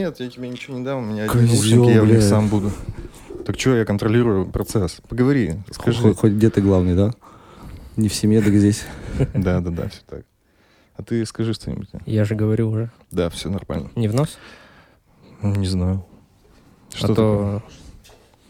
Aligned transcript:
Нет, 0.00 0.18
я 0.18 0.30
тебе 0.30 0.48
ничего 0.48 0.78
не 0.78 0.84
дам, 0.84 1.00
у 1.00 1.02
меня 1.02 1.26
Козёл, 1.26 1.60
один 1.60 1.78
наушник, 1.78 1.94
я 1.94 2.02
в 2.02 2.06
них 2.06 2.22
сам 2.22 2.48
буду. 2.48 2.72
Так 3.44 3.60
что, 3.60 3.76
я 3.76 3.84
контролирую 3.84 4.46
процесс. 4.46 5.02
Поговори, 5.06 5.56
скажи. 5.70 6.00
Хоть, 6.00 6.16
хоть 6.16 6.32
где 6.32 6.48
ты 6.48 6.62
главный, 6.62 6.94
да? 6.94 7.12
Не 7.96 8.08
в 8.08 8.14
семье, 8.14 8.40
так 8.40 8.54
здесь. 8.54 8.84
Да, 9.34 9.60
да, 9.60 9.70
да, 9.70 9.88
все 9.90 10.00
так. 10.06 10.24
А 10.96 11.02
ты 11.02 11.26
скажи 11.26 11.52
что-нибудь. 11.52 11.88
Я 12.06 12.24
же 12.24 12.34
говорю 12.34 12.70
уже. 12.70 12.90
Да, 13.10 13.28
все 13.28 13.50
нормально. 13.50 13.90
Не 13.94 14.08
в 14.08 14.14
нос? 14.14 14.38
Ну, 15.42 15.54
Не 15.56 15.66
знаю. 15.66 16.02
Что 16.94 17.12
а 17.12 17.14
то 17.14 17.62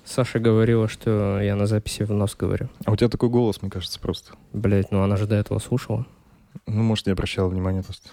Саша 0.05 0.39
говорила, 0.39 0.87
что 0.87 1.41
я 1.41 1.57
на 1.57 1.67
записи 1.67 2.05
в 2.05 2.13
нос 2.13 2.37
говорю. 2.39 2.69
А 2.85 2.93
у 2.93 2.97
тебя 2.97 3.09
такой 3.09 3.29
голос, 3.29 3.61
мне 3.61 3.73
кажется, 3.73 3.99
просто. 3.99 4.35
Блять, 4.53 4.93
ну 4.93 5.03
она 5.03 5.17
же 5.17 5.27
до 5.27 5.35
этого 5.35 5.59
слушала. 5.59 6.07
Ну, 6.67 6.85
может, 6.85 7.07
не 7.07 7.13
обращал 7.13 7.49
внимания 7.49 7.83
просто. 7.83 8.09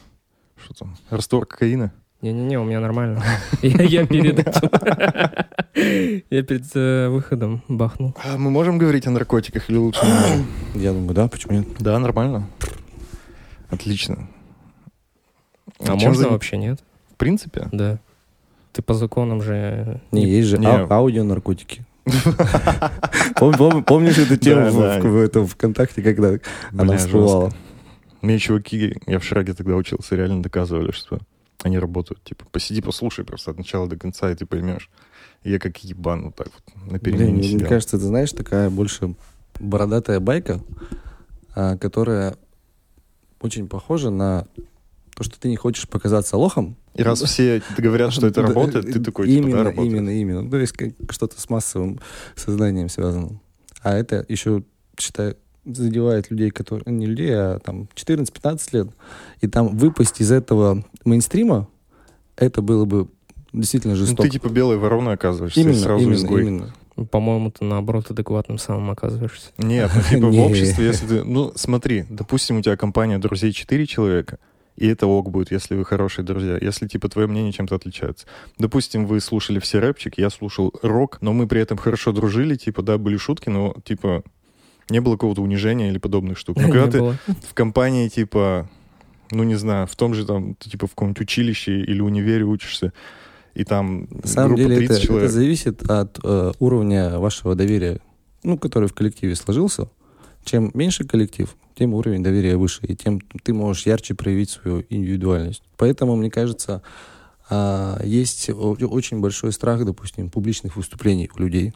Что 0.56 0.74
там? 0.74 0.98
Раствор 1.12 1.46
кокаина? 1.46 1.94
Не-не-не, 2.21 2.57
у 2.59 2.63
меня 2.63 2.79
нормально. 2.79 3.23
Я 3.61 4.05
перед 4.07 4.39
этим... 4.39 4.70
Я 6.30 6.44
перед 6.44 6.66
э, 6.73 7.09
выходом 7.09 7.62
бахнул. 7.67 8.16
А 8.23 8.38
мы 8.38 8.49
можем 8.49 8.80
говорить 8.80 9.05
о 9.05 9.12
наркотиках 9.12 9.70
или 9.70 9.77
лучше? 9.77 10.02
Я 10.73 10.94
думаю, 10.94 11.13
да, 11.13 11.27
почему 11.27 11.53
нет? 11.53 11.67
Да, 11.80 11.99
нормально. 11.99 12.48
Отлично. 13.70 14.27
А 15.85 15.95
можно 15.95 16.30
вообще 16.30 16.58
нет? 16.58 16.80
В 17.13 17.17
принципе? 17.17 17.67
Да. 17.72 17.99
Ты 18.73 18.81
по 18.81 18.94
законам 18.95 19.41
же... 19.44 20.02
Не, 20.11 20.25
есть 20.25 20.47
же 20.47 20.58
не. 20.58 20.66
ау- 20.66 20.91
аудионаркотики. 20.91 21.86
Пом- 23.36 23.58
пом- 23.58 23.84
Помнишь 23.84 24.17
эту 24.17 24.38
тему 24.38 24.70
в- 24.72 25.47
ВКонтакте, 25.47 26.02
когда 26.02 26.39
она 26.77 26.97
всплывала? 26.97 27.52
Мне 28.22 28.39
чуваки, 28.39 28.95
я 29.05 29.20
в 29.20 29.23
Шраге 29.23 29.53
тогда 29.53 29.75
учился, 29.75 30.16
реально 30.16 30.41
доказывали, 30.41 30.91
что 30.91 31.20
они 31.63 31.79
работают. 31.79 32.23
Типа, 32.23 32.45
посиди, 32.52 32.81
послушай 32.81 33.25
просто 33.25 33.52
от 33.52 33.57
начала 33.57 33.88
до 33.88 33.97
конца, 33.97 34.31
и 34.31 34.35
ты 34.35 34.45
поймешь. 34.45 34.89
И 35.43 35.52
я 35.52 35.59
как 35.59 35.83
ебан 35.83 36.25
вот 36.25 36.35
так 36.35 36.47
вот 36.47 36.75
на 36.91 36.99
Блин, 36.99 37.17
перемене 37.17 37.33
мне 37.33 37.44
сидел. 37.44 37.67
кажется, 37.67 37.97
ты 37.97 38.05
знаешь, 38.05 38.31
такая 38.31 38.69
больше 38.69 39.16
бородатая 39.59 40.19
байка, 40.19 40.61
а, 41.55 41.77
которая 41.77 42.36
очень 43.41 43.67
похожа 43.67 44.09
на 44.09 44.47
то, 45.16 45.23
что 45.23 45.39
ты 45.39 45.49
не 45.49 45.55
хочешь 45.55 45.88
показаться 45.88 46.38
лохом. 46.38 46.75
И 46.94 47.03
раз 47.03 47.22
все 47.22 47.61
говорят, 47.77 48.14
что 48.14 48.27
это 48.27 48.42
работает, 48.42 48.92
ты 48.92 48.99
такой, 48.99 49.27
типа, 49.27 49.38
именно, 49.38 49.58
да, 49.58 49.64
работает. 49.66 49.92
Именно, 49.92 50.09
именно. 50.09 50.49
То 50.49 50.58
есть 50.58 50.73
как 50.73 50.92
что-то 51.09 51.39
с 51.39 51.49
массовым 51.49 51.99
сознанием 52.36 52.89
связано. 52.89 53.39
А 53.81 53.95
это 53.95 54.25
еще, 54.27 54.64
считай, 54.99 55.36
задевает 55.66 56.31
людей, 56.31 56.49
которые... 56.49 56.94
Не 56.95 57.05
людей, 57.05 57.31
а 57.33 57.59
там 57.59 57.89
14-15 57.95 58.69
лет. 58.71 58.88
И 59.41 59.47
там 59.47 59.75
выпасть 59.77 60.19
из 60.21 60.31
этого 60.31 60.83
мейнстрима, 61.05 61.67
это 62.35 62.61
было 62.61 62.85
бы 62.85 63.07
действительно 63.53 63.93
Ну, 63.93 63.99
жестоко. 63.99 64.23
ты 64.23 64.30
типа 64.30 64.49
белой 64.49 64.77
вороной 64.77 65.13
оказываешься, 65.13 65.59
и 65.59 65.63
именно, 65.63 65.77
сразу 65.77 66.03
именно, 66.03 66.16
изгой. 66.16 66.41
именно. 66.41 66.73
По-моему, 67.11 67.52
ты 67.52 67.63
наоборот 67.63 68.09
адекватным 68.09 68.58
самым 68.58 68.89
оказываешься. 68.89 69.49
Нет, 69.58 69.91
ну 69.93 70.02
типа 70.09 70.27
в 70.27 70.39
обществе, 70.39 70.85
если 70.85 71.08
ты... 71.08 71.23
Ну, 71.23 71.52
смотри, 71.55 72.05
допустим, 72.09 72.58
у 72.58 72.61
тебя 72.61 72.75
компания 72.75 73.19
друзей 73.19 73.52
4 73.52 73.85
человека, 73.85 74.39
и 74.75 74.88
это 74.88 75.08
ок 75.08 75.30
будет, 75.30 75.52
если 75.52 75.75
вы 75.75 75.85
хорошие 75.85 76.23
друзья. 76.23 76.58
Если, 76.59 76.88
типа, 76.88 77.09
твое 77.09 77.27
мнение 77.27 77.52
чем-то 77.52 77.75
отличается. 77.75 78.27
Допустим, 78.59 79.05
вы 79.08 79.19
слушали 79.21 79.59
все 79.59 79.80
рэпчик, 79.80 80.17
я 80.17 80.30
слушал 80.30 80.71
рок, 80.83 81.17
но 81.21 81.33
мы 81.33 81.47
при 81.47 81.61
этом 81.61 81.77
хорошо 81.77 82.11
дружили, 82.11 82.55
типа, 82.55 82.83
да, 82.83 82.97
были 82.99 83.17
шутки, 83.17 83.49
но, 83.49 83.75
типа, 83.83 84.23
не 84.89 84.99
было 85.02 85.13
какого-то 85.13 85.41
унижения 85.41 85.89
или 85.89 85.97
подобных 85.97 86.38
штук. 86.38 86.58
Но 86.58 86.63
когда 86.71 86.88
ты 86.88 86.99
в 87.47 87.53
компании, 87.55 88.08
типа, 88.08 88.69
ну, 89.31 89.44
не 89.44 89.56
знаю, 89.56 89.88
в 89.88 89.95
том 89.95 90.14
же, 90.14 90.25
там, 90.25 90.56
ты, 90.56 90.70
типа, 90.70 90.88
в 90.88 90.92
каком-нибудь 90.92 91.22
училище 91.22 91.81
или 91.81 92.02
универе 92.02 92.44
учишься, 92.44 92.94
и 93.53 93.64
там 93.64 94.08
На 94.11 94.28
самом 94.28 94.56
группа 94.56 94.70
деле 94.70 94.88
30 94.88 94.97
это, 94.97 95.06
человек. 95.06 95.25
это 95.25 95.33
зависит 95.33 95.89
от 95.89 96.20
э, 96.23 96.52
уровня 96.59 97.17
вашего 97.17 97.55
доверия, 97.55 98.00
ну, 98.44 98.58
который 98.58 98.88
в 98.88 98.94
коллективе 98.94 99.36
сложился. 99.36 99.89
Чем 100.44 100.72
меньше 100.73 101.05
коллектив, 101.05 101.55
тем 101.76 101.93
уровень 101.93 102.23
доверия 102.23 102.55
выше, 102.55 102.86
и 102.86 102.95
тем 102.95 103.20
ты 103.20 103.54
можешь 103.54 103.86
ярче 103.86 104.14
проявить 104.15 104.49
свою 104.49 104.83
индивидуальность. 104.89 105.64
Поэтому, 105.76 106.15
мне 106.15 106.32
кажется, 106.32 106.82
а, 107.49 107.99
есть 108.04 108.49
очень 108.49 109.20
большой 109.20 109.52
страх, 109.52 109.86
допустим, 109.86 110.30
публичных 110.30 110.76
выступлений 110.76 111.30
у 111.36 111.39
людей. 111.39 111.73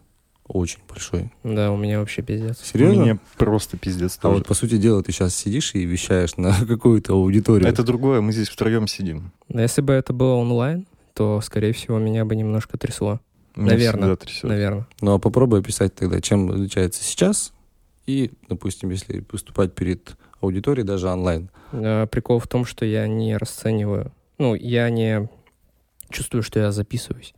Очень 0.47 0.79
большой. 0.89 1.31
Да, 1.43 1.71
у 1.71 1.77
меня 1.77 1.99
вообще 1.99 2.21
пиздец. 2.21 2.59
Серьезно? 2.61 3.03
Мне 3.03 3.19
просто 3.37 3.77
пиздец 3.77 4.17
А 4.17 4.21
тоже. 4.23 4.37
вот, 4.39 4.47
по 4.47 4.53
сути 4.53 4.77
дела, 4.77 5.01
ты 5.01 5.11
сейчас 5.11 5.33
сидишь 5.35 5.73
и 5.75 5.85
вещаешь 5.85 6.35
на 6.35 6.53
какую-то 6.67 7.13
аудиторию. 7.13 7.67
Это 7.69 7.83
другое, 7.83 8.21
мы 8.21 8.33
здесь 8.33 8.49
втроем 8.49 8.87
сидим. 8.87 9.31
Но 9.47 9.61
если 9.61 9.81
бы 9.81 9.93
это 9.93 10.11
было 10.13 10.33
онлайн, 10.33 10.85
то, 11.13 11.39
скорее 11.41 11.73
всего, 11.73 11.99
меня 11.99 12.25
бы 12.25 12.35
немножко 12.35 12.77
трясло. 12.77 13.19
Меня 13.55 13.71
Наверно, 13.71 14.01
всегда 14.01 14.15
трясет. 14.15 14.43
Наверное. 14.43 14.87
Ну, 15.01 15.13
а 15.13 15.19
попробуй 15.19 15.59
описать 15.59 15.93
тогда, 15.95 16.19
чем 16.21 16.49
отличается 16.51 17.03
сейчас 17.03 17.53
и, 18.05 18.31
допустим, 18.49 18.89
если 18.89 19.23
выступать 19.31 19.73
перед 19.73 20.15
аудиторией 20.41 20.85
даже 20.85 21.07
онлайн. 21.07 21.49
Э, 21.71 22.07
Прикол 22.07 22.39
в 22.39 22.47
том, 22.47 22.65
что 22.65 22.85
я 22.85 23.07
не 23.07 23.37
расцениваю, 23.37 24.11
ну, 24.37 24.55
я 24.55 24.89
не 24.89 25.29
чувствую, 26.09 26.43
что 26.43 26.59
я 26.59 26.71
записываюсь. 26.71 27.33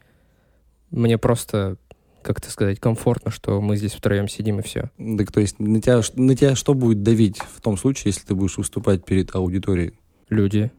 Мне 0.91 1.17
просто, 1.17 1.77
как 2.23 2.39
это 2.39 2.49
сказать, 2.49 2.79
комфортно, 2.79 3.31
что 3.31 3.61
мы 3.61 3.77
здесь 3.77 3.93
втроем 3.93 4.27
сидим 4.27 4.59
и 4.59 4.63
все. 4.63 4.89
Так 5.17 5.31
то 5.31 5.39
есть 5.39 5.59
на 5.59 5.81
тебя, 5.81 6.01
на 6.15 6.35
тебя 6.35 6.55
что 6.55 6.73
будет 6.73 7.03
давить 7.03 7.37
в 7.39 7.61
том 7.61 7.77
случае, 7.77 8.11
если 8.13 8.25
ты 8.25 8.35
будешь 8.35 8.57
выступать 8.57 9.05
перед 9.05 9.35
аудиторией? 9.35 9.93
Люди. 10.29 10.71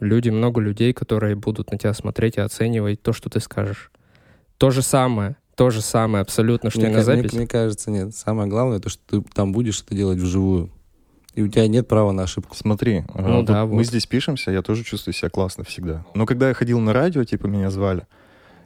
Люди, 0.00 0.30
много 0.30 0.60
людей, 0.60 0.92
которые 0.92 1.36
будут 1.36 1.70
на 1.72 1.78
тебя 1.78 1.92
смотреть 1.94 2.36
и 2.36 2.40
оценивать 2.40 3.02
то, 3.02 3.12
что 3.12 3.28
ты 3.30 3.40
скажешь. 3.40 3.90
То 4.58 4.70
же 4.70 4.82
самое, 4.82 5.36
то 5.56 5.70
же 5.70 5.80
самое 5.82 6.22
абсолютно, 6.22 6.70
что 6.70 6.80
мне, 6.80 6.88
и 6.88 6.92
на 6.92 6.96
мне- 6.98 7.04
записи. 7.04 7.34
мне 7.36 7.46
кажется, 7.46 7.90
нет. 7.90 8.14
Самое 8.14 8.48
главное, 8.48 8.78
то, 8.80 8.88
что 8.88 9.02
ты 9.06 9.22
там 9.34 9.52
будешь 9.52 9.82
это 9.82 9.94
делать 9.94 10.18
вживую. 10.18 10.70
И 11.34 11.42
у 11.42 11.48
тебя 11.48 11.68
нет 11.68 11.86
права 11.86 12.12
на 12.12 12.24
ошибку. 12.24 12.56
Смотри, 12.56 13.00
Ну 13.00 13.06
а, 13.14 13.36
вот 13.36 13.44
да, 13.44 13.64
мы 13.66 13.76
вот. 13.76 13.86
здесь 13.86 14.04
пишемся, 14.06 14.50
я 14.50 14.62
тоже 14.62 14.82
чувствую 14.84 15.14
себя 15.14 15.30
классно 15.30 15.64
всегда. 15.64 16.04
Но 16.14 16.26
когда 16.26 16.48
я 16.48 16.54
ходил 16.54 16.80
на 16.80 16.92
радио, 16.92 17.22
типа 17.24 17.46
меня 17.46 17.70
звали, 17.70 18.06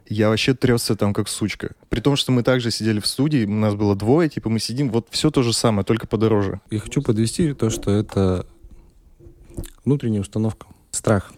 я 0.06 0.28
вообще 0.28 0.54
трясся 0.54 0.96
там 0.96 1.12
как 1.14 1.28
сучка. 1.28 1.74
При 1.88 2.00
том, 2.00 2.16
что 2.16 2.32
мы 2.32 2.42
также 2.42 2.70
сидели 2.70 3.00
в 3.00 3.06
студии, 3.06 3.44
у 3.44 3.50
нас 3.50 3.74
было 3.74 3.94
двое, 3.96 4.28
типа 4.28 4.48
мы 4.50 4.58
сидим, 4.58 4.90
вот 4.90 5.08
все 5.10 5.30
то 5.30 5.42
же 5.42 5.52
самое, 5.52 5.84
только 5.84 6.06
подороже. 6.06 6.60
Я 6.70 6.80
хочу 6.80 7.02
подвести 7.02 7.52
то, 7.54 7.70
что 7.70 7.90
это 7.90 8.46
внутренняя 9.84 10.20
установка. 10.20 10.66
Страх 10.90 11.32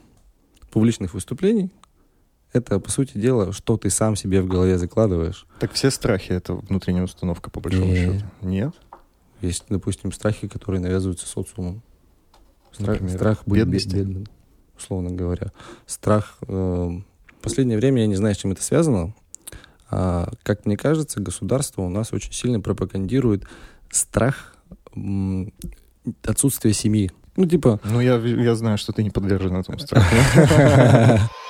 публичных 0.70 1.14
выступлений— 1.14 1.72
это, 2.52 2.78
по 2.80 2.90
сути 2.90 3.18
дела, 3.18 3.52
что 3.52 3.76
ты 3.76 3.88
сам 3.90 4.16
себе 4.16 4.42
в 4.42 4.46
голове 4.48 4.78
закладываешь. 4.78 5.46
Так 5.60 5.72
все 5.72 5.90
страхи— 5.90 6.32
это 6.32 6.54
внутренняя 6.54 7.04
установка, 7.04 7.50
по 7.50 7.60
большому 7.60 7.86
Не. 7.86 7.96
счету. 7.96 8.24
Нет? 8.42 8.74
Есть, 9.42 9.64
допустим, 9.68 10.12
страхи, 10.12 10.48
которые 10.48 10.80
навязываются 10.80 11.26
социумом. 11.26 11.82
Страх, 12.72 12.88
Например, 13.00 13.16
страх 13.16 13.42
быть 13.46 13.60
бедности? 13.60 13.94
бедным, 13.94 14.26
условно 14.76 15.10
говоря. 15.10 15.52
Страх... 15.86 16.38
э, 16.48 16.90
в 17.38 17.42
последнее 17.42 17.78
время, 17.78 18.02
я 18.02 18.06
не 18.06 18.16
знаю, 18.16 18.34
с 18.34 18.38
чем 18.38 18.52
это 18.52 18.62
связано, 18.62 19.14
а, 19.90 20.30
как 20.42 20.66
мне 20.66 20.76
кажется, 20.76 21.20
государство 21.20 21.82
у 21.82 21.88
нас 21.88 22.12
очень 22.12 22.32
сильно 22.32 22.60
пропагандирует 22.60 23.44
страх 23.90 24.56
отсутствия 26.24 26.72
семьи. 26.72 27.10
Ну, 27.36 27.46
типа, 27.46 27.80
Ну, 27.84 28.00
я, 28.00 28.16
я 28.16 28.54
знаю, 28.54 28.78
что 28.78 28.92
ты 28.92 29.02
не 29.02 29.10
подвержен 29.10 29.54
этому 29.56 29.78
страху. 29.78 30.06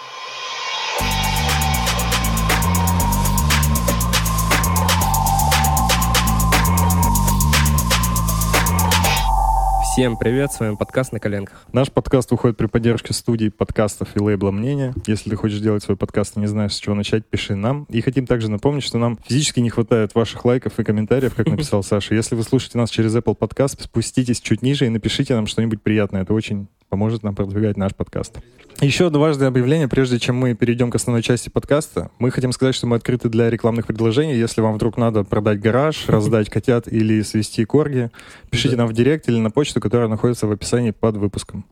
Всем 9.96 10.18
привет, 10.18 10.52
с 10.52 10.60
вами 10.60 10.74
подкаст 10.74 11.12
«На 11.12 11.20
коленках». 11.20 11.64
Наш 11.72 11.90
подкаст 11.90 12.30
выходит 12.30 12.58
при 12.58 12.66
поддержке 12.66 13.14
студии 13.14 13.48
подкастов 13.48 14.14
и 14.14 14.20
лейбла 14.20 14.50
«Мнение». 14.50 14.92
Если 15.06 15.30
ты 15.30 15.36
хочешь 15.36 15.58
делать 15.60 15.82
свой 15.82 15.96
подкаст 15.96 16.36
и 16.36 16.40
не 16.40 16.46
знаешь, 16.48 16.74
с 16.74 16.78
чего 16.78 16.94
начать, 16.94 17.24
пиши 17.24 17.54
нам. 17.54 17.84
И 17.88 18.02
хотим 18.02 18.26
также 18.26 18.50
напомнить, 18.50 18.82
что 18.82 18.98
нам 18.98 19.18
физически 19.26 19.60
не 19.60 19.70
хватает 19.70 20.14
ваших 20.14 20.44
лайков 20.44 20.78
и 20.78 20.84
комментариев, 20.84 21.34
как 21.34 21.46
написал 21.46 21.82
Саша. 21.82 22.14
Если 22.14 22.34
вы 22.34 22.42
слушаете 22.42 22.76
нас 22.76 22.90
через 22.90 23.16
Apple 23.16 23.38
Podcast, 23.38 23.84
спуститесь 23.84 24.42
чуть 24.42 24.60
ниже 24.60 24.84
и 24.84 24.90
напишите 24.90 25.34
нам 25.34 25.46
что-нибудь 25.46 25.80
приятное. 25.80 26.24
Это 26.24 26.34
очень 26.34 26.68
поможет 26.90 27.22
нам 27.22 27.34
продвигать 27.34 27.78
наш 27.78 27.94
подкаст. 27.94 28.36
Еще 28.80 29.06
одно 29.06 29.20
важное 29.20 29.48
объявление, 29.48 29.88
прежде 29.88 30.18
чем 30.18 30.36
мы 30.36 30.54
перейдем 30.54 30.90
к 30.90 30.94
основной 30.96 31.22
части 31.22 31.48
подкаста. 31.48 32.10
Мы 32.18 32.30
хотим 32.30 32.52
сказать, 32.52 32.74
что 32.74 32.86
мы 32.86 32.96
открыты 32.96 33.30
для 33.30 33.48
рекламных 33.48 33.86
предложений. 33.86 34.36
Если 34.36 34.60
вам 34.60 34.74
вдруг 34.74 34.98
надо 34.98 35.24
продать 35.24 35.60
гараж, 35.60 36.04
раздать 36.08 36.50
котят 36.50 36.86
или 36.86 37.22
свести 37.22 37.64
корги, 37.64 38.10
пишите 38.50 38.76
нам 38.76 38.86
в 38.86 38.92
директ 38.92 39.28
или 39.30 39.38
на 39.38 39.50
почту, 39.50 39.80
которая 39.80 40.08
находится 40.08 40.46
в 40.46 40.52
описании 40.52 40.90
под 40.90 41.16
выпуском. 41.16 41.64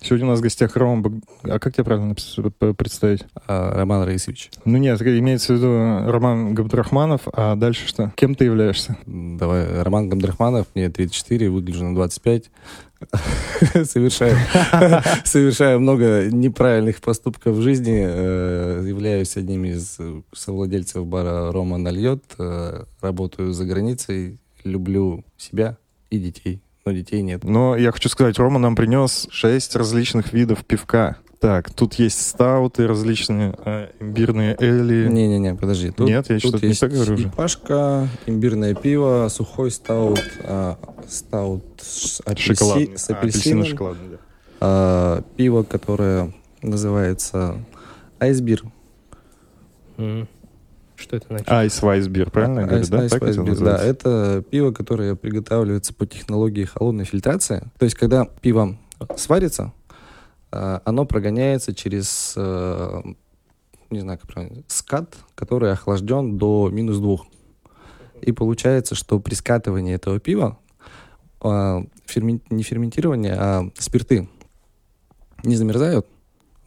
Сегодня 0.00 0.26
у 0.26 0.30
нас 0.30 0.38
в 0.38 0.42
гостях 0.42 0.76
Рома... 0.76 1.02
Баг- 1.02 1.22
А 1.42 1.58
как 1.58 1.74
тебя 1.74 1.84
правильно 1.84 2.14
представить? 2.74 3.24
А, 3.48 3.74
Роман 3.74 4.04
Раисович, 4.04 4.50
Ну 4.64 4.78
нет, 4.78 5.00
имеется 5.02 5.52
в 5.52 5.56
виду 5.56 6.10
Роман 6.10 6.54
Габдрахманов, 6.54 7.22
а 7.32 7.56
дальше 7.56 7.86
что? 7.88 8.12
Кем 8.16 8.34
ты 8.36 8.44
являешься? 8.44 8.96
давай, 9.06 9.82
Роман 9.82 10.08
Габдрахманов, 10.08 10.66
мне 10.74 10.88
34, 10.88 11.50
выгляжу 11.50 11.84
на 11.84 11.94
25. 11.96 12.50
Совершаю, 13.84 14.36
совершаю 15.24 15.80
много 15.80 16.28
неправильных 16.30 17.00
поступков 17.00 17.56
в 17.56 17.62
жизни. 17.62 18.04
э, 18.06 18.84
Являюсь 18.86 19.36
одним 19.36 19.64
из 19.64 19.98
совладельцев 20.32 21.06
бара 21.06 21.52
«Рома 21.52 21.78
нальет». 21.78 22.24
э, 22.38 22.84
Работаю 23.00 23.52
за 23.52 23.64
границей, 23.64 24.38
люблю 24.64 25.24
себя 25.36 25.76
и 26.10 26.18
детей. 26.18 26.60
Но 26.84 26.92
детей 26.92 27.22
нет. 27.22 27.44
Но 27.44 27.76
я 27.76 27.92
хочу 27.92 28.08
сказать, 28.08 28.38
Рома 28.38 28.58
нам 28.58 28.74
принес 28.74 29.28
шесть 29.30 29.76
различных 29.76 30.32
видов 30.32 30.64
пивка. 30.64 31.18
Так, 31.40 31.72
тут 31.72 31.94
есть 31.94 32.26
стауты 32.26 32.88
различные, 32.88 33.54
а, 33.64 33.90
имбирные 34.00 34.56
эли. 34.58 35.06
Не-не-не, 35.08 35.54
подожди. 35.54 35.90
Тут, 35.92 36.08
Нет, 36.08 36.28
я 36.30 36.38
что-то 36.40 36.66
не 36.66 36.74
так 36.74 36.90
говорю 36.90 37.14
уже. 37.14 37.28
ипашка, 37.28 38.08
имбирное 38.26 38.74
пиво, 38.74 39.28
сухой 39.30 39.70
стаут, 39.70 40.20
а, 40.42 40.76
стаут 41.08 41.62
с, 41.80 42.20
апельси- 42.22 42.54
Шоколадный. 42.54 42.98
с 42.98 43.08
А, 43.10 43.12
апельсином, 43.14 43.62
апельсино-шоколадный, 43.62 44.10
да. 44.10 44.16
а, 44.60 45.22
пиво, 45.36 45.62
которое 45.62 46.32
называется 46.62 47.58
айсбир. 48.18 48.64
М. 49.96 50.26
Что 50.96 51.16
это 51.16 51.26
значит? 51.28 51.48
Айс 51.48 51.80
Вайсбир, 51.80 52.30
правильно 52.32 52.60
я 52.60 52.66
говорю, 52.66 52.82
Айс- 52.82 52.90
да? 52.90 53.00
айс 53.02 53.12
Так 53.12 53.22
это 53.22 53.26
вайсбир, 53.26 53.44
да, 53.44 53.50
называется? 53.50 53.86
это 53.88 54.44
пиво, 54.50 54.72
которое 54.72 55.14
приготавливается 55.14 55.94
по 55.94 56.04
технологии 56.06 56.64
холодной 56.64 57.04
фильтрации. 57.04 57.62
То 57.78 57.84
есть, 57.84 57.94
когда 57.96 58.24
пиво 58.24 58.76
сварится, 59.16 59.62
а, 59.62 59.72
оно 60.50 61.04
прогоняется 61.04 61.74
через, 61.74 62.34
э, 62.36 63.02
не 63.90 64.00
знаю, 64.00 64.18
как 64.18 64.28
правильно, 64.28 64.62
скат, 64.68 65.16
который 65.34 65.72
охлажден 65.72 66.38
до 66.38 66.68
минус 66.70 66.98
двух. 66.98 67.26
И 68.22 68.32
получается, 68.32 68.94
что 68.94 69.20
при 69.20 69.34
скатывании 69.34 69.94
этого 69.94 70.18
пива 70.18 70.58
а, 71.40 71.84
фермен- 72.06 72.42
не 72.50 72.62
ферментирование, 72.62 73.34
а 73.34 73.70
спирты 73.78 74.28
не 75.44 75.56
замерзают, 75.56 76.06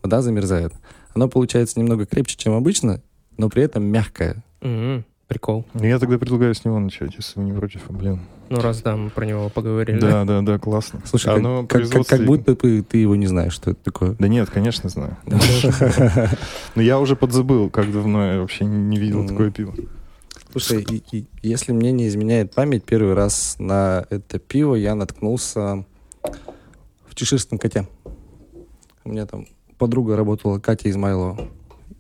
вода 0.02 0.22
замерзает. 0.22 0.74
Оно 1.14 1.28
получается 1.28 1.80
немного 1.80 2.06
крепче, 2.06 2.38
чем 2.38 2.54
обычно, 2.54 3.02
но 3.38 3.50
при 3.50 3.64
этом 3.64 3.84
мягкое. 3.84 4.44
М, 4.62 5.04
Прикол. 5.32 5.64
Ну, 5.74 5.86
Я 5.86 5.98
тогда 5.98 6.18
предлагаю 6.18 6.54
с 6.54 6.66
него 6.66 6.78
начать, 6.80 7.16
если 7.16 7.40
вы 7.40 7.46
не 7.46 7.54
против, 7.54 7.84
а, 7.88 7.94
блин. 7.94 8.20
Ну, 8.50 8.60
раз 8.60 8.82
да, 8.82 8.98
мы 8.98 9.10
про 9.10 9.26
него 9.26 9.48
поговорили. 9.48 9.98
Да, 9.98 10.26
да, 10.26 10.42
да, 10.42 10.60
классно. 10.60 11.00
Слушай, 11.06 11.28
А 11.28 11.30
как, 11.30 11.40
оно 11.40 11.66
как- 11.68 11.90
как- 11.90 12.06
как 12.06 12.26
будто 12.26 12.54
бы 12.54 12.82
ты 12.82 12.98
его 12.98 13.16
не 13.16 13.28
знаешь, 13.28 13.54
что 13.54 13.72
это 13.72 13.80
такое. 13.82 14.14
Да 14.20 14.28
нет, 14.28 14.50
конечно, 14.50 14.90
знаю. 14.90 15.16
Но 16.76 16.82
я 16.82 17.00
уже 17.00 17.16
подзабыл, 17.16 17.70
как 17.70 17.90
давно 17.94 18.34
я 18.34 18.40
вообще 18.42 18.66
не 18.66 18.98
видел 18.98 19.26
такое 19.26 19.52
пиво. 19.52 19.74
Слушай, 20.52 20.84
и- 20.84 21.04
и 21.18 21.26
если 21.42 21.72
мне 21.72 21.94
не 21.94 22.10
изменяет 22.10 22.54
память, 22.54 22.84
первый 22.84 23.14
раз 23.14 23.56
на 23.58 24.06
это 24.10 24.38
пиво 24.38 24.76
я 24.76 24.96
наткнулся 24.96 25.86
в 27.08 27.16
Чеширском 27.16 27.58
коте. 27.58 27.88
У 29.06 29.10
меня 29.10 29.26
там 29.26 29.48
подруга 29.78 30.18
работала, 30.18 30.60
Катя 30.60 30.90
Измайлова. 30.90 31.48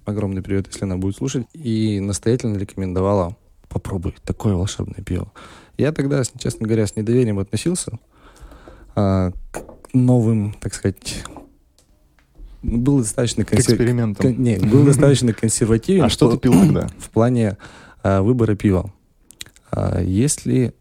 Огромный 0.05 0.41
привет, 0.41 0.67
если 0.67 0.85
она 0.85 0.97
будет 0.97 1.15
слушать. 1.15 1.45
И 1.53 1.99
настоятельно 1.99 2.57
рекомендовала 2.57 3.35
попробуй 3.69 4.15
такое 4.23 4.55
волшебное 4.55 5.03
пиво. 5.03 5.31
Я 5.77 5.91
тогда, 5.91 6.23
честно 6.37 6.67
говоря, 6.67 6.85
с 6.85 6.95
недоверием 6.95 7.39
относился 7.39 7.99
а, 8.95 9.31
к 9.51 9.63
новым, 9.93 10.53
так 10.59 10.73
сказать, 10.73 11.23
был 12.61 12.99
достаточно 12.99 13.43
консер- 13.43 13.73
экспериментам. 13.73 14.33
кон- 14.33 14.43
не, 14.43 14.57
был 14.57 14.83
достаточно 14.83 15.33
консервативен. 15.33 16.03
А 16.03 16.09
что 16.09 16.31
ты 16.31 16.37
пил 16.37 16.53
тогда? 16.53 16.89
в 16.97 17.09
плане 17.09 17.57
а, 18.03 18.21
выбора 18.21 18.55
пива. 18.55 18.91
А, 19.71 20.01
если 20.01 20.73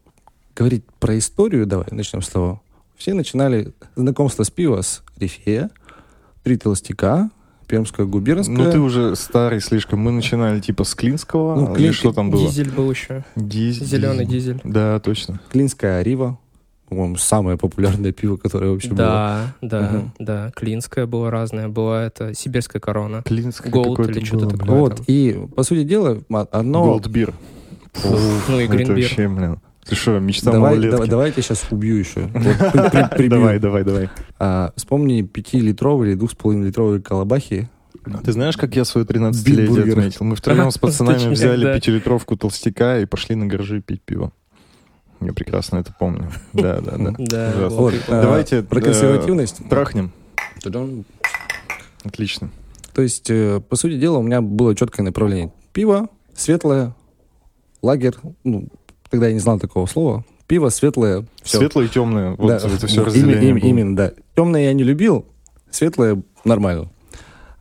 говорить 0.55 0.83
про 0.99 1.17
историю, 1.17 1.65
давай 1.65 1.87
начнем 1.91 2.21
с 2.21 2.27
того. 2.27 2.61
Все 2.97 3.13
начинали 3.13 3.73
знакомство 3.95 4.43
с 4.43 4.51
пива 4.51 4.81
с 4.81 5.03
Рифея, 5.17 5.69
Три 6.43 6.57
толстяка, 6.57 7.29
Пермская 7.71 8.05
губернская. 8.05 8.57
Ну, 8.57 8.69
ты 8.71 8.79
уже 8.79 9.15
старый 9.15 9.61
слишком. 9.61 9.99
Мы 10.01 10.11
начинали 10.11 10.59
типа 10.59 10.83
с 10.83 10.93
Клинского. 10.93 11.55
Ну, 11.55 11.75
или 11.75 11.87
Клин- 11.89 11.93
что 11.93 12.11
там 12.11 12.29
было? 12.29 12.41
Дизель 12.47 12.69
был 12.69 12.91
еще. 12.91 13.23
Диз- 13.37 13.79
Зеленый 13.79 14.25
дизель. 14.25 14.59
Да, 14.65 14.99
точно. 14.99 15.39
Клинская 15.49 15.99
Арива. 15.99 16.37
По-моему, 16.89 17.15
самое 17.15 17.57
популярное 17.57 18.11
пиво, 18.11 18.35
которое 18.35 18.71
вообще 18.71 18.89
было. 18.89 18.97
Да, 18.97 19.53
да, 19.61 19.81
Мгм. 19.81 20.13
да. 20.19 20.51
Клинская 20.53 21.05
была 21.05 21.31
разная. 21.31 21.69
Была 21.69 22.03
это 22.03 22.33
сибирская 22.35 22.81
корона. 22.81 23.23
Клинское 23.23 23.71
Голд 23.71 23.97
или 24.09 24.25
что-то 24.25 24.47
было, 24.47 24.57
такое. 24.57 24.75
Вот, 24.77 24.95
там. 24.97 25.05
и, 25.07 25.47
по 25.55 25.63
сути 25.63 25.83
дела, 25.85 26.21
ма- 26.27 26.49
одно... 26.51 26.83
Голдбир. 26.83 27.33
Ну 28.03 28.59
и 28.59 28.67
Гринбир. 28.67 29.09
Ты 29.91 29.97
что, 29.97 30.19
мечта 30.19 30.53
Давай, 30.53 30.71
малолетки? 30.75 30.91
давай, 30.91 31.09
давай 31.09 31.25
я 31.27 31.31
тебя 31.33 31.43
сейчас 31.43 31.65
убью 31.69 31.97
еще. 31.97 32.21
Вот, 32.33 32.71
при- 32.71 32.89
при- 32.89 33.15
прибью. 33.17 33.29
Давай, 33.29 33.59
давай, 33.59 33.83
давай. 33.83 34.09
А, 34.39 34.71
вспомни 34.77 35.21
5-литровые 35.21 36.13
или 36.13 36.17
2,5-литровые 36.17 37.01
колобахи. 37.01 37.69
Ты 38.23 38.31
знаешь, 38.31 38.55
как 38.55 38.73
я 38.77 38.85
свое 38.85 39.05
13-летие 39.05 39.65
Билбургер. 39.65 39.99
отметил? 39.99 40.23
Мы 40.23 40.37
втроем 40.37 40.71
с 40.71 40.77
пацанами 40.79 41.33
взяли 41.33 41.73
пятилитровку 41.73 42.37
толстяка 42.37 42.99
и 42.99 43.05
пошли 43.05 43.35
на 43.35 43.47
горжи 43.47 43.81
пить 43.81 44.01
пиво. 44.01 44.31
Я 45.19 45.33
прекрасно 45.33 45.79
это 45.79 45.93
помню. 45.99 46.31
Да, 46.53 46.79
да, 46.79 46.93
да. 47.19 47.53
Вот, 47.69 47.93
а, 48.07 48.21
Давайте, 48.21 48.63
Про 48.63 48.79
э, 48.79 48.83
консервативность. 48.83 49.57
Трахнем. 49.69 50.13
Отлично. 52.05 52.49
То 52.93 53.01
есть, 53.01 53.29
э, 53.29 53.59
по 53.59 53.75
сути 53.75 53.99
дела, 53.99 54.19
у 54.19 54.23
меня 54.23 54.41
было 54.41 54.73
четкое 54.73 55.05
направление. 55.05 55.51
Пиво, 55.73 56.07
светлое, 56.33 56.95
лагерь. 57.81 58.15
Ну, 58.45 58.69
тогда 59.11 59.27
я 59.27 59.33
не 59.33 59.39
знал 59.39 59.59
такого 59.59 59.85
слова. 59.85 60.25
Пиво, 60.47 60.69
светлое. 60.69 61.25
всё. 61.43 61.59
Светлое 61.59 61.85
и 61.85 61.89
темное. 61.89 62.31
Вот 62.35 62.47
Да, 62.47 62.57
это 62.57 62.87
все 62.87 63.01
им- 63.01 63.05
разделение 63.07 63.49
им- 63.51 63.59
было. 63.59 63.67
Именно, 63.69 63.95
да. 63.95 64.11
Темное 64.35 64.63
я 64.63 64.73
не 64.73 64.83
любил, 64.83 65.25
светлое 65.69 66.23
нормально. 66.43 66.89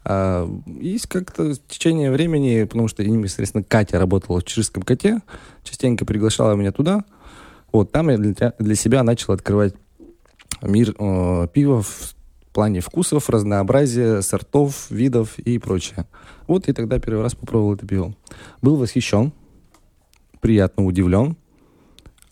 А, 0.05 0.49
и 0.81 0.99
как-то 1.08 1.52
в 1.52 1.58
течение 1.69 2.11
времени, 2.11 2.64
потому 2.64 2.88
что 2.88 3.05
непосредственно 3.05 3.62
Катя 3.62 3.99
работала 3.99 4.41
в 4.41 4.44
Чижском 4.44 4.82
коте, 4.82 5.20
частенько 5.62 6.05
приглашала 6.06 6.55
меня 6.55 6.73
туда. 6.73 7.05
Вот 7.70 7.93
там 7.93 8.08
я 8.11 8.17
для, 8.17 8.55
для 8.58 8.75
себя 8.75 9.02
начал 9.02 9.35
открывать 9.35 9.75
мир 10.62 10.94
э, 10.99 11.49
пива 11.52 11.82
в 11.82 12.14
плане 12.52 12.81
вкусов, 12.81 13.29
разнообразия, 13.31 14.23
сортов, 14.23 14.91
видов 14.91 15.38
и 15.38 15.58
прочее. 15.58 16.06
Вот 16.49 16.69
и 16.69 16.73
тогда 16.73 16.99
первый 16.99 17.23
раз 17.23 17.35
попробовал 17.37 17.75
это 17.75 17.87
пиво. 17.87 18.14
Был 18.62 18.76
восхищен, 18.76 19.32
приятно 20.40 20.84
удивлен. 20.84 21.37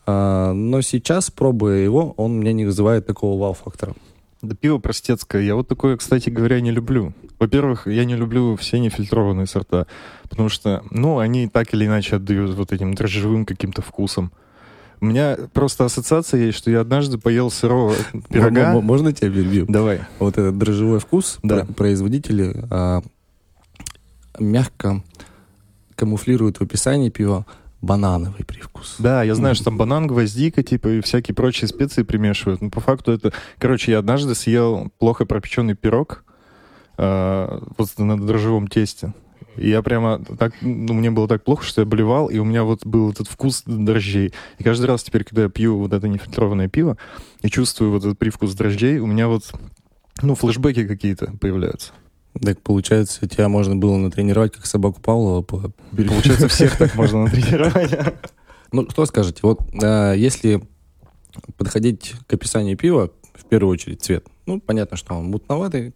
А, 0.07 0.53
но 0.53 0.81
сейчас, 0.81 1.31
пробуя 1.31 1.77
его, 1.77 2.13
он 2.17 2.39
мне 2.39 2.53
не 2.53 2.65
вызывает 2.65 3.07
такого 3.07 3.39
вау-фактора. 3.41 3.95
Да 4.41 4.55
пиво 4.55 4.79
простецкое. 4.79 5.43
Я 5.43 5.57
вот 5.57 5.67
такое, 5.69 5.97
кстати 5.97 6.31
говоря, 6.31 6.61
не 6.61 6.71
люблю. 6.71 7.13
Во-первых, 7.41 7.87
я 7.89 8.05
не 8.05 8.15
люблю 8.15 8.57
все 8.57 8.79
нефильтрованные 8.79 9.47
сорта, 9.47 9.87
потому 10.29 10.49
что, 10.49 10.83
ну, 10.91 11.19
они 11.19 11.49
так 11.49 11.75
или 11.75 11.87
иначе 11.87 12.17
отдают 12.17 12.55
вот 12.55 12.73
этим 12.73 12.95
дрожжевым 12.95 13.45
каким-то 13.45 13.83
вкусом. 13.83 14.31
У 15.01 15.07
меня 15.07 15.37
просто 15.53 15.85
ассоциация 15.85 16.41
есть, 16.47 16.59
что 16.59 16.71
я 16.71 16.81
однажды 16.81 17.19
поел 17.19 17.51
сырого 17.51 17.95
пирога. 18.31 18.73
М- 18.73 18.79
м- 18.79 18.85
Можно 18.85 19.13
тебя 19.13 19.31
перебью? 19.31 19.67
Давай. 19.69 20.01
Вот 20.19 20.39
этот 20.39 20.57
дрожжевой 20.59 20.99
вкус 21.01 21.39
Да. 21.43 21.65
про- 21.65 21.73
производители 21.75 22.65
а, 22.71 23.03
мягко 24.39 25.03
камуфлируют 25.95 26.59
в 26.59 26.63
описании 26.63 27.11
пива 27.11 27.45
банановый 27.81 28.45
привкус. 28.45 28.97
Да, 28.99 29.23
я 29.23 29.35
знаю, 29.35 29.55
что 29.55 29.65
там 29.65 29.77
банан, 29.77 30.07
гвоздика, 30.07 30.63
типа, 30.63 30.89
и 30.89 31.01
всякие 31.01 31.35
прочие 31.35 31.69
специи 31.69 32.03
примешивают. 32.03 32.61
Но 32.61 32.71
по 32.71 32.81
факту 32.81 33.13
это... 33.13 33.33
Короче, 33.59 33.93
я 33.93 33.99
однажды 33.99 34.35
съел 34.35 34.91
плохо 34.99 35.27
пропеченный 35.27 35.75
пирог 35.75 36.25
э, 36.97 37.61
вот 37.77 37.89
на 37.99 38.19
дрожжевом 38.19 38.69
тесте. 38.69 39.13
И 39.57 39.71
я 39.71 39.83
прямо 39.83 40.25
так... 40.39 40.55
Ну, 40.61 40.95
мне 40.95 41.11
было 41.11 41.29
так 41.29 41.45
плохо, 41.45 41.65
что 41.65 41.83
я 41.83 41.87
блевал, 41.87 42.29
и 42.29 42.39
у 42.39 42.45
меня 42.45 42.65
вот 42.65 42.85
был 42.85 43.11
этот 43.11 43.29
вкус 43.29 43.63
дрожжей. 43.67 44.33
И 44.59 44.65
каждый 44.65 44.87
раз 44.87 45.03
теперь, 45.03 45.25
когда 45.25 45.45
я 45.45 45.49
пью 45.49 45.79
вот 45.79 45.93
это 45.93 46.09
нефильтрованное 46.09 46.69
пиво 46.69 46.97
и 47.43 47.49
чувствую 47.49 47.93
вот 47.93 48.05
этот 48.05 48.19
привкус 48.19 48.55
дрожжей, 48.55 48.99
у 48.99 49.07
меня 49.07 49.29
вот... 49.29 49.53
Ну, 50.21 50.35
флешбеки 50.35 50.87
какие-то 50.87 51.33
появляются. 51.41 51.93
Так 52.41 52.61
получается, 52.61 53.27
тебя 53.27 53.49
можно 53.49 53.77
было 53.77 53.97
натренировать 53.97 54.53
как 54.55 54.67
собаку 54.67 55.01
Павлова 55.01 55.43
по 55.43 55.73
Получается, 55.91 56.49
всех 56.49 56.77
так 56.77 56.95
можно 56.97 57.25
натренировать. 57.25 57.93
Ну, 58.71 58.89
что 58.91 59.07
скажете? 59.07 59.41
Вот 59.43 59.61
а, 59.83 60.13
если 60.13 60.63
подходить 61.57 62.15
к 62.27 62.35
описанию 62.35 62.77
пива, 62.77 63.11
в 63.35 63.45
первую 63.45 63.73
очередь 63.73 64.03
цвет. 64.03 64.27
Ну, 64.47 64.61
понятно, 64.61 64.97
что 64.97 65.15
он 65.15 65.27
мутноватый. 65.27 65.95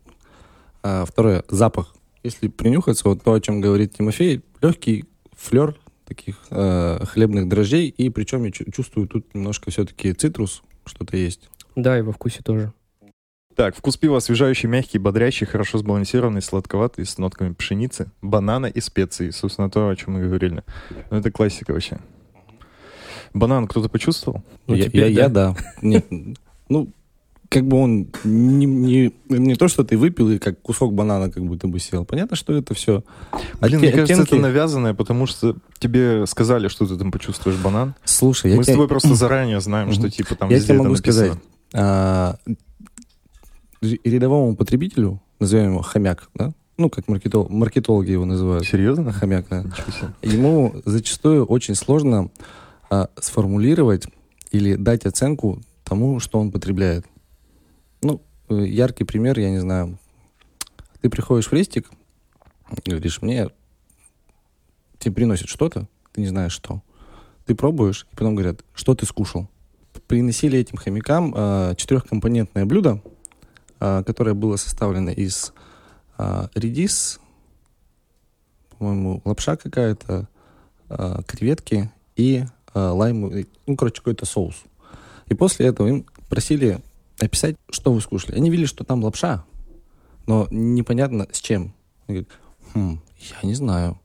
А, 0.83 1.05
второе, 1.05 1.45
запах. 1.49 1.95
Если 2.23 2.49
принюхаться, 2.49 3.09
вот 3.09 3.23
то, 3.23 3.33
о 3.33 3.41
чем 3.41 3.61
говорит 3.61 3.95
Тимофей, 3.97 4.43
легкий 4.61 5.05
флер 5.37 5.77
таких 6.07 6.37
э, 6.51 7.05
хлебных 7.05 7.49
дрожжей, 7.49 7.89
и 7.89 8.11
причем 8.11 8.45
я 8.45 8.51
чу- 8.51 8.71
чувствую 8.71 9.09
тут 9.09 9.35
немножко 9.35 9.71
все-таки 9.71 10.13
цитрус, 10.13 10.63
что-то 10.85 11.17
есть. 11.17 11.49
Да, 11.75 11.99
и 11.99 12.03
во 12.03 12.13
вкусе 12.13 12.43
тоже. 12.43 12.73
Так, 13.55 13.77
вкус 13.77 13.97
пива 13.97 14.17
освежающий, 14.17 14.69
мягкий, 14.69 14.99
бодрящий, 14.99 15.47
хорошо 15.47 15.79
сбалансированный, 15.79 16.41
сладковатый, 16.43 17.05
с 17.05 17.19
нотками 17.19 17.53
пшеницы, 17.53 18.11
банана 18.23 18.67
и 18.67 18.81
специй. 18.81 19.33
Собственно, 19.33 19.69
то, 19.71 19.89
о 19.89 19.97
чем 19.97 20.15
мы 20.15 20.23
говорили. 20.23 20.63
Ну, 21.11 21.19
это 21.19 21.31
классика 21.31 21.73
вообще. 21.73 21.99
Банан 23.35 23.67
кто-то 23.67 23.89
почувствовал? 23.89 24.43
Ну, 24.67 24.75
я, 24.75 24.85
теперь 24.85 25.11
я, 25.13 25.29
да. 25.29 25.49
я 25.49 25.55
да. 25.55 25.57
Нет, 25.83 26.07
ну, 26.69 26.91
как 27.49 27.67
бы 27.67 27.77
он 27.79 28.09
не, 28.25 28.65
не, 28.65 29.13
не 29.29 29.55
то, 29.57 29.69
что 29.69 29.85
ты 29.85 29.99
выпил 29.99 30.31
и 30.31 30.39
как 30.39 30.61
кусок 30.63 30.95
банана 30.95 31.31
как 31.31 31.45
будто 31.45 31.69
бы 31.69 31.79
съел. 31.79 32.07
Понятно, 32.07 32.35
что 32.35 32.55
это 32.55 32.73
все 32.73 33.05
Блин, 33.61 33.81
мне 33.81 33.93
кажется, 33.93 34.23
это 34.23 34.37
навязанное, 34.37 34.95
потому 34.95 35.27
что 35.27 35.57
тебе 35.79 36.27
сказали, 36.27 36.69
что 36.69 36.87
ты 36.87 36.97
там 36.97 37.11
почувствуешь 37.13 37.57
банан. 37.59 37.95
Слушай, 38.05 38.53
я 38.53 38.57
Мы 38.57 38.63
с 38.63 38.67
тебе- 38.67 38.75
тобой 38.77 38.89
просто 38.89 39.15
заранее 39.15 39.61
знаем, 39.61 39.93
что 39.93 40.11
типа 40.11 40.35
там 40.35 40.49
я 40.49 40.57
везде 40.57 40.69
тебе 40.69 40.77
это 40.77 40.83
могу 40.85 40.97
написано. 40.97 41.27
сказать, 41.27 41.43
а, 41.75 42.37
рядовому 43.83 44.57
потребителю, 44.57 45.21
назовем 45.39 45.73
его 45.73 45.83
хомяк, 45.83 46.31
да? 46.35 46.53
Ну, 46.79 46.89
как 46.89 47.07
маркетол- 47.07 47.49
маркетологи 47.51 48.11
его 48.13 48.25
называют. 48.25 48.67
Серьезно? 48.67 49.13
Хомяк, 49.13 49.47
да. 49.49 49.65
Ему 50.23 50.75
зачастую 50.85 51.45
очень 51.45 51.75
сложно 51.75 52.31
а, 52.91 53.09
сформулировать 53.21 54.07
или 54.53 54.75
дать 54.77 55.05
оценку 55.05 55.61
тому, 55.85 56.19
что 56.21 56.39
он 56.39 56.51
потребляет. 56.51 57.07
Ну, 58.03 58.23
э, 58.49 58.65
яркий 58.67 59.05
пример, 59.05 59.39
я 59.39 59.51
не 59.51 59.59
знаю. 59.59 59.99
Ты 61.01 61.11
приходишь 61.11 61.49
в 61.49 61.53
рестик, 61.53 61.91
говоришь, 62.87 63.21
мне 63.21 63.49
тебе 64.99 65.15
приносят 65.15 65.49
что-то, 65.49 65.89
ты 66.13 66.21
не 66.21 66.29
знаешь 66.29 66.53
что. 66.53 66.83
Ты 67.45 67.55
пробуешь, 67.55 68.07
и 68.13 68.17
потом 68.17 68.35
говорят, 68.35 68.65
что 68.73 68.95
ты 68.95 69.05
скушал. 69.05 69.49
Приносили 70.07 70.59
этим 70.59 70.77
хомякам 70.77 71.35
а, 71.37 71.75
четырехкомпонентное 71.75 72.65
блюдо, 72.65 73.03
которое 74.05 74.35
было 74.35 74.57
составлено 74.57 75.11
из 75.11 75.53
а, 76.17 76.49
редис, 76.55 77.19
по-моему, 78.79 79.21
лапша 79.25 79.57
какая-то, 79.57 80.29
а, 80.89 81.23
креветки 81.23 81.91
и 82.15 82.45
а, 82.75 82.93
лайм, 82.93 83.27
и, 83.27 83.47
ну, 83.67 83.77
короче, 83.77 83.97
какой-то 83.97 84.25
соус. 84.25 84.63
И 85.27 85.35
после 85.35 85.67
этого 85.67 85.89
им 85.89 86.07
просили 86.29 86.81
описать, 87.19 87.57
что 87.71 87.93
вы 87.93 88.01
скушали. 88.01 88.37
Они 88.37 88.51
видели, 88.51 88.67
что 88.67 88.85
там 88.85 89.03
лапша, 89.03 89.45
но 90.27 90.47
непонятно 90.51 91.27
с 91.33 91.41
чем. 91.41 91.75
Они 92.07 92.19
говорят, 92.19 92.29
«Хм, 92.75 93.01
я 93.43 93.49
не 93.49 93.55
знаю. 93.55 93.99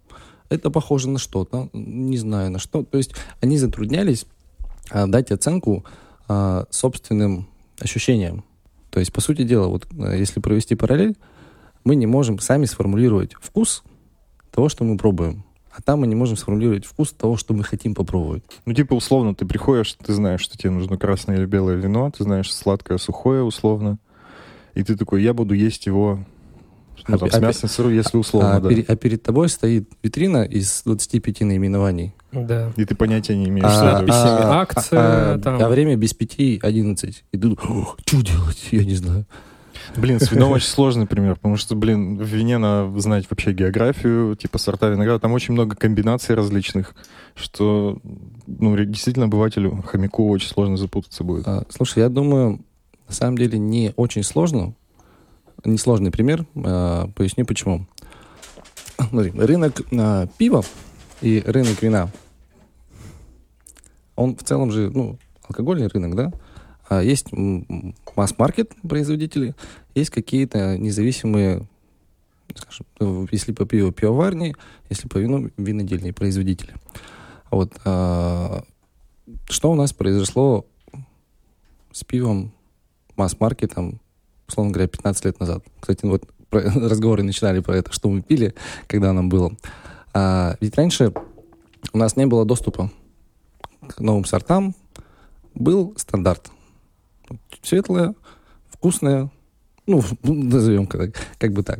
Это 0.49 0.71
похоже 0.71 1.09
на 1.09 1.19
что-то, 1.19 1.69
не 1.73 2.17
знаю 2.17 2.51
на 2.51 2.59
что. 2.59 2.83
То 2.83 2.97
есть 2.97 3.13
они 3.41 3.57
затруднялись 3.57 4.25
а, 4.89 5.05
дать 5.07 5.31
оценку 5.31 5.85
а, 6.27 6.65
собственным 6.69 7.47
ощущениям. 7.79 8.43
То 8.89 8.99
есть, 8.99 9.11
по 9.13 9.21
сути 9.21 9.43
дела, 9.43 9.67
вот 9.67 9.87
а, 9.99 10.15
если 10.15 10.39
провести 10.39 10.75
параллель, 10.75 11.15
мы 11.83 11.95
не 11.95 12.05
можем 12.05 12.39
сами 12.39 12.65
сформулировать 12.65 13.33
вкус 13.39 13.83
того, 14.51 14.69
что 14.69 14.83
мы 14.83 14.97
пробуем. 14.97 15.43
А 15.71 15.81
там 15.81 15.99
мы 15.99 16.07
не 16.07 16.15
можем 16.15 16.37
сформулировать 16.37 16.85
вкус 16.85 17.11
того, 17.11 17.37
что 17.37 17.53
мы 17.53 17.63
хотим 17.63 17.93
попробовать. 17.93 18.43
Ну, 18.65 18.73
типа, 18.73 18.95
условно, 18.95 19.35
ты 19.35 19.45
приходишь, 19.45 19.93
ты 19.93 20.11
знаешь, 20.13 20.41
что 20.41 20.57
тебе 20.57 20.71
нужно 20.71 20.97
красное 20.97 21.37
или 21.37 21.45
белое 21.45 21.75
вино, 21.75 22.09
ты 22.09 22.23
знаешь, 22.23 22.51
сладкое, 22.51 22.97
сухое, 22.97 23.43
условно. 23.43 23.99
И 24.73 24.83
ты 24.83 24.97
такой, 24.97 25.21
я 25.21 25.33
буду 25.33 25.53
есть 25.53 25.85
его 25.85 26.25
ну, 27.07 27.17
там, 27.17 27.29
А 27.31 27.31
с 27.31 27.39
мясом 27.39 27.69
сырой, 27.69 27.95
если 27.95 28.17
условно, 28.17 28.55
а, 28.57 28.59
да. 28.59 28.69
пере- 28.69 28.85
а 28.87 28.95
перед 28.95 29.23
тобой 29.23 29.49
стоит 29.49 29.89
витрина 30.03 30.43
из 30.43 30.81
25 30.85 31.41
наименований. 31.45 32.13
Да. 32.31 32.71
И 32.75 32.85
ты 32.85 32.95
понятия 32.95 33.35
не 33.35 33.47
имеешь, 33.49 33.65
А, 33.65 33.71
что 33.71 33.83
а, 33.83 33.89
это. 33.89 34.01
надписями. 34.07 34.53
акция, 34.55 34.99
а, 35.35 35.39
там. 35.39 35.61
а 35.63 35.69
время 35.69 35.95
без 35.95 36.13
пяти 36.13 36.59
11. 36.61 37.23
И 37.31 37.37
ты 37.37 37.37
думаешь, 37.37 37.95
что 38.05 38.21
делать? 38.21 38.67
Я 38.71 38.83
не 38.83 38.95
знаю. 38.95 39.25
Блин, 39.95 40.19
с 40.19 40.31
вином 40.31 40.51
очень 40.53 40.67
сложный 40.67 41.07
пример, 41.07 41.35
потому 41.35 41.55
что, 41.55 41.75
блин, 41.75 42.17
в 42.17 42.23
вине 42.27 42.57
надо 42.57 42.99
знать 42.99 43.25
вообще 43.29 43.53
географию, 43.53 44.35
типа 44.35 44.57
сорта 44.57 44.89
винограда. 44.89 45.19
Там 45.19 45.31
очень 45.31 45.53
много 45.53 45.75
комбинаций 45.75 46.35
различных, 46.35 46.93
что, 47.35 47.97
ну, 48.47 48.75
действительно, 48.83 49.25
обывателю, 49.25 49.81
хомяку 49.85 50.27
очень 50.29 50.49
сложно 50.49 50.75
запутаться 50.77 51.23
будет. 51.23 51.47
А, 51.47 51.63
Слушай, 51.69 51.99
я 51.99 52.09
думаю, 52.09 52.59
на 53.07 53.13
самом 53.13 53.37
деле 53.37 53.57
не 53.57 53.93
очень 53.95 54.23
сложно. 54.23 54.73
Несложный 55.65 56.11
пример. 56.11 56.45
а, 56.55 57.07
Поясню 57.15 57.45
почему. 57.45 57.87
Смотри, 59.09 59.31
рынок 59.31 59.81
а, 59.91 60.27
пива 60.37 60.63
и 61.21 61.43
рынок 61.45 61.81
вина, 61.81 62.11
он 64.15 64.35
в 64.35 64.43
целом 64.43 64.71
же, 64.71 64.89
ну, 64.89 65.17
алкогольный 65.47 65.87
рынок, 65.87 66.15
да? 66.15 66.31
А 66.89 67.01
есть 67.03 67.27
масс-маркет 68.15 68.71
производители, 68.87 69.55
есть 69.93 70.09
какие-то 70.09 70.77
независимые, 70.77 71.67
скажем, 72.55 73.27
если 73.31 73.51
по 73.51 73.65
пиву 73.65 73.91
пивоварни, 73.91 74.55
если 74.89 75.07
по 75.07 75.17
вину 75.17 75.49
винодельные 75.57 76.13
производители. 76.13 76.73
Вот. 77.51 77.73
что 77.81 79.71
у 79.71 79.75
нас 79.75 79.93
произошло 79.93 80.65
с 81.91 82.03
пивом 82.03 82.51
масс-маркетом, 83.15 83.99
условно 84.47 84.71
говоря, 84.71 84.87
15 84.87 85.25
лет 85.25 85.39
назад. 85.39 85.63
Кстати, 85.79 86.05
вот 86.05 86.23
про- 86.49 86.61
разговоры 86.89 87.23
начинали 87.23 87.59
про 87.59 87.77
это, 87.77 87.91
что 87.91 88.09
мы 88.09 88.21
пили, 88.21 88.53
когда 88.87 89.13
нам 89.13 89.29
было. 89.29 89.51
А, 90.13 90.55
ведь 90.59 90.75
раньше 90.75 91.13
у 91.93 91.97
нас 91.97 92.15
не 92.15 92.25
было 92.25 92.45
доступа 92.45 92.91
к 93.87 93.99
новым 93.99 94.25
сортам. 94.25 94.75
Был 95.53 95.93
стандарт. 95.97 96.49
Светлое, 97.61 98.15
вкусное, 98.69 99.31
ну, 99.85 100.03
назовем 100.23 100.87
как, 100.87 101.15
как 101.37 101.53
бы 101.53 101.63
так. 101.63 101.79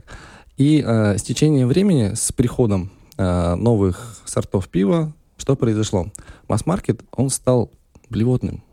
И 0.58 0.84
а, 0.86 1.18
с 1.18 1.24
течением 1.24 1.68
времени, 1.68 2.14
с 2.16 2.32
приходом 2.32 2.92
а, 3.18 3.56
новых 3.56 4.22
сортов 4.26 4.68
пива, 4.68 5.14
что 5.38 5.56
произошло? 5.56 6.08
Масс-маркет, 6.48 7.02
он 7.12 7.30
стал 7.30 7.72
блевотным. 8.10 8.64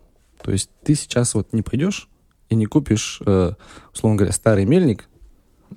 То 0.43 0.51
есть 0.51 0.71
ты 0.83 0.95
сейчас 0.95 1.35
вот 1.35 1.53
не 1.53 1.63
пойдешь 1.63 2.09
и 2.49 2.55
не 2.55 2.67
купишь, 2.67 3.21
э, 3.27 3.53
условно 3.93 4.19
говоря, 4.19 4.33
старый 4.33 4.65
мельник. 4.65 5.09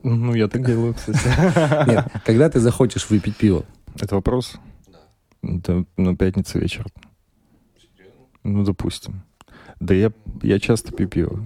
Ну, 0.03 0.33
я 0.33 0.47
так 0.47 0.65
делаю, 0.65 0.93
кстати. 0.93 1.19
Нет, 1.89 2.07
когда 2.25 2.49
ты 2.49 2.59
захочешь 2.59 3.09
выпить 3.09 3.35
пиво. 3.37 3.65
Это 3.99 4.15
вопрос? 4.15 4.55
Это, 5.41 5.85
ну, 5.97 6.15
пятница 6.15 6.59
вечер. 6.59 6.85
Ну, 8.43 8.63
допустим. 8.63 9.23
Да 9.79 9.93
я, 9.93 10.11
я 10.41 10.59
часто 10.59 10.91
пью 10.91 11.07
пиво. 11.07 11.39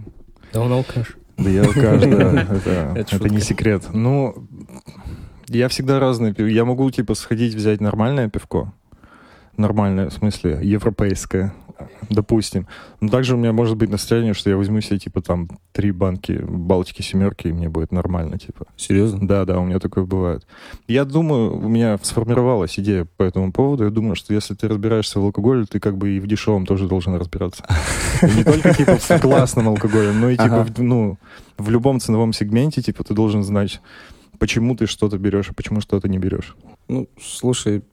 Да 0.53 0.61
он 0.61 0.71
алкаш. 0.71 1.17
Да 1.37 1.49
я 1.49 1.63
алкаш, 1.63 2.01
да. 2.01 2.93
Это, 2.95 3.29
не 3.29 3.39
секрет. 3.41 3.85
Ну, 3.93 4.47
я 5.47 5.67
всегда 5.67 5.99
разное 5.99 6.33
пью. 6.33 6.47
Я 6.47 6.65
могу, 6.65 6.89
типа, 6.91 7.15
сходить 7.15 7.55
взять 7.55 7.81
нормальное 7.81 8.29
пивко. 8.29 8.73
Нормальное, 9.57 10.09
в 10.09 10.13
смысле, 10.13 10.59
европейское, 10.61 11.53
допустим. 12.09 12.67
Но 12.99 13.09
также 13.09 13.35
у 13.35 13.37
меня 13.37 13.53
может 13.53 13.77
быть 13.77 13.89
настроение, 13.89 14.33
что 14.33 14.49
я 14.49 14.57
возьму 14.57 14.81
себе, 14.81 14.99
типа, 14.99 15.21
там, 15.21 15.49
три 15.71 15.91
банки 15.91 16.39
Балтики 16.43 17.01
семерки, 17.01 17.47
и 17.47 17.53
мне 17.53 17.69
будет 17.69 17.91
нормально, 17.91 18.37
типа. 18.37 18.65
Серьезно? 18.75 19.27
Да, 19.27 19.45
да, 19.45 19.59
у 19.59 19.65
меня 19.65 19.79
такое 19.79 20.05
бывает. 20.05 20.45
Я 20.87 21.05
думаю, 21.05 21.57
у 21.57 21.67
меня 21.67 21.97
сформировалась 22.01 22.79
идея 22.79 23.05
по 23.17 23.23
этому 23.23 23.51
поводу. 23.51 23.85
Я 23.85 23.89
думаю, 23.89 24.15
что 24.15 24.33
если 24.33 24.53
ты 24.53 24.67
разбираешься 24.67 25.19
в 25.19 25.23
алкоголе, 25.23 25.65
ты 25.65 25.79
как 25.79 25.97
бы 25.97 26.11
и 26.11 26.19
в 26.19 26.27
дешевом 26.27 26.65
тоже 26.65 26.87
должен 26.87 27.15
разбираться. 27.15 27.65
Не 28.21 28.43
только 28.43 28.73
типа 28.73 28.97
в 28.97 29.21
классном 29.21 29.69
алкоголе, 29.69 30.11
но 30.11 30.29
и 30.29 30.37
типа 30.37 30.67
ну, 30.77 31.17
в 31.57 31.69
любом 31.69 31.99
ценовом 31.99 32.33
сегменте, 32.33 32.81
типа 32.81 33.03
ты 33.03 33.13
должен 33.13 33.43
знать, 33.43 33.81
почему 34.39 34.75
ты 34.75 34.87
что-то 34.87 35.17
берешь, 35.17 35.49
а 35.49 35.53
почему 35.53 35.81
что-то 35.81 36.07
не 36.09 36.17
берешь. 36.17 36.55
Ну, 36.87 37.07
слушай, 37.21 37.83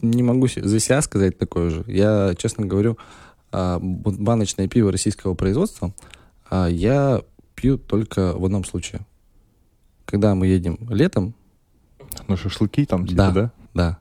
не 0.00 0.22
могу 0.22 0.46
за 0.48 0.80
себя 0.80 1.02
сказать 1.02 1.38
такое 1.38 1.70
же. 1.70 1.84
Я, 1.86 2.34
честно 2.36 2.66
говорю, 2.66 2.98
а, 3.50 3.78
баночное 3.80 4.68
пиво 4.68 4.92
российского 4.92 5.34
производства 5.34 5.94
а, 6.50 6.66
я 6.66 7.22
пью 7.54 7.78
только 7.78 8.34
в 8.36 8.44
одном 8.44 8.64
случае. 8.64 9.06
Когда 10.04 10.34
мы 10.34 10.46
едем 10.46 10.78
летом, 10.90 11.34
Ну, 12.26 12.36
шашлыки 12.36 12.86
там, 12.86 13.06
типа, 13.06 13.16
Да. 13.16 13.30
да? 13.32 13.52
да. 13.74 13.98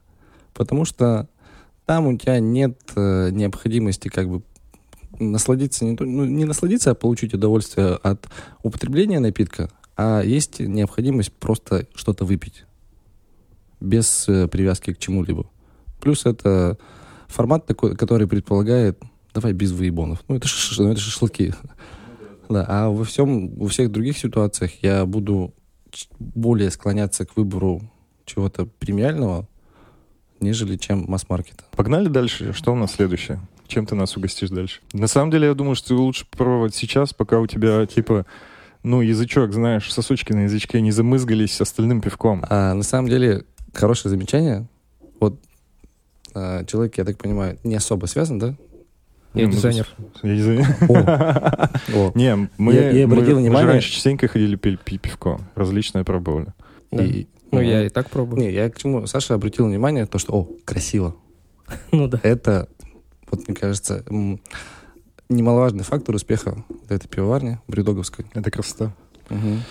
Потому 0.54 0.86
что 0.86 1.28
там 1.86 2.08
у 2.08 2.18
тебя 2.18 2.40
нет 2.40 2.80
э, 2.96 3.30
необходимости 3.32 4.10
как 4.10 4.30
бы 4.30 4.42
насладиться, 5.20 5.86
не, 5.86 5.96
ну, 6.00 6.26
не 6.26 6.46
насладиться, 6.46 6.92
а 6.92 6.96
получить 6.96 7.34
удовольствие 7.34 7.96
от 7.96 8.28
употребления 8.64 9.20
напитка, 9.20 9.70
а 9.96 10.22
есть 10.22 10.60
необходимость 10.60 11.34
просто 11.34 11.88
что-то 11.96 12.26
выпить 12.26 12.66
без 13.80 14.28
э, 14.28 14.48
привязки 14.48 14.94
к 14.94 15.00
чему-либо. 15.00 15.50
Плюс 16.00 16.26
это 16.26 16.78
формат 17.28 17.66
такой, 17.66 17.96
который 17.96 18.28
предполагает, 18.28 19.02
давай 19.34 19.54
без 19.54 19.72
выебонов. 19.72 20.24
Ну, 20.28 20.36
это, 20.36 20.48
шаш- 20.48 20.82
ну, 20.82 20.92
это 20.92 21.00
шашлыки. 21.00 21.54
Да, 22.50 22.66
а 22.68 22.90
во 22.90 23.04
всем, 23.04 23.56
во 23.58 23.68
всех 23.68 23.92
других 23.92 24.18
ситуациях 24.18 24.72
я 24.82 25.06
буду 25.06 25.54
более 26.20 26.72
склоняться 26.72 27.26
к 27.26 27.36
выбору 27.36 27.82
чего-то 28.26 28.66
премиального, 28.66 29.48
нежели 30.40 30.78
чем 30.78 31.06
масс-маркета. 31.08 31.66
Погнали 31.72 32.08
дальше. 32.08 32.54
Что 32.54 32.72
у 32.74 32.76
нас 32.76 32.94
следующее? 32.94 33.42
Чем 33.68 33.86
ты 33.86 33.96
нас 33.96 34.16
угостишь 34.16 34.50
дальше? 34.50 34.80
На 34.94 35.08
самом 35.08 35.32
деле, 35.32 35.48
я 35.48 35.54
думаю, 35.54 35.76
что 35.76 35.96
лучше 35.96 36.26
попробовать 36.30 36.74
сейчас, 36.74 37.14
пока 37.14 37.40
у 37.40 37.48
тебя, 37.48 37.86
типа, 37.86 38.26
ну, 38.84 39.02
язычок, 39.02 39.52
знаешь, 39.52 39.92
сосочки 39.92 40.32
на 40.32 40.44
язычке 40.44 40.80
не 40.80 40.92
замызгались 40.92 41.60
остальным 41.60 42.02
пивком. 42.02 42.46
А, 42.50 42.74
на 42.74 42.84
самом 42.84 43.10
деле, 43.10 43.44
хорошее 43.74 44.10
замечание. 44.10 44.68
Вот 45.20 45.42
человек, 46.68 46.98
я 46.98 47.06
так 47.06 47.18
понимаю, 47.18 47.58
не 47.64 47.76
особо 47.76 48.06
связан, 48.08 48.40
да? 48.40 48.56
Я 49.34 49.46
Ну, 49.48 49.52
дизайнер. 49.52 49.88
Я 50.24 50.36
дизайнер. 50.36 50.68
О, 51.96 52.12
Не, 52.16 52.50
мы, 52.58 52.74
Я- 52.74 52.92
я 52.92 53.08
мы- 53.08 53.14
обратил 53.14 53.36
мы 53.36 53.42
же 53.42 53.48
внимание- 53.50 53.72
раньше 53.74 53.92
частенько 53.92 54.28
ходили 54.28 54.56
пить 54.56 54.80
пить 54.82 55.02
пивко. 55.02 55.40
Различное 55.56 56.04
пробовали. 56.04 56.54
Да. 56.92 57.04
и- 57.04 57.28
Ну, 57.52 57.62
я 57.62 57.86
и 57.86 57.90
так 57.90 58.10
пробую. 58.10 58.42
Не, 58.42 58.52
я 58.52 58.70
к 58.70 58.78
чему? 58.78 59.06
Саша 59.08 59.34
обратил 59.36 59.68
внимание, 59.68 60.06
то, 60.06 60.18
что, 60.18 60.34
о, 60.34 60.48
красиво. 60.66 61.16
Ну 61.92 62.08
да. 62.08 62.20
Это, 62.24 62.68
вот 63.30 63.48
мне 63.48 63.56
кажется, 63.56 64.04
немаловажный 65.30 65.84
фактор 65.84 66.16
успеха 66.16 66.64
вот 66.70 66.90
этой 66.92 67.08
пивоварни 67.08 67.60
брюдоговской. 67.68 68.26
Это 68.34 68.50
красота. 68.50 68.94
Мгм. 69.30 69.62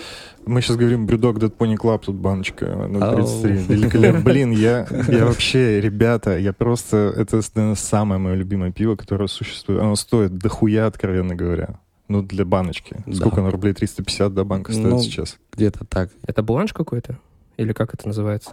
Мы 0.46 0.60
сейчас 0.60 0.76
говорим 0.76 1.06
Брюдок 1.06 1.38
Dead 1.38 1.52
Pony 1.56 1.76
Club, 1.76 2.02
тут 2.06 2.14
баночка 2.16 2.72
Ау. 2.72 3.16
033. 3.16 3.74
Великолепно. 3.74 4.20
Блин, 4.20 4.52
я, 4.52 4.86
я 5.08 5.26
вообще, 5.26 5.80
ребята, 5.80 6.38
я 6.38 6.52
просто... 6.52 7.12
Это, 7.16 7.40
наверное, 7.54 7.74
самое 7.74 8.20
мое 8.20 8.34
любимое 8.34 8.70
пиво, 8.70 8.94
которое 8.94 9.26
существует. 9.26 9.80
Оно 9.80 9.96
стоит 9.96 10.38
дохуя, 10.38 10.86
откровенно 10.86 11.34
говоря. 11.34 11.80
Ну, 12.06 12.22
для 12.22 12.44
баночки. 12.44 12.98
Да. 13.06 13.16
Сколько 13.16 13.40
оно? 13.40 13.50
Рублей 13.50 13.74
350, 13.74 14.34
да, 14.34 14.44
банка 14.44 14.70
стоит 14.70 14.86
Ну, 14.86 15.00
сейчас? 15.00 15.36
Где-то 15.52 15.84
так. 15.84 16.10
Это 16.24 16.44
бланш 16.44 16.72
какой-то? 16.72 17.18
Или 17.56 17.72
как 17.72 17.94
это 17.94 18.06
называется? 18.06 18.52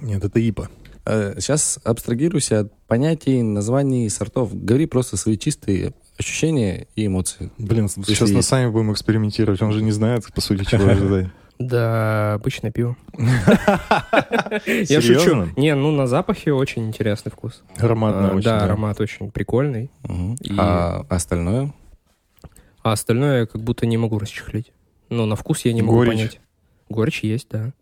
Нет, 0.00 0.22
это 0.22 0.38
ИПа. 0.38 0.68
Сейчас 1.04 1.80
абстрагируйся 1.82 2.60
от 2.60 2.72
понятий, 2.86 3.42
названий, 3.42 4.08
сортов. 4.08 4.50
Говори 4.54 4.86
просто 4.86 5.16
свои 5.16 5.36
чистые 5.36 5.94
ощущения 6.18 6.86
и 6.96 7.06
эмоции. 7.06 7.50
Блин, 7.58 7.84
Если 7.84 8.02
сейчас 8.14 8.30
мы 8.30 8.42
сами 8.42 8.70
будем 8.70 8.92
экспериментировать. 8.92 9.62
Он 9.62 9.72
же 9.72 9.82
не 9.82 9.92
знает, 9.92 10.24
по 10.34 10.40
сути, 10.40 10.64
чего 10.64 10.88
ожидать. 10.88 11.28
Да, 11.58 12.34
обычное 12.34 12.70
пиво. 12.70 12.96
Я 14.88 15.00
шучу. 15.00 15.48
Не, 15.56 15.74
ну 15.74 15.90
на 15.90 16.06
запахе 16.06 16.52
очень 16.52 16.86
интересный 16.86 17.32
вкус. 17.32 17.62
Ароматно 17.78 18.30
А, 18.30 18.34
очень. 18.34 18.44
Да, 18.44 18.64
аромат 18.64 19.00
очень 19.00 19.30
прикольный. 19.30 19.90
А 20.56 21.04
остальное? 21.08 21.74
А 22.82 22.92
остальное 22.92 23.40
я 23.40 23.46
как 23.46 23.60
будто 23.60 23.86
не 23.86 23.96
могу 23.96 24.18
расчехлить. 24.18 24.72
Ну, 25.10 25.26
на 25.26 25.36
вкус 25.36 25.64
я 25.64 25.72
не 25.72 25.82
могу 25.82 26.04
понять. 26.04 26.40
Горечь 26.88 27.22
есть, 27.24 27.48
да. 27.50 27.72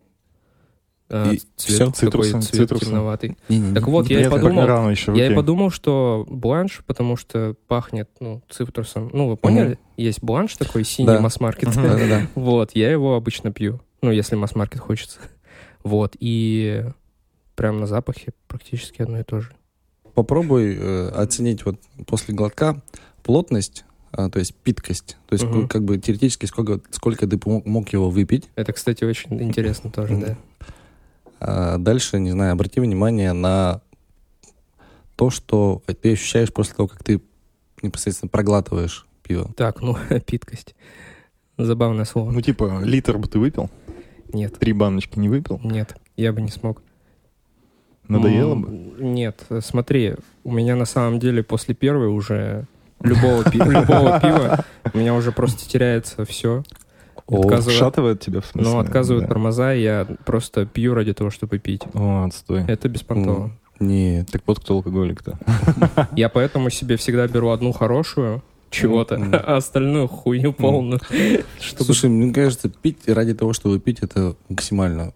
А, 1.09 1.31
И 1.31 1.39
цвет 1.55 1.77
такой, 1.79 1.93
Цитрусом, 1.93 2.41
цвет 2.41 2.61
цитрусом. 2.61 2.87
темноватый. 2.89 3.37
Не-не-не. 3.47 3.73
Так 3.75 3.87
вот, 3.87 4.09
я 4.09 4.21
и 4.25 4.29
подумал- 4.29 4.65
рано 4.65 4.89
еще. 4.89 5.13
Я 5.15 5.31
и 5.31 5.35
подумал, 5.35 5.69
что 5.69 6.25
бланш, 6.29 6.83
потому 6.85 7.15
что 7.15 7.55
пахнет, 7.67 8.09
ну, 8.19 8.41
цитрусом. 8.49 9.09
Ну, 9.13 9.29
вы 9.29 9.37
поняли? 9.37 9.79
Есть 9.95 10.21
бланш 10.21 10.55
такой 10.57 10.83
синий 10.83 11.07
Да. 11.07 11.21
масс-маркет. 11.21 11.69
Вот, 12.35 12.71
я 12.75 12.91
его 12.91 13.15
обычно 13.15 13.51
пью. 13.53 13.79
Ну, 14.01 14.11
если 14.11 14.35
масс-маркет 14.35 14.79
хочется. 14.81 15.19
Вот, 15.83 16.15
и 16.19 16.83
прям 17.55 17.79
на 17.79 17.87
запахе 17.87 18.33
практически 18.49 19.01
одно 19.01 19.19
и 19.21 19.23
то 19.23 19.39
же. 19.39 19.51
Попробуй 20.13 20.75
э, 20.77 21.09
оценить 21.09 21.63
вот 21.63 21.79
после 22.05 22.33
глотка 22.35 22.81
плотность, 23.23 23.85
а, 24.11 24.29
то 24.29 24.39
есть 24.39 24.53
питкость. 24.55 25.15
То 25.29 25.33
есть 25.33 25.45
Мгм. 25.45 25.61
ку- 25.61 25.67
как 25.69 25.83
бы 25.85 25.97
теоретически 25.99 26.45
сколько, 26.47 26.81
сколько 26.91 27.25
ты 27.27 27.39
мог, 27.45 27.65
мог 27.65 27.89
его 27.93 28.09
выпить. 28.09 28.49
Это, 28.55 28.73
кстати, 28.73 29.05
очень 29.05 29.41
интересно 29.41 29.89
тоже, 29.91 30.17
да. 30.17 30.37
А 31.39 31.77
дальше, 31.77 32.19
не 32.19 32.31
знаю, 32.31 32.53
обрати 32.53 32.79
внимание 32.79 33.33
на 33.33 33.81
то, 35.15 35.29
что 35.29 35.81
ты 36.01 36.13
ощущаешь 36.13 36.51
после 36.53 36.75
того, 36.75 36.87
как 36.87 37.03
ты 37.03 37.21
непосредственно 37.81 38.29
проглатываешь 38.29 39.05
пиво. 39.23 39.51
Так, 39.55 39.81
ну, 39.81 39.97
питкость. 40.25 40.75
Забавное 41.57 42.05
слово. 42.05 42.31
Ну, 42.31 42.41
типа, 42.41 42.81
литр 42.83 43.17
бы 43.17 43.27
ты 43.27 43.39
выпил? 43.39 43.69
Нет, 44.33 44.59
Три 44.59 44.73
баночки 44.73 45.17
не 45.17 45.29
выпил? 45.29 45.59
нет, 45.63 45.95
я 46.17 46.33
бы 46.33 46.41
не 46.41 46.49
смог. 46.51 46.81
Надоело 48.07 48.53
М, 48.53 48.61
бы? 48.61 48.69
Нет, 49.03 49.43
э, 49.49 49.59
смотри, 49.61 50.15
у 50.43 50.51
меня 50.51 50.75
на 50.75 50.85
самом 50.85 51.19
деле 51.19 51.43
после 51.43 51.75
первой 51.75 52.07
уже 52.07 52.65
любого, 53.01 53.43
пи- 53.43 53.57
любого 53.57 54.19
пива 54.19 54.65
у 54.93 54.97
меня 54.97 55.13
уже 55.13 55.31
просто 55.31 55.67
теряется 55.67 56.23
все. 56.25 56.63
О, 57.27 57.41
Отказываю. 57.41 57.75
Вшатывает 57.75 58.19
тебя, 58.21 58.41
в 58.41 58.45
смысле? 58.45 58.71
Но 58.71 58.79
отказывают 58.79 59.23
Да. 59.25 59.29
тормоза, 59.29 59.73
и 59.73 59.81
я 59.81 60.07
просто 60.25 60.65
пью 60.65 60.93
ради 60.93 61.13
того, 61.13 61.29
чтобы 61.29 61.59
пить. 61.59 61.83
О, 61.93 62.23
отстой. 62.25 62.63
Это 62.67 62.87
беспонтово. 62.89 63.51
Нет. 63.79 64.29
Так 64.31 64.41
вот 64.47 64.59
кто 64.59 64.75
алкоголик-то. 64.75 65.37
Я 66.15 66.29
поэтому 66.29 66.69
себе 66.69 66.95
всегда 66.97 67.27
беру 67.27 67.49
одну 67.49 67.71
хорошую 67.73 68.41
чего-то, 68.69 69.17
Мгм. 69.17 69.35
а 69.35 69.57
остальную 69.57 70.07
хуйню 70.07 70.51
полную. 70.53 70.99
Чтобы... 71.59 71.83
Слушай, 71.85 72.09
мне 72.09 72.33
кажется, 72.33 72.69
пить 72.69 73.07
ради 73.07 73.33
того, 73.33 73.53
чтобы 73.53 73.79
пить, 73.79 73.99
это 74.01 74.35
максимально 74.49 75.13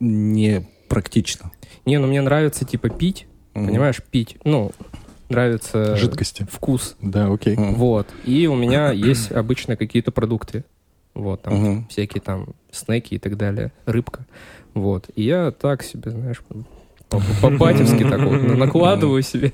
непрактично. 0.00 1.50
Не, 1.86 1.98
ну 1.98 2.06
мне 2.06 2.20
нравится 2.20 2.64
типа 2.64 2.88
пить, 2.90 3.26
Мгм. 3.54 3.66
понимаешь, 3.68 4.02
пить. 4.10 4.36
Ну, 4.44 4.72
нравится 5.28 5.96
Жидкости. 5.96 6.46
вкус. 6.50 6.96
Да, 7.00 7.32
окей. 7.32 7.56
Мгм. 7.56 7.74
Вот. 7.74 8.06
И 8.24 8.46
у 8.46 8.54
меня 8.54 8.90
есть 8.92 9.32
обычно 9.32 9.76
какие-то 9.76 10.10
продукты. 10.12 10.64
Вот, 11.14 11.42
там 11.42 11.54
Мгм. 11.54 11.88
всякие 11.88 12.20
там 12.22 12.48
снеки 12.70 13.14
и 13.14 13.18
так 13.18 13.36
далее, 13.36 13.72
рыбка. 13.86 14.24
Вот. 14.74 15.10
И 15.14 15.22
я 15.24 15.50
так 15.50 15.82
себе, 15.82 16.10
знаешь, 16.10 16.40
по- 17.10 17.20
по-батевски 17.42 18.04
так 18.08 18.20
вот 18.22 18.40
накладываю 18.56 19.20
себе, 19.22 19.52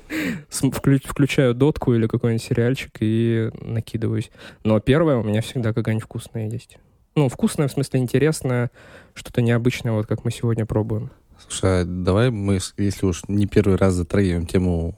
включаю 0.49 1.53
дотку 1.53 1.93
или 1.93 2.07
какой-нибудь 2.07 2.41
сериальчик 2.43 2.91
и 3.01 3.51
накидываюсь. 3.61 4.31
Но 4.63 4.79
первое 4.79 5.17
у 5.17 5.23
меня 5.23 5.41
всегда 5.41 5.73
какая-нибудь 5.73 6.05
вкусная 6.05 6.47
есть. 6.49 6.77
Ну, 7.15 7.27
вкусная, 7.27 7.67
в 7.67 7.71
смысле, 7.73 7.99
интересная, 7.99 8.71
что-то 9.13 9.41
необычное, 9.41 9.91
вот 9.91 10.05
как 10.07 10.23
мы 10.23 10.31
сегодня 10.31 10.65
пробуем. 10.65 11.09
Слушай, 11.39 11.81
а 11.81 11.85
давай 11.85 12.29
мы, 12.29 12.59
если 12.77 13.05
уж 13.05 13.23
не 13.27 13.45
первый 13.47 13.75
раз 13.75 13.93
затрагиваем 13.95 14.45
тему 14.45 14.97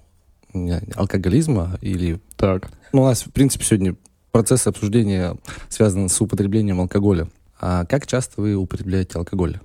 алкоголизма 0.95 1.77
или... 1.81 2.19
Так. 2.37 2.69
Ну, 2.93 3.03
у 3.03 3.05
нас, 3.05 3.23
в 3.23 3.31
принципе, 3.31 3.63
сегодня 3.65 3.95
процесс 4.31 4.67
обсуждения 4.67 5.35
связан 5.69 6.09
с 6.09 6.19
употреблением 6.21 6.79
алкоголя. 6.81 7.27
А 7.59 7.85
как 7.85 8.07
часто 8.07 8.41
вы 8.41 8.55
употребляете 8.55 9.17
алкоголь? 9.19 9.59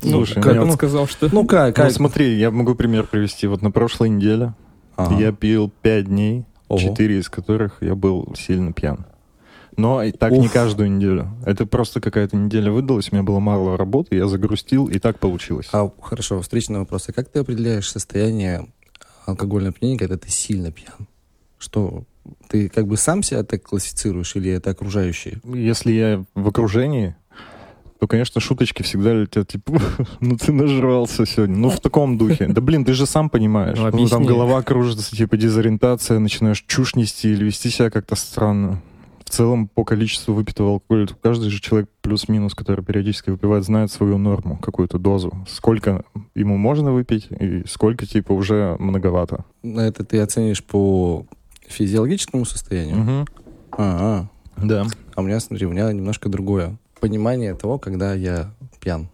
Слушай, 0.00 0.34
как- 0.34 0.44
Как 0.44 0.56
ну, 0.56 0.62
он 0.62 0.72
сказал, 0.72 1.06
что... 1.06 1.28
Ну, 1.32 1.44
как? 1.46 1.76
Ну, 1.76 1.84
как? 1.84 1.92
смотри, 1.92 2.38
я 2.38 2.50
могу 2.50 2.74
пример 2.74 3.06
привести. 3.06 3.46
Вот 3.46 3.62
на 3.62 3.70
прошлой 3.70 4.10
неделе 4.10 4.54
Ага. 4.96 5.16
я 5.18 5.32
пил 5.32 5.72
пять 5.82 6.06
дней, 6.06 6.44
Ого. 6.68 6.78
четыре 6.78 7.18
из 7.18 7.28
которых 7.28 7.78
я 7.80 7.94
был 7.96 8.32
сильно 8.38 8.72
пьян. 8.72 9.06
Но 9.76 10.02
и 10.02 10.12
так 10.12 10.32
не 10.32 10.46
Уф. 10.46 10.52
каждую 10.52 10.90
неделю. 10.90 11.30
Это 11.46 11.64
просто 11.66 12.00
какая-то 12.00 12.36
неделя 12.36 12.70
выдалась, 12.72 13.10
у 13.10 13.14
меня 13.14 13.22
было 13.24 13.38
мало 13.38 13.76
работы, 13.76 14.16
я 14.16 14.26
загрустил, 14.26 14.86
и 14.88 14.98
так 14.98 15.18
получилось. 15.20 15.68
А, 15.72 15.90
хорошо, 16.00 16.40
встречный 16.42 16.80
вопрос. 16.80 17.08
А 17.08 17.12
как 17.12 17.28
ты 17.28 17.40
определяешь 17.40 17.90
состояние 17.90 18.66
алкогольного 19.26 19.70
опьянения, 19.70 19.98
когда 19.98 20.16
ты 20.16 20.30
сильно 20.30 20.70
пьян? 20.72 21.06
Что, 21.58 22.04
ты 22.48 22.68
как 22.68 22.86
бы 22.86 22.96
сам 22.96 23.22
себя 23.22 23.42
так 23.42 23.62
классифицируешь 23.62 24.36
или 24.36 24.50
это 24.50 24.70
окружающие? 24.70 25.40
Если 25.44 25.92
я 25.92 26.24
в 26.34 26.48
окружении, 26.48 27.14
то, 27.98 28.06
конечно, 28.06 28.40
шуточки 28.40 28.82
всегда 28.82 29.12
летят, 29.12 29.48
типа, 29.48 29.80
ну 30.20 30.36
ты 30.36 30.52
нажрался 30.52 31.26
сегодня. 31.26 31.56
Ну, 31.56 31.70
в 31.70 31.80
таком 31.80 32.16
духе. 32.16 32.46
Да, 32.46 32.60
блин, 32.60 32.84
ты 32.84 32.92
же 32.92 33.06
сам 33.06 33.28
понимаешь. 33.28 33.78
Ну, 33.78 33.90
Ну, 33.92 34.08
там 34.08 34.24
голова 34.24 34.62
кружится, 34.62 35.14
типа, 35.14 35.36
дезориентация, 35.36 36.18
начинаешь 36.18 36.64
чушь 36.66 36.94
нести 36.94 37.32
или 37.32 37.44
вести 37.44 37.70
себя 37.70 37.90
как-то 37.90 38.14
странно. 38.14 38.80
В 39.24 39.30
целом, 39.30 39.68
по 39.68 39.84
количеству 39.84 40.32
выпитого 40.32 40.70
алкоголя, 40.70 41.06
то 41.06 41.14
каждый 41.14 41.50
же 41.50 41.60
человек 41.60 41.90
плюс-минус, 42.00 42.54
который 42.54 42.82
периодически 42.82 43.28
выпивает, 43.28 43.62
знает 43.62 43.92
свою 43.92 44.16
норму, 44.16 44.56
какую-то 44.56 44.98
дозу. 44.98 45.32
Сколько 45.46 46.04
ему 46.34 46.56
можно 46.56 46.92
выпить 46.92 47.26
и 47.30 47.62
сколько, 47.66 48.06
типа, 48.06 48.32
уже 48.32 48.76
многовато. 48.78 49.44
Ну, 49.62 49.80
Это 49.80 50.02
ты 50.04 50.20
оценишь 50.20 50.64
по 50.64 51.26
физиологическому 51.68 52.44
состоянию? 52.44 52.96
Мгм. 52.96 53.26
А, 53.72 54.26
Да. 54.56 54.86
а 55.14 55.20
у 55.20 55.24
меня, 55.24 55.38
смотри, 55.40 55.66
у 55.66 55.70
меня 55.70 55.92
немножко 55.92 56.28
другое. 56.28 56.76
Понимание 57.00 57.54
того, 57.54 57.78
когда 57.78 58.14
я 58.14 58.52
пьян. 58.80 59.08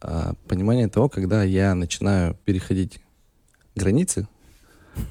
А, 0.00 0.34
понимание 0.48 0.88
того, 0.88 1.08
когда 1.08 1.42
я 1.44 1.74
начинаю 1.74 2.34
переходить 2.44 3.00
границы 3.74 4.26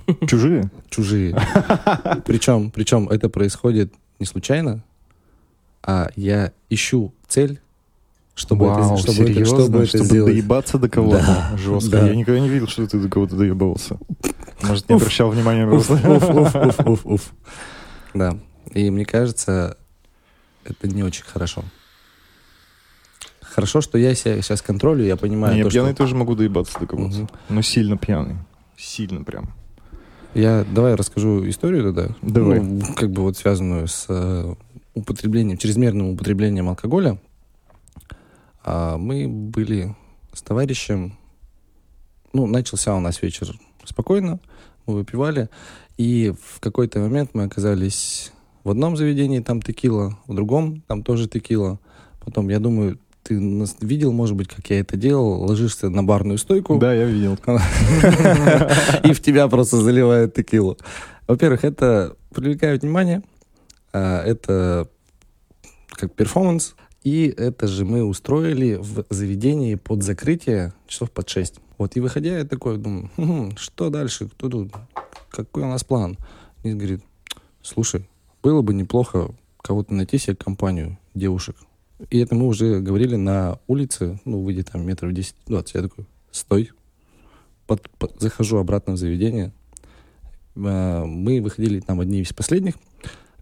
Чужие? 0.28 0.70
чужие. 0.90 1.36
Причем, 2.26 2.72
причем 2.72 3.08
это 3.10 3.30
происходит 3.30 3.94
не 4.20 4.26
случайно, 4.26 4.84
а 5.84 6.10
я 6.16 6.52
ищу 6.70 7.14
цель, 7.28 7.60
чтобы 8.36 8.68
Вау, 8.68 8.94
это, 8.94 8.98
чтобы 9.02 9.24
это- 9.24 9.34
серьезно? 9.34 9.60
чтобы 9.62 9.78
это 9.80 9.88
чтобы 9.88 10.06
сделать. 10.06 10.34
доебаться 10.34 10.78
до 10.78 10.90
кого-то? 10.90 11.18
Да. 11.26 11.58
Жестко. 11.58 11.92
Да. 11.92 12.08
Я 12.08 12.16
никогда 12.16 12.40
не 12.40 12.50
видел, 12.50 12.68
что 12.68 12.86
ты 12.88 13.00
до 13.00 13.10
кого-то 13.10 13.36
доебывался. 13.36 13.98
Может, 14.62 14.88
не 14.90 14.96
обращал 14.96 15.30
внимания 15.32 15.66
просто. 15.66 15.94
уф, 15.94 16.30
уф, 16.30 16.56
уф, 16.56 16.80
уф, 16.88 17.06
уф. 17.06 17.34
Да. 18.14 18.38
И 18.74 18.90
мне 18.90 19.06
кажется, 19.06 19.78
это 20.66 20.88
не 20.88 21.04
очень 21.04 21.24
хорошо. 21.24 21.64
Хорошо, 23.42 23.80
что 23.80 23.98
я 23.98 24.14
себя 24.16 24.42
сейчас 24.42 24.62
контролю, 24.62 25.06
я 25.06 25.16
понимаю, 25.16 25.56
Не, 25.56 25.64
то, 25.64 25.70
пьяный 25.70 25.92
что... 25.92 25.98
тоже 26.04 26.16
могу 26.16 26.36
доебаться 26.36 26.78
до 26.78 26.88
кого-то. 26.88 27.16
Мгм. 27.16 27.30
Но 27.50 27.62
сильно 27.62 27.98
пьяный. 27.98 28.36
Сильно 28.76 29.24
прям. 29.24 29.54
Я 30.34 30.66
давай 30.70 30.96
расскажу 30.96 31.48
историю 31.48 31.84
тогда. 31.84 32.10
Давай. 32.22 32.60
Ну, 32.60 32.82
как 32.96 33.12
бы 33.12 33.22
вот 33.22 33.38
связанную 33.38 33.88
с 33.88 34.08
э, 34.10 34.54
употреблением, 34.94 35.58
чрезмерным 35.58 36.10
употреблением 36.10 36.68
алкоголя. 36.68 37.18
А, 38.66 38.98
мы 38.98 39.28
были 39.28 39.96
с 40.34 40.42
товарищем. 40.42 41.18
Ну, 42.34 42.48
начался 42.48 42.96
у 42.96 43.00
нас 43.00 43.22
вечер 43.22 43.56
спокойно. 43.86 44.40
Мы 44.88 44.96
выпивали. 44.96 45.50
И 45.98 46.34
в 46.44 46.60
какой-то 46.60 47.00
момент 47.00 47.30
мы 47.34 47.44
оказались 47.44 48.32
в 48.64 48.72
одном 48.72 48.98
заведении, 48.98 49.40
там 49.40 49.62
текила, 49.62 50.18
в 50.26 50.34
другом, 50.34 50.82
там 50.88 51.04
тоже 51.04 51.28
текила. 51.28 51.80
Потом, 52.24 52.50
я 52.50 52.60
думаю, 52.60 53.00
ты 53.22 53.40
нас 53.40 53.78
видел, 53.82 54.12
может 54.12 54.36
быть, 54.36 54.48
как 54.48 54.68
я 54.72 54.80
это 54.80 54.98
делал, 54.98 55.44
ложишься 55.44 55.90
на 55.90 56.04
барную 56.04 56.40
стойку. 56.40 56.78
Да, 56.80 56.92
я 56.94 57.06
видел. 57.06 57.38
И 59.04 59.14
в 59.14 59.22
тебя 59.22 59.48
просто 59.48 59.78
заливают 59.78 60.34
текилу. 60.34 60.78
Во-первых, 61.28 61.64
это 61.64 62.18
привлекает 62.34 62.82
внимание, 62.82 63.22
а, 63.94 64.24
это 64.24 64.90
как 65.90 66.14
перформанс, 66.14 66.76
и 67.06 67.28
это 67.28 67.68
же 67.68 67.86
мы 67.86 68.04
устроили 68.04 68.76
в 68.82 69.06
заведении 69.12 69.76
под 69.76 70.02
закрытие 70.02 70.74
часов 70.88 71.12
под 71.12 71.30
6. 71.30 71.60
Вот, 71.78 71.96
и 71.96 72.00
выходя, 72.00 72.40
я 72.40 72.46
такой 72.46 72.80
думаю, 72.80 73.12
«Хм, 73.16 73.56
что 73.58 73.92
дальше, 73.92 74.28
кто 74.28 74.50
тут, 74.50 74.74
какой 75.30 75.64
у 75.64 75.68
нас 75.68 75.84
план? 75.84 76.18
И 76.64 76.74
говорит, 76.74 77.04
слушай, 77.62 78.10
было 78.42 78.64
бы 78.64 78.74
неплохо 78.74 79.30
кого-то 79.62 79.94
найти 79.94 80.18
себе 80.18 80.36
компанию 80.36 80.98
девушек. 81.14 81.56
И 82.10 82.18
это 82.18 82.34
мы 82.34 82.48
уже 82.48 82.80
говорили 82.80 83.16
на 83.18 83.60
улице, 83.68 84.20
ну, 84.26 84.42
выйдя 84.42 84.64
там 84.64 84.84
метров 84.84 85.12
10-20. 85.12 85.68
Я 85.76 85.82
такой, 85.84 86.08
стой. 86.32 86.72
Под, 87.68 87.88
под- 88.00 88.20
захожу 88.20 88.58
обратно 88.58 88.94
в 88.94 88.98
заведение. 88.98 89.54
А, 90.56 91.06
Мы 91.06 91.40
выходили 91.40 91.82
там 91.82 92.00
одни 92.00 92.22
из 92.22 92.34
последних. 92.34 92.74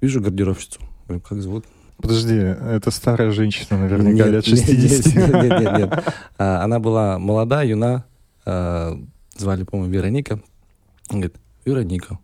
Вижу 0.02 0.20
гардеробщицу. 0.20 0.82
Говорю, 1.08 1.22
как 1.22 1.42
зовут? 1.42 1.66
Подожди, 2.04 2.36
это 2.36 2.92
старая 2.92 3.32
женщина, 3.32 3.80
наверняка, 3.80 4.30
Нет, 4.30 4.46
лет 4.46 4.48
нет, 4.48 4.60
60. 4.60 5.16
Нет, 5.16 5.34
нет, 5.34 5.60
нет, 5.62 5.78
нет. 5.80 6.04
А, 6.38 6.64
Она 6.64 6.80
была 6.80 7.18
молода, 7.18 7.64
юна. 7.64 8.04
а, 8.46 9.00
Звали, 9.36 9.64
по-моему, 9.64 9.92
Вероника. 9.92 10.34
Она 11.10 11.22
говорит, 11.22 11.36
Вероника. 11.66 12.20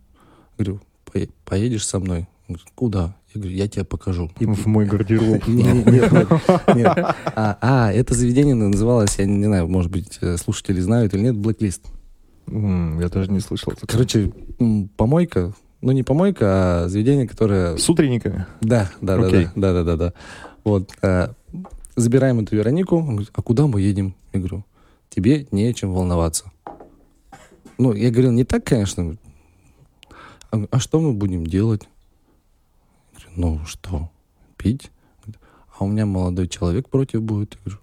Говорю, 0.58 0.80
«Пое- 1.06 1.30
поедешь 1.44 1.84
со 1.86 1.98
мной? 1.98 2.28
Он 2.46 2.54
говорит, 2.54 2.66
куда? 2.76 3.16
Я 3.34 3.40
говорю, 3.40 3.56
я 3.56 3.68
тебе 3.68 3.84
покажу. 3.84 4.30
И- 4.38 4.44
В 4.46 4.66
мой 4.66 4.84
гардероб. 4.86 5.44
Не- 5.48 5.62
не- 5.62 5.72
Нет, 5.84 6.12
нет, 6.12 6.28
нет. 6.76 6.92
А, 7.34 7.58
а, 7.60 7.92
это 7.92 8.14
заведение 8.14 8.54
называлось, 8.54 9.18
я 9.18 9.24
не 9.24 9.44
знаю, 9.46 9.66
может 9.68 9.90
быть, 9.90 10.18
э, 10.20 10.36
слушатели 10.36 10.78
знают 10.80 11.14
или 11.14 11.22
нет, 11.22 11.34
Blacklist. 11.36 11.80
Я 12.46 13.08
даже 13.08 13.30
не 13.30 13.40
слышал. 13.40 13.72
Короче, 13.86 14.32
помойка, 14.96 15.52
ну 15.80 15.92
не 15.92 16.02
помойка, 16.02 16.84
а 16.84 16.88
заведение, 16.88 17.26
которое... 17.26 17.76
С 17.76 17.88
утренниками? 17.88 18.46
Да, 18.60 18.90
да, 19.00 19.16
да, 19.16 19.26
Окей. 19.26 19.48
да, 19.54 19.72
да, 19.72 19.84
да, 19.84 19.84
да, 19.84 19.96
да. 19.96 20.12
Вот, 20.64 20.90
а, 21.02 21.34
забираем 21.96 22.40
эту 22.40 22.56
Веронику, 22.56 22.96
он 22.96 23.16
говорит, 23.16 23.30
а 23.32 23.42
куда 23.42 23.66
мы 23.66 23.80
едем? 23.80 24.14
Я 24.32 24.40
говорю, 24.40 24.64
тебе 25.08 25.46
не 25.50 25.72
чем 25.74 25.92
волноваться. 25.92 26.50
Ну, 27.78 27.94
я 27.94 28.10
говорил, 28.10 28.32
не 28.32 28.44
так, 28.44 28.64
конечно. 28.64 29.16
А, 30.50 30.66
а 30.70 30.78
что 30.78 31.00
мы 31.00 31.12
будем 31.12 31.46
делать? 31.46 31.88
Я 33.14 33.24
говорю, 33.34 33.58
ну, 33.60 33.66
что, 33.66 34.10
пить? 34.56 34.90
А 35.78 35.84
у 35.84 35.88
меня 35.88 36.04
молодой 36.04 36.46
человек 36.48 36.88
против 36.90 37.22
будет. 37.22 37.54
Я 37.54 37.60
говорю, 37.64 37.80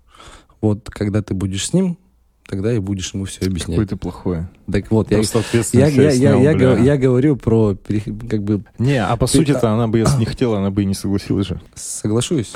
вот, 0.62 0.90
когда 0.90 1.24
ты 1.24 1.34
будешь 1.34 1.68
с 1.68 1.74
ним, 1.74 1.98
тогда 2.48 2.74
и 2.74 2.80
будешь 2.80 3.14
ему 3.14 3.26
все 3.26 3.46
объяснять. 3.46 3.78
Какой 3.78 3.86
ты 3.86 3.96
плохой. 3.98 4.46
Так 4.72 4.90
вот, 4.90 5.12
я, 5.12 5.18
Просто 5.18 5.44
я, 5.74 5.88
я, 5.88 6.04
я, 6.04 6.12
снял, 6.12 6.42
я, 6.42 6.78
я 6.78 6.98
говорю 6.98 7.36
про, 7.36 7.76
как 8.30 8.44
бы, 8.44 8.64
Не, 8.80 9.04
а 9.04 9.16
по 9.18 9.28
Ты- 9.28 9.34
сути-то 9.34 9.72
она 9.72 9.88
бы, 9.88 10.00
если 10.00 10.18
не 10.18 10.26
хотела, 10.26 10.58
она 10.60 10.72
бы 10.72 10.82
и 10.84 10.86
не 10.86 10.94
согласилась 10.94 11.48
же. 11.48 11.62
Соглашусь. 11.76 12.54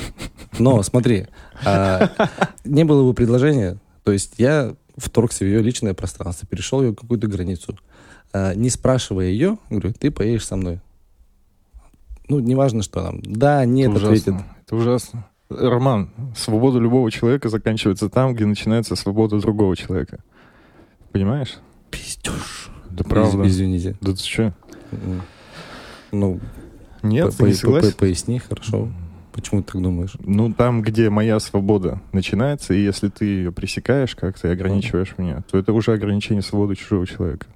Но 0.58 0.82
смотри, 0.82 1.26
а, 1.64 2.10
не 2.64 2.84
было 2.84 3.06
бы 3.06 3.14
предложения. 3.14 3.78
То 4.04 4.12
есть 4.12 4.34
я 4.38 4.74
вторгся 4.96 5.44
в 5.44 5.48
ее 5.48 5.62
личное 5.62 5.94
пространство, 5.94 6.48
перешел 6.48 6.82
ее 6.82 6.94
какую-то 6.94 7.26
границу. 7.28 7.78
А, 8.32 8.54
не 8.54 8.70
спрашивая 8.70 9.26
ее, 9.26 9.58
говорю, 9.70 9.92
ты 9.92 10.10
поедешь 10.10 10.46
со 10.46 10.56
мной. 10.56 10.80
Ну, 12.28 12.38
неважно, 12.38 12.82
что 12.82 13.02
там. 13.02 13.20
Да, 13.22 13.64
нет, 13.64 13.94
это 13.94 14.06
ответит. 14.06 14.34
Это 14.64 14.76
ужасно. 14.76 15.26
Роман, 15.58 16.10
свобода 16.36 16.78
любого 16.78 17.10
человека 17.10 17.48
заканчивается 17.48 18.08
там, 18.08 18.34
где 18.34 18.46
начинается 18.46 18.96
свобода 18.96 19.38
другого 19.40 19.76
человека. 19.76 20.20
Понимаешь? 21.12 21.58
Пиздеж. 21.90 22.70
Да 22.90 23.04
правда. 23.04 23.46
Извините. 23.46 23.96
Да 24.00 24.12
ты 24.12 24.18
что? 24.18 24.54
Ну, 26.10 26.40
Нет, 27.02 27.36
по- 27.36 27.44
не 27.44 27.52
согласен? 27.54 27.92
по- 27.92 27.98
поясни, 27.98 28.38
хорошо. 28.38 28.88
Почему 29.32 29.62
ты 29.62 29.72
так 29.72 29.82
думаешь? 29.82 30.12
Ну, 30.20 30.52
там, 30.52 30.82
где 30.82 31.08
моя 31.08 31.40
свобода 31.40 32.02
начинается, 32.12 32.74
и 32.74 32.82
если 32.82 33.08
ты 33.08 33.24
ее 33.24 33.50
пресекаешь 33.52 34.14
как-то 34.14 34.48
и 34.48 34.50
ограничиваешь 34.52 35.14
меня, 35.16 35.42
то 35.50 35.56
это 35.58 35.72
уже 35.72 35.92
ограничение 35.94 36.42
свободы 36.42 36.74
чужого 36.76 37.06
человека. 37.06 37.46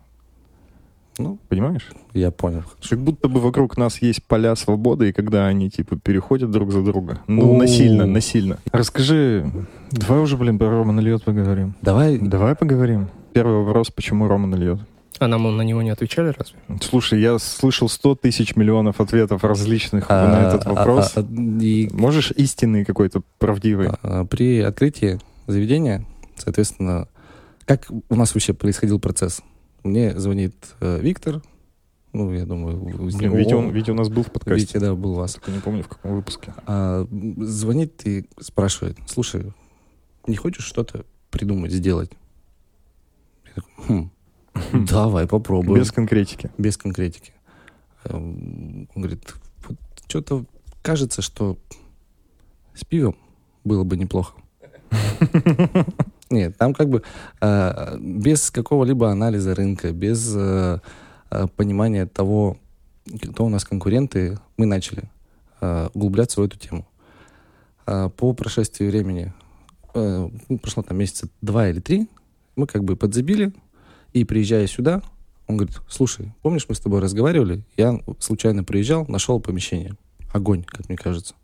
Ну, 1.18 1.38
Понимаешь? 1.48 1.90
я 2.12 2.30
понял. 2.30 2.62
Как 2.88 2.98
будто 2.98 3.28
бы 3.28 3.40
вокруг 3.40 3.76
нас 3.76 4.02
есть 4.02 4.22
поля 4.24 4.54
свободы, 4.54 5.08
и 5.08 5.12
когда 5.12 5.46
они, 5.46 5.70
типа, 5.70 5.96
переходят 5.96 6.50
друг 6.50 6.72
за 6.72 6.82
друга. 6.82 7.20
Ну, 7.26 7.54
О. 7.54 7.58
насильно, 7.58 8.06
насильно. 8.06 8.58
Расскажи, 8.72 9.50
давай 9.90 10.20
уже, 10.20 10.36
блин, 10.36 10.58
про 10.58 10.68
Романа 10.70 11.00
Льет 11.00 11.24
поговорим. 11.24 11.74
Давай, 11.82 12.18
Давай 12.18 12.54
поговорим. 12.54 13.08
Первый 13.32 13.64
вопрос, 13.64 13.90
почему 13.90 14.28
Роман 14.28 14.54
Льет? 14.54 14.78
А 15.18 15.28
нам 15.28 15.56
на 15.56 15.62
него 15.62 15.82
не 15.82 15.90
отвечали 15.90 16.34
разве? 16.36 16.58
Слушай, 16.82 17.20
я 17.20 17.38
слышал 17.38 17.88
100 17.88 18.16
тысяч 18.16 18.54
миллионов 18.54 19.00
ответов 19.00 19.44
различных 19.44 20.06
а, 20.08 20.28
на 20.28 20.48
этот 20.48 20.66
а, 20.66 20.74
вопрос. 20.74 21.12
а, 21.16 21.20
а, 21.20 21.62
и 21.62 21.88
Можешь 21.92 22.32
истинный 22.32 22.84
какой-то 22.84 23.22
правдивый? 23.38 23.90
А, 24.02 24.24
При 24.26 24.60
открытии 24.60 25.18
заведения, 25.46 26.04
соответственно, 26.36 27.08
как 27.64 27.86
у 28.08 28.14
нас 28.14 28.34
вообще 28.34 28.52
происходил 28.52 29.00
процесс? 29.00 29.40
Мне 29.86 30.18
звонит 30.18 30.74
э, 30.80 31.00
Виктор, 31.00 31.42
ну, 32.12 32.32
я 32.32 32.46
думаю... 32.46 32.78
Блин, 32.78 33.08
ним- 33.08 33.36
Витя, 33.36 33.54
он, 33.54 33.70
Витя 33.70 33.90
у 33.90 33.94
нас 33.94 34.08
был 34.08 34.22
в 34.22 34.32
подкасте. 34.32 34.60
Витя, 34.66 34.78
да, 34.78 34.94
был 34.94 35.12
у 35.12 35.14
вас. 35.16 35.34
Только 35.34 35.50
не 35.50 35.60
помню, 35.60 35.82
в 35.82 35.88
каком 35.88 36.16
выпуске. 36.16 36.54
А, 36.66 37.06
звонит 37.38 38.06
и 38.06 38.26
спрашивает, 38.40 38.96
слушай, 39.06 39.52
не 40.26 40.34
хочешь 40.36 40.64
что-то 40.64 41.04
придумать, 41.30 41.72
сделать? 41.72 42.10
Я 43.44 43.62
такой, 43.62 43.74
«Хм, 43.86 44.10
давай 44.86 45.28
попробуем. 45.28 45.78
Без 45.80 45.92
конкретики. 45.92 46.50
Без 46.58 46.76
конкретики. 46.76 47.32
Эм, 48.04 48.88
Он 48.94 49.02
говорит, 49.02 49.34
что-то 50.08 50.46
кажется, 50.82 51.20
что 51.22 51.58
с 52.74 52.84
пивом 52.84 53.16
было 53.62 53.84
бы 53.84 53.96
неплохо. 53.96 54.34
Нет, 56.30 56.56
там 56.56 56.74
как 56.74 56.88
бы 56.88 57.02
э, 57.40 57.96
без 58.00 58.50
какого-либо 58.50 59.10
анализа 59.10 59.54
рынка, 59.54 59.92
без 59.92 60.34
э, 60.34 60.80
э, 61.30 61.46
понимания 61.56 62.06
того, 62.06 62.56
кто 63.30 63.44
у 63.44 63.48
нас 63.48 63.64
конкуренты, 63.64 64.38
мы 64.56 64.66
начали 64.66 65.04
э, 65.60 65.88
углубляться 65.94 66.40
в 66.40 66.44
эту 66.44 66.58
тему. 66.58 66.86
Э, 67.86 68.10
По 68.16 68.32
прошествии 68.32 68.86
времени, 68.88 69.32
э, 69.94 70.28
ну, 70.48 70.58
прошло 70.58 70.82
там 70.82 70.98
месяца 70.98 71.28
два 71.42 71.68
или 71.68 71.78
три, 71.78 72.08
мы 72.56 72.66
как 72.66 72.82
бы 72.82 72.96
подзабили, 72.96 73.52
и 74.12 74.24
приезжая 74.24 74.66
сюда, 74.66 75.02
он 75.46 75.58
говорит, 75.58 75.78
слушай, 75.88 76.32
помнишь, 76.42 76.66
мы 76.68 76.74
с 76.74 76.80
тобой 76.80 77.00
разговаривали? 77.00 77.62
Я 77.76 78.00
случайно 78.18 78.64
приезжал, 78.64 79.06
нашел 79.06 79.38
помещение. 79.38 79.94
Огонь, 80.32 80.64
как 80.64 80.88
мне 80.88 80.98
кажется. 80.98 81.34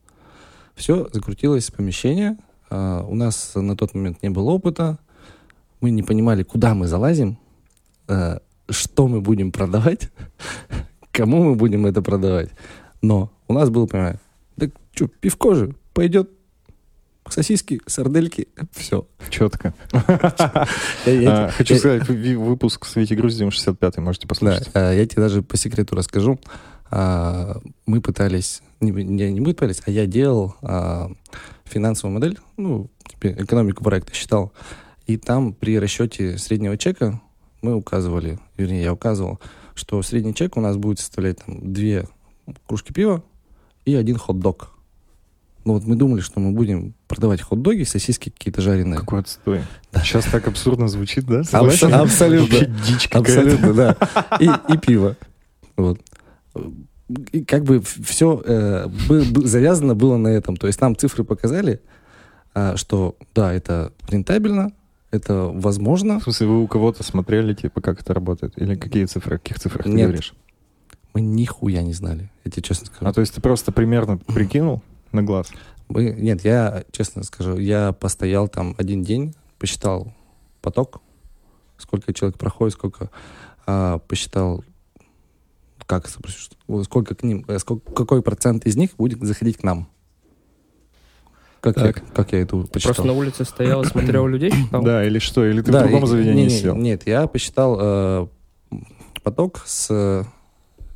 Все, 0.75 1.09
закрутилось 1.12 1.71
помещение. 1.71 2.37
А, 2.72 3.04
у 3.06 3.14
нас 3.14 3.52
на 3.54 3.76
тот 3.76 3.94
момент 3.94 4.22
не 4.22 4.30
было 4.30 4.50
опыта. 4.50 4.98
Мы 5.82 5.90
не 5.90 6.02
понимали, 6.02 6.42
куда 6.42 6.74
мы 6.74 6.87
залазим, 6.87 7.38
а, 8.08 8.40
что 8.70 9.08
мы 9.08 9.20
будем 9.20 9.52
продавать, 9.52 10.11
кому 11.12 11.44
мы 11.44 11.54
будем 11.54 11.85
это 11.85 12.00
продавать. 12.00 12.48
Но 13.02 13.30
у 13.46 13.52
нас 13.52 13.68
было 13.68 13.85
понимание, 13.85 14.20
да 14.56 14.68
что, 14.94 15.06
пивко 15.06 15.54
же, 15.54 15.74
пойдет 15.92 16.30
сосиски, 17.28 17.82
сардельки, 17.87 18.48
все. 18.72 19.06
Четко. 19.28 19.74
А, 21.04 21.50
Хочу 21.50 21.76
сказать, 21.76 22.08
выпуск 22.08 22.87
с 22.87 22.96
Витей 22.96 23.16
Груздевым 23.16 23.50
65-й, 23.50 24.00
можете 24.00 24.26
послушать. 24.26 24.70
я 24.74 25.04
тебе 25.04 25.22
даже 25.22 25.42
по 25.42 25.58
секрету 25.58 25.94
расскажу. 25.94 26.40
Мы 26.90 28.00
пытались, 28.02 28.62
не, 28.80 28.92
мы 28.92 29.52
пытались, 29.52 29.82
а 29.85 29.90
я 29.90 30.06
делал 30.06 30.56
финансовую 31.72 32.14
модель, 32.14 32.38
ну, 32.56 32.90
типа 33.06 33.28
экономику 33.42 33.82
проекта 33.82 34.14
считал. 34.14 34.52
И 35.06 35.16
там 35.16 35.52
при 35.52 35.78
расчете 35.78 36.38
среднего 36.38 36.76
чека 36.78 37.20
мы 37.61 37.74
указывали, 37.74 38.38
вернее, 38.56 38.82
я 38.82 38.92
указывал, 38.92 39.40
что 39.74 40.00
средний 40.02 40.35
чек 40.35 40.56
у 40.56 40.61
нас 40.61 40.76
будет 40.76 41.00
составлять 41.00 41.38
там, 41.44 41.72
две 41.72 42.06
кружки 42.66 42.92
пива 42.92 43.22
и 43.85 43.94
один 43.94 44.16
хот-дог. 44.16 44.70
Ну 45.64 45.74
вот 45.74 45.85
мы 45.85 45.94
думали, 45.94 46.20
что 46.20 46.40
мы 46.40 46.50
будем 46.50 46.94
продавать 47.06 47.40
хот-доги, 47.40 47.85
сосиски 47.85 48.30
какие-то 48.30 48.61
жареные. 48.61 48.98
Какой 48.98 49.20
отстой. 49.20 49.62
Сейчас 49.94 50.24
так 50.24 50.48
абсурдно 50.48 50.88
звучит, 50.88 51.24
да? 51.24 51.44
Согласен? 51.44 51.94
абсолютно. 51.94 52.58
Вообще 52.58 52.74
дичь. 52.87 53.06
Абсолютно, 53.12 53.72
да. 53.72 53.96
И, 54.40 54.50
и 54.72 54.76
пиво. 54.76 55.16
Вот. 55.76 56.00
И 57.33 57.44
как 57.44 57.64
бы 57.64 57.81
все 57.81 58.42
завязано 59.09 59.94
было 59.94 60.16
на 60.16 60.29
этом. 60.29 60.57
То 60.57 60.66
есть 60.66 60.81
нам 60.81 60.96
цифры 60.96 61.25
показали, 61.25 61.81
а, 62.55 62.77
что 62.77 63.16
да, 63.35 63.53
это 63.53 63.92
рентабельно, 64.09 64.72
это 65.11 65.51
возможно. 65.53 66.20
В 66.20 66.25
смысле, 66.25 66.46
вы 66.46 66.62
у 66.62 66.66
кого-то 66.66 67.03
смотрели, 67.03 67.55
типа, 67.55 67.81
как 67.81 68.01
это 68.01 68.14
работает? 68.14 68.55
Или 68.57 68.75
какие 68.75 69.05
цифры, 69.05 69.37
о 69.37 69.38
каких 69.38 69.59
цифрах 69.59 69.85
ты 69.85 69.90
Нет. 69.90 70.09
говоришь? 70.09 70.35
Мы 71.14 71.20
нихуя 71.20 71.83
не 71.83 71.92
знали, 71.92 72.31
я 72.44 72.51
тебе 72.51 72.62
честно 72.62 72.87
скажу. 72.87 73.07
А 73.07 73.12
то 73.12 73.20
есть 73.20 73.35
ты 73.35 73.40
просто 73.40 73.70
примерно 73.72 74.16
прикинул 74.16 74.83
на 75.12 75.22
глаз? 75.22 75.48
Мы- 75.88 76.12
нет, 76.12 76.42
я 76.44 76.85
честно 76.90 77.22
скажу, 77.22 77.59
я 77.59 77.92
постоял 77.92 78.48
там 78.48 78.75
один 78.79 79.03
день, 79.03 79.35
посчитал 79.59 80.12
поток, 80.62 81.03
сколько 81.77 82.14
человек 82.14 82.38
проходит, 82.38 82.75
сколько 82.75 83.11
а, 83.66 83.98
посчитал, 83.98 84.64
как 86.00 86.09
сколько 86.85 87.14
к 87.14 87.22
ним, 87.22 87.44
э, 87.48 87.59
сколько, 87.59 87.92
какой 87.92 88.22
процент 88.22 88.66
из 88.66 88.76
них 88.76 88.90
будет 88.96 89.20
заходить 89.22 89.59
к 89.59 89.62
нам. 89.62 89.88
Как, 91.61 91.76
я, 91.76 91.92
как 91.92 92.33
я 92.33 92.40
это 92.40 92.61
Ты 92.62 92.66
посчитал? 92.68 92.94
просто 92.94 93.05
на 93.05 93.12
улице 93.12 93.44
стоял 93.44 93.83
и 93.83 93.87
смотрел 93.87 94.26
людей? 94.26 94.50
считал? 94.64 94.83
Да, 94.83 95.05
или 95.05 95.18
что? 95.18 95.44
Или 95.46 95.61
ты 95.62 95.70
Да, 95.70 95.81
в 95.81 95.83
другом 95.83 96.05
и- 96.05 96.07
заведении 96.09 96.44
не- 96.44 96.48
не- 96.48 96.50
сидел? 96.59 96.76
Нет, 96.76 97.07
я 97.07 97.26
посчитал 97.28 97.78
э, 97.81 98.26
поток 99.22 99.62
с 99.66 100.26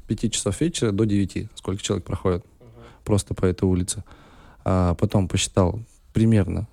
5 0.08 0.32
часов 0.32 0.60
вечера 0.60 0.90
до 0.92 1.04
9, 1.04 1.48
сколько 1.54 1.82
человек 1.82 2.04
проходит 2.04 2.44
просто 3.04 3.34
по 3.34 3.44
этой 3.44 3.64
улице. 3.64 4.02
А 4.64 4.94
потом 4.94 5.28
посчитал 5.28 5.78
примерно, 6.12 6.66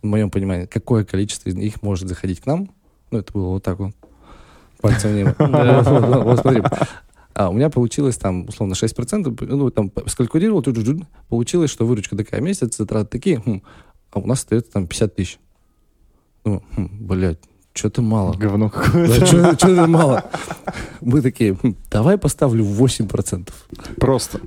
в 0.00 0.06
моем 0.06 0.30
понимании, 0.30 0.64
какое 0.66 1.04
количество 1.04 1.48
из 1.50 1.54
них 1.54 1.82
может 1.82 2.08
заходить 2.08 2.40
к 2.40 2.46
нам. 2.46 2.70
Ну, 3.10 3.18
это 3.18 3.32
было 3.32 3.48
вот 3.48 3.62
так 3.62 3.78
вот. 3.78 3.92
Пальцем 4.80 5.34
вот, 5.38 6.24
вот, 6.24 6.38
смотри. 6.40 6.62
А 7.34 7.50
у 7.50 7.52
меня 7.52 7.68
получилось 7.68 8.16
там, 8.16 8.46
условно, 8.48 8.74
6%, 8.74 9.46
ну, 9.46 9.70
там, 9.70 9.90
скалькулировал, 10.06 10.62
тут 10.62 10.76
получилось, 11.28 11.70
что 11.70 11.84
выручка 11.84 12.16
такая, 12.16 12.40
месяц, 12.40 12.76
затраты 12.76 13.10
такие, 13.10 13.40
хм, 13.40 13.60
а 14.12 14.20
у 14.20 14.26
нас 14.26 14.38
остается 14.40 14.70
там 14.72 14.86
50 14.86 15.16
тысяч. 15.16 15.38
Ну, 16.44 16.62
хм, 16.76 16.88
блядь, 17.00 17.38
что-то 17.72 18.02
мало. 18.02 18.34
Говно 18.34 18.70
Да, 18.72 18.80
какое-то. 18.82 19.26
что- 19.26 19.54
что-то 19.54 19.86
мало. 19.88 20.24
Мы 21.00 21.22
такие, 21.22 21.56
«Хм, 21.60 21.74
давай 21.90 22.18
поставлю 22.18 22.64
8%. 22.64 23.48
Просто. 23.96 24.40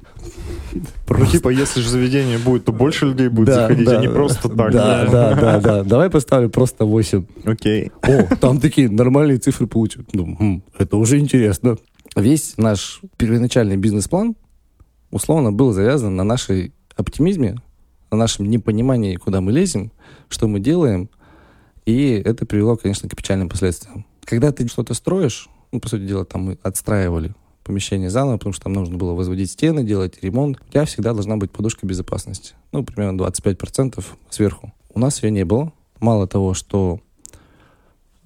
Ну, 1.09 1.25
типа, 1.25 1.49
если 1.49 1.81
же 1.81 1.89
заведение 1.89 2.37
будет, 2.37 2.65
то 2.65 2.71
больше 2.71 3.05
людей 3.05 3.27
будет 3.27 3.47
Да, 3.47 3.53
заходить, 3.61 3.85
да, 3.85 3.97
а 3.97 4.01
не 4.01 4.09
просто 4.09 4.47
так. 4.49 4.71
Да, 4.71 5.05
да, 5.11 5.35
да, 5.35 5.59
да. 5.59 5.83
Давай 5.83 6.09
поставлю 6.09 6.49
просто 6.49 6.85
8. 6.85 7.25
Окей. 7.45 7.91
О, 8.01 8.35
там 8.39 8.59
такие 8.61 8.89
нормальные 8.89 9.39
цифры 9.39 9.67
получат. 9.67 10.05
Ну, 10.13 10.35
хм, 10.37 10.63
это 10.77 10.95
уже 10.97 11.19
интересно. 11.19 11.77
Весь 12.15 12.57
наш 12.57 13.01
первоначальный 13.17 13.77
бизнес-план 13.77 14.35
условно 15.11 15.51
был 15.51 15.71
завязан 15.71 16.15
на 16.15 16.23
нашей 16.23 16.73
оптимизме, 16.95 17.61
на 18.11 18.17
нашем 18.17 18.49
непонимании, 18.49 19.15
куда 19.15 19.41
мы 19.41 19.51
лезем, 19.51 19.91
что 20.29 20.47
мы 20.47 20.59
делаем, 20.59 21.09
и 21.85 22.21
это 22.25 22.45
привело, 22.45 22.75
конечно, 22.75 23.07
к 23.07 23.15
печальным 23.15 23.49
последствиям. 23.49 24.05
Когда 24.25 24.51
ты 24.51 24.67
что-то 24.67 24.93
строишь, 24.93 25.49
ну, 25.71 25.79
по 25.79 25.87
сути 25.87 26.05
дела, 26.05 26.25
там 26.25 26.43
мы 26.43 26.57
отстраивали 26.61 27.33
помещение 27.63 28.09
заново, 28.09 28.37
потому 28.37 28.53
что 28.53 28.63
там 28.63 28.73
нужно 28.73 28.97
было 28.97 29.13
возводить 29.13 29.51
стены, 29.51 29.83
делать 29.83 30.21
ремонт. 30.21 30.59
У 30.67 30.71
тебя 30.71 30.85
всегда 30.85 31.13
должна 31.13 31.37
быть 31.37 31.51
подушка 31.51 31.85
безопасности. 31.85 32.55
Ну, 32.71 32.83
примерно 32.83 33.21
25% 33.21 34.03
сверху. 34.29 34.73
У 34.93 34.99
нас 34.99 35.21
ее 35.23 35.31
не 35.31 35.45
было. 35.45 35.73
Мало 35.99 36.27
того, 36.27 36.53
что 36.53 36.99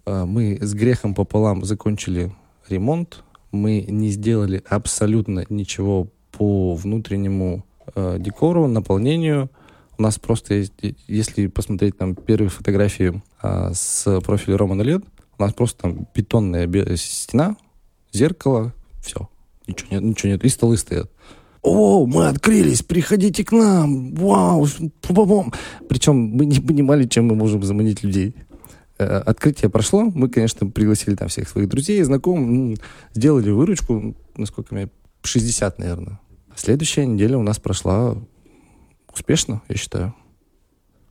э, 0.05 0.25
мы 0.25 0.57
с 0.61 0.73
грехом 0.73 1.13
пополам 1.15 1.63
закончили 1.63 2.31
ремонт, 2.69 3.23
мы 3.51 3.81
не 3.81 4.09
сделали 4.09 4.63
абсолютно 4.67 5.45
ничего 5.49 6.07
по 6.31 6.75
внутреннему 6.75 7.65
э, 7.95 8.17
декору, 8.19 8.67
наполнению. 8.67 9.49
У 9.97 10.01
нас 10.01 10.17
просто 10.17 10.55
есть, 10.55 10.73
если 11.07 11.47
посмотреть 11.47 11.97
там 11.97 12.15
первые 12.15 12.49
фотографии 12.49 13.21
а, 13.41 13.71
с 13.73 14.19
профиля 14.21 14.57
Романа 14.57 14.81
Лед, 14.81 15.03
у 15.37 15.41
нас 15.43 15.53
просто 15.53 15.83
там 15.83 16.07
бетонная 16.15 16.65
бе- 16.65 16.97
стена, 16.97 17.55
зеркало, 18.11 18.73
все. 19.03 19.29
Ничего 19.67 19.89
нет, 19.91 20.03
ничего 20.03 20.31
нет. 20.31 20.43
И 20.43 20.49
столы 20.49 20.77
стоят. 20.77 21.11
О, 21.61 22.07
мы 22.07 22.27
открылись, 22.27 22.81
приходите 22.81 23.45
к 23.45 23.51
нам, 23.51 24.15
вау, 24.15 24.65
пу-пу-пум». 25.01 25.53
Причем 25.87 26.15
мы 26.15 26.45
не 26.45 26.59
понимали, 26.59 27.05
чем 27.05 27.27
мы 27.27 27.35
можем 27.35 27.61
заманить 27.63 28.01
людей. 28.01 28.35
Э, 29.01 29.17
Открытие 29.19 29.69
прошло, 29.69 30.03
мы, 30.03 30.29
конечно, 30.29 30.67
пригласили 30.67 31.15
там 31.15 31.27
всех 31.27 31.49
своих 31.49 31.69
друзей, 31.69 32.01
знакомых, 32.03 32.49
м, 32.49 32.77
сделали 33.13 33.49
выручку, 33.49 34.15
насколько 34.37 34.73
мне, 34.75 34.89
60, 35.23 35.79
наверное. 35.79 36.19
Следующая 36.55 37.05
неделя 37.05 37.37
у 37.37 37.43
нас 37.43 37.59
прошла 37.59 38.15
успешно, 39.13 39.61
я 39.69 39.75
считаю. 39.75 40.13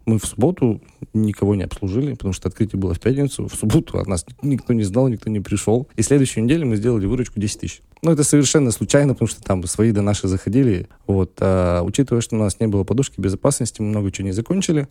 Мы 0.06 0.18
в 0.18 0.24
субботу 0.24 0.80
никого 1.12 1.54
не 1.54 1.62
обслужили, 1.62 2.14
потому 2.14 2.32
что 2.32 2.48
открытие 2.48 2.80
было 2.80 2.94
в 2.94 3.00
пятницу. 3.00 3.46
В 3.46 3.54
субботу 3.54 3.98
от 3.98 4.06
нас 4.06 4.24
никто 4.42 4.72
не 4.72 4.82
знал, 4.82 5.08
никто 5.08 5.30
не 5.30 5.40
пришел. 5.40 5.88
И 5.96 6.02
следующую 6.02 6.44
неделю 6.44 6.66
мы 6.66 6.76
сделали 6.76 7.06
выручку 7.06 7.38
10 7.38 7.60
тысяч. 7.60 7.82
Ну, 8.02 8.10
это 8.10 8.24
совершенно 8.24 8.70
случайно, 8.70 9.12
потому 9.12 9.28
что 9.28 9.42
там 9.42 9.62
свои 9.64 9.92
до 9.92 10.02
наши 10.02 10.26
заходили. 10.26 10.88
Вот. 11.06 11.34
А, 11.40 11.82
учитывая, 11.82 12.22
что 12.22 12.36
у 12.36 12.38
нас 12.38 12.58
не 12.60 12.66
было 12.66 12.82
подушки 12.82 13.20
безопасности, 13.20 13.82
мы 13.82 13.88
много 13.88 14.10
чего 14.10 14.26
не 14.26 14.32
закончили, 14.32 14.88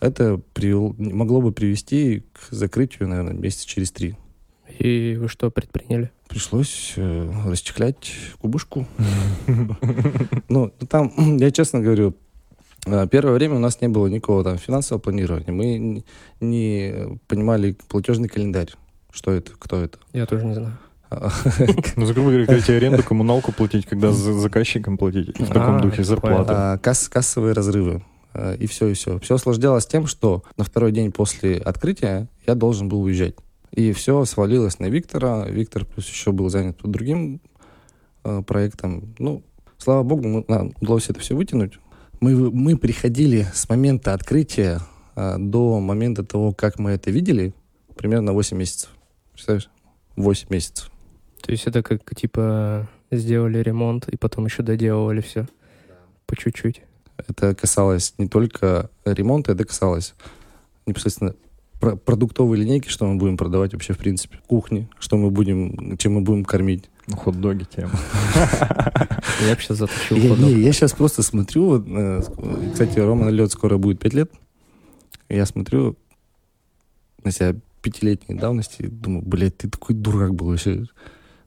это 0.00 0.40
привел- 0.54 0.94
могло 0.98 1.40
бы 1.40 1.52
привести 1.52 2.24
к 2.32 2.52
закрытию, 2.52 3.08
наверное, 3.08 3.34
месяца 3.34 3.66
через 3.66 3.90
три. 3.90 4.16
И 4.78 5.16
вы 5.20 5.28
что 5.28 5.50
предприняли? 5.50 6.10
Пришлось 6.28 6.92
э, 6.96 7.30
расчехлять 7.46 8.12
кубышку. 8.40 8.86
Ну, 10.48 10.70
там, 10.88 11.12
я 11.38 11.50
честно 11.50 11.80
говорю, 11.80 12.14
э, 12.86 13.06
первое 13.10 13.34
время 13.34 13.56
у 13.56 13.58
нас 13.58 13.80
не 13.80 13.88
было 13.88 14.06
никакого 14.06 14.44
там 14.44 14.58
финансового 14.58 15.00
планирования. 15.00 15.52
Мы 15.52 16.04
не 16.40 17.18
понимали 17.26 17.76
платежный 17.88 18.28
календарь. 18.28 18.72
Что 19.10 19.32
это, 19.32 19.52
кто 19.58 19.82
это. 19.82 19.98
Я 20.12 20.26
тоже 20.26 20.44
не 20.44 20.54
знаю. 20.54 20.76
Ну, 21.96 22.04
за 22.04 22.12
грубо 22.12 22.28
говоря, 22.30 22.44
хотите 22.46 22.76
аренду, 22.76 23.02
коммуналку 23.02 23.52
платить, 23.52 23.86
когда 23.86 24.12
за 24.12 24.34
заказчиком 24.34 24.98
платить. 24.98 25.28
В 25.40 25.46
таком 25.48 25.76
А, 25.76 25.80
духе. 25.80 26.02
А, 26.22 26.76
касс- 26.76 27.08
кассовые 27.08 27.54
разрывы. 27.54 28.02
И 28.58 28.66
все, 28.66 28.88
и 28.88 28.94
все. 28.94 29.18
Все 29.18 29.34
осложнялось 29.34 29.86
тем, 29.86 30.06
что 30.06 30.42
на 30.56 30.64
второй 30.64 30.92
день 30.92 31.10
после 31.12 31.56
открытия 31.58 32.28
я 32.46 32.54
должен 32.54 32.88
был 32.88 33.02
уезжать. 33.02 33.34
И 33.72 33.92
все 33.92 34.24
свалилось 34.24 34.78
на 34.78 34.86
Виктора. 34.86 35.46
Виктор 35.48 35.84
плюс 35.84 36.08
еще 36.08 36.32
был 36.32 36.48
занят 36.48 36.78
другим 36.82 37.40
э, 38.24 38.42
проектом. 38.46 39.14
Ну, 39.18 39.42
слава 39.76 40.02
богу, 40.02 40.26
мы- 40.28 40.44
нам 40.48 40.72
удалось 40.80 41.10
это 41.10 41.20
все 41.20 41.34
вытянуть. 41.34 41.78
Мы, 42.20 42.50
мы 42.50 42.76
приходили 42.76 43.46
с 43.52 43.68
момента 43.68 44.14
открытия 44.14 44.80
э, 45.16 45.36
до 45.38 45.80
момента 45.80 46.24
того, 46.24 46.52
как 46.52 46.78
мы 46.78 46.90
это 46.92 47.10
видели, 47.10 47.54
примерно 47.96 48.32
8 48.32 48.56
месяцев. 48.56 48.90
Представляешь? 49.32 49.70
8 50.16 50.46
месяцев. 50.50 50.90
То 51.42 51.52
есть 51.52 51.66
это 51.66 51.82
как, 51.82 52.02
типа, 52.14 52.88
сделали 53.10 53.58
ремонт 53.58 54.08
и 54.08 54.16
потом 54.16 54.46
еще 54.46 54.62
доделывали 54.62 55.20
все. 55.20 55.46
По 56.26 56.36
чуть-чуть. 56.36 56.82
Это 57.26 57.54
касалось 57.54 58.14
не 58.18 58.28
только 58.28 58.90
ремонта, 59.04 59.52
это 59.52 59.64
касалось 59.64 60.14
непосредственно 60.86 61.34
про- 61.80 61.96
продуктовой 61.96 62.58
линейки, 62.58 62.88
что 62.88 63.06
мы 63.06 63.16
будем 63.18 63.36
продавать 63.36 63.72
вообще 63.72 63.92
в 63.92 63.98
принципе, 63.98 64.38
кухни, 64.46 64.88
что 64.98 65.16
мы 65.16 65.30
будем, 65.30 65.96
чем 65.98 66.14
мы 66.14 66.20
будем 66.20 66.44
кормить. 66.44 66.88
Ну, 67.06 67.16
Хот-доги 67.16 67.64
тема. 67.64 67.92
Я 69.46 69.54
бы 69.54 69.60
сейчас 69.60 69.78
затащил 69.78 70.16
Я, 70.16 70.72
сейчас 70.72 70.92
просто 70.92 71.22
смотрю, 71.22 71.66
вот, 71.66 71.84
э, 71.88 72.22
кстати, 72.72 72.98
Рома 72.98 73.26
на 73.26 73.30
лед 73.30 73.50
скоро 73.50 73.78
будет 73.78 73.98
5 73.98 74.14
лет, 74.14 74.30
я 75.30 75.44
смотрю 75.46 75.96
на 77.24 77.30
себя 77.32 77.54
пятилетней 77.82 78.36
давности, 78.38 78.82
и 78.82 78.86
думаю, 78.88 79.22
блядь, 79.24 79.56
ты 79.58 79.68
такой 79.68 79.94
дурак 79.94 80.34
был 80.34 80.48
вообще. 80.48 80.84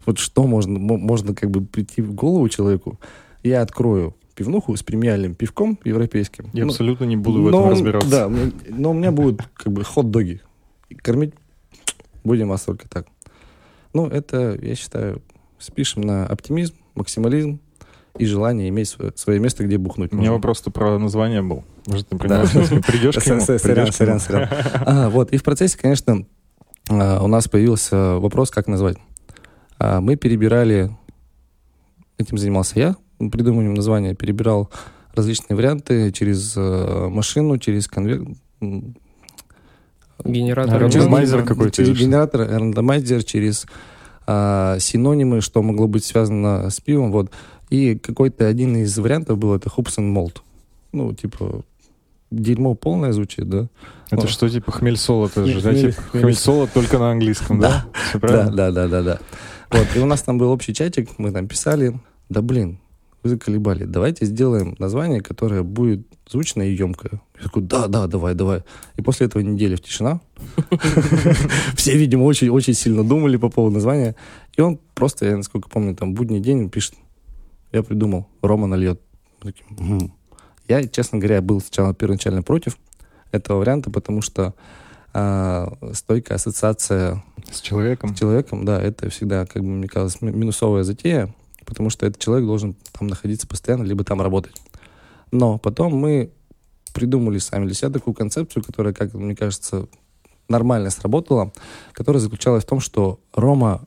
Вот 0.06 0.18
что 0.18 0.48
можно, 0.48 0.80
мо- 0.80 0.98
можно 0.98 1.36
как 1.36 1.52
бы 1.52 1.62
прийти 1.64 2.02
в 2.02 2.14
голову 2.14 2.48
человеку, 2.50 3.00
я 3.44 3.62
открою 3.62 4.16
пивнуху 4.42 4.76
с 4.76 4.84
премиальным 4.84 5.36
пивком 5.36 5.78
европейским. 5.84 6.50
Я 6.54 6.66
Ну, 6.66 6.72
абсолютно 6.72 7.06
не 7.06 7.16
буду 7.18 7.40
в 7.40 7.44
Но 7.44 7.50
этом 7.50 7.62
он- 7.64 7.70
разбираться. 7.72 8.10
Да, 8.10 8.30
мне- 8.30 8.52
но 8.70 8.92
у 8.92 8.94
меня 8.94 9.12
будут 9.12 9.42
как 9.54 9.72
бы 9.72 9.84
хот-доги. 9.84 10.42
Кормить 11.02 11.34
будем 12.24 12.50
вас 12.50 12.62
только 12.64 12.88
так. 12.90 13.08
Ну, 13.94 14.08
это, 14.08 14.58
я 14.62 14.76
считаю, 14.76 15.22
спишем 15.60 16.02
на 16.02 16.26
оптимизм, 16.26 16.76
максимализм 16.96 17.60
и 18.18 18.26
желание 18.26 18.68
иметь 18.70 18.90
свое, 18.90 19.12
свое 19.16 19.40
место, 19.40 19.64
где 19.64 19.78
бухнуть. 19.78 20.12
У 20.14 20.18
меня 20.18 20.32
вопрос-то 20.32 20.72
про 20.72 20.98
название 21.00 21.42
был. 21.42 21.64
Может, 21.88 22.10
ты 22.10 22.18
Да. 22.18 22.44
придешь 22.88 23.16
к 23.16 23.26
нему? 23.28 23.42
Сорян, 23.42 23.92
сорян, 23.92 24.20
сорян. 24.20 24.50
А, 24.86 25.10
вот, 25.10 25.32
и 25.32 25.38
в 25.38 25.44
процессе, 25.44 25.78
конечно, 25.78 26.26
а, 26.90 27.24
у 27.24 27.28
нас 27.28 27.48
появился 27.48 28.18
вопрос, 28.20 28.50
как 28.52 28.68
назвать. 28.68 28.98
А, 29.80 30.02
Мы 30.02 30.16
перебирали, 30.16 30.92
этим 32.18 32.38
занимался 32.38 32.80
я, 32.80 32.96
придумыванием 33.30 33.74
названия, 33.74 34.16
перебирал 34.16 34.70
различные 35.14 35.56
варианты 35.58 36.12
через 36.12 36.54
э, 36.56 37.08
машину, 37.10 37.58
через 37.58 37.88
конвейер, 37.88 38.26
м, 38.62 38.96
Генератор. 40.24 40.80
Рандомайзер 40.82 41.44
какой-то 41.44 41.72
Через 41.72 41.98
генератор, 41.98 42.42
рандомайзер, 42.48 43.24
через 43.24 43.66
а, 44.28 44.78
синонимы, 44.80 45.42
что 45.42 45.62
могло 45.64 45.88
быть 45.88 46.06
связано 46.06 46.70
с 46.70 46.80
пивом. 46.80 47.12
Вот. 47.12 47.32
И 47.72 47.96
какой-то 47.96 48.48
один 48.48 48.76
из 48.78 48.98
вариантов 49.00 49.38
был 49.40 49.56
это 49.56 49.70
and 49.70 50.14
Malt. 50.16 50.38
Ну, 50.92 51.14
типа, 51.14 51.64
дерьмо 52.30 52.76
полное 52.76 53.14
звучит, 53.14 53.50
да? 53.50 53.68
Это 54.12 54.26
О. 54.26 54.28
что, 54.28 54.48
типа 54.48 54.72
хмель-соло? 54.72 55.28
Это 55.28 55.46
же, 55.46 55.62
да, 55.62 55.72
Хмель- 55.72 55.92
типа 55.92 56.02
хмель- 56.12 56.22
хмель-соло 56.22 56.68
только 56.68 57.00
на 57.00 57.12
английском, 57.12 57.60
да? 57.60 57.86
Все 58.10 58.20
Да, 58.20 58.28
правильно? 58.28 58.52
да, 58.52 58.72
да, 58.72 58.88
да, 58.88 59.02
да. 59.02 59.20
Вот, 59.72 59.88
и 59.96 60.00
у 60.00 60.06
нас 60.06 60.22
там 60.22 60.38
был 60.38 60.52
общий 60.52 60.74
чатик, 60.74 61.10
мы 61.18 61.32
там 61.32 61.48
писали, 61.48 62.00
да 62.30 62.42
блин, 62.42 62.78
заколебали, 63.24 63.86
давайте 63.86 64.26
сделаем 64.26 64.76
название, 64.80 65.22
которое 65.22 65.64
будет 65.64 66.08
звучное 66.30 66.68
и 66.68 66.74
емкое. 66.76 67.22
Я 67.38 67.44
такой, 67.44 67.62
да, 67.64 67.88
да, 67.88 68.08
давай, 68.08 68.34
давай. 68.36 68.64
И 68.98 69.02
после 69.02 69.28
этого 69.28 69.42
недели 69.42 69.76
в 69.76 69.82
тишина. 69.82 70.20
Все, 71.76 71.98
видимо, 71.98 72.24
очень, 72.24 72.50
очень 72.50 72.74
сильно 72.74 73.04
думали 73.04 73.38
по 73.38 73.50
поводу 73.50 73.76
названия. 73.76 74.16
И 74.58 74.62
он 74.62 74.80
просто, 74.96 75.26
я 75.26 75.38
насколько 75.38 75.70
помню, 75.70 75.96
там 75.96 76.14
будний 76.14 76.40
день 76.40 76.70
пишет, 76.70 76.96
я 77.72 77.84
придумал, 77.84 78.28
Рома 78.42 78.68
нальет. 78.68 79.02
Я, 80.68 80.88
честно 80.88 81.20
говоря, 81.20 81.42
был 81.42 81.60
сначала 81.62 81.94
первоначально 81.94 82.44
против 82.44 82.78
этого 83.32 83.60
варианта, 83.60 83.90
потому 83.92 84.22
что 84.22 84.54
а, 85.14 85.74
стойкая 85.94 86.38
ассоциация 86.38 87.24
С 87.52 87.62
человеком. 87.62 88.16
с 88.16 88.20
человеком, 88.20 88.66
да, 88.66 88.82
это 88.82 89.10
всегда, 89.10 89.46
как 89.46 89.64
бы 89.64 89.70
мне 89.70 89.88
казалось, 89.88 90.22
ми- 90.22 90.32
минусовая 90.32 90.84
затея, 90.84 91.34
потому 91.72 91.90
что 91.90 92.06
этот 92.06 92.22
человек 92.22 92.46
должен 92.46 92.76
там 92.92 93.08
находиться 93.08 93.48
постоянно, 93.48 93.84
либо 93.84 94.04
там 94.04 94.22
работать. 94.22 94.54
Но 95.32 95.58
потом 95.58 95.96
мы 95.96 96.32
придумали 96.94 97.38
сами 97.38 97.66
для 97.66 97.74
себя 97.74 97.90
такую 97.90 98.14
концепцию, 98.14 98.62
которая, 98.62 98.94
как 98.94 99.14
мне 99.14 99.34
кажется, 99.34 99.88
нормально 100.50 100.90
сработала, 100.90 101.54
которая 101.94 102.20
заключалась 102.20 102.66
в 102.66 102.68
том, 102.68 102.82
что 102.82 103.22
Рома 103.34 103.84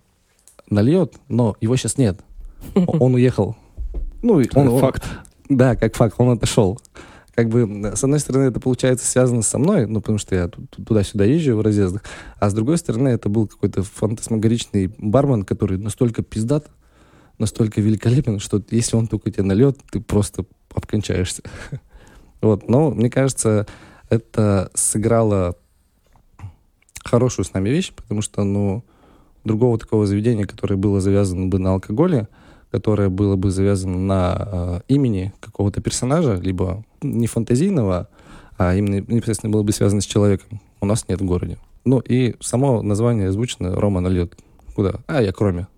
нальет, 0.70 1.12
но 1.28 1.56
его 1.60 1.76
сейчас 1.76 1.98
нет. 1.98 2.18
Он 2.74 3.14
уехал. 3.14 3.54
Ну, 4.22 4.42
он, 4.54 4.68
он- 4.68 4.80
Факт. 4.80 5.04
да, 5.50 5.76
как 5.76 5.94
факт, 5.94 6.14
он 6.16 6.30
отошел. 6.30 6.80
Как 7.34 7.50
бы, 7.50 7.92
с 7.94 8.02
одной 8.02 8.18
стороны, 8.20 8.44
это 8.44 8.58
получается 8.58 9.06
связано 9.06 9.42
со 9.42 9.58
мной, 9.58 9.86
ну, 9.86 10.00
потому 10.00 10.16
что 10.16 10.34
я 10.34 10.48
ту- 10.48 10.62
ту- 10.70 10.82
туда-сюда 10.82 11.26
езжу 11.26 11.56
в 11.56 11.60
разъездах, 11.60 12.02
а 12.40 12.48
с 12.48 12.54
другой 12.54 12.78
стороны, 12.78 13.08
это 13.10 13.28
был 13.28 13.46
какой-то 13.46 13.82
фантасмагоричный 13.82 14.86
бармен, 14.96 15.42
который 15.42 15.76
настолько 15.76 16.22
пиздат, 16.22 16.68
настолько 17.38 17.80
великолепен, 17.80 18.38
что 18.38 18.62
если 18.70 18.96
он 18.96 19.06
только 19.06 19.30
тебя 19.30 19.44
нальет, 19.44 19.78
ты 19.90 20.00
просто 20.00 20.44
обкончаешься. 20.74 21.42
Вот, 22.40 22.68
но 22.68 22.90
мне 22.90 23.08
кажется, 23.08 23.66
это 24.10 24.70
сыграло 24.74 25.56
хорошую 27.02 27.46
с 27.46 27.54
нами 27.54 27.70
вещь, 27.70 27.90
потому 27.94 28.20
что, 28.20 28.44
ну, 28.44 28.84
другого 29.44 29.78
такого 29.78 30.06
заведения, 30.06 30.44
которое 30.44 30.76
было 30.76 31.00
завязано 31.00 31.46
бы 31.46 31.58
на 31.58 31.72
алкоголе, 31.72 32.28
которое 32.70 33.08
было 33.08 33.36
бы 33.36 33.50
завязано 33.50 33.98
на 33.98 34.48
э, 34.52 34.80
имени 34.88 35.32
какого-то 35.40 35.80
персонажа, 35.80 36.34
либо 36.34 36.84
не 37.02 37.26
фантазийного, 37.26 38.08
а 38.58 38.74
именно 38.74 38.96
непосредственно 38.96 39.52
было 39.52 39.62
бы 39.62 39.72
связано 39.72 40.00
с 40.00 40.06
человеком, 40.06 40.60
у 40.80 40.86
нас 40.86 41.08
нет 41.08 41.20
в 41.20 41.24
городе. 41.24 41.58
Ну 41.84 42.00
и 42.00 42.34
само 42.40 42.82
название 42.82 43.28
озвучено 43.28 43.74
«Рома 43.74 44.00
нальет». 44.00 44.36
Куда? 44.74 44.94
А, 45.06 45.22
я 45.22 45.32
кроме. 45.32 45.68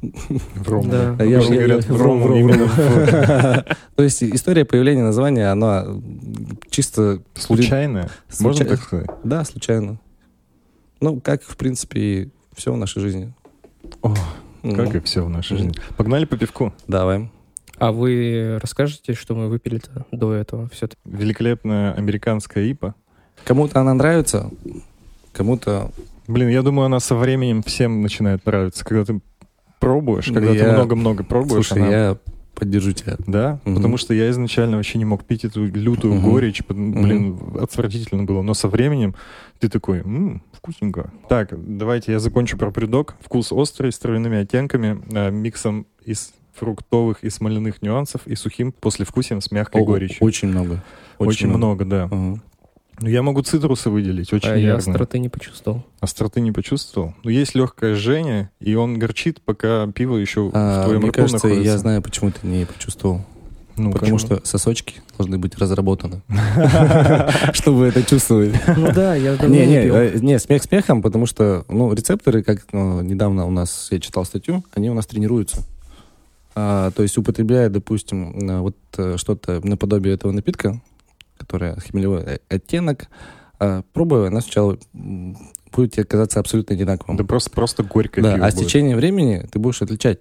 В 0.00 0.68
Рому. 0.68 0.90
Да. 0.90 1.16
А 1.18 1.24
я- 1.24 1.38
Обычно 1.38 1.54
я- 1.54 1.58
говорят 1.66 1.84
я- 1.88 1.94
в 1.94 2.02
Рому 2.02 2.22
в 2.22 2.26
Рому. 2.26 2.40
именно 2.40 3.64
То 3.96 4.02
есть 4.02 4.22
история 4.22 4.64
появления 4.64 5.02
названия, 5.02 5.50
она 5.50 5.86
чисто... 6.70 7.20
Случайная, 7.34 8.08
можно 8.40 8.64
так 8.64 8.80
сказать? 8.82 9.08
Да, 9.24 9.44
случайно. 9.44 9.98
Ну, 11.00 11.20
как, 11.20 11.42
в 11.42 11.56
принципе, 11.56 12.00
и 12.00 12.28
все 12.54 12.72
в 12.72 12.76
нашей 12.76 13.00
жизни. 13.02 13.32
О, 14.02 14.14
М. 14.64 14.74
Как 14.74 14.94
и 14.96 15.00
все 15.00 15.24
в 15.24 15.28
нашей 15.30 15.56
жизни. 15.56 15.72
Погнали 15.96 16.24
по 16.24 16.36
пивку. 16.36 16.72
Давай. 16.88 17.30
А 17.78 17.92
вы 17.92 18.58
расскажете, 18.60 19.14
что 19.14 19.36
мы 19.36 19.48
выпили-то 19.48 20.04
до 20.10 20.32
этого 20.34 20.68
все-таки? 20.70 21.00
Великолепная 21.04 21.92
американская 21.92 22.64
ипа. 22.64 22.94
Кому-то 23.44 23.80
она 23.80 23.94
нравится, 23.94 24.50
кому-то... 25.32 25.92
Блин, 26.26 26.48
я 26.48 26.62
думаю, 26.62 26.86
она 26.86 26.98
со 27.00 27.14
временем 27.14 27.62
всем 27.62 28.02
начинает 28.02 28.44
нравиться. 28.44 28.84
Когда 28.84 29.04
ты 29.04 29.20
пробуешь, 29.78 30.26
когда 30.26 30.50
ты 30.52 30.56
я- 30.58 30.72
много-много 30.72 31.24
пробуешь, 31.24 31.66
Слушай, 31.68 31.82
она- 31.82 31.90
я 31.90 32.16
поддержу 32.54 32.92
тебя. 32.92 33.16
Да, 33.26 33.60
Мгм. 33.64 33.76
потому 33.76 33.96
что 33.98 34.12
я 34.14 34.28
изначально 34.30 34.76
вообще 34.78 34.98
не 34.98 35.04
мог 35.04 35.24
пить 35.24 35.44
эту 35.44 35.64
лютую 35.66 36.14
Мгм. 36.14 36.22
горечь, 36.30 36.62
блин, 36.68 37.38
отвратительно 37.60 38.24
было. 38.24 38.42
Но 38.42 38.52
со 38.54 38.66
временем 38.68 39.14
ты 39.60 39.68
такой, 39.68 40.00
«М, 40.00 40.42
вкусненько. 40.52 41.12
Так, 41.28 41.50
давайте 41.56 42.10
я 42.12 42.18
закончу 42.18 42.58
про 42.58 42.70
придок. 42.72 43.14
Вкус 43.20 43.52
острый, 43.52 43.92
с 43.92 43.98
травяными 43.98 44.38
оттенками, 44.38 45.00
э, 45.12 45.30
миксом 45.30 45.86
из 46.04 46.32
фруктовых 46.54 47.22
и 47.22 47.30
смоляных 47.30 47.80
нюансов 47.82 48.22
и 48.26 48.34
сухим 48.34 48.72
послевкусием 48.72 49.40
с 49.40 49.52
мягкой 49.52 49.82
О, 49.82 49.84
горечью. 49.84 50.16
Очень 50.26 50.48
много. 50.48 50.82
Очень, 51.18 51.46
много, 51.48 51.84
да. 51.84 52.08
Ага. 52.10 52.40
Ну, 53.00 53.08
я 53.08 53.22
могу 53.22 53.42
цитрусы 53.42 53.90
выделить, 53.90 54.32
очень 54.32 54.48
А 54.48 54.56
я 54.56 54.62
нервно. 54.74 54.78
остроты 54.78 55.18
не 55.18 55.28
почувствовал. 55.28 55.84
Остроты 56.00 56.40
не 56.40 56.50
почувствовал. 56.52 57.14
Но 57.22 57.30
есть 57.30 57.54
легкое 57.54 57.94
жжение, 57.94 58.50
и 58.60 58.74
он 58.74 58.98
горчит, 58.98 59.40
пока 59.42 59.86
пиво 59.86 60.16
еще 60.16 60.50
А, 60.52 60.82
в 60.82 60.84
твоем 60.86 61.00
мне 61.02 61.10
рту 61.10 61.20
кажется, 61.20 61.46
находится. 61.46 61.72
я 61.72 61.78
знаю, 61.78 62.02
почему 62.02 62.30
ты 62.32 62.46
не 62.46 62.64
почувствовал. 62.66 63.22
Ну, 63.76 63.92
Потому 63.92 64.16
почему? 64.16 64.36
что 64.38 64.44
сосочки 64.44 64.96
должны 65.16 65.38
быть 65.38 65.56
разработаны, 65.56 66.22
чтобы 67.52 67.86
это 67.86 68.02
чувствовать. 68.02 68.52
Ну 68.76 68.90
да, 68.92 69.14
я 69.14 69.36
давно 69.36 69.54
Не, 69.54 69.66
не 69.66 69.74
э, 69.76 70.18
не, 70.20 70.38
смех 70.40 70.64
смехом, 70.64 71.00
потому 71.00 71.26
что, 71.26 71.64
ну, 71.68 71.92
рецепторы, 71.92 72.42
как 72.42 72.64
ну, 72.72 73.00
недавно 73.02 73.46
у 73.46 73.50
нас, 73.52 73.86
я 73.92 74.00
читал 74.00 74.24
статью, 74.24 74.64
они 74.74 74.90
у 74.90 74.94
нас 74.94 75.06
тренируются. 75.06 75.62
А, 76.56 76.90
то 76.90 77.04
есть 77.04 77.16
употребляя, 77.18 77.68
допустим, 77.68 78.50
э, 78.50 78.58
вот 78.58 78.74
э, 78.96 79.14
что-то 79.16 79.60
наподобие 79.64 80.14
этого 80.14 80.32
напитка, 80.32 80.80
которое 81.38 81.76
хмелевой 81.76 82.22
э, 82.22 82.38
оттенок, 82.48 83.08
а, 83.58 83.82
пробуя, 83.92 84.28
она 84.28 84.40
сначала 84.40 84.78
будет 84.92 85.92
тебе 85.94 86.04
казаться 86.04 86.40
абсолютно 86.40 86.74
одинаковым. 86.74 87.16
Да 87.16 87.24
просто, 87.24 87.50
просто 87.50 87.82
горькое 87.82 88.22
Да, 88.24 88.34
пиво 88.34 88.46
а 88.46 88.50
с 88.50 88.54
течением 88.54 88.96
времени 88.96 89.46
ты 89.50 89.58
будешь 89.58 89.80
отличать. 89.82 90.20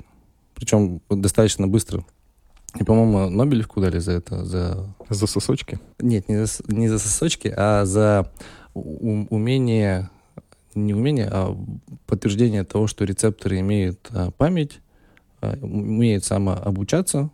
Причем 0.56 1.02
достаточно 1.10 1.68
быстро. 1.68 2.04
И, 2.80 2.84
по-моему, 2.84 3.30
Нобелевку 3.30 3.80
дали 3.82 4.00
за 4.00 4.14
это, 4.14 4.44
за 4.46 4.94
За 5.10 5.28
сосочки? 5.28 5.80
нет, 6.00 6.28
не 6.30 6.46
за, 6.46 6.64
не 6.68 6.88
за 6.90 7.00
сосочки, 7.00 7.54
а 7.56 7.86
за 7.86 8.32
у- 8.74 9.26
умение, 9.30 10.10
не 10.76 10.94
умение, 10.94 11.28
а 11.32 11.56
подтверждение 12.06 12.64
того, 12.64 12.88
что 12.88 13.06
рецепторы 13.06 13.60
имеют 13.62 14.10
а, 14.12 14.32
память, 14.32 14.80
а, 15.42 15.58
умеют 15.62 16.24
самообучаться. 16.26 17.30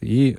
И 0.00 0.34
То 0.34 0.38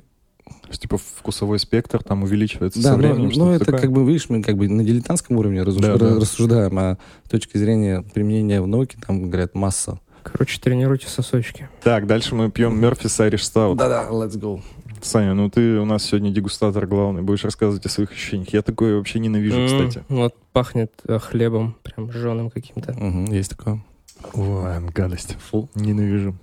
типа, 0.70 0.98
вкусовой 0.98 1.58
спектр 1.58 2.02
там 2.02 2.22
увеличивается 2.22 2.82
да, 2.82 2.90
со 2.90 2.96
временем? 2.96 3.24
ну, 3.24 3.30
что-то 3.30 3.50
это 3.52 3.64
такое? 3.66 3.80
как 3.80 3.92
бы, 3.92 4.04
видишь, 4.06 4.28
мы 4.28 4.42
как 4.42 4.56
бы 4.56 4.68
на 4.68 4.84
дилетантском 4.84 5.36
уровне 5.36 5.60
разуш- 5.62 5.80
Да, 5.80 5.96
да. 5.96 6.16
рассуждаем, 6.16 6.78
а 6.78 6.98
с 7.24 7.30
точки 7.30 7.56
зрения 7.56 8.02
применения 8.14 8.60
в 8.60 8.66
науке 8.66 8.98
там 9.04 9.28
говорят 9.30 9.54
масса. 9.54 9.98
Короче, 10.22 10.60
тренируйте 10.60 11.06
сосочки. 11.08 11.68
Так, 11.82 12.06
дальше 12.06 12.34
мы 12.34 12.50
пьем 12.50 12.80
Мерфис 12.80 13.18
Irish 13.20 13.34
Stout. 13.42 13.76
Да-да, 13.76 14.08
let's 14.10 14.36
go. 14.38 14.60
Саня, 15.02 15.34
ну 15.34 15.48
ты 15.50 15.78
у 15.78 15.84
нас 15.84 16.02
сегодня 16.04 16.30
дегустатор 16.32 16.86
главный, 16.86 17.22
будешь 17.22 17.44
рассказывать 17.44 17.86
о 17.86 17.88
своих 17.88 18.10
ощущениях. 18.10 18.48
Я 18.52 18.62
такое 18.62 18.96
вообще 18.96 19.20
ненавижу, 19.20 19.56
М, 19.60 19.66
кстати. 19.66 20.04
Вот 20.08 20.34
пахнет 20.52 20.90
э, 21.06 21.18
хлебом, 21.20 21.76
прям 21.82 22.10
жженым 22.10 22.50
каким-то. 22.50 22.92
Мгм, 22.94 23.26
есть 23.26 23.50
такое. 23.50 23.84
Ой, 24.32 24.80
гадость. 24.92 25.36
Фу, 25.50 25.68
ненавижу. 25.74 26.34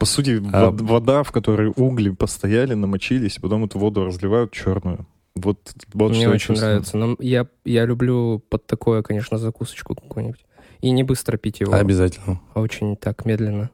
По 0.00 0.06
сути, 0.06 0.42
А- 0.52 0.70
вод- 0.70 0.80
вода, 0.80 1.22
в 1.22 1.30
которой 1.30 1.70
угли 1.76 2.08
постояли, 2.08 2.72
намочились, 2.72 3.36
и 3.36 3.40
потом 3.40 3.66
эту 3.66 3.78
воду 3.78 4.06
разливают 4.06 4.50
черную. 4.50 5.06
Вот, 5.34 5.74
вот 5.92 6.12
Мне 6.12 6.26
очень 6.30 6.54
нравится. 6.54 6.96
Но 6.96 7.16
я, 7.18 7.46
я 7.66 7.84
люблю 7.84 8.42
под 8.48 8.66
такое, 8.66 9.02
конечно, 9.02 9.36
закусочку 9.36 9.94
какую-нибудь. 9.94 10.42
И 10.80 10.90
не 10.90 11.02
быстро 11.02 11.36
пить 11.36 11.60
его, 11.60 11.74
Обязательно. 11.74 12.40
а 12.54 12.60
очень 12.62 12.96
так 12.96 13.26
медленно. 13.26 13.68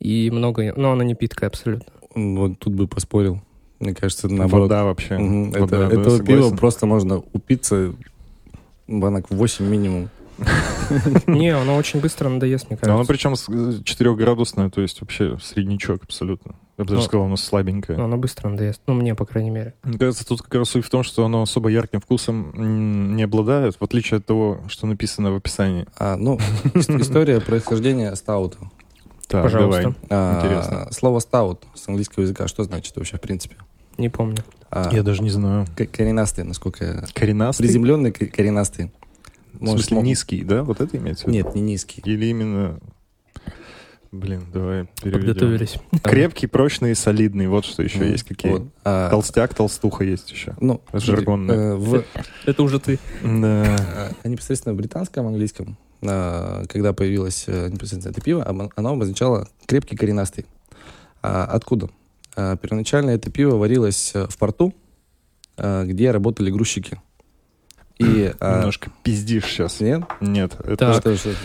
И 0.00 0.30
много... 0.32 0.72
Но 0.74 0.92
оно 0.92 1.02
не 1.02 1.14
питкое 1.14 1.48
абсолютно. 1.48 1.92
Вот 2.14 2.58
тут 2.58 2.72
бы 2.72 2.88
поспорил. 2.88 3.42
Мне 3.78 3.94
кажется, 3.94 4.28
наоборот. 4.28 4.70
Вода 4.70 4.84
вообще. 4.84 5.18
Мгм, 5.18 5.50
Вода, 5.50 5.86
это, 5.86 5.96
да, 5.96 6.04
согласен. 6.04 6.24
пива 6.24 6.56
просто 6.56 6.86
можно 6.86 7.22
упиться 7.34 7.92
банок 8.88 9.30
8 9.30 9.66
минимум. 9.66 10.08
Не, 11.26 11.50
оно 11.50 11.76
очень 11.76 12.00
быстро 12.00 12.28
надоест, 12.28 12.68
мне 12.70 12.78
Но 12.82 12.94
оно 12.96 13.04
кажется. 13.04 13.12
причем 13.12 13.36
с- 13.36 13.48
4-градусное, 13.82 14.70
то 14.70 14.80
есть 14.80 15.00
вообще 15.00 15.38
среднячок 15.42 16.04
абсолютно. 16.04 16.54
Я 16.78 16.84
бы 16.84 16.88
даже 16.90 17.00
Ну, 17.02 17.06
сказал, 17.06 17.26
оно 17.26 17.36
слабенькое. 17.36 17.98
Но 17.98 18.04
оно 18.04 18.16
быстро 18.16 18.48
надоест. 18.48 18.80
Ну, 18.86 18.94
мне, 18.94 19.14
по 19.14 19.24
крайней 19.24 19.50
мере. 19.50 19.74
Мне 19.82 19.98
кажется, 19.98 20.26
тут 20.26 20.42
как 20.42 20.54
раз 20.54 20.70
суть 20.70 20.84
в 20.84 20.90
том, 20.90 21.02
что 21.02 21.24
оно 21.24 21.42
особо 21.42 21.68
ярким 21.68 22.00
вкусом 22.00 23.14
не 23.16 23.22
обладает, 23.22 23.76
в 23.78 23.84
отличие 23.84 24.18
от 24.18 24.26
того, 24.26 24.60
что 24.68 24.86
написано 24.86 25.32
в 25.32 25.36
описании. 25.36 25.86
А, 25.98 26.16
ну, 26.16 26.38
ис- 26.74 27.00
история 27.00 27.40
происхождения 27.40 28.14
стаута. 28.16 28.58
Так, 29.28 29.44
Пожалуйста. 29.44 29.82
давай. 29.82 29.96
А, 30.10 30.38
Интересно. 30.38 30.88
Слово 30.92 31.20
стаут 31.20 31.64
с 31.74 31.88
английского 31.88 32.22
языка 32.24 32.48
что 32.48 32.64
значит 32.64 32.94
вообще 32.96 33.16
в 33.16 33.20
принципе? 33.20 33.56
Не 33.98 34.08
помню. 34.08 34.38
А, 34.70 34.88
Я 34.92 35.02
даже 35.02 35.22
не 35.22 35.30
знаю. 35.30 35.66
коренастый, 35.92 36.44
насколько 36.44 36.84
я... 36.84 37.04
Коренастый? 37.14 37.66
Приземленный 37.66 38.10
к- 38.12 38.30
коренастый. 39.52 39.66
В 39.66 39.80
смысле 39.80 39.96
мог- 39.96 40.04
низкий, 40.04 40.44
да? 40.44 40.62
Вот 40.64 40.80
это 40.80 40.96
имеется 40.96 41.24
в 41.24 41.28
виду? 41.28 41.36
Нет, 41.46 41.54
не 41.54 41.60
низкий. 41.62 42.02
Или 42.04 42.26
именно... 42.26 42.78
Блин, 44.10 44.42
давай 44.52 44.86
переведем. 45.02 45.20
Подготовились. 45.26 45.76
Крепкий, 46.02 46.46
прочный 46.46 46.90
и 46.90 46.94
солидный. 46.94 47.46
Вот 47.46 47.64
что 47.64 47.82
еще 47.82 48.10
есть 48.10 48.24
какие. 48.24 48.52
вот. 48.52 48.62
А, 48.84 49.08
Толстяк, 49.08 49.54
толстуха 49.54 50.04
есть 50.04 50.30
еще. 50.30 50.54
ну, 50.60 50.82
жаргонное. 50.92 51.72
э, 51.72 51.74
в, 51.76 52.04
Это 52.44 52.62
уже 52.62 52.78
ты. 52.78 52.98
Да. 53.22 54.10
а 54.22 54.28
непосредственно 54.28 54.74
в 54.74 54.76
британском 54.76 55.26
английском, 55.26 55.78
а, 56.02 56.64
когда 56.68 56.92
появилось 56.92 57.44
э, 57.46 57.70
непосредственно 57.70 58.12
это 58.12 58.20
пиво, 58.20 58.46
оно 58.76 58.90
обозначало 58.90 59.48
крепкий 59.64 59.96
коренастый. 59.96 60.44
Откуда? 61.22 61.88
Первоначально 62.34 63.10
это 63.10 63.30
пиво 63.30 63.56
варилось 63.56 64.10
э, 64.14 64.26
в 64.28 64.36
порту, 64.36 64.74
где 65.56 66.10
работали 66.10 66.50
грузчики. 66.50 67.00
И, 68.02 68.34
а, 68.40 68.58
Немножко 68.58 68.90
пиздишь 69.02 69.46
сейчас. 69.46 69.80
Нет? 69.80 70.02
Нет, 70.20 70.56
это, 70.64 70.76
Так. 70.76 71.00
Что, 71.00 71.16
что, 71.16 71.30
что? 71.32 71.38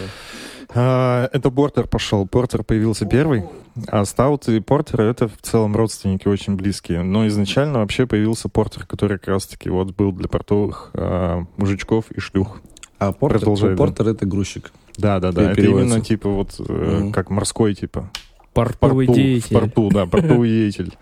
а, 0.76 1.30
это 1.32 1.49
Портер 1.51 1.88
пошел. 1.88 2.28
Портер 2.28 2.64
появился 2.64 3.05
первый, 3.05 3.43
а 3.88 4.03
Стаут 4.05 4.47
и 4.49 4.60
Портер 4.60 5.01
это 5.01 5.28
в 5.28 5.38
целом 5.41 5.76
родственники 5.76 6.28
очень 6.28 6.55
близкие. 6.55 7.03
Но 7.03 7.28
изначально 7.28 7.80
вообще 7.80 8.05
появился 8.08 8.49
Портер, 8.49 8.86
который 8.86 9.18
как 9.20 9.28
раз-таки 9.30 9.70
вот 9.70 9.95
был 9.95 10.12
для 10.12 10.28
портовых 10.28 10.91
а, 10.93 11.43
мужичков 11.58 12.05
и 12.12 12.20
шлюх. 12.20 12.62
А 12.99 13.12
портер, 13.12 13.39
Продолжай, 13.39 13.70
да. 13.72 13.76
портер 13.78 14.08
это 14.10 14.26
грузчик. 14.26 14.72
Да, 14.97 15.20
да, 15.20 15.32
да. 15.32 15.51
Это 15.51 15.62
именно 15.62 16.01
типа 16.01 16.30
вот 16.30 16.55
э, 16.60 17.12
как 17.14 17.30
морской 17.30 17.76
типа. 17.76 18.10
В 18.39 18.53
Портовый 18.53 19.05
порту, 19.05 19.22
в 19.22 19.24
деятель. 19.24 19.53
порту, 19.55 19.89
да, 19.91 20.05
портовый 20.08 20.49
деятель. 20.72 20.97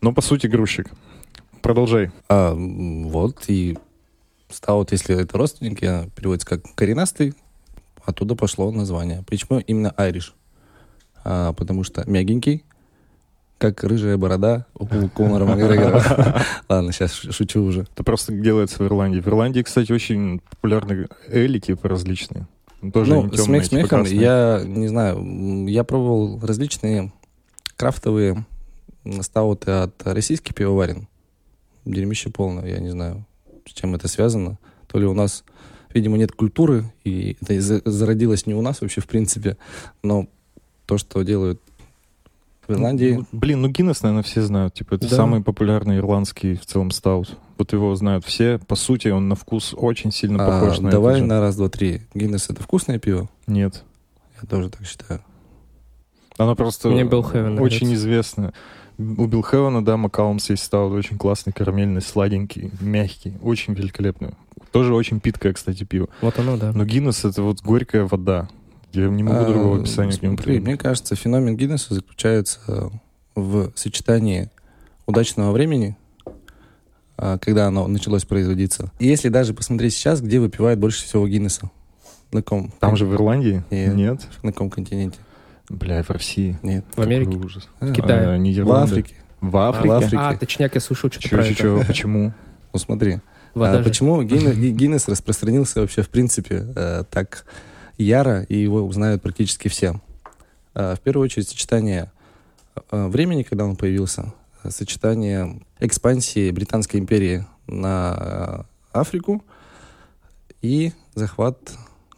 Но 0.00 0.12
по 0.12 0.22
сути 0.22 0.48
грузчик. 0.48 0.90
Продолжай. 1.62 2.10
А, 2.28 2.52
вот, 2.54 3.44
и 3.46 3.78
стаут, 4.50 4.92
если 4.92 5.20
это 5.20 5.36
родственники, 5.38 5.84
а, 5.84 6.08
переводится 6.14 6.46
как 6.46 6.62
коренастый, 6.74 7.34
оттуда 8.04 8.34
пошло 8.34 8.70
название. 8.70 9.24
Почему 9.26 9.58
именно 9.60 9.90
Айриш? 9.96 10.34
А, 11.24 11.52
потому 11.52 11.84
что 11.84 12.08
мягенький, 12.08 12.64
как 13.58 13.84
рыжая 13.84 14.16
борода 14.16 14.66
у 14.74 14.86
Конора 15.08 15.44
Макгрегора. 15.44 16.42
Ладно, 16.68 16.92
сейчас 16.92 17.12
шучу 17.12 17.62
уже. 17.62 17.82
Это 17.82 18.02
просто 18.04 18.32
делается 18.32 18.82
в 18.82 18.86
Ирландии. 18.86 19.20
В 19.20 19.28
Ирландии, 19.28 19.60
кстати, 19.60 19.92
очень 19.92 20.40
популярны 20.50 21.08
эли 21.28 21.58
типа 21.58 21.88
различные. 21.88 22.46
Тоже 22.94 23.14
Ну, 23.14 23.28
темные, 23.28 23.44
смех 23.44 23.64
типа 23.64 23.74
смехом, 23.76 23.98
красные. 24.00 24.20
я 24.20 24.62
не 24.64 24.88
знаю, 24.88 25.66
я 25.66 25.84
пробовал 25.84 26.40
различные 26.40 27.12
крафтовые 27.76 28.46
стауты 29.20 29.70
от 29.70 30.02
российских 30.06 30.54
пивоварен. 30.54 31.06
Дерьмище 31.84 32.30
полное, 32.30 32.66
я 32.66 32.78
не 32.78 32.88
знаю, 32.90 33.26
с 33.66 33.72
чем 33.72 33.94
это 33.94 34.08
связано. 34.08 34.58
То 34.86 34.98
ли 34.98 35.06
у 35.06 35.14
нас, 35.14 35.44
видимо, 35.94 36.16
нет 36.18 36.32
культуры, 36.32 36.84
и 37.04 37.36
это 37.40 37.60
зародилось 37.90 38.46
не 38.46 38.54
у 38.54 38.62
нас 38.62 38.80
вообще, 38.80 39.00
в 39.00 39.06
принципе, 39.06 39.56
но 40.02 40.26
то, 40.86 40.98
что 40.98 41.22
делают 41.22 41.60
в 42.66 42.72
Ирландии... 42.72 43.18
Ну, 43.18 43.26
блин, 43.38 43.62
ну 43.62 43.68
Гиннес, 43.68 44.02
наверное, 44.02 44.22
все 44.22 44.42
знают. 44.42 44.74
Типа, 44.74 44.94
это 44.94 45.08
Да. 45.08 45.16
самый 45.16 45.42
популярный 45.42 45.98
ирландский 45.98 46.54
в 46.54 46.66
целом 46.66 46.90
стаут. 46.90 47.36
Вот 47.58 47.72
его 47.72 47.94
знают 47.94 48.24
все. 48.24 48.58
По 48.58 48.74
сути, 48.74 49.08
он 49.08 49.28
на 49.28 49.34
вкус 49.34 49.74
очень 49.76 50.12
сильно 50.12 50.44
а, 50.44 50.60
похож 50.60 50.78
на 50.80 50.90
давай 50.90 51.20
на 51.20 51.40
раз, 51.40 51.56
два, 51.56 51.68
три. 51.68 52.02
Гиннес— 52.14 52.46
это 52.50 52.62
вкусное 52.62 52.98
пиво? 52.98 53.28
Нет. 53.46 53.84
Я 54.40 54.48
тоже 54.48 54.70
так 54.70 54.86
считаю. 54.86 55.20
Оно 56.40 56.56
просто 56.56 56.88
Мне 56.88 57.04
Беллхевен 57.04 57.58
очень 57.60 57.86
нравится. 57.86 57.94
известно. 57.94 58.52
У 58.96 59.26
Билхевена, 59.26 59.84
да, 59.84 59.98
Маккаумс 59.98 60.48
есть 60.48 60.62
стаут. 60.64 60.94
Очень 60.94 61.18
классный, 61.18 61.52
карамельный, 61.52 62.00
сладенький, 62.00 62.70
мягкий. 62.80 63.34
Очень 63.42 63.74
великолепный. 63.74 64.30
Тоже 64.72 64.94
очень 64.94 65.20
питкое, 65.20 65.52
кстати, 65.52 65.84
пиво. 65.84 66.08
Вот 66.22 66.38
оно, 66.38 66.56
да. 66.56 66.72
Но 66.72 66.84
Гиннес— 66.86 67.24
это 67.26 67.42
вот 67.42 67.60
горькая 67.60 68.06
вода. 68.10 68.48
Я 68.92 69.08
не 69.08 69.22
могу 69.22 69.38
А, 69.40 69.44
другого 69.44 69.80
описания 69.80 70.12
к 70.16 70.22
нему 70.22 70.34
смотри, 70.36 70.52
придумать. 70.54 70.66
Мне 70.66 70.76
кажется, 70.78 71.14
феномен 71.14 71.56
Гиннесса 71.56 71.92
заключается 71.94 72.90
в 73.34 73.70
сочетании 73.74 74.50
удачного 75.06 75.52
времени, 75.52 75.96
а, 77.18 77.36
когда 77.38 77.66
оно 77.66 77.86
началось 77.86 78.24
производиться. 78.24 78.92
И 78.98 79.06
если 79.06 79.28
даже 79.28 79.52
посмотреть 79.52 79.92
сейчас, 79.92 80.22
где 80.22 80.40
выпивают 80.40 80.80
больше 80.80 81.04
всего 81.04 81.28
Гиннесса? 81.28 81.70
На 82.32 82.42
каком? 82.42 82.72
Там 82.80 82.96
же 82.96 83.04
в 83.04 83.12
Ирландии? 83.14 83.62
Нет. 83.70 83.94
Нет. 83.94 84.28
На 84.42 84.52
каком 84.52 84.70
континенте? 84.70 85.18
Бля, 85.70 86.02
в 86.02 86.10
России. 86.10 86.58
Нет. 86.62 86.84
В 86.96 87.00
Америке? 87.00 87.30
Ужас. 87.36 87.68
А, 87.78 87.92
Китае. 87.92 88.26
А, 88.28 88.36
В 88.36 88.38
Нидерланды. 88.38 88.90
Африке. 88.92 89.14
В 89.40 89.56
Африке? 89.56 89.88
В 89.88 89.92
Африке. 89.92 90.16
А, 90.18 90.36
точняк, 90.36 90.74
я 90.74 90.80
слышал 90.80 91.10
что-то 91.10 91.28
про 91.30 91.54
чё, 91.54 91.78
это. 91.78 91.86
почему? 91.86 92.34
Ну 92.72 92.78
смотри, 92.78 93.20
Вода 93.54 93.78
а 93.78 93.82
почему 93.82 94.22
Гиннес, 94.22 94.56
Ги- 94.56 94.70
Гиннес 94.72 95.08
распространился 95.08 95.80
вообще 95.80 96.02
в 96.02 96.08
принципе 96.08 96.66
э, 96.76 97.04
так 97.10 97.46
яро, 97.98 98.42
и 98.42 98.56
его 98.58 98.90
знают 98.92 99.22
практически 99.22 99.68
все? 99.68 100.00
А, 100.74 100.96
в 100.96 101.00
первую 101.00 101.24
очередь 101.24 101.48
сочетание 101.48 102.10
э, 102.90 103.06
времени, 103.06 103.44
когда 103.44 103.64
он 103.64 103.76
появился, 103.76 104.32
э, 104.64 104.70
сочетание 104.70 105.60
экспансии 105.78 106.50
Британской 106.50 106.98
империи 107.00 107.46
на 107.68 108.66
э, 108.92 108.98
Африку 108.98 109.42
и 110.62 110.92
захват 111.14 111.56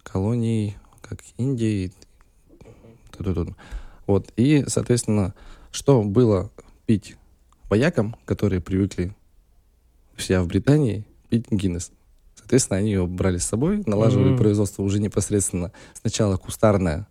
колоний, 0.02 0.76
как 1.02 1.20
Индии. 1.36 1.92
Вот. 4.06 4.32
И, 4.36 4.64
соответственно, 4.66 5.34
что 5.70 6.02
было 6.02 6.50
пить 6.86 7.16
воякам, 7.70 8.16
которые 8.24 8.60
привыкли 8.60 9.14
все 10.16 10.40
в 10.40 10.46
Британии 10.46 11.06
пить 11.28 11.46
Гиннес. 11.50 11.90
Соответственно, 12.34 12.78
они 12.78 12.92
его 12.92 13.06
брали 13.06 13.38
с 13.38 13.44
собой, 13.44 13.82
налаживали 13.86 14.28
Мгм. 14.30 14.38
производство 14.38 14.82
уже 14.82 15.00
непосредственно 15.00 15.72
сначала 15.94 16.36
кустарное 16.36 17.06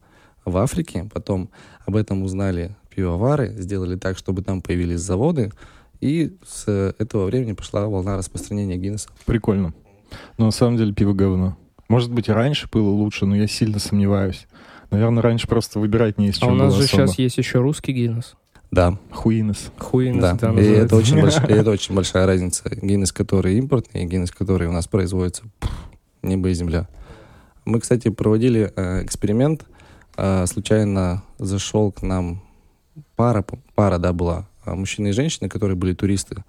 в 0.45 0.57
Африке, 0.57 1.09
потом 1.11 1.49
об 1.85 1.95
этом 1.95 2.23
узнали 2.23 2.75
пивовары, 2.89 3.53
сделали 3.57 3.95
так, 3.95 4.17
чтобы 4.17 4.43
там 4.43 4.61
появились 4.61 4.99
заводы, 4.99 5.51
и 6.01 6.35
с 6.45 6.67
этого 6.99 7.25
времени 7.25 7.53
пошла 7.53 7.87
волна 7.87 8.17
распространения 8.17 8.75
Гиннеса. 8.77 9.09
Прикольно. 9.25 9.73
Но 10.37 10.45
на 10.45 10.51
самом 10.51 10.77
деле 10.77 10.93
пиво 10.93 11.13
говно. 11.13 11.57
Может 11.87 12.11
быть, 12.11 12.27
и 12.27 12.31
раньше 12.31 12.67
было 12.71 12.89
лучше, 12.89 13.25
но 13.25 13.35
я 13.35 13.47
сильно 13.47 13.79
сомневаюсь. 13.79 14.47
Наверное, 14.91 15.23
раньше 15.23 15.47
просто 15.47 15.79
выбирать 15.79 16.17
не 16.17 16.27
из 16.27 16.37
А 16.37 16.41
чем 16.41 16.51
у 16.51 16.55
нас 16.55 16.73
же 16.75 16.83
особо. 16.83 17.07
сейчас 17.07 17.17
есть 17.17 17.37
еще 17.37 17.59
русский 17.59 17.93
Гиннес. 17.93 18.35
Да, 18.71 18.97
Хуинес. 19.11 19.71
Хуинес, 19.77 20.21
да. 20.21 20.33
да, 20.35 20.61
и 20.61 20.65
это 20.65 20.95
очень, 20.95 21.19
большая, 21.19 21.47
и 21.47 21.53
это 21.59 21.71
очень 21.71 21.93
большая 21.95 22.25
разница. 22.25 22.69
Гиннес, 22.69 23.11
который 23.11 23.57
импортный, 23.57 24.03
и 24.03 24.05
Гиннес, 24.05 24.31
который 24.31 24.67
у 24.67 24.71
нас 24.71 24.87
производится, 24.87 25.43
пф, 25.59 25.69
небо 26.21 26.49
и 26.49 26.53
земля. 26.53 26.87
Мы, 27.65 27.79
кстати, 27.79 28.09
проводили 28.09 28.71
э, 28.75 29.03
эксперимент. 29.03 29.65
Э, 30.17 30.45
случайно 30.45 31.23
зашел 31.37 31.91
к 31.91 32.01
нам 32.01 32.41
пара, 33.15 33.45
пара, 33.75 33.97
да, 33.97 34.13
была, 34.13 34.47
а, 34.65 34.75
мужчина 34.75 35.07
и 35.07 35.11
женщина, 35.11 35.49
которые 35.49 35.75
были 35.75 35.93
туристы. 35.93 36.43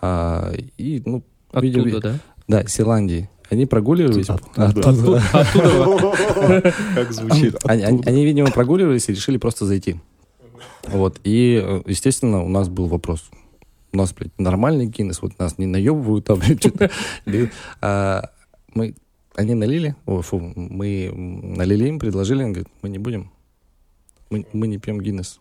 А, 0.00 0.52
и, 0.78 1.02
ну, 1.04 1.22
видели- 1.52 1.90
Оттуда, 1.90 2.00
да? 2.00 2.18
да, 2.48 2.60
из 2.62 2.78
Ирландии. 2.80 3.28
Они 3.50 3.66
прогуливались. 3.66 4.28
Оттуда. 4.56 5.22
Как 6.94 7.12
звучит. 7.12 7.56
Они, 7.64 8.24
видимо, 8.24 8.50
прогуливались 8.50 9.08
и 9.08 9.12
решили 9.12 9.36
просто 9.36 9.66
зайти. 9.66 9.96
Вот. 10.84 11.20
И, 11.24 11.82
естественно, 11.86 12.42
у 12.42 12.48
нас 12.48 12.68
был 12.68 12.86
вопрос. 12.86 13.28
У 13.92 13.96
нас, 13.96 14.12
блядь, 14.14 14.30
нормальный 14.38 14.86
Гиннес, 14.86 15.20
вот 15.20 15.36
нас 15.38 15.58
не 15.58 15.66
наебывают 15.66 16.24
там, 16.24 16.38
блядь, 16.38 16.60
что-то. 16.60 16.90
А, 17.80 18.30
Мы, 18.72 18.94
они 19.34 19.54
налили, 19.54 19.96
о, 20.06 20.22
фу, 20.22 20.38
мы 20.38 21.10
налили 21.12 21.88
им, 21.88 21.98
предложили, 21.98 22.44
он 22.44 22.52
говорит, 22.52 22.68
мы 22.82 22.88
не 22.88 22.98
будем. 22.98 23.32
Мы, 24.30 24.46
мы 24.52 24.68
не 24.68 24.78
пьем 24.78 25.00
Гиннес. 25.00 25.40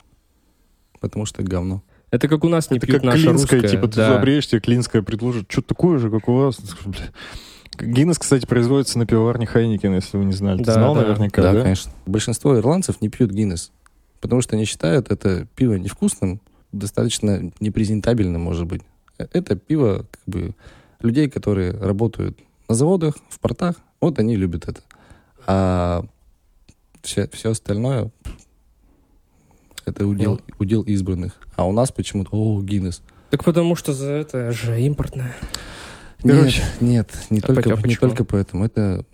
Потому 0.99 1.27
что 1.27 1.43
это 1.43 1.51
говно. 1.51 1.83
Это 2.11 2.27
как 2.27 2.43
у 2.43 2.49
нас 2.49 2.71
не 2.71 2.77
Это 2.77 2.87
пьют 2.87 3.01
как 3.01 3.05
наша 3.05 3.23
клинская, 3.27 3.61
русская. 3.61 3.69
типа 3.77 3.87
ты 3.87 3.97
да. 3.97 4.13
забреешь, 4.15 4.47
тебе 4.47 4.61
клинская 4.61 5.03
предложит. 5.03 5.45
Что 5.51 5.61
такое 5.61 5.99
же, 5.99 6.09
как 6.09 6.27
у 6.27 6.33
вас? 6.33 6.59
Гиннес, 7.81 8.17
кстати, 8.19 8.45
производится 8.45 8.97
на 8.99 9.05
пивоварне 9.05 9.45
Хайникен, 9.45 9.93
если 9.95 10.17
вы 10.17 10.25
не 10.25 10.33
знали. 10.33 10.59
Ты 10.59 10.65
Да, 10.65 10.73
знал 10.73 10.95
да. 10.95 11.01
наверняка, 11.01 11.41
да, 11.41 11.53
да? 11.53 11.61
конечно. 11.63 11.91
Большинство 12.05 12.57
ирландцев 12.57 13.01
не 13.01 13.09
пьют 13.09 13.31
Гиннес. 13.31 13.71
Потому 14.21 14.41
что 14.41 14.55
они 14.55 14.65
считают 14.65 15.11
это 15.11 15.45
пиво 15.55 15.75
невкусным, 15.75 16.41
достаточно 16.71 17.51
непрезентабельным, 17.59 18.41
может 18.41 18.65
быть. 18.67 18.81
Э, 19.17 19.27
Это 19.31 19.55
пиво 19.55 20.05
как 20.11 20.21
бы 20.25 20.55
людей, 21.01 21.29
которые 21.29 21.71
работают 21.71 22.37
на 22.67 22.75
заводах, 22.75 23.15
в 23.29 23.39
портах, 23.39 23.75
вот 24.01 24.19
они 24.19 24.35
любят 24.35 24.67
это. 24.67 24.81
А 25.47 26.03
все, 27.01 27.27
все 27.31 27.51
остальное 27.51 28.11
это 29.85 30.05
удел, 30.05 30.39
удел 30.59 30.81
избранных. 30.83 31.33
А 31.55 31.65
у 31.67 31.71
нас 31.71 31.91
почему-то, 31.91 32.29
о, 32.31 32.61
Гиннес. 32.61 33.01
Так 33.31 33.43
потому 33.43 33.75
что 33.75 33.93
за 33.93 34.11
это 34.11 34.51
же 34.51 34.79
импортное. 34.81 35.35
Короче. 36.21 36.61
Нет, 36.81 36.81
нет, 36.81 37.25
не, 37.29 37.39
А 37.39 37.41
только, 37.41 37.73
а 37.73 37.87
не 37.87 37.95
только 37.95 38.23
поэтому. 38.25 38.65
Это 38.65 39.05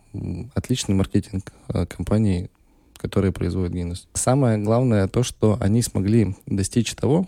отличный 0.53 0.95
маркетинг 0.95 1.51
э, 1.69 1.85
компании, 1.85 2.49
которые 2.97 3.31
производят 3.31 3.73
Гиннес. 3.73 4.07
Самое 4.13 4.57
главное 4.57 5.07
то, 5.07 5.21
что 5.23 5.57
они 5.59 5.81
смогли 5.81 6.35
достичь 6.45 6.93
того, 6.95 7.27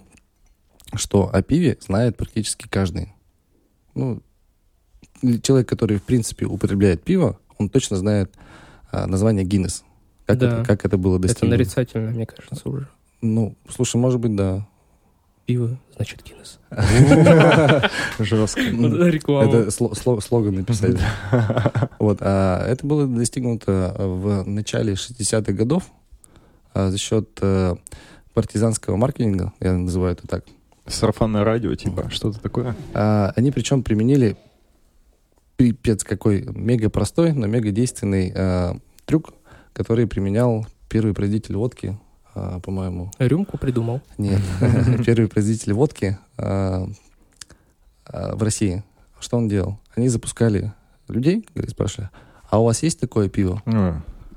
что 0.95 1.29
о 1.33 1.41
пиве 1.43 1.77
знает 1.81 2.17
практически 2.17 2.67
каждый. 2.67 3.13
Ну, 3.93 4.21
человек, 5.41 5.67
который, 5.67 5.97
в 5.97 6.03
принципе, 6.03 6.45
употребляет 6.45 7.03
пиво, 7.03 7.37
он 7.57 7.69
точно 7.69 7.97
знает 7.97 8.31
а, 8.91 9.05
название 9.07 9.43
Гиннес. 9.45 9.83
Как, 10.25 10.37
Да. 10.39 10.47
это, 10.59 10.65
как 10.65 10.85
это 10.85 10.97
было 10.97 11.17
Это 11.17 11.27
достигнуто. 11.27 11.57
нарицательно, 11.57 12.11
мне 12.11 12.25
кажется, 12.25 12.67
уже. 12.69 12.87
Ну, 13.21 13.55
слушай, 13.69 13.97
может 13.97 14.19
быть, 14.19 14.35
да. 14.35 14.67
Пиво, 15.47 15.79
значит, 15.95 16.23
Гиннес. 16.25 16.59
Жестко. 18.19 18.59
Реклама. 18.61 19.47
Это 19.49 19.67
сло- 19.69 19.93
сло- 19.93 20.19
слоган 20.21 20.55
написать. 20.55 20.97
Вот, 21.99 22.17
а 22.21 22.67
это 22.67 22.85
было 22.85 23.07
достигнуто 23.07 23.95
в 23.97 24.43
начале 24.45 24.93
60-х 24.93 25.53
годов 25.53 25.83
а, 26.73 26.91
за 26.91 26.97
счет 26.97 27.29
э, 27.41 27.75
партизанского 28.33 28.97
маркетинга, 28.97 29.53
я 29.61 29.73
называю 29.73 30.13
это 30.13 30.27
так. 30.27 30.43
Сарафанное 30.85 31.43
радио, 31.45 31.73
типа, 31.75 32.09
что-то 32.09 32.39
такое. 32.41 32.75
А, 32.93 33.31
Они 33.37 33.51
причем 33.51 33.81
применили 33.83 34.35
пипец 35.55 36.03
какой 36.03 36.41
мега 36.43 36.89
простой, 36.89 37.31
но 37.31 37.47
мега 37.47 37.71
действенный 37.71 38.33
э, 38.35 38.73
трюк, 39.05 39.33
который 39.71 40.07
применял 40.07 40.67
первый 40.89 41.13
производитель 41.13 41.55
водки, 41.55 41.97
по-моему. 42.63 43.11
Рюмку 43.19 43.57
придумал. 43.57 44.01
Нет, 44.17 44.41
первый 45.05 45.27
производитель 45.27 45.73
водки 45.73 46.17
а, 46.37 46.87
а, 48.05 48.35
в 48.35 48.43
России. 48.43 48.83
Что 49.19 49.37
он 49.37 49.47
делал? 49.47 49.79
Они 49.95 50.09
запускали 50.09 50.73
людей, 51.07 51.45
говорит, 51.55 51.71
спрашивали, 51.71 52.09
а 52.49 52.59
у 52.61 52.65
вас 52.65 52.83
есть 52.83 52.99
такое 52.99 53.29
пиво? 53.29 53.61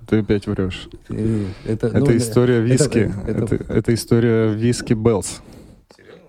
Ты 0.08 0.18
опять 0.20 0.46
врешь. 0.48 0.88
Это 1.64 1.86
Это 1.86 1.98
ну, 2.00 2.16
история 2.16 2.56
это- 2.56 2.64
виски. 2.66 3.12
это- 3.28 3.54
Это, 3.54 3.72
это 3.72 3.94
история 3.94 4.52
виски 4.54 4.94
Bell's. 4.94 5.40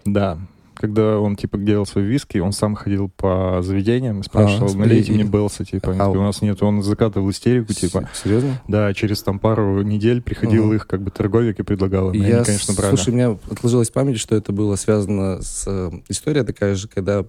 Да. 0.05 0.38
Когда 0.82 1.20
он, 1.20 1.36
типа, 1.36 1.60
делал 1.60 1.86
свой 1.86 2.06
виски, 2.06 2.40
он 2.40 2.54
сам 2.54 2.74
ходил 2.74 3.08
по 3.08 3.60
заведениям 3.62 4.22
и 4.22 4.24
спрашивал, 4.24 4.72
А, 4.72 4.76
налейте 4.76 5.12
мне 5.12 5.24
Bell's 5.24 5.54
а, 5.54 5.64
типа. 5.64 5.96
А, 6.00 6.10
у 6.10 6.16
нас 6.16 6.42
нет. 6.42 6.64
Он 6.64 6.82
закатывал 6.82 7.30
истерику, 7.30 7.72
типа. 7.72 8.10
Серьезно? 8.16 8.60
Да, 8.68 8.92
через 8.96 9.22
там 9.22 9.38
пару 9.38 9.84
недель 9.84 10.24
приходил 10.24 10.74
их, 10.74 10.88
как 10.88 11.04
бы, 11.04 11.12
торговик 11.12 11.60
и 11.60 11.64
предлагал 11.64 12.12
им. 12.14 12.24
Я, 12.24 12.38
они, 12.38 12.46
конечно, 12.46 12.74
брали. 12.74 12.96
слушай, 12.96 13.12
у 13.12 13.14
меня 13.14 13.38
отложилась 13.52 13.92
память, 13.92 14.20
что 14.20 14.36
это 14.36 14.52
было 14.52 14.76
связано 14.76 15.44
с... 15.44 15.66
э, 15.68 15.92
история 16.10 16.44
такая 16.44 16.74
же, 16.74 16.88
когда... 16.88 17.26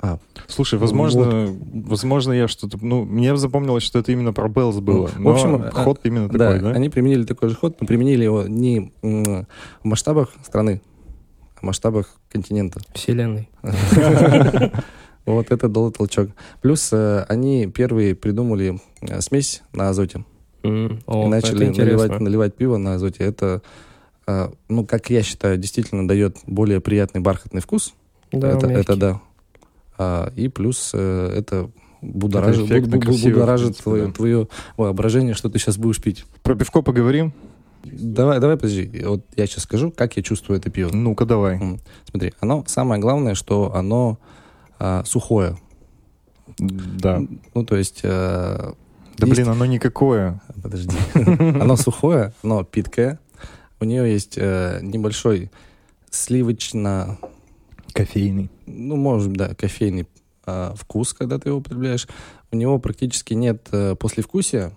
А, 0.00 0.18
Слушай, 0.48 0.80
возможно, 0.80 1.56
возможно, 1.72 2.32
я 2.32 2.48
что-то... 2.48 2.78
Ну, 2.80 3.04
мне 3.04 3.36
запомнилось, 3.36 3.84
что 3.84 4.00
это 4.00 4.10
именно 4.10 4.32
про 4.32 4.48
Bell's 4.48 4.80
было. 4.80 5.08
Ну, 5.16 5.30
в 5.30 5.32
общем, 5.32 5.54
а, 5.54 5.70
ход 5.70 6.00
именно 6.02 6.28
да, 6.28 6.52
такой, 6.52 6.60
да? 6.60 6.70
они 6.76 6.88
применили 6.88 7.22
такой 7.22 7.48
же 7.50 7.54
ход, 7.54 7.80
но 7.80 7.86
применили 7.86 8.24
его 8.24 8.42
не 8.42 8.92
в 9.02 9.46
масштабах 9.84 10.32
страны, 10.44 10.82
а 10.84 10.93
масштабах 11.64 12.14
континента. 12.30 12.80
Вселенной. 12.94 13.48
Вот 15.26 15.50
это 15.50 15.68
дало 15.68 15.90
толчок. 15.90 16.28
Плюс 16.60 16.90
э, 16.92 17.24
они 17.28 17.66
первые 17.66 18.14
придумали 18.14 18.78
э, 19.00 19.20
смесь 19.22 19.62
на 19.72 19.88
азоте. 19.88 20.24
И 20.62 20.68
начали 20.68 21.68
наливать, 21.68 22.20
наливать 22.20 22.54
пиво 22.54 22.76
на 22.76 22.94
азоте. 22.94 23.24
Это, 23.24 23.62
э, 24.26 24.50
ну, 24.68 24.84
как 24.84 25.08
я 25.10 25.22
считаю, 25.22 25.56
действительно 25.56 26.06
дает 26.06 26.36
более 26.46 26.80
приятный 26.80 27.22
бархатный 27.22 27.62
вкус. 27.62 27.94
Да, 28.32 28.50
это, 28.50 28.66
мягкий. 28.66 28.82
это 28.82 28.96
да. 28.96 29.20
А, 29.96 30.32
и 30.36 30.48
плюс 30.48 30.92
это 30.92 31.70
будоражит, 32.02 32.64
Это 32.64 32.74
эффектно, 32.74 32.96
бу- 32.96 32.98
бу- 32.98 33.04
красиво, 33.04 33.34
будоражит 33.34 33.66
принципе, 33.66 33.82
твое, 33.82 34.06
да. 34.06 34.12
твое 34.12 34.48
воображение, 34.76 35.34
что 35.34 35.48
ты 35.48 35.58
сейчас 35.58 35.78
будешь 35.78 36.02
пить. 36.02 36.24
Про 36.42 36.54
пивко 36.54 36.82
поговорим? 36.82 37.32
Давай, 37.84 38.40
давай, 38.40 38.56
подожди. 38.56 39.02
Вот 39.04 39.24
я 39.36 39.46
сейчас 39.46 39.64
скажу, 39.64 39.90
как 39.90 40.16
я 40.16 40.22
чувствую 40.22 40.58
это 40.58 40.70
пиво. 40.70 40.90
Ну-ка, 40.92 41.24
давай. 41.26 41.60
Смотри, 42.10 42.32
оно 42.40 42.64
самое 42.66 43.00
главное, 43.00 43.34
что 43.34 43.74
оно 43.74 44.18
а, 44.78 45.04
сухое. 45.04 45.56
Да. 46.58 47.22
Ну, 47.54 47.64
то 47.64 47.76
есть... 47.76 48.00
э, 48.02 48.72
Да, 49.18 49.26
есть- 49.26 49.32
блин, 49.32 49.48
оно 49.48 49.66
никакое. 49.66 50.40
Подожди. 50.62 50.96
Оно 51.14 51.76
сухое, 51.76 52.32
но 52.42 52.64
питкое. 52.64 53.18
У 53.80 53.84
нее 53.84 54.10
есть 54.12 54.34
э, 54.36 54.80
небольшой 54.82 55.50
сливочно... 56.10 57.18
Кофейный. 57.92 58.50
Ну, 58.66 58.96
может, 58.96 59.32
да, 59.34 59.54
кофейный 59.54 60.08
э, 60.46 60.72
вкус, 60.76 61.12
когда 61.12 61.38
ты 61.38 61.50
его 61.50 61.58
употребляешь. 61.58 62.08
У 62.50 62.56
него 62.56 62.78
практически 62.78 63.34
нет 63.34 63.68
э, 63.72 63.94
послевкусия. 63.94 64.72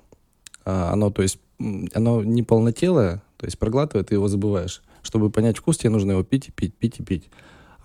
А, 0.65 0.91
оно, 0.93 1.09
то 1.09 1.21
есть, 1.23 1.39
оно 1.59 2.23
не 2.23 2.43
полнотелое, 2.43 3.21
то 3.37 3.45
есть 3.45 3.57
проглатывая, 3.59 4.03
ты 4.03 4.15
его 4.15 4.27
забываешь. 4.27 4.81
Чтобы 5.01 5.29
понять 5.29 5.57
вкус, 5.57 5.77
тебе 5.77 5.89
нужно 5.89 6.11
его 6.11 6.23
пить 6.23 6.49
и 6.49 6.51
пить, 6.51 6.75
пить 6.75 6.99
и 6.99 7.03
пить. 7.03 7.29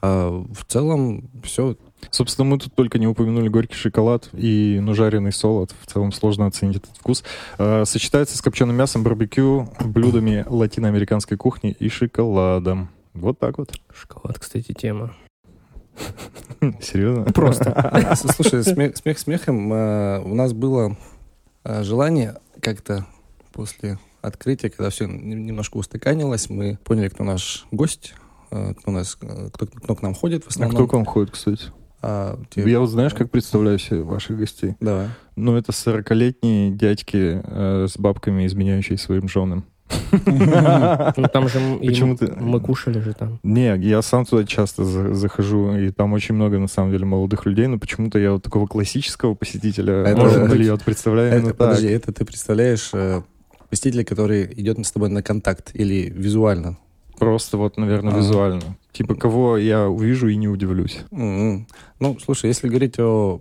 А 0.00 0.30
в 0.52 0.64
целом 0.64 1.30
все 1.44 1.76
Собственно, 2.10 2.44
мы 2.44 2.58
тут 2.58 2.74
только 2.74 2.98
не 2.98 3.06
упомянули 3.06 3.48
горький 3.48 3.76
шоколад 3.76 4.28
и 4.32 4.80
ну, 4.82 4.94
жареный 4.94 5.32
солод. 5.32 5.72
В 5.80 5.86
целом 5.86 6.12
сложно 6.12 6.46
оценить 6.46 6.76
этот 6.76 6.90
вкус. 6.96 7.22
А, 7.58 7.84
сочетается 7.84 8.36
с 8.36 8.42
копченым 8.42 8.76
мясом, 8.76 9.02
барбекю, 9.02 9.68
блюдами 9.80 10.44
латиноамериканской 10.48 11.36
кухни 11.36 11.76
и 11.78 11.88
шоколадом. 11.88 12.90
Вот 13.14 13.38
так 13.38 13.58
вот. 13.58 13.72
Шоколад, 13.94 14.38
кстати, 14.38 14.72
тема. 14.72 15.14
Серьезно? 16.80 17.24
Просто. 17.24 18.16
Слушай, 18.34 18.64
смех, 18.64 18.96
смех 18.96 19.18
смехом. 19.18 19.72
э, 19.72 20.20
у 20.24 20.34
нас 20.34 20.52
было 20.52 20.96
э, 21.64 21.82
желание 21.82 22.36
как-то 22.60 23.06
после 23.52 23.98
открытия, 24.22 24.70
когда 24.70 24.90
все 24.90 25.06
немножко 25.06 25.76
устаканилось, 25.76 26.48
мы 26.50 26.78
поняли, 26.84 27.08
кто 27.08 27.24
наш 27.24 27.66
гость, 27.70 28.14
э, 28.50 28.74
кто, 28.78 28.90
у 28.90 28.94
нас, 28.94 29.16
э, 29.22 29.48
кто, 29.52 29.66
кто 29.66 29.94
к 29.94 30.02
нам 30.02 30.14
ходит 30.14 30.44
в 30.44 30.46
А 30.46 30.50
основном. 30.50 30.74
кто 30.76 30.86
к 30.88 30.92
вам 30.94 31.04
ходит, 31.04 31.30
кстати? 31.32 31.66
А, 32.04 32.38
те- 32.50 32.68
Я 32.68 32.80
вот 32.80 32.88
знаешь, 32.88 33.14
как 33.14 33.30
представляю 33.30 33.78
себе 33.78 34.02
ваших 34.02 34.36
гостей? 34.36 34.74
Давай. 34.80 35.08
Ну, 35.36 35.56
это 35.56 35.70
40-летние 35.72 36.70
дядьки 36.72 37.40
э, 37.44 37.86
с 37.88 37.96
бабками, 37.96 38.44
изменяющие 38.46 38.98
своим 38.98 39.28
женам. 39.28 39.64
Ну 40.26 41.28
там 41.32 41.48
же 41.48 41.58
мы 41.60 42.60
кушали 42.60 43.00
же 43.00 43.12
там. 43.14 43.38
Не, 43.42 43.76
я 43.78 44.00
сам 44.02 44.24
туда 44.24 44.44
часто 44.44 44.84
за- 44.84 45.14
захожу, 45.14 45.76
и 45.76 45.90
там 45.90 46.12
очень 46.12 46.34
много, 46.34 46.58
на 46.58 46.66
самом 46.68 46.92
деле, 46.92 47.04
молодых 47.04 47.44
людей, 47.46 47.66
но 47.66 47.78
почему-то 47.78 48.18
я 48.18 48.32
вот 48.32 48.42
такого 48.42 48.66
классического 48.66 49.34
посетителя, 49.34 50.14
может 50.16 50.48
быть, 50.48 50.60
я 50.64 50.72
вот 50.72 50.82
представляю 50.82 51.28
Это, 51.28 51.36
именно 51.36 51.48
так. 51.50 51.58
подожди, 51.58 51.88
это 51.88 52.12
ты 52.12 52.24
представляешь 52.24 52.90
э, 52.94 53.22
посетителя, 53.72 54.04
который 54.04 54.52
идет 54.60 54.78
с 54.86 54.92
тобой 54.92 55.08
на 55.08 55.22
контакт 55.22 55.70
или 55.72 56.10
визуально? 56.14 56.76
Просто 57.18 57.56
вот, 57.56 57.78
наверное, 57.78 58.12
А. 58.12 58.18
визуально. 58.18 58.76
Типа, 58.92 59.14
кого 59.14 59.56
я 59.56 59.88
увижу 59.88 60.28
и 60.28 60.36
не 60.36 60.46
удивлюсь. 60.46 60.98
М-м. 61.10 61.66
Ну, 61.98 62.18
слушай, 62.22 62.48
если 62.48 62.68
говорить 62.68 62.98
о 62.98 63.40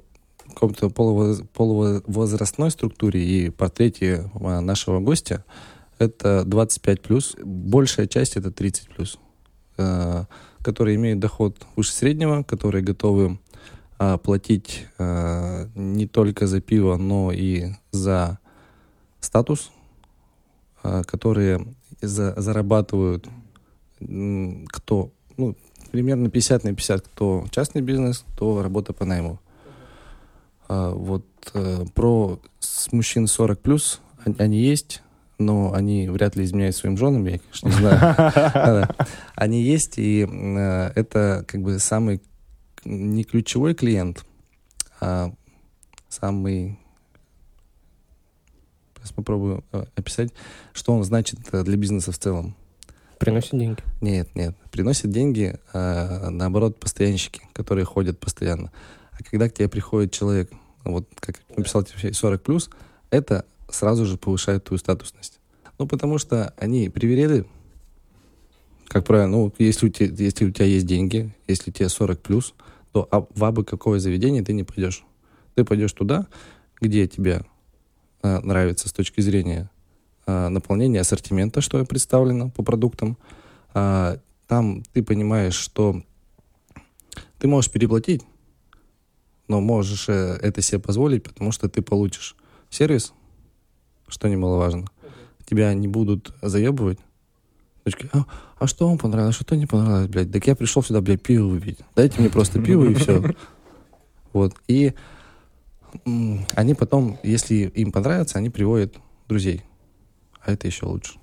каком-то 0.54 0.88
полувоз- 0.88 1.46
полувозрастной 1.54 2.72
структуре 2.72 3.22
и 3.22 3.50
портрете 3.50 4.32
а, 4.36 4.62
нашего 4.62 5.02
гостя, 5.02 5.44
это 6.00 6.44
25 6.46 7.02
плюс. 7.02 7.36
Большая 7.44 8.08
часть 8.08 8.38
это 8.38 8.52
30 8.52 8.88
плюс, 8.88 9.20
э, 9.78 10.24
которые 10.62 10.96
имеют 10.96 11.20
доход 11.20 11.58
выше 11.76 11.92
среднего, 11.92 12.44
которые 12.44 12.84
готовы 12.86 13.38
а, 14.00 14.18
платить 14.18 14.86
а, 14.98 15.68
не 15.76 16.08
только 16.08 16.48
за 16.48 16.62
пиво, 16.62 16.96
но 16.96 17.34
и 17.34 17.74
за 17.92 18.40
статус, 19.20 19.72
а, 19.74 19.81
которые 20.82 21.66
за- 22.02 22.40
зарабатывают 22.40 23.28
кто, 24.70 25.12
ну, 25.38 25.56
примерно 25.92 26.30
50 26.30 26.64
на 26.64 26.74
50, 26.74 27.02
кто 27.02 27.46
частный 27.52 27.82
бизнес, 27.82 28.26
кто 28.34 28.64
работа 28.64 28.94
по 28.94 29.06
найму. 29.06 29.40
А, 30.68 30.92
вот 30.92 31.26
э, 31.54 31.86
про 31.94 32.40
мужчин 32.92 33.28
40 33.28 33.60
плюс 33.60 34.02
они, 34.38 34.60
есть, 34.60 35.02
но 35.38 35.74
они 35.74 36.08
вряд 36.10 36.36
ли 36.36 36.44
изменяют 36.44 36.76
своим 36.76 36.98
женам, 36.98 37.26
я, 37.26 37.40
конечно, 37.40 37.68
не 37.68 37.74
знаю. 37.74 38.88
Они 39.36 39.62
есть, 39.64 39.98
и 39.98 40.28
э, 40.30 40.92
это 40.96 41.44
как 41.48 41.62
бы 41.62 41.80
самый 41.80 42.22
не 42.86 43.24
ключевой 43.24 43.74
клиент, 43.74 44.24
а 45.00 45.34
самый 46.10 46.78
Сейчас 49.12 49.16
попробую 49.16 49.64
э, 49.74 49.84
описать, 49.96 50.32
что 50.74 50.94
он 50.94 51.04
значит 51.04 51.40
э, 51.52 51.64
для 51.64 51.76
бизнеса 51.76 52.12
в 52.12 52.18
целом. 52.18 52.56
Приносит 53.20 53.52
деньги. 53.52 53.82
Нет, 54.00 54.34
нет. 54.36 54.56
Приносят 54.72 55.12
деньги, 55.12 55.60
а, 55.74 56.30
наоборот, 56.30 56.80
постоянщики, 56.80 57.42
которые 57.54 57.86
ходят 57.86 58.20
постоянно. 58.20 58.72
А 59.12 59.24
когда 59.24 59.48
к 59.48 59.54
тебе 59.54 59.68
приходит 59.68 60.12
человек, 60.12 60.52
вот 60.84 61.08
как 61.20 61.36
написал 61.56 61.84
тебе 61.84 62.14
40 62.14 62.42
плюс, 62.42 62.70
это 63.12 63.46
сразу 63.70 64.06
же 64.06 64.18
повышает 64.18 64.64
твою 64.64 64.80
статусность. 64.80 65.40
Ну, 65.78 65.88
потому 65.88 66.18
что 66.18 66.54
они 66.58 66.90
привереды, 66.90 67.46
как 68.88 69.06
правило, 69.06 69.28
ну, 69.28 69.54
если 69.60 69.88
у 69.88 69.90
тебя, 69.90 70.08
если 70.16 70.46
у 70.46 70.52
тебя 70.52 70.66
есть 70.66 70.88
деньги, 70.88 71.32
если 71.48 71.70
тебе 71.70 71.90
40 71.90 72.20
плюс, 72.22 72.56
то 72.92 73.08
а 73.12 73.28
в 73.36 73.44
абы 73.44 73.64
какое 73.66 74.00
заведение 74.00 74.44
ты 74.44 74.54
не 74.54 74.64
пойдешь. 74.64 75.04
Ты 75.54 75.64
пойдешь 75.64 75.94
туда, 75.94 76.28
где 76.80 77.08
тебе 77.08 77.42
а, 77.44 77.51
нравится 78.24 78.88
с 78.88 78.94
точки 78.94 79.22
зрения 79.22 79.70
а, 80.26 80.50
наполнения 80.50 81.02
ассортимента, 81.02 81.62
что 81.62 81.84
представлено 81.86 82.50
по 82.50 82.64
продуктам, 82.64 83.18
а, 83.74 84.18
там 84.48 84.84
ты 84.94 85.04
понимаешь, 85.04 85.56
что 85.56 86.02
ты 87.40 87.48
можешь 87.48 87.72
переплатить, 87.72 88.22
но 89.48 89.60
можешь 89.60 90.08
э, 90.10 90.38
это 90.42 90.62
себе 90.62 90.80
позволить, 90.80 91.24
потому 91.24 91.52
что 91.52 91.68
ты 91.68 91.82
получишь 91.82 92.36
сервис, 92.70 93.14
что 94.08 94.30
немаловажно. 94.30 94.88
Тебя 95.46 95.74
не 95.74 95.88
будут 95.88 96.34
заебывать. 96.42 97.00
Точки, 97.84 98.10
а, 98.14 98.26
а 98.60 98.68
что 98.68 98.88
вам 98.88 98.98
понравилось, 98.98 99.36
что 99.36 99.56
не 99.56 99.66
понравилось, 99.66 100.08
блядь? 100.08 100.32
Так 100.32 100.46
я 100.48 100.56
пришел 100.56 100.84
сюда, 100.84 101.02
блядь, 101.02 101.24
пиво 101.24 101.48
выпить. 101.48 101.80
Дайте 101.96 102.20
мне 102.22 102.30
просто 102.30 102.62
пиво 102.62 102.90
и 102.90 102.94
все. 102.94 103.36
Вот. 104.34 104.56
И 104.70 104.94
они 106.56 106.74
потом, 106.74 107.18
если 107.24 107.56
им 107.56 107.92
понравится, 107.92 108.38
они 108.38 108.50
приводят 108.50 108.96
друзей. 109.28 109.64
А 110.44 110.52
это 110.52 110.68
еще 110.68 110.86
лучше. 110.86 111.14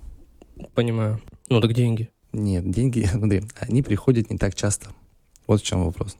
Понимаю. 0.73 1.21
Ну 1.49 1.61
так 1.61 1.73
деньги. 1.73 2.09
Нет, 2.33 2.69
деньги, 2.69 3.03
смотри, 3.11 3.43
они 3.59 3.81
приходят 3.81 4.29
не 4.29 4.37
так 4.37 4.55
часто. 4.55 4.89
Вот 5.47 5.61
в 5.61 5.63
чем 5.65 5.83
вопрос. 5.85 6.17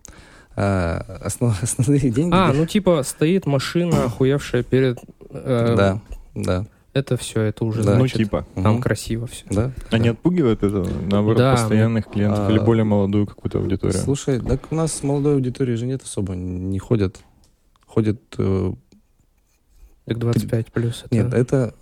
А, 0.55 1.21
основ- 1.23 1.53
основные 1.61 2.09
деньги... 2.09 2.33
А, 2.35 2.51
ну 2.53 2.65
типа 2.65 3.03
стоит 3.03 3.45
машина, 3.45 4.03
охуевшая 4.05 4.63
перед... 4.63 4.99
э, 5.29 5.75
Да, 5.77 6.01
да. 6.35 6.65
Это 6.91 7.15
все, 7.17 7.41
это 7.43 7.63
уже 7.65 7.83
Да. 7.83 7.91
Ну, 7.91 7.97
значит, 7.99 8.17
типа. 8.17 8.45
там 8.55 8.73
Мгм. 8.73 8.81
красиво 8.81 9.27
все. 9.27 9.45
Да. 9.51 9.71
А 9.91 9.99
не 9.99 10.09
отпугивает 10.09 10.63
это, 10.63 10.83
наоборот, 11.09 11.37
Да, 11.37 11.51
постоянных 11.51 12.07
клиентов 12.07 12.47
а, 12.47 12.51
или 12.51 12.57
более 12.57 12.83
молодую 12.83 13.27
какую-то 13.27 13.59
аудиторию? 13.59 13.97
Слушай, 13.99 14.39
так 14.39 14.59
у 14.71 14.75
нас 14.75 15.03
молодой 15.03 15.35
аудитории 15.35 15.75
же 15.75 15.85
нет 15.85 16.01
особо, 16.01 16.33
не 16.35 16.79
ходят. 16.79 17.19
Ходят... 17.89 18.21
э, 18.37 18.73
Так 20.05 20.19
25 20.19 20.71
плюс. 20.71 21.03
Это... 21.05 21.15
Нет, 21.15 21.33
это 21.33 21.73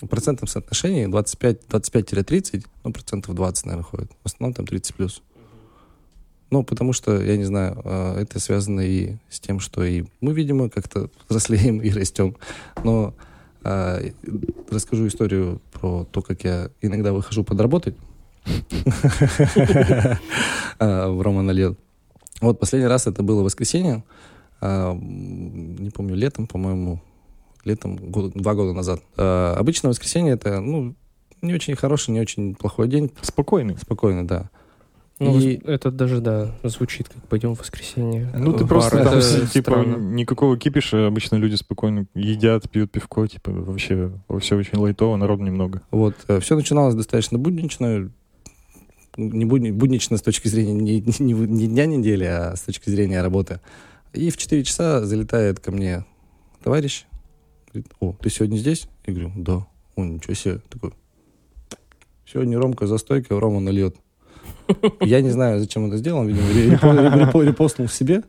в 0.00 0.06
процентном 0.06 0.46
соотношении 0.48 1.06
25, 1.06 1.62
25-30, 1.68 2.64
ну, 2.84 2.92
процентов 2.92 3.34
20, 3.34 3.66
наверное, 3.66 3.84
ходит. 3.84 4.10
В 4.22 4.26
основном 4.26 4.54
там 4.54 4.66
30 4.66 4.94
плюс. 4.94 5.22
Ну, 6.50 6.62
потому 6.62 6.92
что, 6.92 7.20
я 7.20 7.36
не 7.36 7.44
знаю, 7.44 7.80
э, 7.84 8.20
это 8.22 8.38
связано 8.38 8.80
и 8.80 9.16
с 9.28 9.40
тем, 9.40 9.58
что 9.58 9.82
и 9.82 10.04
мы, 10.20 10.32
видимо, 10.34 10.70
как-то 10.70 11.10
взрослеем 11.28 11.80
и 11.80 11.90
растем. 11.90 12.36
Но 12.84 13.12
э, 13.64 14.10
расскажу 14.70 15.08
историю 15.08 15.60
про 15.72 16.04
то, 16.04 16.22
как 16.22 16.44
я 16.44 16.70
иногда 16.80 17.12
выхожу 17.12 17.42
подработать 17.42 17.96
э, 18.46 20.16
в 21.10 21.20
Рома 21.22 21.50
лет. 21.50 21.76
Вот 22.40 22.60
последний 22.60 22.88
раз 22.88 23.06
это 23.06 23.22
было 23.22 23.42
воскресенье, 23.42 23.94
а, 23.94 24.02
не 24.94 25.90
помню, 25.90 26.14
летом, 26.14 26.46
по-моему, 26.46 27.00
летом, 27.64 27.96
год- 27.96 28.32
два 28.34 28.54
года 28.54 28.72
назад. 28.72 29.00
А, 29.16 29.54
Обычно 29.58 29.88
воскресенье 29.88 30.34
это, 30.34 30.60
ну, 30.60 30.94
не 31.42 31.54
очень 31.54 31.76
хороший, 31.76 32.10
не 32.12 32.20
очень 32.20 32.54
плохой 32.54 32.88
день, 32.88 33.10
Спокойный. 33.22 33.76
спокойно, 33.78 34.26
да. 34.26 34.50
Ну, 35.20 35.38
И- 35.38 35.60
это 35.64 35.92
даже, 35.92 36.20
да, 36.20 36.50
звучит 36.64 37.08
как 37.08 37.22
пойдем 37.28 37.54
в 37.54 37.60
воскресенье. 37.60 38.28
Ну, 38.36 38.52
ты 38.52 38.64
в 38.64 38.68
просто 38.68 38.96
бар. 38.96 39.04
там, 39.10 39.18
Это 39.18 39.46
типа, 39.46 39.70
странно. 39.70 39.96
никакого 39.96 40.56
кипиша, 40.58 41.06
обычно 41.06 41.36
люди 41.36 41.54
спокойно 41.54 42.06
едят, 42.14 42.68
пьют 42.68 42.90
пивко, 42.90 43.26
типа, 43.28 43.52
вообще 43.52 44.10
все 44.40 44.56
очень 44.56 44.76
лайтово, 44.78 45.16
народу 45.16 45.44
немного. 45.44 45.82
Вот, 45.92 46.16
все 46.40 46.56
начиналось 46.56 46.96
достаточно 46.96 47.38
буднично, 47.38 48.10
не 49.16 49.44
будни- 49.44 49.70
буднично 49.70 50.16
с 50.16 50.22
точки 50.22 50.48
зрения 50.48 50.72
не, 50.72 51.00
не, 51.00 51.32
не 51.32 51.66
дня 51.68 51.86
недели, 51.86 52.24
а 52.24 52.56
с 52.56 52.62
точки 52.62 52.90
зрения 52.90 53.22
работы. 53.22 53.60
И 54.14 54.30
в 54.30 54.36
4 54.36 54.64
часа 54.64 55.04
залетает 55.04 55.60
ко 55.60 55.72
мне 55.72 56.04
товарищ, 56.62 57.04
говорит, 57.72 57.92
о, 58.00 58.14
ты 58.20 58.30
сегодня 58.30 58.56
здесь? 58.56 58.88
Я 59.06 59.12
говорю, 59.12 59.32
да. 59.36 59.66
Он, 59.96 60.14
ничего 60.14 60.34
себе. 60.34 60.60
Такой, 60.70 60.92
сегодня 62.24 62.58
Ромка 62.58 62.86
за 62.86 62.98
стойкой, 62.98 63.38
Рома 63.38 63.60
нальет. 63.60 63.96
Я 65.00 65.20
не 65.20 65.30
знаю, 65.30 65.60
зачем 65.60 65.86
это 65.86 65.96
сделал, 65.96 66.20
он, 66.20 66.28
видимо, 66.28 66.48
репо- 66.48 67.32
репо- 67.32 67.44
репостнул 67.44 67.88
себе. 67.88 68.22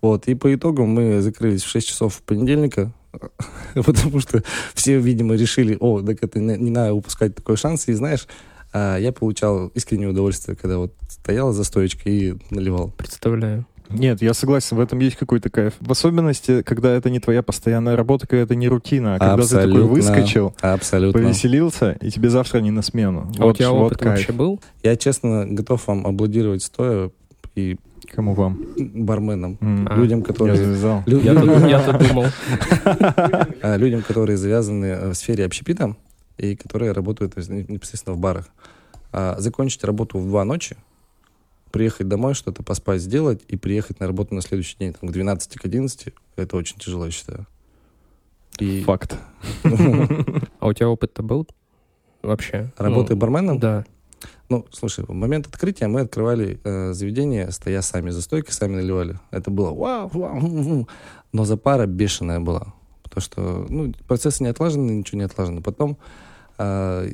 Вот, 0.00 0.26
и 0.26 0.34
по 0.34 0.52
итогу 0.54 0.84
мы 0.84 1.20
закрылись 1.22 1.62
в 1.62 1.68
6 1.68 1.88
часов 1.88 2.22
понедельника, 2.22 2.92
потому 3.74 4.20
что 4.20 4.42
все, 4.74 4.98
видимо, 4.98 5.34
решили, 5.34 5.76
о, 5.78 6.02
так 6.02 6.22
это 6.22 6.40
не, 6.40 6.56
не 6.56 6.70
надо 6.70 6.92
упускать 6.92 7.34
такой 7.34 7.56
шанс. 7.56 7.88
И 7.88 7.92
знаешь, 7.92 8.26
а, 8.72 8.96
я 8.96 9.12
получал 9.12 9.68
искреннее 9.68 10.08
удовольствие, 10.08 10.56
когда 10.56 10.78
вот 10.78 10.92
стоял 11.08 11.52
за 11.52 11.64
стоечкой 11.64 12.12
и 12.12 12.38
наливал. 12.50 12.90
Представляю. 12.90 13.66
Нет, 13.92 14.22
я 14.22 14.34
согласен, 14.34 14.76
в 14.76 14.80
этом 14.80 14.98
есть 15.00 15.16
какой-то 15.16 15.50
кайф. 15.50 15.74
В 15.80 15.90
особенности, 15.92 16.62
когда 16.62 16.92
это 16.92 17.10
не 17.10 17.20
твоя 17.20 17.42
постоянная 17.42 17.96
работа, 17.96 18.26
когда 18.26 18.42
это 18.42 18.54
не 18.54 18.68
рутина, 18.68 19.16
а 19.16 19.18
когда 19.18 19.36
ты 19.36 19.48
такой 19.48 19.64
Абсолютно. 19.64 19.86
выскочил, 19.88 20.54
Абсолютно. 20.60 21.20
повеселился, 21.22 21.92
и 22.00 22.10
тебе 22.10 22.28
завтра 22.30 22.58
не 22.60 22.70
на 22.70 22.82
смену. 22.82 23.30
А 23.38 23.44
у 23.44 23.48
вот, 23.48 23.58
тебя 23.58 23.70
вот 23.70 23.86
опыт 23.86 23.98
кайф. 23.98 24.18
вообще 24.18 24.32
был? 24.32 24.60
Я, 24.82 24.96
честно, 24.96 25.46
готов 25.46 25.86
вам 25.86 26.06
аплодировать 26.06 26.62
стоя 26.62 27.10
и 27.54 27.76
Кому 28.14 28.34
вам? 28.34 28.66
барменам, 28.76 29.58
М, 29.60 29.86
А. 29.90 29.94
людям, 29.96 30.18
Я 30.20 30.24
которые... 30.24 30.56
завязал. 30.56 31.02
лю- 31.06 31.20
Я-то 31.22 31.40
людям- 31.40 31.66
я-то 31.68 31.98
думал. 31.98 32.26
а, 33.62 33.76
людям, 33.76 34.02
которые 34.02 34.36
завязаны 34.36 34.86
э, 34.86 35.08
в 35.10 35.14
сфере 35.14 35.44
общепита 35.46 35.96
и 36.38 36.56
которые 36.56 36.92
работают 36.92 37.36
есть, 37.36 37.48
непосредственно 37.50 38.16
в 38.16 38.18
барах. 38.18 38.48
А, 39.12 39.36
закончить 39.38 39.84
работу 39.84 40.18
в 40.18 40.26
два 40.26 40.44
ночи, 40.44 40.76
приехать 41.72 42.08
домой, 42.08 42.34
что-то 42.34 42.62
поспать, 42.62 43.00
сделать 43.00 43.42
и 43.48 43.56
приехать 43.56 43.98
на 43.98 44.06
работу 44.06 44.34
на 44.34 44.42
следующий 44.42 44.76
день, 44.78 44.92
там, 44.92 45.08
к 45.08 45.12
12, 45.12 45.58
к 45.58 45.64
11, 45.64 46.14
это 46.36 46.56
очень 46.56 46.78
тяжело, 46.78 47.06
я 47.06 47.10
считаю. 47.10 47.46
И 48.58 48.82
Факт. 48.82 49.16
А 50.60 50.66
у 50.66 50.72
тебя 50.72 50.88
опыт-то 50.88 51.22
был 51.22 51.48
вообще? 52.22 52.72
работы 52.76 53.14
Ну, 53.14 53.20
барменом? 53.20 53.58
Да. 53.58 53.84
Ну, 54.48 54.66
слушай, 54.70 55.04
в 55.04 55.12
момент 55.12 55.46
открытия 55.46 55.88
мы 55.88 56.00
открывали 56.00 56.60
э, 56.62 56.92
заведение, 56.92 57.50
стоя 57.50 57.80
сами 57.80 58.10
за 58.10 58.22
стойкой, 58.22 58.52
сами 58.52 58.76
наливали. 58.76 59.18
Это 59.30 59.50
было 59.50 59.72
вау, 59.72 60.10
вау. 60.12 60.88
Но 61.32 61.44
запара 61.44 61.86
бешеная 61.86 62.38
была. 62.38 62.74
Потому 63.02 63.22
что, 63.22 63.66
ну, 63.68 63.92
процессы 64.06 64.42
не 64.42 64.50
отлажены, 64.50 64.90
ничего 64.90 65.18
не 65.18 65.24
отлажено. 65.24 65.62
Потом 65.62 65.96
э, 66.58 67.12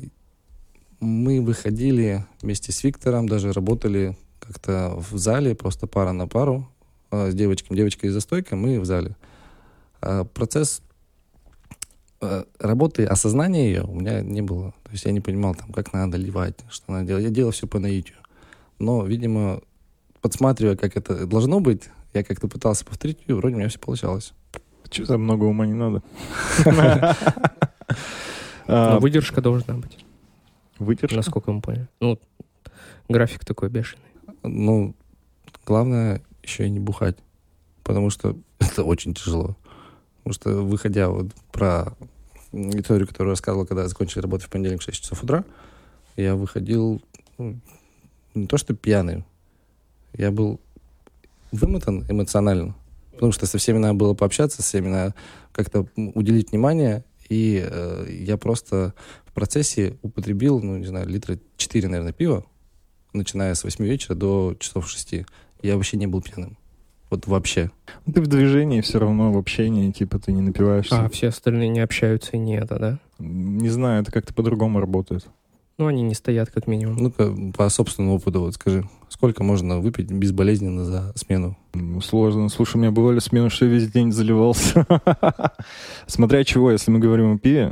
мы 0.99 1.41
выходили 1.41 2.25
вместе 2.41 2.71
с 2.71 2.83
Виктором, 2.83 3.27
даже 3.27 3.53
работали 3.53 4.17
как-то 4.49 4.95
в 4.97 5.17
зале, 5.17 5.55
просто 5.55 5.87
пара 5.87 6.11
на 6.11 6.27
пару 6.27 6.67
э, 7.11 7.31
с 7.31 7.35
девочками. 7.35 7.77
Девочка 7.77 8.07
из-за 8.07 8.19
стойкой, 8.19 8.57
мы 8.57 8.79
в 8.79 8.85
зале. 8.85 9.15
А 10.01 10.23
процесс 10.25 10.81
э, 12.21 12.43
работы, 12.59 13.05
осознания 13.05 13.67
ее 13.67 13.83
у 13.83 13.93
меня 13.93 14.21
не 14.21 14.41
было. 14.41 14.71
То 14.83 14.91
есть 14.91 15.05
я 15.05 15.11
не 15.11 15.21
понимал, 15.21 15.55
там, 15.55 15.71
как 15.71 15.93
надо 15.93 16.17
ливать, 16.17 16.55
что 16.69 16.91
надо 16.91 17.05
делать. 17.05 17.23
Я 17.23 17.29
делал 17.29 17.51
все 17.51 17.67
по 17.67 17.79
наитию. 17.79 18.17
Но, 18.79 19.05
видимо, 19.05 19.61
подсматривая, 20.21 20.75
как 20.75 20.97
это 20.97 21.25
должно 21.27 21.59
быть, 21.59 21.89
я 22.13 22.23
как-то 22.23 22.47
пытался 22.47 22.85
повторить, 22.85 23.19
и 23.27 23.33
вроде 23.33 23.55
у 23.55 23.59
меня 23.59 23.69
все 23.69 23.79
получалось. 23.79 24.33
Че 24.89 25.05
за 25.05 25.17
много 25.17 25.45
ума 25.45 25.65
не 25.65 25.73
надо? 25.73 26.01
А, 28.71 28.99
выдержка 28.99 29.41
должна 29.41 29.73
быть, 29.73 30.05
Выдержка? 30.77 31.15
насколько 31.15 31.51
мы 31.51 31.59
поняли. 31.59 31.87
Ну, 31.99 32.19
график 33.07 33.43
такой 33.43 33.69
бешеный. 33.69 34.03
Ну, 34.43 34.95
главное 35.65 36.21
еще 36.43 36.65
и 36.65 36.69
не 36.69 36.79
бухать, 36.79 37.17
потому 37.83 38.09
что 38.09 38.37
это 38.59 38.83
очень 38.83 39.13
тяжело. 39.13 39.55
Потому 40.23 40.33
что, 40.33 40.49
выходя 40.63 41.09
вот 41.09 41.27
про 41.51 41.95
историю, 42.51 43.07
которую 43.07 43.31
рассказывал, 43.31 43.65
когда 43.65 43.87
закончили 43.87 44.21
работать 44.21 44.47
в 44.47 44.49
понедельник 44.49 44.81
в 44.81 44.83
6 44.83 45.01
часов 45.01 45.23
утра, 45.23 45.45
я 46.15 46.35
выходил 46.35 47.01
ну, 47.37 47.59
не 48.33 48.47
то 48.47 48.57
что 48.57 48.75
пьяный, 48.75 49.23
я 50.13 50.31
был 50.31 50.59
вымотан 51.51 52.05
эмоционально, 52.09 52.75
потому 53.13 53.31
что 53.31 53.45
со 53.45 53.57
всеми 53.57 53.77
надо 53.77 53.93
было 53.93 54.13
пообщаться, 54.13 54.61
со 54.61 54.67
всеми 54.67 54.87
надо 54.87 55.15
как-то 55.51 55.87
уделить 55.95 56.51
внимание, 56.51 57.03
и 57.27 57.63
э, 57.63 58.07
я 58.09 58.37
просто 58.37 58.93
в 59.25 59.33
процессе 59.33 59.97
употребил, 60.01 60.59
ну, 60.59 60.77
не 60.77 60.85
знаю, 60.85 61.07
литра 61.07 61.39
4, 61.57 61.87
наверное, 61.87 62.13
пива, 62.13 62.45
начиная 63.13 63.53
с 63.53 63.63
8 63.63 63.83
вечера 63.85 64.15
до 64.15 64.55
часов 64.59 64.89
6. 64.89 65.25
Я 65.61 65.75
вообще 65.75 65.97
не 65.97 66.07
был 66.07 66.21
пьяным. 66.21 66.57
Вот 67.09 67.25
вообще. 67.25 67.71
Ну, 68.05 68.13
Ты 68.13 68.21
в 68.21 68.27
движении 68.27 68.81
все 68.81 68.99
равно, 68.99 69.31
в 69.31 69.37
общении, 69.37 69.91
типа, 69.91 70.19
ты 70.19 70.31
не 70.31 70.41
напиваешься. 70.41 71.05
А 71.05 71.09
все 71.09 71.29
остальные 71.29 71.69
не 71.69 71.79
общаются 71.79 72.31
и 72.33 72.37
не 72.37 72.55
это, 72.55 72.77
да? 72.77 72.99
Не 73.17 73.69
знаю, 73.69 74.03
это 74.03 74.11
как-то 74.11 74.33
по-другому 74.33 74.79
работает. 74.79 75.25
Ну, 75.79 75.87
они 75.87 76.03
не 76.03 76.13
стоят 76.13 76.51
как 76.51 76.67
минимум. 76.67 76.97
Ну-ка, 76.97 77.33
по 77.57 77.69
собственному 77.69 78.17
опыту, 78.17 78.41
вот 78.41 78.53
скажи, 78.53 78.87
сколько 79.07 79.43
можно 79.43 79.79
выпить 79.79 80.11
безболезненно 80.11 80.83
за 80.83 81.13
смену? 81.15 81.57
Ну, 81.73 82.01
Сложно. 82.01 82.49
Слушай, 82.49 82.75
у 82.75 82.79
меня 82.79 82.91
бывали 82.91 83.19
смены, 83.19 83.49
что 83.49 83.65
я 83.65 83.71
весь 83.71 83.89
день 83.89 84.11
заливался. 84.11 84.85
Смотря 86.05 86.43
чего, 86.43 86.69
если 86.69 86.91
мы 86.91 86.99
говорим 86.99 87.35
о 87.35 87.37
пиве. 87.39 87.71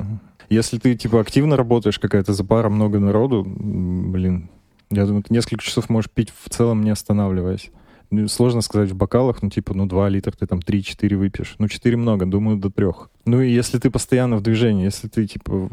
Если 0.50 0.80
ты, 0.80 0.96
типа, 0.96 1.20
активно 1.20 1.58
работаешь, 1.58 2.00
какая-то 2.00 2.34
запара, 2.34 2.70
много 2.70 3.00
народу, 3.00 3.44
блин, 3.46 4.50
я 4.90 5.06
думаю, 5.06 5.24
ты 5.24 5.34
несколько 5.34 5.64
часов 5.64 5.90
можешь 5.90 6.10
пить 6.10 6.32
в 6.44 6.50
целом, 6.50 6.84
не 6.84 6.90
останавливаясь. 6.90 7.72
Ну, 8.10 8.28
Сложно 8.28 8.62
сказать 8.62 8.90
в 8.92 8.96
бокалах, 8.96 9.42
ну, 9.42 9.50
типа, 9.50 9.74
ну, 9.74 9.86
2 9.86 10.10
литра 10.10 10.32
ты 10.32 10.48
там 10.48 10.60
3-4 10.60 11.16
выпьешь. 11.18 11.56
Ну, 11.60 11.68
4 11.68 11.98
много, 11.98 12.26
думаю, 12.26 12.58
до 12.58 12.70
3. 12.70 12.88
Ну, 13.26 13.42
и 13.42 13.52
если 13.52 13.80
ты 13.80 13.90
постоянно 13.90 14.38
в 14.38 14.42
движении, 14.42 14.86
если 14.86 15.08
ты, 15.10 15.28
типа, 15.28 15.70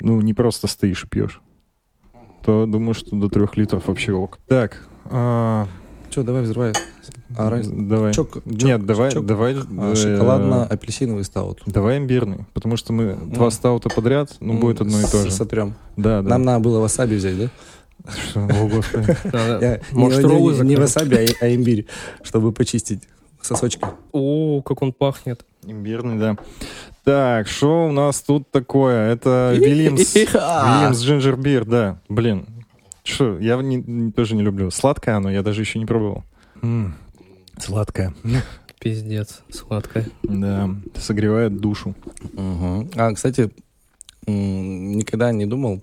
ну, 0.00 0.20
не 0.20 0.32
просто 0.34 0.66
стоишь 0.66 1.04
и 1.04 1.08
пьешь. 1.08 1.40
то 2.44 2.66
думаю, 2.66 2.94
что 2.94 3.16
до 3.16 3.28
трех 3.28 3.56
литров 3.56 3.88
вообще 3.88 4.12
ок. 4.12 4.38
Так, 4.46 4.86
а, 5.06 5.66
Че, 6.10 6.22
давай 6.22 6.42
взрывай. 6.42 6.72
А, 7.36 7.50
раз- 7.50 7.66
давай. 7.66 8.12
Чок, 8.12 8.34
чок, 8.34 8.44
Нет, 8.46 8.86
давай, 8.86 9.10
чок. 9.10 9.26
давай. 9.26 9.54
А, 9.54 9.92
э, 9.92 9.94
Шоколадно-апельсиновый 9.94 11.24
стаут. 11.24 11.62
Давай 11.66 11.98
имбирный, 11.98 12.46
потому 12.52 12.76
что 12.76 12.92
мы 12.92 13.16
два 13.16 13.50
стаута 13.50 13.88
подряд, 13.88 14.36
ну, 14.40 14.58
будет 14.58 14.80
одно 14.80 15.00
и 15.00 15.04
то 15.04 15.22
же. 15.24 15.30
Сотрем. 15.30 15.74
Да, 15.96 16.22
да. 16.22 16.30
Нам 16.30 16.42
надо 16.42 16.62
было 16.62 16.80
васаби 16.80 17.16
взять, 17.16 17.38
да? 17.38 17.50
Что, 18.06 18.40
О, 18.40 18.68
господи. 18.68 19.80
Может, 19.92 20.24
роллы 20.24 20.64
не- 20.64 20.76
васаби, 20.76 21.16
а, 21.16 21.44
а 21.44 21.54
имбирь, 21.54 21.86
чтобы 22.22 22.52
почистить 22.52 23.02
сосочки. 23.40 23.84
О, 24.12 24.60
как 24.62 24.82
он 24.82 24.92
пахнет. 24.92 25.44
Имбирный, 25.62 26.18
да. 26.18 26.36
Так, 27.04 27.48
что 27.48 27.86
у 27.88 27.92
нас 27.92 28.20
тут 28.22 28.50
такое? 28.50 29.12
Это 29.12 29.54
Вильямс, 29.58 30.14
Вильямс 30.14 31.00
Джинджер 31.00 31.36
Бир, 31.36 31.64
да. 31.64 31.98
Блин, 32.08 32.46
что, 33.04 33.38
я 33.38 33.56
не- 33.56 34.12
тоже 34.12 34.34
не 34.36 34.42
люблю. 34.42 34.70
Сладкое 34.70 35.16
оно, 35.16 35.30
я 35.30 35.42
даже 35.42 35.62
еще 35.62 35.78
не 35.78 35.86
пробовал. 35.86 36.24
М, 36.62 36.94
Сладкое. 37.58 38.14
Пиздец, 38.80 39.40
сладкое. 39.50 40.08
Да, 40.24 40.68
согревает 40.98 41.56
душу. 41.58 41.94
А, 42.36 43.12
кстати, 43.14 43.50
никогда 44.26 45.32
не 45.32 45.46
думал, 45.46 45.80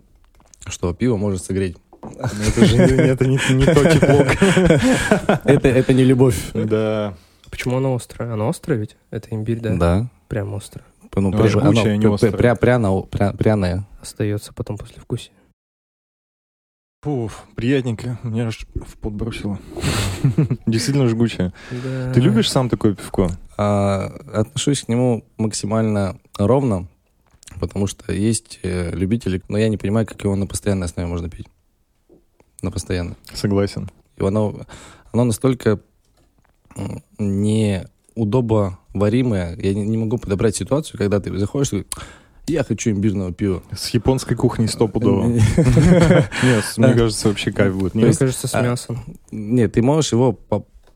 что 0.68 0.94
пиво 0.94 1.18
может 1.18 1.44
согреть. 1.44 1.78
Но 2.04 2.44
Это 2.48 2.66
же 2.66 2.76
не, 2.78 2.84
это 2.84 3.26
не, 3.28 3.40
не 3.54 3.66
то 3.66 3.84
тепло. 3.90 4.26
Это, 5.46 5.68
это 5.68 5.94
не 5.94 6.04
любовь. 6.04 6.52
Да. 6.54 7.14
Почему 7.50 7.78
оно 7.78 7.94
острое? 7.96 8.34
Оно 8.34 8.50
острое 8.50 8.80
ведь? 8.80 8.96
Это 9.12 9.28
имбирь, 9.32 9.60
да? 9.60 9.76
Да. 9.76 10.10
Прям 10.28 10.54
острое. 10.56 10.86
Ну, 11.16 11.22
Ну, 11.22 11.32
прям- 11.32 11.48
жгучее, 11.48 11.82
оно 11.84 11.96
не 11.96 12.06
пря- 12.06 12.14
острое. 12.14 12.34
пря- 12.34 12.58
пряно- 12.60 13.08
пря- 13.10 13.36
пряное. 13.38 13.86
Остается 14.02 14.54
потом 14.54 14.78
после 14.78 15.02
вкуса. 15.02 15.30
Пуф, 17.02 17.46
приятненько. 17.56 18.20
Меня 18.24 18.48
аж 18.48 18.66
в 18.76 18.98
пот 18.98 19.14
бросило. 19.14 19.60
Действительно 20.68 21.08
жгучее. 21.08 21.52
Да. 21.72 22.14
Ты 22.14 22.20
любишь 22.22 22.50
сам 22.50 22.70
такое 22.70 22.94
пивко? 22.94 23.32
А, 23.58 24.06
отношусь 24.34 24.84
к 24.84 24.88
нему 24.88 25.26
максимально 25.38 26.18
ровно, 26.38 26.88
потому 27.60 27.88
что 27.88 28.14
есть 28.14 28.60
э, 28.64 28.92
любители, 28.92 29.42
но 29.50 29.58
я 29.58 29.68
не 29.70 29.78
понимаю, 29.78 30.06
как 30.06 30.24
его 30.24 30.36
на 30.36 30.46
постоянной 30.46 30.86
основе 30.86 31.08
можно 31.10 31.28
пить. 31.30 31.48
На 32.62 32.72
постоянно. 32.72 33.16
Согласен. 33.34 33.90
И 34.18 34.24
оно, 34.26 34.62
оно 35.12 35.24
настолько 35.24 35.80
неудобоваримое. 38.16 39.56
Я 39.58 39.74
не, 39.74 39.86
не 39.88 39.98
могу 39.98 40.18
подобрать 40.18 40.56
ситуацию, 40.56 40.98
когда 40.98 41.20
ты 41.20 41.36
заходишь 41.38 41.74
и 41.74 41.86
я 42.48 42.64
хочу 42.64 42.90
имбирного 42.90 43.32
пива. 43.32 43.62
С 43.72 43.90
японской 43.92 44.36
кухней 44.36 44.68
стопудово. 44.68 45.28
Нет, 45.28 45.44
Нет, 46.44 46.64
мне 46.78 46.94
кажется, 46.94 47.28
вообще 47.30 47.52
кайф 47.52 47.76
будет. 47.78 47.94
Мне 47.94 48.06
Нет? 48.06 48.18
кажется, 48.18 48.48
с 48.48 48.56
А, 48.56 48.62
мясом. 48.62 49.04
ты 49.30 49.82
можешь 49.82 50.12
его 50.12 50.38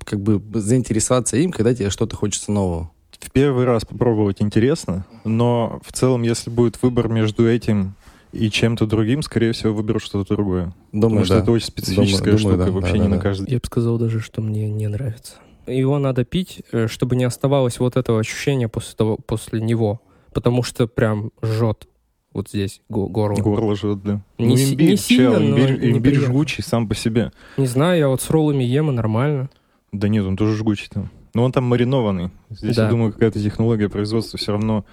как 0.04 0.22
бы 0.22 0.42
заинтересоваться 0.60 1.38
им, 1.38 1.52
когда 1.52 1.74
тебе 1.74 1.90
что-то 1.92 2.16
хочется 2.16 2.52
нового. 2.52 2.92
В 3.20 3.32
первый 3.32 3.66
раз 3.66 3.86
попробовать 3.86 4.42
интересно, 4.42 5.06
но 5.24 5.80
в 5.86 5.94
целом, 5.94 6.24
если 6.24 6.50
будет 6.50 6.82
выбор 6.82 7.08
между 7.10 7.48
этим 7.50 7.96
и 8.36 8.50
чем-то 8.50 8.86
другим, 8.86 9.22
скорее 9.22 9.52
всего, 9.54 9.74
выберу 9.74 10.00
что-то 10.00 10.36
другое. 10.36 10.74
Потому 10.92 11.02
Думаю, 11.10 11.26
что 11.26 11.36
да. 11.36 11.42
это 11.42 11.52
очень 11.52 11.68
специфическая 11.68 12.36
Думаю, 12.38 12.40
штука, 12.40 12.58
да, 12.58 12.72
вообще 12.72 12.92
да, 12.94 12.98
не 12.98 13.04
да, 13.10 13.16
на 13.16 13.22
каждый 13.22 13.50
Я 13.52 13.58
бы 13.58 13.66
сказал 13.66 13.98
даже, 13.98 14.20
что 14.20 14.42
мне 14.42 14.70
не 14.70 14.88
нравится. 14.88 15.34
Его 15.68 15.98
надо 16.00 16.26
пить, 16.26 16.62
э, 16.72 16.88
чтобы 16.88 17.16
не 17.16 17.24
оставалось 17.24 17.80
вот 17.80 17.98
этого 17.98 18.20
ощущения 18.20 18.68
после, 18.68 18.96
того, 18.96 19.18
после 19.18 19.62
него. 19.62 20.02
Потому 20.34 20.62
что 20.64 20.86
прям 20.88 21.32
жжет 21.42 21.88
вот 22.34 22.50
здесь 22.50 22.82
го- 22.90 23.08
горло. 23.08 23.42
Горло 23.42 23.76
жжет, 23.76 24.04
да. 24.04 24.22
Не 24.38 24.48
ну, 24.48 24.56
имбирь, 24.56 24.90
не 24.92 24.98
сильно, 24.98 25.24
чел, 25.32 25.40
но 25.42 25.50
имбирь, 25.52 25.72
имбирь 25.76 25.94
неприятно. 25.94 26.28
жгучий 26.28 26.64
сам 26.64 26.88
по 26.90 26.94
себе. 26.94 27.32
Не 27.58 27.66
знаю, 27.68 27.98
я 27.98 28.10
вот 28.10 28.22
с 28.22 28.30
роллами 28.30 28.64
ем 28.64 28.90
и 28.90 28.94
нормально. 28.94 29.50
Да 29.94 30.10
нет, 30.10 30.26
он 30.26 30.36
тоже 30.36 30.56
жгучий 30.58 30.90
там. 30.94 31.10
Но 31.34 31.44
он 31.46 31.52
там 31.54 31.64
маринованный. 31.64 32.30
Здесь, 32.50 32.76
Да. 32.76 32.84
я 32.84 32.90
думаю, 32.90 33.14
какая-то 33.14 33.42
технология 33.42 33.88
производства 33.90 34.38
все 34.38 34.52
равно. 34.52 34.86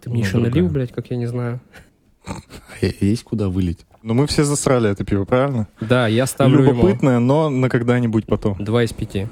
Ты 0.00 0.10
мне 0.10 0.20
Ну, 0.20 0.24
еще 0.24 0.32
другая. 0.34 0.52
налил, 0.52 0.68
блядь, 0.68 0.92
как 0.92 1.10
я 1.10 1.16
не 1.16 1.26
знаю. 1.26 1.60
Есть 3.00 3.24
куда 3.24 3.48
вылить. 3.48 3.80
Но 4.02 4.14
мы 4.14 4.26
все 4.26 4.44
засрали 4.44 4.90
это 4.90 5.04
пиво, 5.04 5.24
правильно? 5.24 5.68
Да, 5.80 6.06
я 6.06 6.26
ставлю 6.26 6.62
ему 6.62 6.70
Любопытное, 6.72 7.18
но 7.18 7.50
на 7.50 7.68
когда-нибудь 7.68 8.26
потом. 8.26 8.56
2 8.58 8.84
из 8.84 8.92
5. 8.92 9.28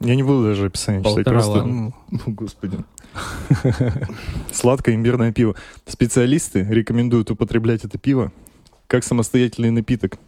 Я 0.00 0.16
не 0.16 0.22
буду 0.22 0.44
даже 0.44 0.66
описание 0.66 1.02
читать. 1.02 1.16
Полтора, 1.16 1.36
Просто... 1.36 1.58
ладно. 1.58 1.92
Ну, 2.10 2.20
господи. 2.26 2.78
Сладкое 4.52 4.94
имбирное 4.94 5.32
пиво. 5.32 5.54
Специалисты 5.86 6.66
рекомендуют 6.68 7.30
употреблять 7.30 7.84
это 7.84 7.98
пиво 7.98 8.32
как 8.92 9.04
самостоятельный 9.04 9.70
напиток. 9.70 10.18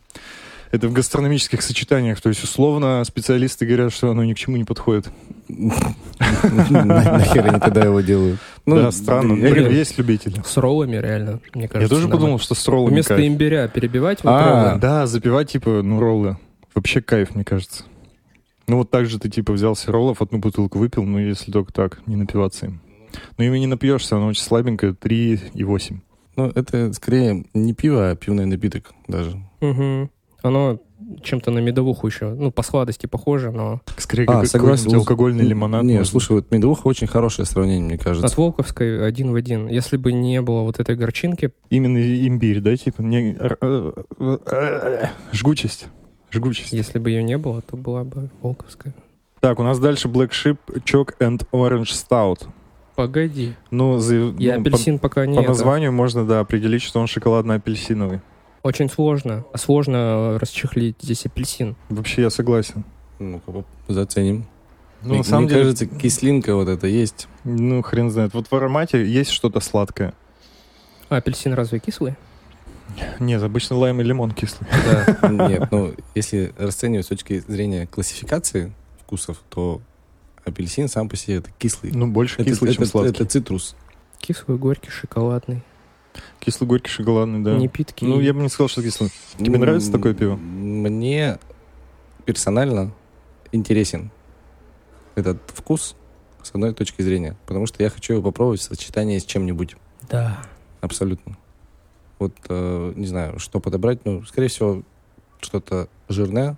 Это 0.74 0.88
в 0.88 0.92
гастрономических 0.92 1.62
сочетаниях. 1.62 2.20
То 2.20 2.30
есть, 2.30 2.42
условно, 2.42 3.04
специалисты 3.04 3.64
говорят, 3.64 3.92
что 3.92 4.10
оно 4.10 4.24
ни 4.24 4.32
к 4.32 4.36
чему 4.38 4.56
не 4.56 4.64
подходит. 4.64 5.08
На- 5.48 5.84
Нахер 6.70 7.46
они 7.46 7.60
тогда 7.60 7.84
его 7.84 8.00
делают? 8.00 8.40
Ну, 8.66 8.74
да, 8.74 8.90
странно. 8.90 9.34
я 9.34 9.50
Ну, 9.50 9.54
говорю, 9.54 9.70
есть 9.70 9.96
любители. 9.98 10.42
С 10.44 10.56
роллами 10.56 10.96
реально, 10.96 11.38
мне 11.54 11.68
кажется. 11.68 11.94
Я 11.94 12.00
тоже 12.00 12.10
подумал, 12.10 12.40
что 12.40 12.56
с 12.56 12.66
роллами 12.66 12.94
Вместо 12.94 13.24
имбиря 13.24 13.68
перебивать 13.68 14.24
вот 14.24 14.30
А. 14.30 14.76
Да, 14.78 15.06
запивать, 15.06 15.52
типа, 15.52 15.82
ну, 15.84 16.00
роллы. 16.00 16.38
Вообще 16.74 17.00
кайф, 17.00 17.36
мне 17.36 17.44
кажется. 17.44 17.84
Ну, 18.66 18.78
вот 18.78 18.90
так 18.90 19.06
же 19.06 19.20
ты, 19.20 19.28
типа, 19.28 19.52
взялся 19.52 19.92
роллов, 19.92 20.22
одну 20.22 20.38
бутылку 20.38 20.80
выпил, 20.80 21.04
ну, 21.04 21.20
если 21.20 21.52
только 21.52 21.72
так, 21.72 22.00
не 22.06 22.16
напиваться 22.16 22.66
им. 22.66 22.80
Но 23.38 23.44
ими 23.44 23.58
не 23.58 23.68
напьешься, 23.68 24.16
оно 24.16 24.26
очень 24.26 24.42
слабенькое, 24.42 24.92
3,8. 24.92 25.98
Ну, 26.34 26.50
это 26.52 26.92
скорее 26.94 27.44
не 27.54 27.74
пиво, 27.74 28.10
а 28.10 28.16
пивный 28.16 28.46
напиток 28.46 28.92
даже. 29.06 29.40
Мгм. 29.60 30.10
Оно 30.44 30.78
чем-то 31.22 31.50
на 31.50 31.58
медовуху 31.60 32.06
еще, 32.06 32.28
ну, 32.34 32.52
по 32.52 32.62
сладости 32.62 33.06
похоже, 33.06 33.50
но 33.50 33.80
Скорее, 33.96 34.24
А, 34.28 34.40
как 34.40 34.46
согласен. 34.46 34.94
алкогольный 34.94 35.44
лимонад. 35.44 35.82
Не, 35.84 35.94
может. 35.98 36.08
слушай, 36.12 36.32
вот 36.32 36.50
медовуха 36.50 36.86
очень 36.86 37.06
хорошее 37.06 37.46
сравнение, 37.46 37.84
мне 37.86 37.98
кажется. 37.98 38.26
от 38.26 38.36
Волковской 38.36 39.06
один 39.06 39.32
в 39.32 39.36
один. 39.36 39.68
Если 39.68 39.96
бы 39.96 40.12
не 40.12 40.42
было 40.42 40.60
вот 40.60 40.80
этой 40.80 40.96
горчинки, 40.96 41.52
Именно 41.70 41.96
имбирь, 42.28 42.60
да, 42.60 42.76
типа? 42.76 43.00
Не... 43.00 43.36
Жгучесть. 45.32 45.86
Жгучесть. 46.30 46.72
если 46.72 46.98
бы 46.98 47.10
ее 47.10 47.22
не 47.22 47.38
было, 47.38 47.62
то 47.62 47.76
была 47.76 48.04
бы 48.04 48.28
Волковская. 48.42 48.94
Так, 49.40 49.58
у 49.60 49.62
нас 49.62 49.78
дальше 49.78 50.08
Black 50.08 50.30
Sheep 50.30 50.58
Chalk 50.84 51.14
and 51.20 51.46
Orange 51.52 51.84
Stout. 51.92 52.46
Погоди. 52.96 53.54
Ну, 53.70 53.98
за- 53.98 54.34
Я 54.38 54.58
ну, 54.58 54.64
по- 54.64 54.70
апельсин 54.70 54.98
пока 54.98 55.26
не 55.26 55.36
по, 55.36 55.40
это. 55.40 55.48
названию 55.50 55.92
можно, 55.92 56.26
да, 56.26 56.40
определить, 56.40 56.82
что 56.82 57.00
он 57.00 57.06
шоколадно-апельсиновый. 57.06 58.20
Очень 58.64 58.88
сложно. 58.88 59.44
Сложно 59.54 60.38
расчехлить 60.40 60.96
здесь 61.02 61.26
апельсин. 61.26 61.76
Вообще, 61.90 62.22
я 62.22 62.30
согласен. 62.30 62.82
Поп- 63.44 63.66
заценим. 63.88 64.46
Ну, 65.02 65.10
мне 65.10 65.18
на 65.18 65.24
самом 65.24 65.42
мне 65.44 65.50
деле, 65.50 65.62
кажется, 65.64 65.86
кислинка 65.86 66.54
вот 66.56 66.68
это 66.68 66.86
есть. 66.86 67.28
ну, 67.44 67.82
хрен 67.82 68.10
знает. 68.10 68.32
Вот 68.32 68.46
в 68.50 68.52
аромате 68.54 69.06
есть 69.06 69.30
что-то 69.30 69.60
сладкое. 69.60 70.14
А 71.10 71.16
апельсин 71.18 71.52
разве 71.52 71.78
кислый? 71.78 72.14
Нет, 73.20 73.42
обычно 73.42 73.76
лайм 73.76 74.00
и 74.00 74.04
лимон 74.04 74.30
кислый. 74.30 74.66
Да. 75.20 75.28
Нет, 75.28 75.70
ну, 75.70 75.94
если 76.14 76.54
расценивать 76.56 77.04
с 77.04 77.08
точки 77.10 77.40
зрения 77.46 77.86
классификации 77.86 78.72
вкусов, 79.02 79.42
то 79.50 79.82
апельсин 80.42 80.88
сам 80.88 81.10
по 81.10 81.16
себе 81.16 81.36
это 81.36 81.50
кислый. 81.58 81.92
Ну, 81.92 82.06
больше 82.06 82.36
это, 82.40 82.44
кислый, 82.50 82.72
чем 82.72 82.86
сладкий. 82.86 83.10
это 83.10 83.26
цитрус. 83.26 83.76
Кислый, 84.18 84.56
горький, 84.56 84.90
шоколадный. 84.90 85.62
Кислый, 86.40 86.68
горький, 86.68 86.90
шоколадный, 86.90 87.40
да. 87.40 87.56
Не 87.56 87.68
питкий. 87.68 88.06
Ну, 88.06 88.20
я 88.20 88.34
бы 88.34 88.42
не 88.42 88.48
сказал, 88.48 88.68
что 88.68 88.82
кислый. 88.82 89.10
Тебе 89.38 89.58
нравится 89.58 89.90
такое 89.90 90.14
пиво? 90.14 90.36
Мне 90.36 91.38
персонально 92.24 92.92
интересен 93.52 94.10
этот 95.14 95.38
вкус 95.48 95.96
с 96.42 96.50
одной 96.50 96.74
точки 96.74 97.02
зрения, 97.02 97.36
потому 97.46 97.66
что 97.66 97.82
я 97.82 97.90
хочу 97.90 98.14
его 98.14 98.22
попробовать 98.22 98.60
в 98.60 98.64
сочетании 98.64 99.18
с 99.18 99.24
чем-нибудь. 99.24 99.76
Да. 100.08 100.42
Абсолютно. 100.80 101.36
Вот, 102.18 102.32
э, 102.48 102.92
не 102.96 103.06
знаю, 103.06 103.38
что 103.38 103.60
подобрать. 103.60 104.04
Ну, 104.04 104.22
скорее 104.24 104.48
всего, 104.48 104.82
что-то 105.40 105.88
жирное, 106.08 106.56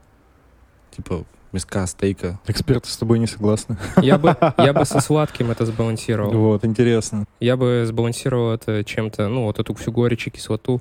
типа 0.91 1.25
мяска, 1.57 1.87
стейка. 1.87 2.39
Эксперты 2.47 2.89
с 2.89 2.97
тобой 2.97 3.19
не 3.19 3.27
согласны. 3.27 3.77
Я 4.03 4.19
бы, 4.19 4.37
я 4.59 4.73
бы 4.73 4.85
со 4.85 5.01
сладким 5.09 5.51
это 5.51 5.65
сбалансировал. 5.67 6.31
Вот, 6.33 6.65
интересно. 6.65 7.25
Я 7.41 7.57
бы 7.57 7.85
сбалансировал 7.87 8.53
это 8.53 8.85
чем-то, 8.85 9.29
ну, 9.29 9.45
вот 9.45 9.59
эту 9.59 9.75
всю 9.75 9.91
горечь 9.93 10.27
и 10.27 10.31
кислоту. 10.31 10.81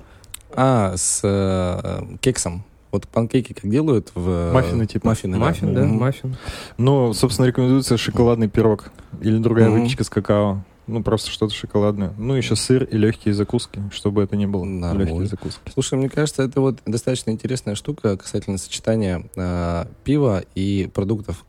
А, 0.53 0.93
с 0.95 1.21
э, 1.23 2.01
кексом. 2.21 2.63
Вот 2.91 3.07
панкейки 3.09 3.53
как 3.53 3.69
делают 3.69 4.11
в... 4.15 4.51
Маффины 4.53 4.86
типа. 4.86 5.07
Маффины, 5.07 5.38
Маффин, 5.38 5.73
да, 5.73 5.84
Мгм. 5.84 5.97
маффин. 5.97 6.38
Ну, 6.78 7.13
собственно, 7.13 7.45
рекомендуется 7.47 7.97
шоколадный 7.97 8.47
пирог 8.47 8.91
или 9.21 9.38
другая 9.38 9.69
Мгм. 9.69 9.80
выпечка 9.82 10.03
с 10.05 10.09
какао. 10.09 10.63
Ну, 10.88 11.01
просто 11.01 11.31
что-то 11.31 11.53
шоколадное. 11.53 12.13
Ну, 12.17 12.36
еще 12.36 12.55
сыр 12.55 12.83
и 12.83 12.97
легкие 12.97 13.33
закуски, 13.33 13.81
чтобы 13.91 14.21
это 14.21 14.36
не 14.36 14.45
было. 14.45 14.63
Нормально. 14.63 15.09
Легкие 15.09 15.27
закуски. 15.27 15.71
Слушай, 15.73 15.97
мне 15.97 16.09
кажется, 16.09 16.43
это 16.43 16.61
вот 16.61 16.79
достаточно 16.86 17.31
интересная 17.31 17.75
штука 17.75 18.17
касательно 18.17 18.57
сочетания 18.57 19.25
э, 19.36 19.86
пива 20.03 20.43
и 20.53 20.89
продуктов, 20.93 21.45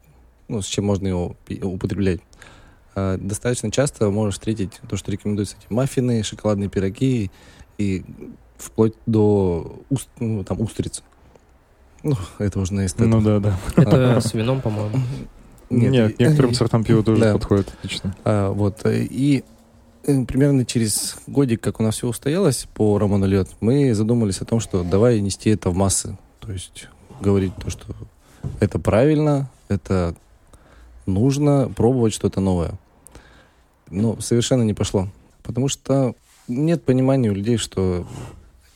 ну, 0.49 0.63
с 0.63 0.67
чем 0.67 0.87
можно 0.87 1.07
его 1.07 1.37
употреблять. 1.63 2.21
Э, 2.95 3.19
достаточно 3.21 3.71
часто 3.71 4.11
можешь 4.11 4.35
встретить 4.35 4.81
то, 4.89 4.97
что 4.97 5.13
рекомендуются 5.13 5.57
эти 5.61 5.71
маффины, 5.73 6.23
шоколадные 6.23 6.71
пироги 6.71 7.31
и 7.77 8.05
вплоть 8.57 8.95
до 9.05 9.81
уст, 9.91 10.09
ну, 10.19 10.45
там, 10.45 10.61
устриц. 10.63 11.03
Ну, 12.03 12.17
это 12.39 12.59
уже 12.59 12.73
на 12.73 12.87
эстетов. 12.87 13.09
Ну 13.09 13.21
да, 13.21 13.39
да. 13.39 13.59
Это 13.77 14.21
с 14.27 14.33
вином, 14.33 14.63
по-моему. 14.63 14.99
Нет, 15.71 16.19
и- 16.19 16.23
некоторым 16.25 16.55
сортам 16.55 16.85
пива 16.85 17.03
тоже 17.05 17.21
Да. 17.23 17.33
подходит 17.35 17.69
отлично. 17.79 18.15
А, 18.25 18.51
вот, 18.53 18.85
э, 18.85 19.03
и 19.03 19.45
э, 20.05 20.25
примерно 20.25 20.65
через 20.65 21.17
годик, 21.27 21.61
как 21.61 21.81
у 21.81 21.83
нас 21.83 21.97
все 21.97 22.07
устоялось 22.09 22.67
по 22.75 22.99
Роману 22.99 23.27
Лед, 23.27 23.49
мы 23.61 23.95
задумались 23.95 24.41
о 24.41 24.45
том, 24.45 24.61
что 24.61 24.85
давай 24.85 25.21
нести 25.21 25.51
это 25.51 25.71
в 25.71 25.75
массы. 25.77 26.17
То 26.41 26.53
есть 26.53 26.89
говорить 27.21 27.53
то, 27.57 27.71
что 27.71 27.87
это 28.61 28.79
правильно, 28.79 29.51
это 29.69 30.15
нужно, 31.07 31.71
пробовать 31.75 32.15
что-то 32.15 32.41
новое. 32.41 32.75
Но 33.91 34.21
совершенно 34.21 34.63
не 34.63 34.75
пошло. 34.75 35.09
Потому 35.43 35.69
что 35.69 36.15
нет 36.49 36.83
понимания 36.85 37.31
у 37.31 37.35
людей, 37.35 37.57
что 37.57 38.07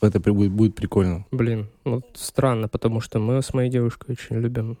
это 0.01 0.19
будет, 0.19 0.51
будет 0.51 0.75
прикольно. 0.75 1.25
Блин, 1.31 1.69
вот 1.83 2.05
странно, 2.15 2.67
потому 2.67 3.01
что 3.01 3.19
мы 3.19 3.41
с 3.41 3.53
моей 3.53 3.69
девушкой 3.69 4.11
очень 4.13 4.37
любим. 4.37 4.77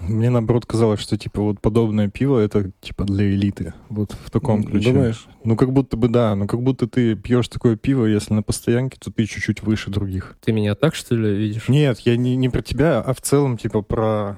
Мне 0.00 0.30
наоборот 0.30 0.64
казалось, 0.64 1.00
что 1.00 1.18
типа 1.18 1.42
вот 1.42 1.60
подобное 1.60 2.08
пиво 2.08 2.38
это 2.38 2.70
типа 2.80 3.04
для 3.04 3.30
элиты. 3.30 3.74
Вот 3.88 4.12
в 4.12 4.30
таком 4.30 4.62
ключе. 4.64 4.92
Думаешь? 4.92 5.26
Ну 5.44 5.56
как 5.56 5.72
будто 5.72 5.96
бы 5.96 6.08
да, 6.08 6.34
ну 6.34 6.46
как 6.46 6.62
будто 6.62 6.86
ты 6.86 7.14
пьешь 7.16 7.48
такое 7.48 7.76
пиво, 7.76 8.06
если 8.06 8.32
на 8.32 8.42
постоянке, 8.42 8.98
то 8.98 9.10
ты 9.10 9.26
чуть-чуть 9.26 9.62
выше 9.62 9.90
других. 9.90 10.36
Ты 10.42 10.52
меня 10.52 10.74
так, 10.74 10.94
что 10.94 11.14
ли, 11.14 11.36
видишь? 11.36 11.68
Нет, 11.68 12.00
я 12.00 12.16
не, 12.16 12.36
не 12.36 12.48
про 12.48 12.62
тебя, 12.62 13.00
а 13.00 13.12
в 13.12 13.20
целом 13.20 13.58
типа 13.58 13.82
про, 13.82 14.36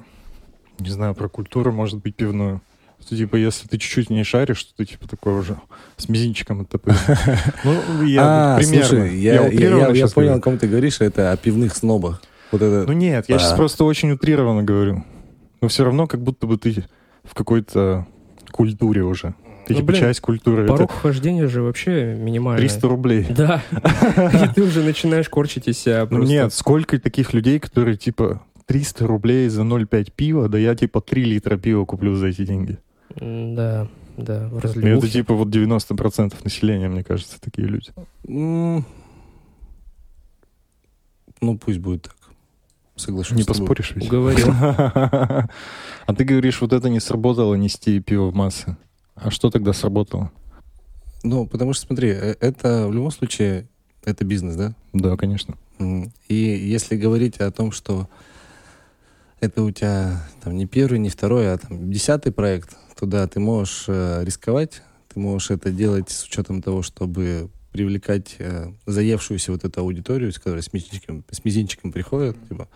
не 0.78 0.90
знаю, 0.90 1.14
про 1.14 1.28
культуру, 1.28 1.72
может 1.72 2.01
быть, 2.01 2.16
пивную. 2.16 2.61
Что, 3.01 3.16
типа, 3.16 3.36
если 3.36 3.68
ты 3.68 3.78
чуть-чуть 3.78 4.11
не 4.11 4.24
шаришь, 4.24 4.64
то 4.64 4.76
ты 4.76 4.84
типа 4.84 5.09
такой 5.09 5.38
уже 5.38 5.57
с 5.96 6.09
мизинчиком 6.09 6.62
это 6.62 6.80
Ну, 7.64 8.03
я 8.03 8.57
а, 8.57 8.59
примерно. 8.59 8.84
слушай, 8.84 9.18
я, 9.18 9.34
понял, 10.09 10.34
о 10.34 10.40
ком 10.40 10.59
ты 10.59 10.66
говоришь, 10.66 11.01
это 11.01 11.30
о 11.30 11.36
пивных 11.36 11.76
снобах. 11.76 12.20
Вот 12.53 12.62
это... 12.62 12.84
Ну 12.86 12.92
нет, 12.92 13.26
я 13.28 13.38
сейчас 13.38 13.53
А. 13.53 13.57
просто 13.57 13.84
очень 13.84 14.11
утрированно 14.11 14.62
говорю. 14.62 15.05
Но 15.61 15.68
все 15.68 15.84
равно 15.84 16.07
как 16.07 16.22
будто 16.22 16.46
бы 16.46 16.57
ты 16.57 16.84
в 17.24 17.34
какой-то 17.34 18.07
культуре 18.53 19.03
уже. 19.03 19.34
Ты 19.66 19.74
Ну, 19.74 19.80
типа 19.80 19.86
блин, 19.88 20.01
часть 20.01 20.20
культуры. 20.20 20.66
Порог 20.66 20.88
Это 20.90 20.99
вхождения 20.99 21.46
же 21.46 21.61
вообще 21.62 22.14
минимальный. 22.14 22.61
300 22.66 22.88
рублей. 22.88 23.26
Да. 23.36 23.62
И 23.70 24.55
ты 24.55 24.62
уже 24.62 24.82
начинаешь 24.82 25.28
корчить 25.28 25.68
из 25.68 25.78
себя 25.78 26.01
Ну 26.03 26.07
просто. 26.09 26.28
нет, 26.32 26.55
сколько 26.55 26.99
таких 26.99 27.34
людей, 27.34 27.59
которые 27.59 27.96
типа 27.99 28.42
300 28.66 29.07
рублей 29.07 29.49
за 29.49 29.62
0,5 29.62 30.12
пива, 30.16 30.49
да 30.49 30.57
я 30.59 30.74
типа 30.74 31.01
3 31.03 31.24
литра 31.24 31.57
пива 31.59 31.84
куплю 31.84 32.14
за 32.14 32.28
эти 32.28 32.46
деньги. 32.46 32.78
Да, 33.16 33.88
да, 34.16 34.49
в 34.49 34.59
это 34.59 34.68
разливухе. 34.68 35.09
типа 35.09 35.34
вот 35.34 35.49
90% 35.49 36.34
населения, 36.44 36.88
мне 36.88 37.05
кажется, 37.05 37.38
такие 37.40 37.68
люди. 37.68 37.90
Ну, 38.26 38.84
пусть 41.59 41.78
будет 41.78 42.03
так. 42.03 42.16
Соглашусь. 42.99 43.38
Не 43.38 43.44
поспоришь 43.44 43.92
ведь? 43.94 44.07
Уговорил. 44.07 44.49
А 46.07 46.14
ты 46.14 46.24
говоришь, 46.24 46.62
вот 46.62 46.72
это 46.72 46.88
не 46.88 47.01
сработало 47.01 47.55
нести 47.55 48.01
пиво 48.01 48.30
в 48.30 48.34
массы. 48.34 48.78
А 49.14 49.30
что 49.30 49.51
тогда 49.51 49.74
сработало? 49.74 50.32
Ну, 51.22 51.46
потому 51.46 51.74
что, 51.74 51.86
смотри, 51.86 52.09
э, 52.09 52.34
это 52.40 52.86
в 52.88 52.94
любом 52.94 53.11
случае, 53.11 53.68
это 54.07 54.24
бизнес, 54.24 54.57
да? 54.57 54.74
Да, 54.94 55.18
конечно. 55.18 55.57
И 56.28 56.34
если 56.34 56.96
говорить 56.96 57.36
о 57.40 57.51
том, 57.51 57.72
что 57.72 58.09
это 59.40 59.62
у 59.62 59.70
тебя 59.70 60.26
там 60.42 60.57
не 60.57 60.66
первый, 60.66 60.99
не 60.99 61.11
второй, 61.11 61.53
а 61.53 61.59
там 61.59 61.90
десятый 61.92 62.32
проект, 62.32 62.76
то 62.99 63.07
да, 63.07 63.26
ты 63.28 63.38
можешь 63.38 63.84
э, 63.86 64.24
рисковать, 64.24 64.82
ты 65.12 65.20
можешь 65.20 65.51
это 65.51 65.70
делать 65.70 66.11
с 66.11 66.24
учетом 66.24 66.62
того, 66.62 66.82
чтобы 66.82 67.51
привлекать 67.79 68.35
э, 68.41 68.72
заевшуюся 68.87 69.53
вот 69.53 69.64
эту 69.64 69.81
аудиторию, 69.81 70.33
с 70.33 70.39
которой 70.39 70.64
с 70.64 70.72
мизинчиком, 70.72 71.24
с 71.31 71.45
мизинчиком 71.45 71.93
приходят, 71.93 72.37
типа. 72.49 72.68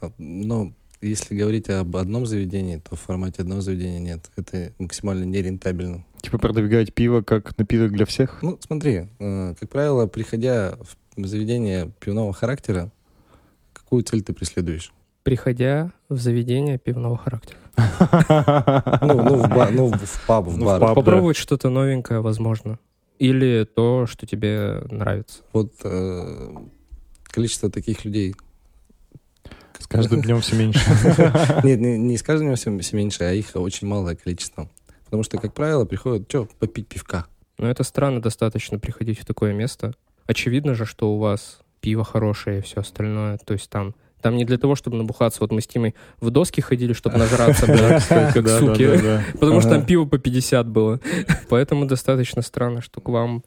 А, 0.00 0.10
Но 0.16 0.72
если 1.02 1.36
говорить 1.36 1.68
об 1.68 1.94
одном 1.94 2.24
заведении, 2.24 2.78
то 2.78 2.96
в 2.96 3.00
формате 3.00 3.42
одного 3.42 3.60
заведения 3.60 3.98
нет. 3.98 4.30
Это 4.36 4.72
максимально 4.78 5.24
нерентабельно. 5.24 6.06
Типа 6.22 6.38
продвигать 6.38 6.94
пиво 6.94 7.20
как 7.20 7.58
напиток 7.58 7.92
для 7.92 8.06
всех? 8.06 8.38
Ну, 8.40 8.58
смотри, 8.66 9.08
э, 9.18 9.54
как 9.60 9.68
правило, 9.68 10.06
приходя 10.06 10.78
в 11.16 11.26
заведение 11.26 11.90
пивного 12.00 12.32
характера, 12.32 12.90
какую 13.74 14.04
цель 14.04 14.22
ты 14.22 14.32
преследуешь? 14.32 14.90
Приходя 15.22 15.92
в 16.08 16.16
заведение 16.16 16.78
пивного 16.78 17.18
характера. 17.18 17.58
Ну, 17.76 19.22
ну, 19.22 19.36
в, 19.42 19.70
ну, 19.70 19.92
в 19.92 20.26
паб, 20.26 20.46
в 20.46 20.56
Ну, 20.56 20.64
в 20.64 20.80
бар. 20.80 20.94
Попробовать 20.94 21.36
что-то 21.36 21.68
новенькое, 21.68 22.20
возможно. 22.20 22.78
Или 23.18 23.64
то, 23.64 24.06
что 24.06 24.26
тебе 24.26 24.82
нравится. 24.90 25.42
Вот 25.52 25.72
э, 25.84 26.54
количество 27.24 27.70
таких 27.70 28.04
людей. 28.04 28.34
С 29.78 29.86
каждым 29.86 30.22
днем 30.22 30.40
все 30.40 30.56
меньше. 30.56 30.80
Нет, 31.64 31.80
не, 31.80 31.98
не 31.98 32.16
с 32.16 32.22
каждым 32.22 32.48
днем 32.48 32.80
все, 32.80 32.96
меньше, 32.96 33.24
а 33.24 33.32
их 33.32 33.50
очень 33.54 33.86
малое 33.86 34.16
количество. 34.16 34.68
Потому 35.04 35.22
что, 35.22 35.38
как 35.38 35.52
правило, 35.54 35.84
приходят, 35.84 36.28
что, 36.28 36.48
попить 36.58 36.88
пивка. 36.88 37.26
Но 37.58 37.70
это 37.70 37.84
странно 37.84 38.20
достаточно 38.20 38.78
приходить 38.78 39.20
в 39.20 39.24
такое 39.24 39.52
место. 39.52 39.94
Очевидно 40.26 40.74
же, 40.74 40.86
что 40.86 41.14
у 41.14 41.18
вас 41.18 41.60
пиво 41.80 42.02
хорошее 42.02 42.58
и 42.58 42.62
все 42.62 42.80
остальное. 42.80 43.38
То 43.38 43.52
есть 43.52 43.68
там, 43.68 43.94
там 44.24 44.38
не 44.38 44.46
для 44.46 44.56
того, 44.56 44.74
чтобы 44.74 44.96
набухаться. 44.96 45.40
Вот 45.42 45.52
мы 45.52 45.60
с 45.60 45.66
Тимой 45.66 45.94
в 46.18 46.30
доски 46.30 46.62
ходили, 46.62 46.94
чтобы 46.94 47.18
нажраться, 47.18 47.66
как 48.32 48.48
суки. 48.48 49.22
Потому 49.34 49.60
что 49.60 49.68
там 49.68 49.84
пиво 49.84 50.06
по 50.06 50.16
50 50.16 50.66
было. 50.66 50.98
Поэтому 51.50 51.84
достаточно 51.84 52.40
странно, 52.40 52.80
что 52.80 53.02
к 53.02 53.10
вам 53.10 53.44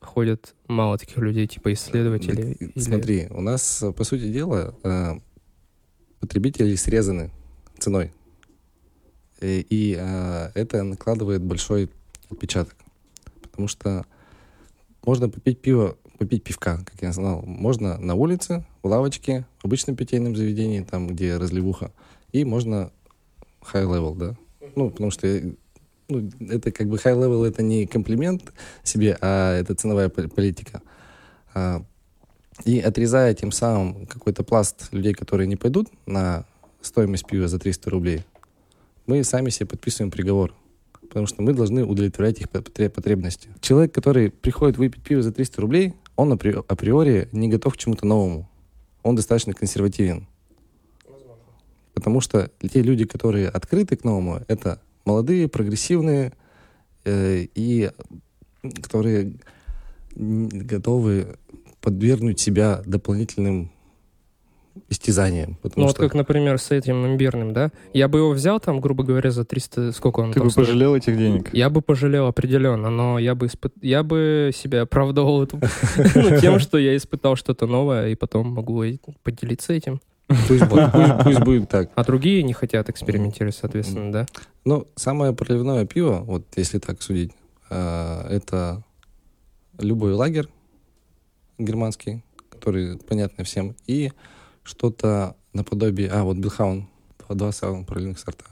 ходят 0.00 0.56
мало 0.66 0.98
таких 0.98 1.18
людей, 1.18 1.46
типа 1.46 1.72
исследователей. 1.72 2.72
Смотри, 2.76 3.28
у 3.30 3.40
нас, 3.40 3.84
э, 3.84 3.92
по 3.92 4.02
сути 4.02 4.32
дела, 4.32 4.74
э, 4.82 5.12
потребители 6.18 6.74
срезаны 6.74 7.30
ценой. 7.78 8.12
И, 9.40 9.64
и, 9.70 9.96
э, 9.96 10.50
это 10.56 10.82
накладывает 10.82 11.40
большой 11.40 11.88
отпечаток. 12.32 12.74
Потому 13.42 13.68
что 13.68 14.04
можно 15.06 15.28
попить 15.28 15.60
пиво, 15.60 15.96
попить 16.24 16.44
пивка, 16.44 16.78
как 16.84 17.02
я 17.02 17.12
знал. 17.12 17.42
Можно 17.42 17.98
на 17.98 18.14
улице, 18.14 18.64
в 18.82 18.88
лавочке, 18.88 19.46
в 19.58 19.66
обычном 19.66 19.96
питейном 19.96 20.36
заведении, 20.36 20.80
там, 20.80 21.06
где 21.08 21.36
разливуха. 21.36 21.92
И 22.32 22.44
можно 22.44 22.90
high 23.72 23.86
level, 23.86 24.16
да. 24.16 24.36
Ну, 24.76 24.90
потому 24.90 25.10
что 25.10 25.26
ну, 26.08 26.30
это 26.48 26.70
как 26.72 26.88
бы 26.88 26.96
high 26.96 27.16
level 27.16 27.44
это 27.46 27.62
не 27.62 27.86
комплимент 27.86 28.52
себе, 28.82 29.16
а 29.20 29.54
это 29.54 29.74
ценовая 29.74 30.08
пол- 30.08 30.28
политика. 30.28 30.82
А, 31.54 31.84
и 32.64 32.78
отрезая 32.80 33.34
тем 33.34 33.52
самым 33.52 34.06
какой-то 34.06 34.44
пласт 34.44 34.92
людей, 34.92 35.12
которые 35.12 35.46
не 35.46 35.56
пойдут 35.56 35.88
на 36.06 36.44
стоимость 36.80 37.26
пива 37.26 37.48
за 37.48 37.58
300 37.58 37.90
рублей, 37.90 38.24
мы 39.06 39.22
сами 39.24 39.50
себе 39.50 39.66
подписываем 39.66 40.10
приговор. 40.10 40.54
Потому 41.08 41.26
что 41.26 41.42
мы 41.42 41.52
должны 41.52 41.84
удовлетворять 41.84 42.40
их 42.40 42.48
потре- 42.48 42.90
потребности. 42.90 43.48
Человек, 43.60 43.94
который 43.94 44.30
приходит 44.30 44.78
выпить 44.78 45.02
пиво 45.02 45.22
за 45.22 45.32
300 45.32 45.60
рублей, 45.60 45.94
он 46.16 46.32
апри- 46.32 46.64
априори 46.68 47.28
не 47.32 47.48
готов 47.48 47.74
к 47.74 47.76
чему-то 47.76 48.06
новому. 48.06 48.48
Он 49.02 49.16
достаточно 49.16 49.52
консервативен. 49.52 50.26
Потому 51.94 52.20
что 52.20 52.50
те 52.60 52.82
люди, 52.82 53.04
которые 53.04 53.48
открыты 53.48 53.96
к 53.96 54.04
новому, 54.04 54.40
это 54.48 54.80
молодые, 55.04 55.48
прогрессивные 55.48 56.32
э, 57.04 57.46
и 57.54 57.90
которые 58.82 59.34
готовы 60.14 61.36
подвергнуть 61.80 62.40
себя 62.40 62.82
дополнительным 62.86 63.70
истязаниям. 64.88 65.56
Потому 65.62 65.82
Ну 65.82 65.86
вот 65.86 65.92
что 65.96 66.02
как, 66.02 66.14
например, 66.14 66.58
с 66.58 66.70
этим 66.70 67.06
имбирным, 67.06 67.52
да? 67.52 67.70
Я 67.92 68.08
бы 68.08 68.18
его 68.18 68.30
взял 68.30 68.58
там, 68.60 68.80
грубо 68.80 69.04
говоря, 69.04 69.30
за 69.30 69.44
300... 69.44 69.92
Сколько 69.92 70.20
он 70.20 70.32
Ты 70.32 70.40
бы 70.42 70.50
стоит? 70.50 70.66
пожалел 70.66 70.94
этих 70.96 71.16
денег? 71.16 71.52
Я 71.54 71.70
бы 71.70 71.80
пожалел 71.80 72.26
определенно, 72.26 72.90
но 72.90 73.18
я 73.18 73.34
бы, 73.34 73.46
испыт... 73.46 73.72
я 73.82 74.02
бы 74.02 74.50
себя 74.54 74.82
оправдывал 74.82 75.40
ну, 76.14 76.40
тем, 76.40 76.58
что 76.58 76.78
я 76.78 76.96
испытал 76.96 77.36
что-то 77.36 77.66
новое, 77.66 78.08
и 78.08 78.14
потом 78.14 78.48
могу 78.48 78.82
поделиться 79.22 79.72
этим. 79.72 80.00
пусть, 80.48 80.66
будет- 80.66 80.92
пусть- 80.92 81.24
пусть 81.24 81.40
будет 81.40 81.68
так. 81.68 81.90
А 81.94 82.04
другие 82.04 82.42
не 82.42 82.52
хотят 82.52 82.88
экспериментировать, 82.88 83.56
соответственно, 83.56 84.10
да? 84.12 84.26
Ну, 84.64 84.86
самое 84.96 85.32
проливное 85.34 85.84
пиво, 85.86 86.20
вот 86.24 86.46
если 86.56 86.78
так 86.78 87.00
судить, 87.02 87.32
а, 87.70 88.26
это 88.28 88.82
любой 89.78 90.14
лагерь 90.14 90.48
германский, 91.58 92.22
который 92.48 92.98
понятно 92.98 93.44
всем, 93.44 93.76
и 93.86 94.12
что-то 94.64 95.36
наподобие... 95.52 96.10
А, 96.10 96.24
вот 96.24 96.36
Билхаун, 96.38 96.88
два 97.28 97.52
самых 97.52 97.86
проливных 97.86 98.18
сорта. 98.18 98.44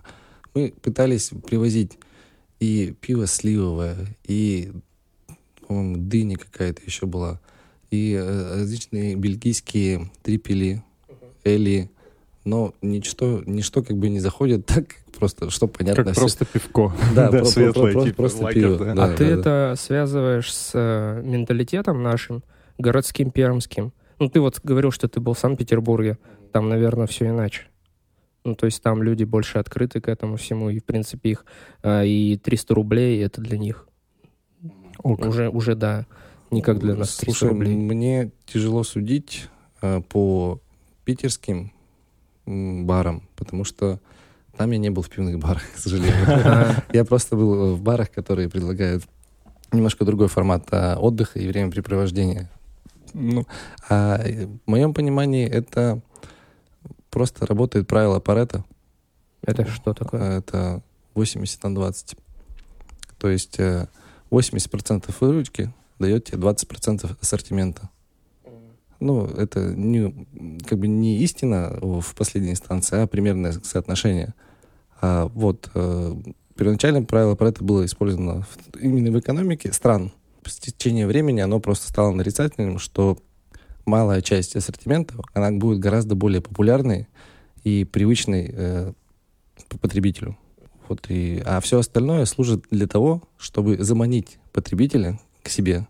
Мы 0.55 0.73
пытались 0.83 1.31
привозить 1.47 1.99
и 2.61 2.95
пиво 3.01 3.27
сливовое, 3.27 3.97
и, 4.25 4.73
по-моему, 5.67 5.97
дыня 5.97 6.37
какая-то 6.37 6.83
еще 6.85 7.07
была, 7.07 7.41
и 7.91 8.13
э, 8.13 8.55
различные 8.61 9.17
бельгийские 9.17 10.11
трипели, 10.23 10.83
эли, 11.45 11.91
но 12.45 12.75
ничто, 12.83 13.43
ничто 13.47 13.83
как 13.83 13.97
бы 13.97 14.09
не 14.09 14.21
заходит 14.21 14.67
так, 14.67 14.89
как 14.89 15.19
просто, 15.19 15.51
что 15.51 15.67
понятно 15.67 16.05
Как 16.05 16.13
всем. 16.13 16.23
просто 16.23 16.45
пивко. 16.45 16.93
Да, 17.15 17.29
про- 17.29 17.39
про- 17.41 17.45
светлое, 17.47 17.93
про- 17.93 18.05
типа, 18.05 18.17
просто 18.17 18.43
лагерь, 18.45 18.63
пиво, 18.63 18.85
да. 18.85 18.95
да. 18.95 19.05
а 19.05 19.17
ты 19.17 19.25
это 19.25 19.75
связываешь 19.79 20.53
с 20.55 20.71
э, 20.75 21.23
менталитетом 21.25 22.03
нашим, 22.03 22.43
городским, 22.79 23.31
пермским. 23.31 23.93
Ну, 24.19 24.29
ты 24.29 24.41
вот 24.41 24.61
говорил, 24.63 24.91
что 24.91 25.09
ты 25.09 25.21
был 25.21 25.35
в 25.35 25.39
Санкт-Петербурге. 25.39 26.19
Там, 26.53 26.69
наверное, 26.69 27.07
все 27.07 27.29
иначе. 27.29 27.63
Ну, 28.45 28.55
то 28.55 28.67
есть 28.67 28.83
там 28.83 29.03
люди 29.03 29.25
больше 29.25 29.59
открыты 29.59 30.01
к 30.01 30.09
этому 30.09 30.37
всему, 30.37 30.69
и, 30.71 30.81
в 30.81 30.85
принципе, 30.85 31.31
их 31.31 31.45
а, 31.83 32.03
и 32.03 32.37
300 32.37 32.75
рублей— 32.75 33.23
это 33.25 33.41
для 33.41 33.57
них. 33.57 33.87
Ок. 35.03 35.25
Уже, 35.27 35.49
уже, 35.49 35.75
да, 35.75 36.07
не 36.51 36.61
как 36.61 36.79
для 36.79 36.95
нас 36.95 37.17
300 37.17 37.25
Слушай, 37.25 37.49
рублей. 37.51 37.75
мне 37.75 38.31
тяжело 38.47 38.83
судить 38.85 39.49
э, 39.81 40.01
по 40.03 40.61
питерским 41.05 41.73
барам, 42.47 43.23
потому 43.37 43.65
что 43.65 44.01
там 44.57 44.71
я 44.71 44.79
не 44.79 44.91
был 44.91 45.03
в 45.03 45.09
пивных 45.09 45.39
барах, 45.39 45.63
к 45.75 45.79
сожалению. 45.79 46.27
А, 46.29 46.85
Я 46.93 47.05
просто 47.05 47.37
был 47.37 47.75
в 47.75 47.83
барах, 47.83 48.11
которые 48.11 48.49
предлагают 48.49 49.05
немножко 49.73 50.05
другой 50.05 50.29
формат 50.29 50.67
а, 50.71 50.99
отдыха 50.99 51.39
и 51.39 51.49
времяпрепровождения. 51.49 52.51
Ну, 53.15 53.47
а 53.89 54.19
э, 54.25 54.47
в 54.47 54.71
моем 54.71 54.95
понимании 54.95 55.47
это 55.47 56.01
просто 57.11 57.47
работает 57.47 57.87
правило 57.87 58.21
Паретта. 58.21 58.65
Это 59.43 59.67
что 59.67 59.93
такое? 59.93 60.39
Это 60.39 60.83
80 61.15 61.63
на 61.65 61.75
20. 61.75 62.17
То 63.19 63.29
есть 63.29 63.59
э, 63.59 63.87
80% 64.31 65.15
выручки 65.21 65.73
дает 65.99 66.25
тебе 66.25 66.39
20% 66.39 67.17
ассортимента. 67.21 67.91
Ну, 68.99 69.27
это 69.27 69.75
не, 69.75 70.27
как 70.65 70.79
бы 70.79 70.87
не 70.87 71.19
истина 71.19 71.77
в 71.81 72.15
последней 72.15 72.53
инстанции, 72.53 73.01
а 73.01 73.07
примерное 73.07 73.53
соотношение. 73.53 74.33
А 75.01 75.27
вот 75.27 75.71
э, 75.75 76.15
первоначально 76.55 77.03
правило 77.03 77.37
это 77.41 77.65
было 77.65 77.85
использовано 77.85 78.47
именно 78.81 79.11
в 79.11 79.19
экономике 79.19 79.73
стран. 79.73 80.13
С 80.45 80.57
течением 80.57 81.09
времени 81.09 81.41
оно 81.41 81.61
просто 81.61 81.89
стало 81.89 82.13
нарицательным, 82.13 82.79
что 82.79 83.19
малая 83.85 84.21
часть 84.21 84.57
ассортимента, 84.57 85.15
она 85.35 85.53
будет 85.53 85.79
гораздо 85.79 86.15
более 86.15 86.41
популярной 86.41 87.09
и 87.65 87.85
привычной 87.85 88.51
э, 88.53 88.93
по- 89.69 89.79
потребителю. 89.79 90.37
Вот 90.89 91.07
и, 91.09 91.43
а 91.45 91.61
все 91.61 91.79
остальное 91.79 92.25
служит 92.25 92.65
для 92.71 92.87
того, 92.87 93.23
чтобы 93.39 93.83
заманить 93.83 94.39
потребителя 94.53 95.19
к 95.43 95.49
себе. 95.49 95.87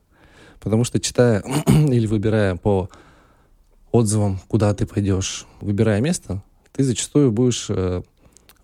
Потому 0.61 0.85
что 0.85 1.01
читая 1.01 1.43
или 1.67 2.07
выбирая 2.07 2.57
по 2.57 2.89
отзывам, 3.91 4.41
куда 4.49 4.73
ты 4.75 4.87
пойдешь, 4.87 5.47
выбирая 5.61 6.01
место, 6.01 6.43
ты 6.73 6.85
зачастую 6.85 7.33
будешь 7.33 7.67
э, 7.69 8.03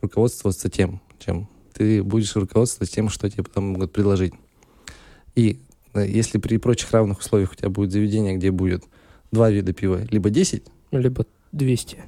руководствоваться 0.00 0.70
тем, 0.70 1.00
чем 1.18 1.48
ты 1.74 2.02
будешь 2.02 2.34
руководствоваться 2.34 2.94
тем, 2.94 3.08
что 3.08 3.30
тебе 3.30 3.44
потом 3.44 3.68
могут 3.68 3.92
предложить. 3.92 4.32
И 5.34 5.60
если 5.94 6.38
при 6.38 6.56
прочих 6.58 6.90
равных 6.92 7.18
условиях 7.20 7.52
у 7.52 7.54
тебя 7.54 7.68
будет 7.70 7.92
заведение, 7.92 8.34
где 8.36 8.50
будет 8.50 8.84
два 9.32 9.50
вида 9.50 9.72
пива, 9.72 10.00
либо 10.10 10.30
10, 10.30 10.62
Либо 10.92 11.26
200. 11.52 11.98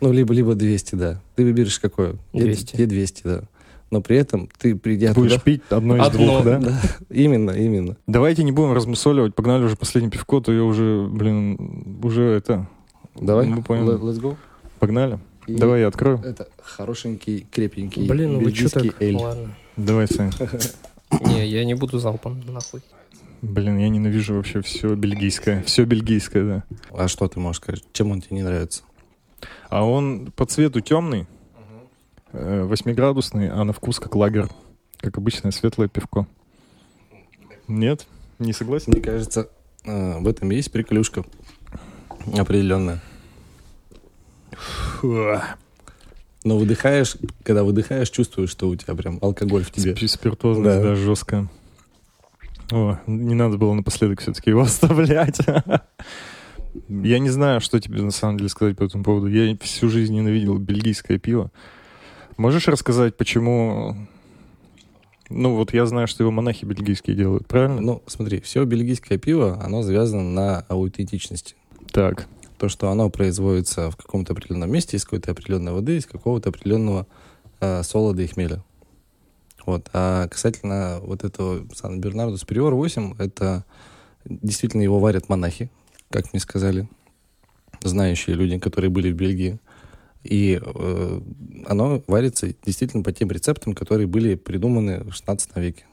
ну, 0.00 0.12
либо, 0.12 0.34
либо 0.34 0.54
200, 0.54 0.94
да. 0.96 1.20
Ты 1.36 1.44
выберешь 1.44 1.78
какое? 1.80 2.16
Где- 2.32 2.44
200. 2.44 2.74
Где 2.74 2.86
200, 2.86 3.22
да. 3.24 3.42
Но 3.90 4.00
при 4.00 4.16
этом 4.16 4.48
ты, 4.58 4.74
придя 4.74 5.12
Будешь 5.14 5.32
туда... 5.32 5.44
пить 5.44 5.62
одно 5.70 5.96
из 5.96 6.06
Одно, 6.06 6.18
двух, 6.42 6.44
да? 6.44 6.58
Да, 6.58 6.80
именно, 7.10 7.52
именно. 7.52 7.96
Давайте 8.06 8.42
не 8.42 8.50
будем 8.52 8.72
размусоливать, 8.72 9.34
погнали 9.34 9.62
уже 9.64 9.76
последнее 9.76 10.10
пивко, 10.10 10.40
то 10.40 10.52
я 10.52 10.64
уже, 10.64 11.06
блин, 11.10 12.00
уже 12.02 12.22
это... 12.24 12.66
Давай, 13.14 13.46
Мы 13.46 13.62
поняли. 13.62 13.94
let- 13.94 14.00
let's 14.00 14.20
go. 14.20 14.36
Погнали. 14.80 15.18
И 15.46 15.54
Давай 15.54 15.82
я 15.82 15.88
открою. 15.88 16.18
Это 16.24 16.48
хорошенький, 16.62 17.46
крепенький 17.50 18.08
Блин, 18.08 18.32
ну 18.32 18.40
вы 18.40 18.52
что 18.54 18.70
так? 18.70 19.00
эль. 19.00 19.14
Ладно. 19.16 19.54
Давай, 19.76 20.08
Сань. 20.08 20.32
Не, 21.20 21.46
я 21.46 21.64
не 21.64 21.74
буду 21.74 21.98
залпом, 21.98 22.40
нахуй. 22.46 22.82
Блин, 23.42 23.78
я 23.78 23.88
ненавижу 23.88 24.34
вообще 24.34 24.62
все 24.62 24.94
бельгийское. 24.94 25.62
Все 25.64 25.84
бельгийское, 25.84 26.44
да. 26.44 26.64
А 26.90 27.08
что 27.08 27.28
ты 27.28 27.38
можешь 27.38 27.60
сказать? 27.60 27.84
Чем 27.92 28.10
он 28.10 28.22
тебе 28.22 28.36
не 28.36 28.42
нравится? 28.42 28.82
А 29.68 29.84
он 29.84 30.32
по 30.34 30.46
цвету 30.46 30.80
темный, 30.80 31.26
э, 32.32 32.62
восьмиградусный, 32.64 33.50
а 33.50 33.64
на 33.64 33.72
вкус 33.72 34.00
как 34.00 34.14
лагер. 34.14 34.48
Как 34.98 35.18
обычное 35.18 35.50
светлое 35.50 35.88
пивко. 35.88 36.26
Нет? 37.68 38.06
Не 38.38 38.52
согласен? 38.52 38.92
Мне 38.92 39.02
кажется, 39.02 39.50
э, 39.84 40.18
в 40.18 40.26
этом 40.26 40.50
есть 40.50 40.72
приколюшка 40.72 41.24
определенная. 42.36 43.02
Фу. 44.52 45.40
Но 46.44 46.58
выдыхаешь, 46.58 47.16
когда 47.42 47.64
выдыхаешь, 47.64 48.10
чувствуешь, 48.10 48.50
что 48.50 48.68
у 48.68 48.76
тебя 48.76 48.94
прям 48.94 49.18
алкоголь 49.22 49.64
в 49.64 49.70
тебе. 49.70 49.96
Спи- 49.96 50.06
Спиртозность, 50.06 50.76
Да. 50.76 50.82
да, 50.82 50.94
жесткая. 50.94 51.48
О, 52.70 52.98
не 53.06 53.34
надо 53.34 53.56
было 53.58 53.72
напоследок 53.74 54.20
все-таки 54.20 54.50
его 54.50 54.60
оставлять. 54.62 55.38
Я 56.88 57.18
не 57.18 57.30
знаю, 57.30 57.60
что 57.60 57.80
тебе 57.80 58.02
на 58.02 58.10
самом 58.10 58.36
деле 58.36 58.48
сказать 58.50 58.76
по 58.76 58.84
этому 58.84 59.04
поводу. 59.04 59.26
Я 59.28 59.56
всю 59.62 59.88
жизнь 59.88 60.14
ненавидел 60.14 60.58
бельгийское 60.58 61.18
пиво. 61.18 61.50
Можешь 62.36 62.68
рассказать, 62.68 63.16
почему... 63.16 63.96
Ну, 65.30 65.54
вот 65.56 65.72
я 65.72 65.86
знаю, 65.86 66.06
что 66.06 66.22
его 66.24 66.30
монахи 66.30 66.64
бельгийские 66.66 67.16
делают, 67.16 67.46
правильно? 67.46 67.80
Ну, 67.80 68.02
смотри, 68.06 68.40
все 68.40 68.64
бельгийское 68.64 69.16
пиво, 69.18 69.58
оно 69.64 69.82
завязано 69.82 70.22
на 70.22 70.58
аутентичности. 70.68 71.54
Так. 71.92 72.26
То, 72.64 72.70
что 72.70 72.88
оно 72.88 73.10
производится 73.10 73.90
в 73.90 73.96
каком-то 73.96 74.32
определенном 74.32 74.72
месте, 74.72 74.96
из 74.96 75.04
какой-то 75.04 75.32
определенной 75.32 75.72
воды, 75.72 75.98
из 75.98 76.06
какого-то 76.06 76.48
определенного 76.48 77.06
э, 77.60 77.82
солода 77.82 78.22
и 78.22 78.26
хмеля. 78.26 78.64
Вот. 79.66 79.90
А 79.92 80.28
касательно 80.28 80.98
вот 81.02 81.24
этого 81.24 81.66
Сан-Бернарду 81.74 82.36
Superior 82.36 82.70
8, 82.70 83.16
это 83.18 83.66
действительно 84.24 84.80
его 84.80 84.98
варят 84.98 85.28
монахи, 85.28 85.70
как 86.08 86.32
мне 86.32 86.40
сказали, 86.40 86.88
знающие 87.82 88.34
люди, 88.34 88.58
которые 88.58 88.88
были 88.88 89.12
в 89.12 89.14
Бельгии. 89.14 89.58
И 90.22 90.58
э, 90.58 91.20
оно 91.66 92.02
варится 92.06 92.46
действительно 92.64 93.02
по 93.02 93.12
тем 93.12 93.30
рецептам, 93.30 93.74
которые 93.74 94.06
были 94.06 94.36
придуманы 94.36 95.04
в 95.04 95.12
16 95.12 95.54
веке. 95.56 95.84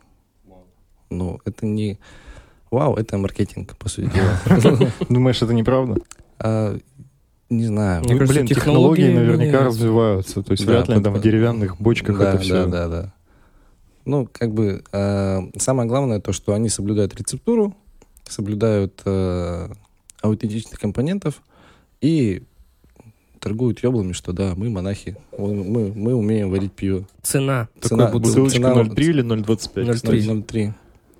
Ну, 1.09 1.41
это 1.43 1.65
не... 1.65 1.99
Вау, 2.69 2.95
это 2.95 3.17
маркетинг, 3.17 3.75
по 3.75 3.89
сути 3.89 4.09
дела. 4.09 4.89
Думаешь, 5.09 5.41
это 5.41 5.53
неправда? 5.53 5.97
А, 6.43 6.77
Не 7.49 7.65
знаю. 7.65 8.01
Мне 8.05 8.13
Ну, 8.13 8.19
кажется, 8.19 8.33
Блин, 8.43 8.47
технологии 8.47 9.01
технологии 9.03 9.15
наверняка 9.25 9.43
меняются. 9.43 9.67
развиваются. 9.83 10.41
То 10.43 10.51
есть 10.53 10.65
Да, 10.65 10.71
вряд 10.71 10.87
ли 10.87 10.95
под- 10.95 11.03
там 11.03 11.13
в 11.15 11.21
деревянных 11.21 11.81
бочках 11.81 12.17
да, 12.17 12.29
это 12.29 12.37
да, 12.37 12.43
все. 12.43 12.65
да, 12.65 12.87
да. 12.87 13.13
Ну, 14.05 14.27
как 14.31 14.53
бы 14.53 14.83
э, 14.93 15.39
самое 15.57 15.87
главное 15.89 16.21
то, 16.21 16.31
что 16.31 16.53
они 16.53 16.69
соблюдают 16.69 17.13
рецептуру, 17.13 17.75
соблюдают 18.27 19.01
э, 19.05 19.69
аутентичных 20.21 20.79
компонентов 20.79 21.41
и 21.99 22.43
торгуют 23.39 23.83
еблами, 23.83 24.13
что 24.13 24.31
да, 24.31 24.53
мы 24.55 24.69
монахи, 24.69 25.17
мы, 25.37 25.91
мы, 25.93 26.13
умеем 26.15 26.51
варить 26.51 26.71
пиво. 26.71 27.05
Цена. 27.21 27.67
Цена- 27.81 28.05
Такой. 28.05 28.21
Бутылочка 28.21 28.57
цена- 28.59 28.73
0,3 28.75 29.09
или 29.09 29.23
0,25? 29.23 29.85
0,3. 29.85 30.21
0,03. 30.45 30.73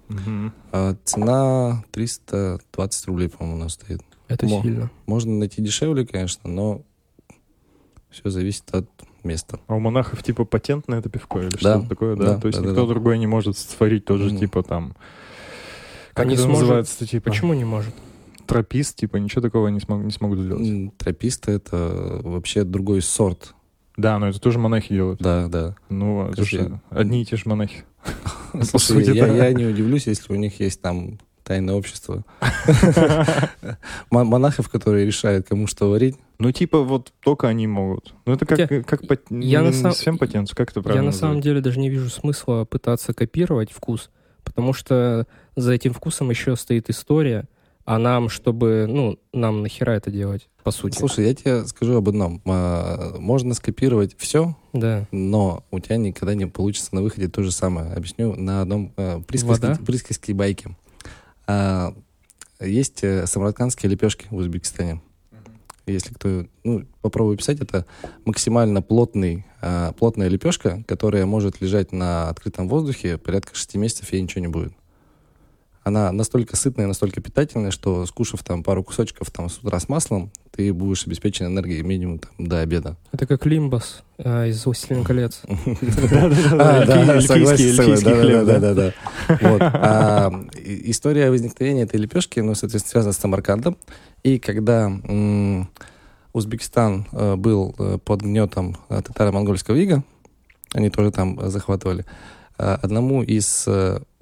Мгм. 0.07 0.53
А 0.72 0.95
цена 1.03 1.84
320 1.91 3.05
рублей, 3.07 3.28
по-моему, 3.30 3.57
у 3.59 3.63
нас 3.63 3.74
стоит. 3.74 4.01
Это 4.34 4.45
Мо. 4.47 4.61
сильно. 4.61 4.91
Можно 5.05 5.34
найти 5.34 5.61
дешевле, 5.61 6.05
конечно, 6.05 6.49
но 6.49 6.82
все 8.09 8.29
зависит 8.29 8.63
от 8.73 8.89
места. 9.23 9.59
А 9.67 9.75
у 9.75 9.79
монахов 9.79 10.23
типа 10.23 10.45
патент 10.45 10.88
на 10.88 10.95
это 10.95 11.09
пивко 11.09 11.39
или 11.39 11.49
Да, 11.49 11.57
что-то 11.57 11.89
такое, 11.89 12.15
да? 12.15 12.25
да, 12.36 12.39
То 12.39 12.47
есть 12.47 12.59
да, 12.59 12.65
никто 12.67 12.82
да. 12.86 12.93
другой 12.93 13.17
не 13.19 13.27
может 13.27 13.57
сотворить 13.57 14.05
тот 14.05 14.19
же 14.19 14.29
Мгм. 14.32 14.38
типа 14.39 14.63
там... 14.63 14.95
Как 16.13 16.25
Они 16.25 16.34
это 16.34 16.43
сможет- 16.43 16.61
называется 16.61 17.07
типа? 17.07 17.29
Почему 17.29 17.53
не 17.53 17.63
может? 17.63 17.93
Тропист, 18.47 18.97
типа, 18.97 19.15
ничего 19.15 19.41
такого 19.41 19.69
не, 19.69 19.79
смог, 19.79 20.01
не 20.03 20.11
смогут 20.11 20.39
сделать. 20.39 20.97
Трописты— 20.97 21.51
это 21.53 22.19
вообще 22.23 22.65
другой 22.65 23.01
сорт. 23.01 23.53
Да, 23.95 24.19
но 24.19 24.27
это 24.27 24.41
тоже 24.41 24.59
монахи 24.59 24.93
делают. 24.93 25.21
Да, 25.21 25.47
да. 25.47 25.75
Ну, 25.89 26.23
это 26.25 26.34
Скажи. 26.43 26.57
же 26.59 26.82
одни 26.89 27.21
и 27.21 27.25
те 27.25 27.38
же 27.38 27.43
монахи. 27.45 27.84
По 28.51 28.65
Слушай, 28.65 29.05
сути, 29.05 29.15
я, 29.15 29.27
да. 29.27 29.34
я 29.47 29.53
не 29.53 29.65
удивлюсь, 29.65 30.07
если 30.07 30.34
у 30.34 30.36
них 30.36 30.59
есть 30.59 30.82
там 30.82 31.19
тайное 31.44 31.76
общество. 31.76 32.24
Мо- 34.10 34.24
Монахов, 34.24 34.70
которые 34.70 35.06
решают, 35.06 35.48
кому 35.48 35.68
что 35.68 35.89
варить. 35.89 36.16
Ну, 36.39 36.52
типа, 36.52 36.82
вот 36.82 37.14
только 37.24 37.48
они 37.48 37.68
могут. 37.68 38.14
Ну, 38.26 38.34
это 38.34 38.46
как, 38.46 38.60
Я- 38.60 38.84
как 38.84 39.02
я 39.30 39.62
на 39.62 39.72
сам- 39.72 39.92
совсем 39.92 40.18
патент, 40.18 40.50
как 40.52 40.72
это 40.72 40.80
Я 40.80 40.84
правильно 40.84 41.06
на 41.08 41.12
самом 41.12 41.42
деле 41.42 41.62
даже 41.62 41.80
не 41.80 41.89
вижу 41.89 42.10
смысла 42.10 42.66
пытаться 42.66 43.14
копировать 43.14 43.72
вкус, 43.72 44.10
потому 44.44 44.74
что 44.74 45.28
за 45.56 45.74
этим 45.74 45.94
вкусом 45.94 46.30
еще 46.30 46.56
стоит 46.56 46.89
история, 46.89 47.46
а 47.86 47.98
нам, 47.98 48.30
чтобы, 48.30 48.86
ну, 48.88 49.20
нам 49.34 49.62
нахера 49.64 49.92
это 49.92 50.12
делать, 50.12 50.48
по 50.64 50.72
сути. 50.72 50.98
Слушай, 50.98 51.26
я 51.28 51.34
тебе 51.34 51.66
скажу 51.66 51.96
об 51.96 52.08
одном. 52.10 52.42
А, 52.46 53.18
Можно 53.18 53.54
скопировать 53.56 54.16
все, 54.18 54.56
Да. 54.74 55.08
но 55.12 55.64
у 55.72 55.80
тебя 55.80 55.98
никогда 55.98 56.36
не 56.36 56.46
получится 56.46 56.94
на 56.94 57.02
выходе 57.02 57.28
то 57.28 57.42
же 57.44 57.52
самое. 57.52 57.92
Объясню 57.94 58.36
на 58.36 58.62
одном 58.62 58.94
э, 58.98 59.22
присказке, 59.28 59.76
присказке 59.84 60.34
байке. 60.34 60.76
А, 61.52 61.93
Есть 62.62 63.04
э, 63.04 63.26
самаркандские 63.26 63.89
лепешки 63.91 64.28
в 64.30 64.36
Узбекистане. 64.36 65.02
Если 65.88 66.14
кто, 66.14 66.45
ну, 66.64 66.86
попробую 67.02 67.38
писать, 67.38 67.60
это 67.60 67.86
максимально 68.24 68.82
плотный, 68.82 69.45
а, 69.62 69.91
плотная 69.93 70.30
лепешка, 70.30 70.84
которая 70.88 71.26
может 71.26 71.60
лежать 71.60 71.91
на 71.91 72.30
открытом 72.30 72.70
воздухе 72.70 73.18
порядка 73.18 73.56
6 73.56 73.76
месяцев, 73.76 74.14
ей 74.14 74.22
ничего 74.22 74.41
не 74.41 74.47
будет. 74.47 74.74
Она 75.84 76.11
настолько 76.11 76.55
сытная, 76.55 76.88
настолько 76.88 77.21
питательная, 77.21 77.71
что 77.71 78.05
скушав 78.05 78.43
там 78.43 78.63
пару 78.63 78.84
кусочков 78.84 79.32
там 79.32 79.49
с 79.49 79.57
утра 79.59 79.79
с 79.79 79.89
маслом, 79.89 80.32
ты 80.51 80.71
будешь 80.73 81.07
обеспечен 81.07 81.47
энергией 81.47 81.82
минимум 81.82 82.19
там, 82.19 82.32
до 82.38 82.59
обеда. 82.59 82.97
Это 83.11 83.25
как 83.25 83.45
Лимбас 83.45 84.03
а, 84.19 84.45
из 84.45 84.63
«Властелина 84.65 85.03
колец». 85.03 85.41
А, 86.53 86.86
да, 86.86 87.05
История 90.63 91.29
возникновения 91.32 91.84
этой 91.84 91.99
лепешки, 91.99 92.39
ну, 92.39 92.53
соответственно, 92.53 92.91
связана 92.91 93.13
с 93.13 93.17
Самаркандом. 93.17 93.77
И 94.23 94.38
когда 94.38 94.91
Узбекистан 96.34 97.07
э, 97.11 97.36
был 97.36 97.75
э, 97.77 97.97
под 98.03 98.21
гнетом 98.21 98.77
э, 98.89 99.01
татаро-монгольского 99.01 99.75
ига, 99.75 100.03
они 100.73 100.89
тоже 100.89 101.11
там 101.11 101.49
захватывали, 101.49 102.05
одному 102.55 103.23
из 103.23 103.67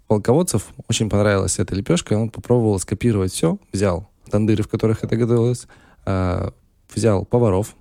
полководцев 0.10 0.74
очень 0.90 1.10
понравилась 1.10 1.60
эта 1.60 1.76
лепешка, 1.76 2.14
он 2.16 2.30
попробовал 2.30 2.80
скопировать 2.80 3.32
все, 3.32 3.58
взял 3.72 4.10
тандыры, 4.30 4.64
в 4.64 4.68
которых 4.68 5.04
это 5.04 5.16
готовилось, 5.16 5.68
э, 6.06 6.50
взял 6.94 7.26
поваров, 7.26 7.76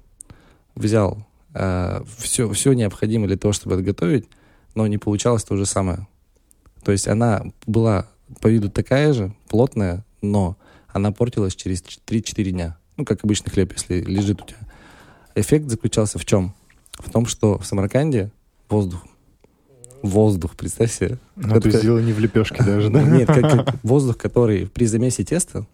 взял 0.77 1.27
все, 2.19 2.49
все 2.53 2.73
необходимое 2.75 3.27
для 3.27 3.39
того, 3.39 3.53
чтобы 3.53 3.75
это 3.75 3.83
готовить, 3.83 4.29
но 4.75 4.87
не 4.87 4.99
получалось 4.99 5.43
то 5.43 5.57
же 5.57 5.67
самое. 5.67 6.07
То 6.85 6.93
есть 6.93 7.09
она 7.09 7.43
была 7.67 8.07
по 8.41 8.47
виду 8.47 8.71
такая 8.71 9.13
же, 9.13 9.35
плотная, 9.49 10.05
но 10.21 10.57
она 10.89 11.11
портилась 11.11 11.57
через 11.57 11.83
3-4 11.83 12.51
дня. 12.51 12.79
Ну, 12.97 13.05
как 13.05 13.25
обычный 13.25 13.51
хлеб, 13.51 13.73
если 13.73 14.03
лежит 14.03 14.43
у 14.43 14.45
тебя. 14.45 14.61
Эффект 15.35 15.69
заключался 15.69 16.19
в 16.19 16.25
чем? 16.25 16.55
В 16.93 17.11
том, 17.11 17.27
что 17.27 17.59
в 17.59 17.67
Самарканде 17.67 18.31
воздух. 18.69 19.08
Воздух, 20.03 20.57
представь 20.57 20.93
себе. 20.93 21.19
Ну, 21.37 21.61
то 21.61 21.69
есть 21.69 21.83
дело 21.83 21.99
не 21.99 22.13
в 22.13 22.19
лепешке 22.19 22.63
даже, 22.63 22.91
да? 22.91 23.03
Нет, 23.03 23.27
как, 23.27 23.43
как 23.43 23.75
воздух, 23.83 24.17
который 24.17 24.67
при 24.67 24.87
замесе 24.87 25.25
теста 25.25 25.67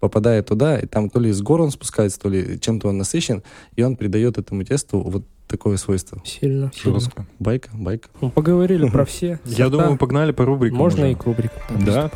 попадает 0.00 0.46
туда, 0.46 0.78
и 0.78 0.86
там 0.86 1.10
то 1.10 1.18
ли 1.20 1.32
с 1.32 1.40
гор 1.42 1.60
он 1.60 1.70
спускается, 1.70 2.20
то 2.20 2.28
ли 2.28 2.58
чем-то 2.60 2.88
он 2.88 2.98
насыщен, 2.98 3.42
и 3.76 3.82
он 3.82 3.96
придает 3.96 4.38
этому 4.38 4.64
тесту 4.64 5.00
вот 5.00 5.24
такое 5.48 5.76
свойство. 5.76 6.22
Сильно. 6.24 6.70
Жестко. 6.76 7.26
Байка, 7.38 7.70
байка. 7.72 8.08
Ну, 8.20 8.30
поговорили 8.30 8.88
про 8.88 9.04
все. 9.04 9.40
Я 9.44 9.68
думаю, 9.68 9.96
погнали 9.96 10.32
по 10.32 10.44
рубрикам 10.44 10.78
Можно 10.78 11.10
и 11.10 11.14
к 11.14 11.24
рубрикам 11.24 11.84
Да? 11.84 12.10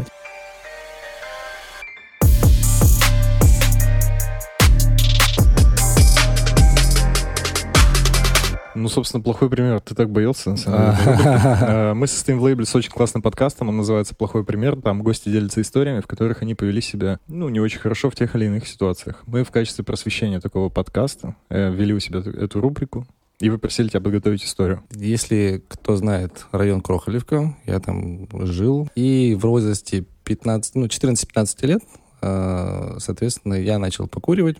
Ну, 8.74 8.88
собственно, 8.88 9.22
плохой 9.22 9.50
пример. 9.50 9.80
Ты 9.80 9.94
так 9.94 10.10
боялся, 10.10 10.50
на 10.50 10.56
самом 10.56 10.96
деле. 10.96 11.18
Э, 11.62 11.94
Мы 11.94 12.06
состоим 12.06 12.38
в 12.38 12.42
лейбле 12.42 12.64
с 12.64 12.74
очень 12.74 12.90
классным 12.90 13.22
подкастом, 13.22 13.68
он 13.68 13.76
называется 13.76 14.14
«Плохой 14.14 14.44
пример». 14.44 14.80
Там 14.80 15.02
гости 15.02 15.28
делятся 15.28 15.60
историями, 15.60 16.00
в 16.00 16.06
которых 16.06 16.40
они 16.42 16.54
повели 16.54 16.80
себя, 16.80 17.18
ну, 17.28 17.48
не 17.50 17.60
очень 17.60 17.78
хорошо 17.80 18.08
в 18.10 18.14
тех 18.14 18.34
или 18.34 18.46
иных 18.46 18.66
ситуациях. 18.66 19.22
Мы 19.26 19.44
в 19.44 19.50
качестве 19.50 19.84
просвещения 19.84 20.40
такого 20.40 20.70
подкаста 20.70 21.36
э, 21.50 21.70
ввели 21.70 21.92
у 21.92 22.00
себя 22.00 22.20
эту- 22.20 22.60
рубрику 22.60 23.06
и 23.40 23.50
попросили 23.50 23.88
тебя 23.88 24.00
подготовить 24.00 24.44
историю. 24.44 24.82
Если 24.92 25.62
кто 25.68 25.96
знает 25.96 26.46
район 26.52 26.80
Крохолевка, 26.80 27.54
я 27.66 27.78
там 27.80 28.26
жил. 28.46 28.88
И 28.94 29.34
в 29.38 29.40
возрасте 29.46 30.04
15, 30.24 30.76
ну, 30.76 30.86
14-15 30.86 31.66
лет, 31.66 31.82
э, 32.22 32.94
соответственно, 32.98 33.54
я 33.54 33.78
начал 33.78 34.06
покуривать. 34.06 34.56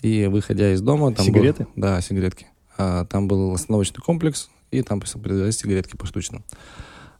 И 0.00 0.26
выходя 0.26 0.72
из 0.72 0.80
дома... 0.80 1.12
Там 1.12 1.26
был- 1.26 1.34
Сигареты? 1.34 1.66
да, 1.76 2.00
сигаретки. 2.00 2.46
А, 2.82 3.04
там 3.04 3.28
был 3.28 3.52
остановочный 3.52 4.02
комплекс, 4.02 4.50
и 4.72 4.82
там 4.82 5.00
продавались 5.00 5.58
сигаретки 5.58 5.96
поштучно. 5.96 6.42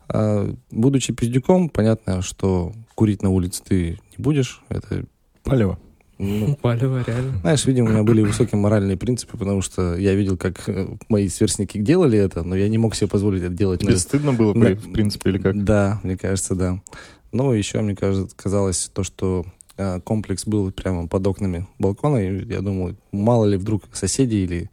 А, 0.08 0.52
будучи 0.72 1.12
пиздюком, 1.12 1.68
понятно, 1.68 2.20
что 2.22 2.72
курить 2.96 3.22
на 3.22 3.30
улице 3.30 3.62
ты 3.62 4.00
не 4.16 4.22
будешь. 4.22 4.60
Это, 4.68 5.04
Палево. 5.44 5.78
ну, 6.18 6.56
Палево, 6.62 7.04
реально. 7.06 7.38
знаешь, 7.40 7.64
видимо, 7.64 7.88
у 7.88 7.92
меня 7.92 8.02
были 8.02 8.22
высокие 8.22 8.58
моральные 8.60 8.96
принципы, 8.96 9.38
потому 9.38 9.62
что 9.62 9.96
я 9.96 10.14
видел, 10.14 10.36
как 10.36 10.68
э, 10.68 10.88
мои 11.08 11.28
сверстники 11.28 11.78
делали 11.78 12.18
это, 12.18 12.42
но 12.42 12.56
я 12.56 12.68
не 12.68 12.78
мог 12.78 12.94
себе 12.96 13.08
позволить 13.08 13.42
это 13.44 13.54
делать. 13.54 13.80
Тебе 13.80 13.96
стыдно 13.96 14.32
было, 14.32 14.52
Да. 14.54 14.74
в 14.74 14.92
принципе, 14.92 15.30
или 15.30 15.38
как? 15.38 15.62
Да, 15.64 16.00
мне 16.02 16.16
кажется, 16.16 16.56
да. 16.56 16.80
Ну, 17.30 17.52
еще, 17.52 17.80
мне 17.82 17.94
кажется, 17.94 18.34
казалось 18.36 18.90
то, 18.92 19.04
что 19.04 19.46
э, 19.76 20.00
комплекс 20.00 20.44
был 20.44 20.72
прямо 20.72 21.06
под 21.06 21.24
окнами 21.26 21.68
балкона, 21.78 22.16
и 22.18 22.44
я 22.52 22.60
думал, 22.62 22.96
мало 23.12 23.44
ли 23.46 23.56
вдруг 23.56 23.84
соседи 23.92 24.34
или 24.36 24.70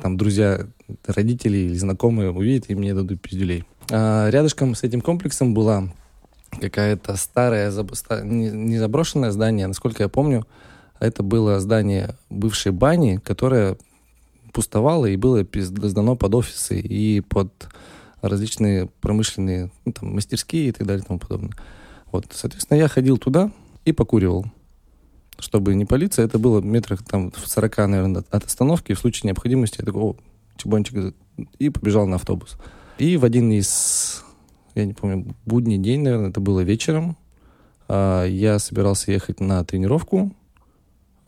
там 0.00 0.16
друзья, 0.16 0.66
родители 1.06 1.56
или 1.58 1.76
знакомые 1.76 2.30
увидят 2.30 2.70
и 2.70 2.74
мне 2.74 2.94
дадут 2.94 3.20
пиздюлей. 3.20 3.64
А, 3.90 4.30
рядышком 4.30 4.74
с 4.74 4.82
этим 4.82 5.00
комплексом 5.00 5.54
была 5.54 5.92
какая-то 6.60 7.16
старая, 7.16 7.72
не, 8.22 8.78
заброшенное 8.78 9.30
здание, 9.30 9.66
насколько 9.66 10.02
я 10.02 10.08
помню, 10.08 10.46
это 11.00 11.22
было 11.22 11.60
здание 11.60 12.16
бывшей 12.30 12.72
бани, 12.72 13.20
которое 13.22 13.76
пустовало 14.52 15.06
и 15.06 15.16
было 15.16 15.46
сдано 15.54 16.14
под 16.14 16.34
офисы 16.34 16.78
и 16.78 17.20
под 17.20 17.68
различные 18.20 18.86
промышленные 19.00 19.70
ну, 19.84 19.92
там, 19.92 20.14
мастерские 20.14 20.68
и 20.68 20.72
так 20.72 20.86
далее 20.86 21.02
и 21.02 21.06
тому 21.06 21.18
подобное. 21.18 21.54
Вот, 22.12 22.26
соответственно, 22.30 22.78
я 22.78 22.88
ходил 22.88 23.18
туда 23.18 23.50
и 23.84 23.92
покуривал. 23.92 24.46
Чтобы 25.38 25.74
не 25.74 25.84
палиться, 25.84 26.22
это 26.22 26.38
было 26.38 26.60
метрах 26.60 27.02
там 27.02 27.30
в 27.32 27.46
40, 27.46 27.88
наверное, 27.88 28.20
от- 28.20 28.34
от 28.34 28.44
остановки. 28.44 28.92
В 28.92 28.98
случае 28.98 29.28
необходимости 29.28 29.76
я 29.78 29.84
такой, 29.84 30.02
о, 30.02 30.16
чебончик, 30.56 31.14
и 31.58 31.70
побежал 31.70 32.06
на 32.06 32.16
автобус. 32.16 32.56
И 32.98 33.16
в 33.16 33.24
один 33.24 33.50
из, 33.50 34.22
я 34.74 34.84
не 34.84 34.92
помню, 34.92 35.34
будний 35.44 35.78
день, 35.78 36.02
наверное, 36.02 36.30
это 36.30 36.40
было 36.40 36.60
вечером, 36.60 37.16
а, 37.88 38.24
я 38.24 38.58
собирался 38.58 39.10
ехать 39.10 39.40
на 39.40 39.64
тренировку, 39.64 40.32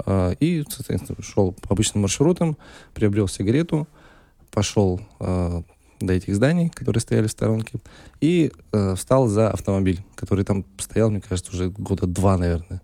а, 0.04 0.32
и, 0.38 0.64
соответственно, 0.68 1.22
шел 1.22 1.52
по 1.52 1.74
обычным 1.74 2.02
маршрутам, 2.02 2.56
приобрел 2.92 3.26
сигарету, 3.28 3.88
пошел 4.50 5.00
а, 5.18 5.62
до 6.00 6.12
этих 6.12 6.34
зданий, 6.36 6.68
которые 6.68 7.00
стояли 7.00 7.26
в 7.26 7.30
сторонке, 7.30 7.78
и 8.20 8.52
э, 8.72 8.94
встал 8.94 9.26
за 9.28 9.50
автомобиль, 9.50 10.04
который 10.16 10.44
там 10.44 10.64
стоял, 10.78 11.10
мне 11.10 11.20
кажется, 11.20 11.52
уже 11.52 11.70
года 11.70 12.06
два, 12.06 12.36
наверное. 12.36 12.82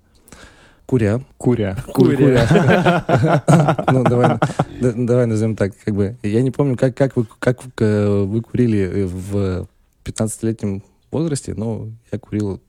Куря. 0.91 1.20
Куря. 1.38 1.76
Куря. 1.95 3.45
Ну, 3.93 4.03
давай, 4.03 4.38
да- 4.80 4.93
давай 4.97 5.26
назовем 5.26 5.55
так, 5.55 5.72
как 5.84 5.95
бы. 5.95 6.16
Я 6.24 6.43
не 6.43 6.51
помню, 6.51 6.76
как, 6.76 6.97
как, 6.97 7.16
вы, 7.16 7.28
как 7.38 7.61
э, 7.78 8.24
вы 8.24 8.41
курили 8.43 9.05
в 9.05 9.68
15-летнем 10.05 10.82
возрасте, 11.12 11.55
но 11.55 11.88
я 12.11 12.18
курил 12.18 12.61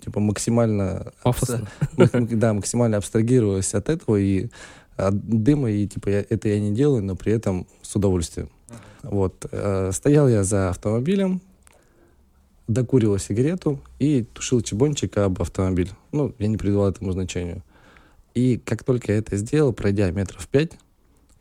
типа 0.00 0.18
максимально 0.18 1.12
Пафосно. 1.22 1.68
Да, 2.12 2.52
максимально 2.52 2.96
абстрагировалась 2.96 3.74
от 3.74 3.88
этого 3.88 4.16
и 4.16 4.48
от 4.96 5.14
дыма, 5.24 5.70
и 5.70 5.86
типа 5.86 6.08
я, 6.08 6.24
это 6.28 6.48
я 6.48 6.58
не 6.58 6.72
делаю, 6.74 7.04
но 7.04 7.14
при 7.14 7.32
этом 7.32 7.68
с 7.82 7.94
удовольствием. 7.94 8.48
Вот. 9.04 9.46
э, 9.52 9.90
стоял 9.92 10.28
я 10.28 10.42
за 10.42 10.70
автомобилем, 10.70 11.42
докуривал 12.72 13.18
сигарету 13.18 13.80
и 13.98 14.22
тушил 14.24 14.60
чебончик 14.62 15.16
об 15.18 15.40
автомобиль. 15.40 15.90
Ну, 16.12 16.34
я 16.38 16.48
не 16.48 16.56
придавал 16.56 16.88
этому 16.90 17.12
значению. 17.12 17.62
И 18.34 18.58
как 18.64 18.84
только 18.84 19.12
я 19.12 19.18
это 19.18 19.36
сделал, 19.36 19.72
пройдя 19.72 20.10
метров 20.10 20.48
пять, 20.48 20.72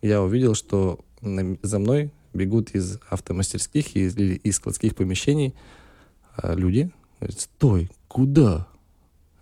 я 0.01 0.21
увидел, 0.21 0.55
что 0.55 0.99
на- 1.21 1.57
за 1.61 1.79
мной 1.79 2.11
бегут 2.33 2.71
из 2.71 2.99
автомастерских 3.09 3.95
и 3.95 4.01
из, 4.05 4.17
или 4.17 4.35
из 4.35 4.55
складских 4.57 4.95
помещений 4.95 5.53
а, 6.35 6.53
люди. 6.55 6.89
Говорят, 7.19 7.39
стой, 7.39 7.89
куда? 8.07 8.67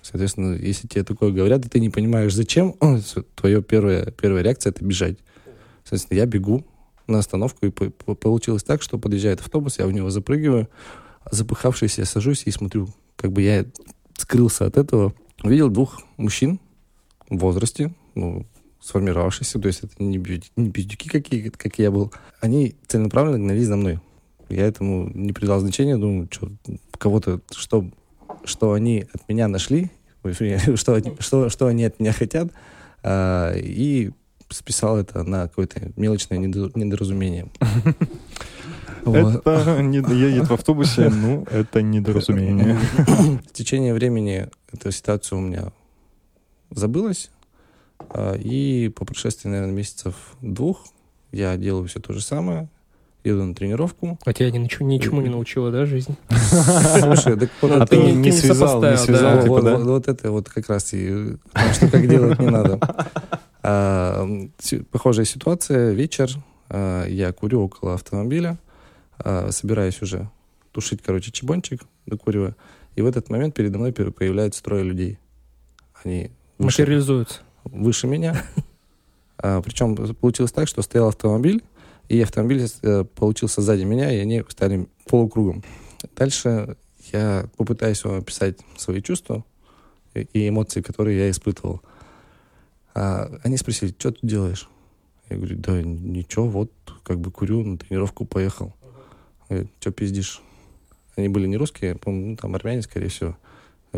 Соответственно, 0.02 0.56
если 0.56 0.88
тебе 0.88 1.04
такое 1.04 1.32
говорят, 1.32 1.66
и 1.66 1.70
ты 1.70 1.80
не 1.80 1.90
понимаешь, 1.90 2.34
зачем, 2.34 2.76
твоя 3.36 3.62
первая, 3.62 4.12
первая 4.12 4.44
реакция— 4.44 4.70
это 4.72 4.84
бежать. 4.84 5.18
Соответственно, 5.84 6.18
я 6.18 6.26
бегу 6.26 6.66
на 7.08 7.20
остановку, 7.20 7.66
и 7.66 7.70
по- 7.70 7.90
по- 7.90 8.16
получилось 8.16 8.64
так, 8.64 8.82
что 8.82 8.98
подъезжает 9.00 9.42
автобус, 9.42 9.80
я 9.80 9.88
в 9.88 9.92
него 9.92 10.10
запрыгиваю, 10.10 10.68
запыхавшись, 11.32 11.98
я 11.98 12.06
сажусь 12.06 12.44
и 12.46 12.52
смотрю, 12.52 12.90
как 13.16 13.32
бы 13.32 13.42
я 13.42 13.66
скрылся 14.18 14.66
от 14.66 14.78
этого. 14.78 15.14
Увидел 15.44 15.70
двух 15.70 16.02
мужчин 16.18 16.60
в 17.30 17.38
возрасте, 17.38 17.94
ну, 18.16 18.46
сформировавшихся, 18.82 19.60
то 19.60 19.68
есть 19.68 19.84
это 19.84 20.02
не, 20.04 20.18
бью- 20.18 20.44
какие, 21.12 21.50
как 21.50 21.80
я 21.80 21.92
был. 21.92 22.12
Они 22.42 22.76
целенаправленно 22.88 23.38
гнались 23.38 23.68
за 23.68 23.76
мной. 23.76 24.00
Я 24.50 24.66
этому 24.66 25.10
не 25.14 25.32
придал 25.32 25.60
значения, 25.60 25.98
думаю, 25.98 26.28
что 26.32 26.52
кого-то, 26.98 27.42
что, 27.56 27.86
что 28.46 28.74
они 28.74 29.06
от 29.14 29.28
меня 29.30 29.48
нашли, 29.48 29.92
что, 30.76 31.02
что, 31.20 31.50
что 31.50 31.68
они 31.68 31.86
от 31.86 32.00
меня 32.00 32.14
хотят, 32.14 32.52
а, 33.04 33.54
и 33.56 34.12
списал 34.50 34.98
это 34.98 35.24
на 35.24 35.48
какое-то 35.48 35.92
мелочное 35.96 36.40
недо- 36.40 36.72
недоразумение. 36.76 37.48
Это 39.06 39.82
не- 39.82 39.98
едет 40.20 40.50
в 40.50 40.54
автобусе, 40.54 41.10
ну, 41.14 41.46
это 41.52 41.82
недоразумение. 41.82 42.78
В 43.48 43.54
течение 43.54 43.94
времени 43.94 44.48
эта 44.72 44.92
ситуация 44.92 45.38
у 45.38 45.42
меня 45.42 45.72
забылась, 46.72 47.30
а, 48.10 48.34
и 48.36 48.90
по 48.90 49.06
прошествии, 49.06 49.50
наверное, 49.50 49.74
месяцев 49.76 50.16
двух 50.42 50.86
я 51.32 51.58
делаю 51.58 51.88
все 51.88 52.00
то 52.00 52.14
же 52.14 52.22
самое, 52.22 52.70
еду 53.24 53.44
на 53.44 53.54
тренировку. 53.54 54.18
А 54.26 54.34
тебя 54.34 54.50
ничего, 54.52 54.88
ничему 54.88 55.22
не 55.22 55.30
научила, 55.30 55.72
да, 55.72 55.86
жизнь? 55.86 56.16
Слушай, 56.30 57.38
так 57.38 57.50
вот 57.62 57.72
А 57.72 57.76
это- 57.78 57.88
ты 57.88 57.98
не, 57.98 58.12
не 58.14 58.16
не 58.30 58.32
связал, 58.32 58.82
не 58.84 58.98
связал, 58.98 59.36
да. 59.38 59.42
типа, 59.44 59.54
вот, 59.54 59.64
да? 59.66 59.76
вот- 59.78 59.86
вот 59.88 60.08
это 60.08 60.32
вот 60.32 60.50
как 60.50 60.70
раз 60.70 60.94
и 60.94 61.36
потому 61.54 61.74
что 61.74 61.88
как 61.90 62.08
делать 62.08 62.40
не 62.40 62.48
надо. 62.50 62.80
А, 63.62 64.26
Похожая 64.90 65.26
ситуация. 65.26 65.92
Вечер. 65.92 66.30
а, 66.70 67.06
Я 67.06 67.34
курю 67.34 67.64
около 67.64 67.96
автомобиля. 67.96 68.58
А, 69.20 69.52
Собираюсь 69.52 70.02
уже 70.02 70.30
тушить, 70.72 71.02
короче, 71.02 71.32
чебончик, 71.32 71.82
докуриваю. 72.06 72.56
И 72.96 73.02
в 73.02 73.06
этот 73.06 73.30
момент 73.30 73.56
передо 73.56 73.78
мной 73.80 73.94
появляются 73.94 74.64
трое 74.64 74.84
людей. 74.84 75.20
Они 76.04 76.32
выше, 76.58 76.82
Материализуется. 76.82 77.40
выше 77.64 78.08
меня. 78.08 78.42
А, 79.38 79.62
Причем 79.62 79.96
получилось 80.16 80.52
так, 80.52 80.68
что 80.68 80.82
стоял 80.82 81.08
автомобиль, 81.08 81.64
и 82.10 82.20
автомобиль 82.22 82.68
э, 82.82 83.04
получился 83.06 83.62
сзади 83.62 83.84
меня, 83.84 84.12
и 84.12 84.18
они 84.18 84.44
стали 84.50 84.88
полукругом. 85.06 85.64
Дальше 86.16 86.76
я 87.14 87.48
попытаюсь 87.56 88.04
вам 88.04 88.16
описать 88.20 88.58
свои 88.78 89.02
чувства 89.02 89.46
и- 90.14 90.28
и 90.34 90.50
эмоции, 90.50 90.82
которые 90.82 91.18
я 91.20 91.30
испытывал. 91.30 91.82
А, 92.94 93.32
Они 93.44 93.58
спросили, 93.58 93.94
что 93.98 94.12
ты 94.12 94.20
делаешь? 94.24 94.68
Я 95.30 95.38
говорю, 95.38 95.56
да 95.58 95.82
ничего, 95.84 96.48
вот 96.50 96.72
как 97.04 97.20
бы 97.20 97.32
курю, 97.32 97.64
на 97.64 97.78
тренировку 97.78 98.26
поехал. 98.26 98.74
Что 99.50 99.92
пиздишь? 99.92 100.42
Они 101.16 101.28
были 101.28 101.48
не 101.48 101.58
русские, 101.58 101.96
по-моему, 101.96 102.32
ну, 102.32 102.36
там 102.38 102.56
армяне, 102.56 102.82
скорее 102.82 103.10
всего. 103.10 103.38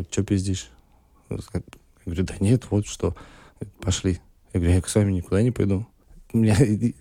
Что 0.10 0.24
пиздишь? 0.24 0.70
Я 1.30 1.38
говорю, 2.06 2.24
да 2.24 2.36
нет, 2.40 2.66
вот 2.70 2.88
что. 2.88 3.16
Пошли. 3.82 4.20
Я 4.54 4.60
говорю, 4.60 4.76
я 4.76 4.82
с 4.82 4.96
вами 4.96 5.12
никуда 5.12 5.42
не 5.42 5.52
пойду. 5.52 5.86
Меня, 6.34 6.56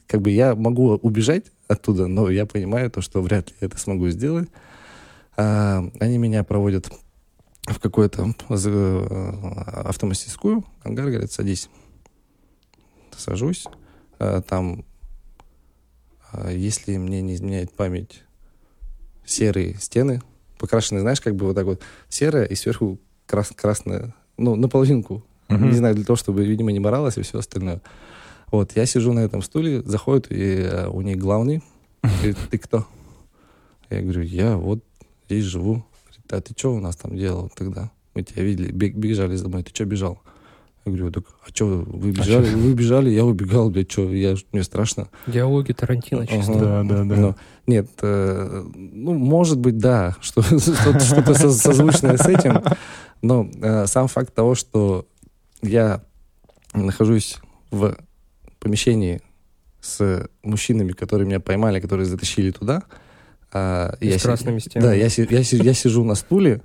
как 0.06 0.20
бы 0.22 0.30
я 0.30 0.54
могу 0.54 0.90
убежать 0.96 1.46
оттуда, 1.68 2.06
но 2.08 2.28
я 2.30 2.46
понимаю 2.46 2.90
то, 2.90 3.00
что 3.00 3.22
вряд 3.22 3.50
ли 3.50 3.56
это 3.60 3.78
смогу 3.78 4.08
сделать. 4.08 4.48
А, 5.36 5.88
они 6.00 6.18
меня 6.18 6.44
проводят 6.44 6.90
в 7.62 7.78
какую-то 7.78 8.34
э, 8.48 9.84
автомастерскую. 9.84 10.64
Ангар 10.82 11.06
говорят, 11.06 11.30
садись. 11.30 11.70
Сажусь. 13.16 13.66
А, 14.18 14.42
там, 14.42 14.84
а, 16.32 16.50
если 16.50 16.96
мне 16.96 17.22
не 17.22 17.34
изменяет 17.34 17.72
память, 17.72 18.24
серые 19.30 19.76
стены, 19.78 20.20
покрашенные, 20.58 21.00
знаешь, 21.02 21.20
как 21.20 21.34
бы 21.36 21.46
вот 21.46 21.54
так 21.54 21.64
вот 21.66 21.80
серая 22.08 22.44
и 22.44 22.54
сверху 22.54 22.98
крас- 23.26 23.52
красная, 23.54 24.14
ну, 24.36 24.56
наполовинку. 24.56 25.24
Мгм. 25.48 25.68
Не 25.70 25.76
знаю, 25.76 25.94
для 25.94 26.04
того, 26.04 26.16
чтобы, 26.16 26.44
видимо, 26.44 26.70
не 26.72 26.80
моралось 26.80 27.16
и 27.18 27.22
все 27.22 27.38
остальное. 27.38 27.80
Вот, 28.52 28.72
я 28.76 28.86
сижу 28.86 29.12
на 29.12 29.20
этом 29.20 29.42
стуле, 29.42 29.82
заходит, 29.82 30.26
и 30.30 30.62
э, 30.62 30.86
у 30.88 31.00
них 31.00 31.18
главный, 31.18 31.62
говорит, 32.02 32.36
ты 32.50 32.58
кто? 32.58 32.86
Я 33.90 34.02
говорю, 34.02 34.22
я 34.22 34.56
вот 34.56 34.84
здесь 35.26 35.44
живу. 35.44 35.84
Говорит, 36.04 36.32
а 36.32 36.40
ты 36.40 36.54
что 36.56 36.74
у 36.74 36.80
нас 36.80 36.96
там 36.96 37.16
делал 37.16 37.50
тогда? 37.54 37.90
Мы 38.14 38.22
тебя 38.22 38.42
видели, 38.42 38.70
бег- 38.72 38.94
бежали 38.96 39.36
за 39.36 39.48
мной, 39.48 39.62
ты 39.62 39.70
что 39.74 39.84
бежал? 39.84 40.20
Я 40.86 40.92
говорю, 40.92 41.12
так, 41.12 41.24
а 41.46 41.48
что, 41.54 41.66
вы 41.66 42.10
бежали? 42.10 42.54
Вы 42.54 42.72
бежали, 42.72 43.10
я 43.10 43.24
убегал, 43.24 43.68
блядь, 43.70 43.90
что, 43.92 44.10
я, 44.12 44.34
мне 44.52 44.62
страшно. 44.62 45.08
Диалоги 45.26 45.72
Тарантино 45.72 46.26
чисто. 46.26 46.52
Ага. 46.52 46.60
Да, 46.60 46.82
да, 46.82 47.04
да. 47.04 47.16
Но- 47.20 47.36
нет, 47.66 47.88
э, 48.02 48.64
ну, 48.74 49.12
может 49.14 49.58
быть, 49.58 49.76
да, 49.78 50.16
что, 50.20 50.42
что- 50.42 50.98
что-то 50.98 51.34
со- 51.34 51.50
созвучное 51.52 52.16
с 52.16 52.26
этим, 52.26 52.62
но 53.22 53.48
э, 53.60 53.86
сам 53.86 54.08
факт 54.08 54.34
того, 54.34 54.54
что 54.54 55.06
я 55.62 56.02
нахожусь 56.72 57.38
в 57.70 57.96
помещении 58.58 59.20
с 59.82 60.28
мужчинами, 60.42 60.92
которые 60.92 61.26
меня 61.26 61.40
поймали, 61.40 61.80
которые 61.80 62.06
затащили 62.06 62.50
туда, 62.52 62.84
а, 63.52 63.96
И 64.00 64.08
я 64.08 64.18
с 64.18 64.22
красными 64.22 64.58
стенами. 64.60 64.88
да, 64.88 64.94
я, 64.94 65.06
я, 65.06 65.38
я 65.64 65.74
сижу 65.74 66.04
на 66.04 66.14
стуле, 66.14 66.62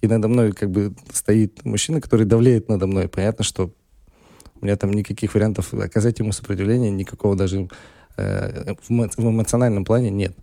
и 0.00 0.06
надо 0.06 0.28
мной 0.28 0.52
как 0.52 0.70
бы 0.70 0.94
стоит 1.12 1.64
мужчина, 1.64 2.00
который 2.00 2.26
давлеет 2.26 2.68
надо 2.68 2.86
мной. 2.86 3.08
Понятно, 3.08 3.44
что 3.44 3.72
у 4.60 4.64
меня 4.64 4.76
там 4.76 4.92
никаких 4.92 5.34
вариантов 5.34 5.72
оказать 5.74 6.18
ему 6.18 6.32
сопротивление, 6.32 6.90
никакого 6.90 7.36
даже 7.36 7.68
э, 8.16 8.74
в, 8.82 8.90
эмо- 8.90 9.10
в 9.16 9.28
эмоциональном 9.28 9.84
плане 9.84 10.10
нет. 10.10 10.36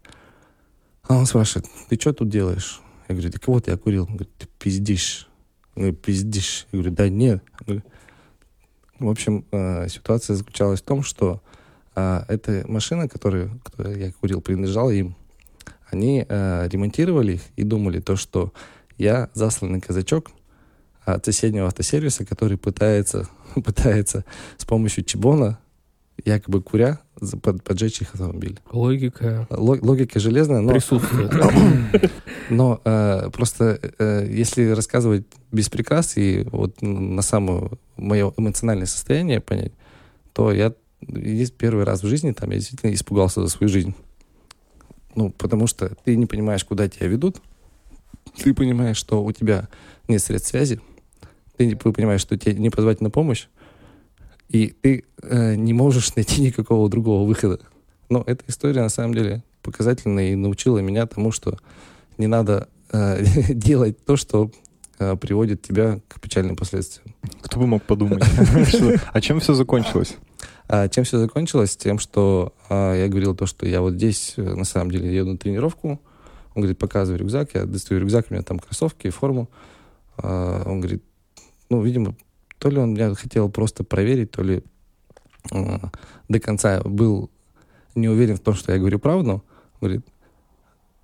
А 1.08 1.18
он 1.18 1.26
спрашивает, 1.26 1.68
ты 1.90 2.00
что 2.00 2.14
тут 2.14 2.30
делаешь? 2.30 2.82
Я 3.08 3.16
говорю, 3.16 3.32
так 3.32 3.48
вот 3.48 3.68
я 3.68 3.78
курил. 3.78 4.04
Он 4.04 4.16
говорит, 4.16 4.34
ты 4.38 4.48
пиздишь. 4.60 5.30
Я 5.76 5.92
пиздишь. 5.92 6.68
Я 6.72 6.80
говорю, 6.80 6.96
да 6.96 7.10
нет. 7.10 7.44
Говорю, 7.60 7.84
в 9.00 9.10
общем, 9.10 9.46
э, 9.52 9.90
ситуация 9.90 10.36
заключалась 10.36 10.82
в 10.82 10.86
том, 10.86 11.04
что 11.04 11.42
э, 11.96 12.24
эта 12.30 12.64
машина, 12.68 13.10
которую, 13.10 13.60
которую 13.64 14.00
я 14.00 14.12
курил, 14.14 14.42
принадлежала 14.42 14.92
им. 14.92 15.16
Они 15.92 16.26
э, 16.28 16.68
ремонтировали 16.72 17.34
их 17.34 17.42
и 17.58 17.64
думали 17.64 18.00
то, 18.00 18.16
что 18.16 18.54
я 18.98 19.30
засланный 19.34 19.82
казачок 19.82 20.32
от 21.06 21.26
соседнего 21.26 21.68
автосервиса, 21.68 22.26
который 22.26 22.58
пытается, 22.58 23.28
пытается 23.56 24.26
с 24.58 24.66
помощью 24.66 25.04
чебона, 25.04 25.60
якобы 26.24 26.62
куря, 26.62 27.00
поджечь 27.64 28.02
их 28.02 28.14
автомобиль. 28.14 28.60
Логика 28.72 29.48
Ло- 29.50 29.80
логика 29.82 30.20
железная, 30.20 30.62
но, 30.62 30.72
присутствует. 30.74 31.32
но 32.50 32.82
э, 32.84 33.30
просто 33.32 33.80
э, 33.98 34.28
если 34.30 34.70
рассказывать 34.70 35.26
без 35.52 35.70
прикрас 35.70 36.18
и 36.18 36.48
вот 36.52 36.82
на 36.82 37.22
самое 37.22 37.72
мое 37.98 38.34
эмоциональное 38.38 38.86
состояние 38.86 39.42
понять, 39.42 39.74
то 40.34 40.52
я 40.52 40.74
есть 41.08 41.56
первый 41.56 41.84
раз 41.84 42.04
в 42.04 42.08
жизни 42.08 42.32
там 42.32 42.52
я 42.52 42.58
действительно 42.58 42.94
испугался 42.94 43.42
за 43.42 43.50
свою 43.50 43.70
жизнь. 43.70 43.94
Ну, 45.16 45.32
потому 45.32 45.68
что 45.68 45.96
ты 46.06 46.16
не 46.16 46.26
понимаешь, 46.26 46.64
куда 46.64 46.88
тебя 46.88 47.08
ведут, 47.08 47.42
ты 48.36 48.54
понимаешь, 48.54 48.98
что 48.98 49.24
у 49.24 49.32
тебя 49.32 49.68
нет 50.08 50.22
средств 50.22 50.50
связи, 50.50 50.80
ты 51.58 51.76
понимаешь, 51.76 52.22
что 52.22 52.38
тебе 52.38 52.56
не 52.56 52.70
позвать 52.70 53.02
на 53.02 53.10
помощь, 53.10 53.48
и 54.50 54.68
ты 54.68 55.06
э, 55.22 55.56
не 55.56 55.74
можешь 55.74 56.16
найти 56.16 56.42
никакого 56.42 56.90
другого 56.90 57.28
выхода. 57.28 57.60
Но 58.10 58.24
эта 58.26 58.44
история 58.48 58.82
на 58.82 58.90
самом 58.90 59.14
деле 59.14 59.44
показательная 59.62 60.34
и 60.34 60.36
научила 60.36 60.80
меня 60.80 61.06
тому, 61.08 61.32
что 61.32 61.58
не 62.18 62.28
надо 62.28 62.68
э, 62.92 63.24
делать 63.54 64.04
то, 64.06 64.16
что 64.16 64.52
э, 65.00 65.16
приводит 65.16 65.62
тебя 65.62 66.00
к 66.08 66.20
печальным 66.20 66.56
последствиям. 66.56 67.16
Кто 67.42 67.60
бы 67.60 67.68
мог 67.68 67.84
подумать? 67.84 68.24
А 69.14 69.22
чем 69.22 69.40
все 69.40 69.54
закончилось? 69.54 70.16
А 70.68 70.88
чем 70.88 71.04
все 71.04 71.20
закончилось? 71.20 71.76
Тем, 71.76 72.00
что 72.00 72.54
а, 72.70 72.96
я 72.96 73.08
говорил 73.08 73.36
то, 73.36 73.46
что 73.46 73.66
я 73.66 73.82
вот 73.82 73.94
здесь 73.94 74.34
э, 74.38 74.42
на 74.42 74.64
самом 74.64 74.92
деле 74.92 75.14
еду 75.14 75.32
на 75.32 75.38
тренировку. 75.38 76.02
Он 76.56 76.62
говорит, 76.62 76.78
показывай 76.78 77.18
рюкзак. 77.18 77.54
Я 77.54 77.66
достаю 77.66 78.00
рюкзак, 78.00 78.28
у 78.30 78.34
меня 78.34 78.44
там 78.44 78.60
кроссовки, 78.60 79.10
форму. 79.10 79.50
А, 80.18 80.64
он 80.66 80.82
говорит, 80.82 81.04
ну, 81.70 81.82
видимо, 81.82 82.16
то 82.60 82.70
ли 82.70 82.78
он 82.78 82.94
меня 82.94 83.14
хотел 83.16 83.50
просто 83.50 83.84
проверить, 83.84 84.32
то 84.32 84.44
ли 84.44 84.64
а, 85.52 85.92
до 86.30 86.40
конца 86.40 86.82
был 86.84 87.30
не 87.96 88.08
уверен 88.08 88.38
в 88.38 88.42
том, 88.42 88.54
что 88.54 88.72
я 88.72 88.80
говорю 88.80 89.00
правду. 89.00 89.32
Он 89.32 89.42
говорит, 89.80 90.06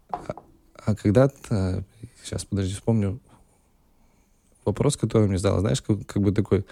а, 0.09 0.35
а 0.75 0.95
когда-то, 0.95 1.83
сейчас, 2.23 2.45
подожди, 2.45 2.73
вспомню 2.73 3.19
вопрос, 4.65 4.97
который 4.97 5.23
он 5.23 5.29
мне 5.29 5.37
задал, 5.37 5.59
знаешь, 5.59 5.81
как, 5.81 6.05
как 6.05 6.21
бы 6.21 6.31
такой, 6.31 6.59
а, 6.59 6.63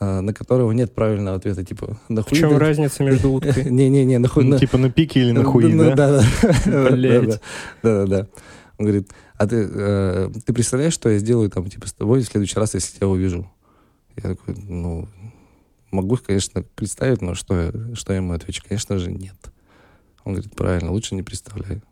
на 0.00 0.32
которого 0.34 0.72
нет 0.72 0.94
правильного 0.94 1.36
ответа, 1.36 1.64
типа, 1.64 1.98
В 2.08 2.12
нахуй... 2.12 2.36
чем 2.38 2.50
ты- 2.50 2.58
разница 2.58 3.02
между 3.04 3.30
уткой? 3.30 3.64
Не-не-не, 3.70 4.18
нахуй... 4.18 4.44
Ну, 4.44 4.50
на- 4.50 4.58
Типа 4.58 4.78
на 4.78 4.90
пике 4.90 5.20
или 5.20 5.32
на 5.32 5.44
хуи, 5.44 5.72
ну, 5.72 5.94
да? 5.94 6.22
Да, 6.66 6.90
Блядь. 6.90 7.40
да, 7.82 8.06
да. 8.06 8.26
Он 8.78 8.86
говорит, 8.86 9.10
а 9.36 9.46
ты, 9.46 9.68
э, 9.70 10.30
ты 10.46 10.52
представляешь, 10.52 10.92
что 10.92 11.08
я 11.08 11.18
сделаю 11.18 11.50
там, 11.50 11.68
типа, 11.68 11.88
с 11.88 11.92
тобой 11.92 12.20
в 12.22 12.26
следующий 12.26 12.58
раз, 12.60 12.74
если 12.74 12.96
тебя 12.96 13.08
увижу? 13.08 13.50
Я 14.16 14.30
такой, 14.34 14.54
ну, 14.68 15.08
могу, 15.90 16.16
конечно, 16.24 16.62
представить, 16.74 17.22
но 17.22 17.34
что, 17.34 17.72
что 17.94 18.12
я 18.12 18.18
ему 18.18 18.34
отвечу? 18.34 18.62
Конечно 18.68 18.98
же, 18.98 19.10
нет. 19.10 19.36
Он 20.24 20.34
говорит, 20.34 20.54
правильно, 20.54 20.92
лучше 20.92 21.14
не 21.14 21.22
представляю. 21.22 21.82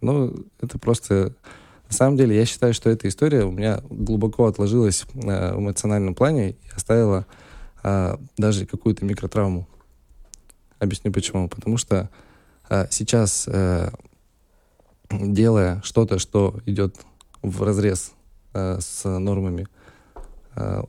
Ну, 0.00 0.34
это 0.60 0.78
просто... 0.78 1.34
На 1.88 1.94
самом 1.94 2.16
деле, 2.16 2.36
я 2.36 2.44
считаю, 2.44 2.74
что 2.74 2.90
эта 2.90 3.06
история 3.08 3.44
у 3.44 3.52
меня 3.52 3.80
глубоко 3.88 4.46
отложилась 4.46 5.04
э, 5.14 5.54
в 5.54 5.58
эмоциональном 5.60 6.14
плане 6.16 6.50
и 6.50 6.56
оставила 6.74 7.26
а, 7.86 8.18
даже 8.36 8.66
какую-то 8.66 9.04
микротравму. 9.04 9.68
Объясню 10.80 11.12
почему. 11.12 11.48
Потому 11.48 11.76
что 11.76 12.10
а, 12.68 12.88
сейчас, 12.90 13.44
э, 13.46 13.90
делая 15.08 15.80
что-то, 15.84 16.18
что 16.18 16.56
идет 16.66 16.96
в 17.42 17.62
разрез 17.62 18.12
э, 18.54 18.78
с 18.80 19.08
нормами 19.08 19.68
э, 20.56 20.82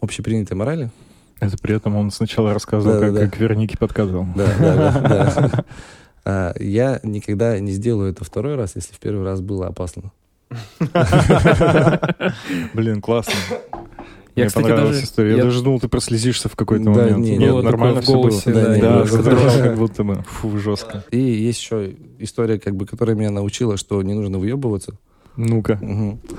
общепринятой 0.00 0.56
морали, 0.56 0.90
Это 1.38 1.56
при 1.56 1.76
этом 1.76 1.94
он 1.94 2.10
сначала 2.10 2.52
рассказывал, 2.52 2.98
как 2.98 3.12
Да-да-да. 3.14 3.30
к 3.30 3.38
Вернике 3.38 3.78
подкатывал. 3.78 4.26
да, 4.34 4.46
да, 4.58 4.74
да, 4.74 5.00
да. 5.08 5.64
А, 6.22 6.52
я 6.58 7.00
никогда 7.02 7.58
не 7.60 7.72
сделаю 7.72 8.10
это 8.10 8.24
второй 8.24 8.56
раз, 8.56 8.74
если 8.74 8.92
в 8.92 8.98
первый 8.98 9.24
раз 9.24 9.40
было 9.40 9.68
опасно. 9.68 10.10
Блин, 12.74 13.00
классно. 13.00 13.32
Я, 14.40 14.44
Мне 14.44 14.48
кстати, 14.48 14.64
понравилась 14.64 14.96
даже- 14.96 15.06
история. 15.06 15.30
Я, 15.32 15.36
я- 15.38 15.44
даже 15.44 15.62
думал, 15.62 15.80
ты 15.80 15.88
прослезишься 15.88 16.48
в 16.48 16.56
какой-то 16.56 16.84
Да, 16.84 16.90
момент. 16.90 17.18
не, 17.18 17.30
Нет, 17.30 17.38
не, 17.40 17.48
Было 17.50 17.62
нормально 17.62 18.00
в 18.00 18.04
все 18.04 18.12
было. 18.12 18.22
голосе, 18.22 18.52
Да, 18.52 18.60
да, 18.66 18.78
Да, 18.80 19.04
задрожал 19.04 19.52
как 19.62 19.76
будто 19.78 20.04
бы. 20.04 20.22
Фу, 20.26 20.58
жестко. 20.58 21.04
И 21.10 21.18
есть 21.18 21.60
еще 21.60 21.94
история, 22.18 22.58
как 22.58 22.74
бы, 22.76 22.86
которая 22.86 23.14
меня 23.16 23.30
научила, 23.30 23.76
что 23.76 24.02
не 24.02 24.14
нужно 24.14 24.38
выебываться. 24.38 24.94
Ну-ка. 25.36 25.78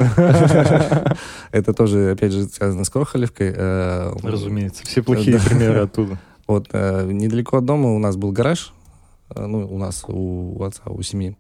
Это 1.52 1.74
тоже, 1.74 2.12
опять 2.12 2.32
же, 2.34 2.46
связано 2.46 2.84
с 2.84 2.90
Крохолевкой. 2.90 3.54
Э, 3.56 4.14
Разумеется. 4.24 4.84
Все 4.86 5.02
плохие 5.02 5.40
примеры 5.40 5.80
оттуда. 5.84 6.18
Вот 6.48 6.68
э, 6.74 7.10
недалеко 7.12 7.58
от 7.58 7.66
дома 7.66 7.94
у 7.94 8.00
нас 8.00 8.16
был 8.18 8.32
гараж, 8.32 8.74
э, 9.34 9.46
ну, 9.46 9.68
у 9.68 9.78
нас, 9.78 10.04
у 10.08 10.62
отца, 10.64 10.82
у 10.88 11.02
семьи. 11.02 11.36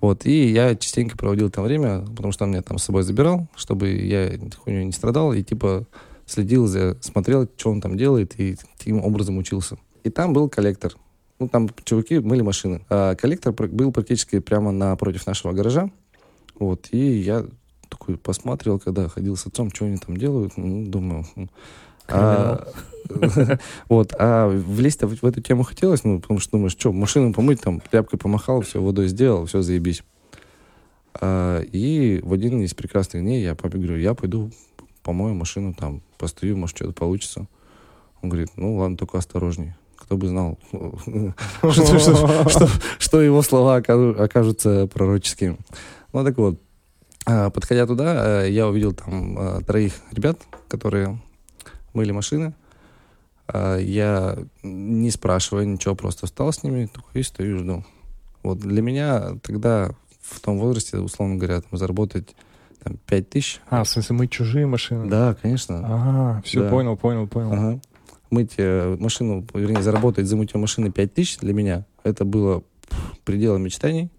Вот, 0.00 0.26
и 0.26 0.48
я 0.48 0.74
частенько 0.76 1.16
проводил 1.16 1.50
там 1.50 1.64
время, 1.64 2.00
потому 2.14 2.32
что 2.32 2.44
он 2.44 2.50
меня 2.50 2.62
там 2.62 2.78
с 2.78 2.84
собой 2.84 3.02
забирал, 3.02 3.48
чтобы 3.56 3.88
я 3.88 4.30
хуйней 4.62 4.84
не 4.84 4.92
страдал, 4.92 5.32
и 5.32 5.42
типа 5.42 5.86
следил, 6.26 6.66
за, 6.66 6.96
смотрел, 7.00 7.48
что 7.56 7.70
он 7.70 7.80
там 7.80 7.96
делает, 7.96 8.38
и 8.38 8.56
таким 8.78 9.02
образом 9.02 9.38
учился. 9.38 9.78
И 10.04 10.10
там 10.10 10.32
был 10.32 10.48
коллектор. 10.48 10.92
Ну, 11.38 11.48
там 11.48 11.68
чуваки 11.84 12.18
мыли 12.18 12.42
машины. 12.42 12.82
А 12.88 13.14
коллектор 13.14 13.52
был 13.52 13.92
практически 13.92 14.38
прямо 14.38 14.70
напротив 14.72 15.26
нашего 15.26 15.52
гаража. 15.52 15.90
Вот, 16.58 16.88
и 16.90 16.98
я 16.98 17.46
такой 17.88 18.16
посматривал, 18.16 18.78
когда 18.78 19.08
ходил 19.08 19.36
с 19.36 19.46
отцом, 19.46 19.70
что 19.70 19.84
они 19.84 19.96
там 19.98 20.16
делают. 20.16 20.56
Ну, 20.56 20.86
думаю, 20.86 21.26
м. 21.36 21.50
А, 22.08 22.66
вот, 23.88 24.14
а 24.18 24.48
влезть-то 24.48 25.06
в 25.06 25.24
эту 25.24 25.40
тему 25.40 25.62
хотелось, 25.62 26.04
ну, 26.04 26.20
потому 26.20 26.40
что 26.40 26.52
думаешь, 26.52 26.72
что, 26.72 26.92
машину 26.92 27.32
помыть, 27.32 27.60
там, 27.60 27.80
тряпкой 27.80 28.18
помахал, 28.18 28.62
все, 28.62 28.82
водой 28.82 29.08
сделал, 29.08 29.46
все, 29.46 29.62
заебись. 29.62 30.02
А, 31.20 31.60
и 31.60 32.20
в 32.22 32.32
один 32.32 32.62
из 32.62 32.74
прекрасных 32.74 33.22
дней 33.22 33.42
я 33.42 33.54
папе 33.54 33.78
говорю, 33.78 33.98
я 33.98 34.14
пойду 34.14 34.50
помою 35.02 35.34
машину, 35.34 35.74
там, 35.74 36.02
постою, 36.18 36.56
может, 36.56 36.76
что-то 36.76 36.92
получится. 36.92 37.46
Он 38.22 38.28
говорит, 38.28 38.50
ну, 38.56 38.76
ладно, 38.76 38.96
только 38.96 39.18
осторожней. 39.18 39.74
Кто 39.96 40.16
бы 40.16 40.28
знал, 40.28 40.58
что- 42.98 43.22
его 43.22 43.42
слова 43.42 43.80
окажу- 43.80 44.16
окажутся 44.16 44.86
пророческими. 44.86 45.56
Ну, 46.12 46.24
так 46.24 46.36
вот, 46.38 46.60
а, 47.24 47.50
подходя 47.50 47.86
туда, 47.86 48.44
э, 48.44 48.50
я 48.50 48.68
увидел 48.68 48.92
там 48.92 49.36
а, 49.38 49.60
троих 49.62 49.94
ребят, 50.12 50.38
которые 50.68 51.20
мыли 51.92 52.12
машины. 52.12 52.54
А, 53.48 53.78
Я, 53.78 54.36
не 54.62 55.10
спрашивая 55.10 55.64
ничего, 55.64 55.94
просто 55.94 56.26
встал 56.26 56.52
с 56.52 56.62
ними, 56.62 56.88
и 57.14 57.22
стою, 57.22 57.58
жду. 57.58 57.84
Вот 58.42 58.58
для 58.58 58.82
меня 58.82 59.36
тогда, 59.42 59.90
в 60.20 60.40
том 60.40 60.58
возрасте, 60.58 60.98
условно 60.98 61.36
говоря, 61.36 61.60
там, 61.60 61.78
заработать 61.78 62.34
там, 62.82 62.96
5 63.06 63.30
тысяч. 63.30 63.60
А, 63.68 63.82
в 63.84 63.88
смысле, 63.88 64.16
мы 64.16 64.28
чужие 64.28 64.66
машины? 64.66 65.08
Да, 65.08 65.34
конечно. 65.40 65.78
Ага, 65.84 66.42
все, 66.44 66.62
Да. 66.62 66.70
понял, 66.70 66.96
понял, 66.96 67.26
понял. 67.26 67.52
Ага. 67.52 67.80
Мыть 68.30 68.54
э, 68.56 68.96
машину, 68.98 69.46
вернее, 69.54 69.82
заработать 69.82 70.26
за 70.26 70.36
мытье 70.36 70.58
машины 70.60 70.90
5 70.90 71.14
тысяч 71.14 71.38
для 71.38 71.52
меня, 71.52 71.84
это 72.02 72.24
было 72.24 72.62
пределом 73.24 73.62
мечтаний. 73.62 74.10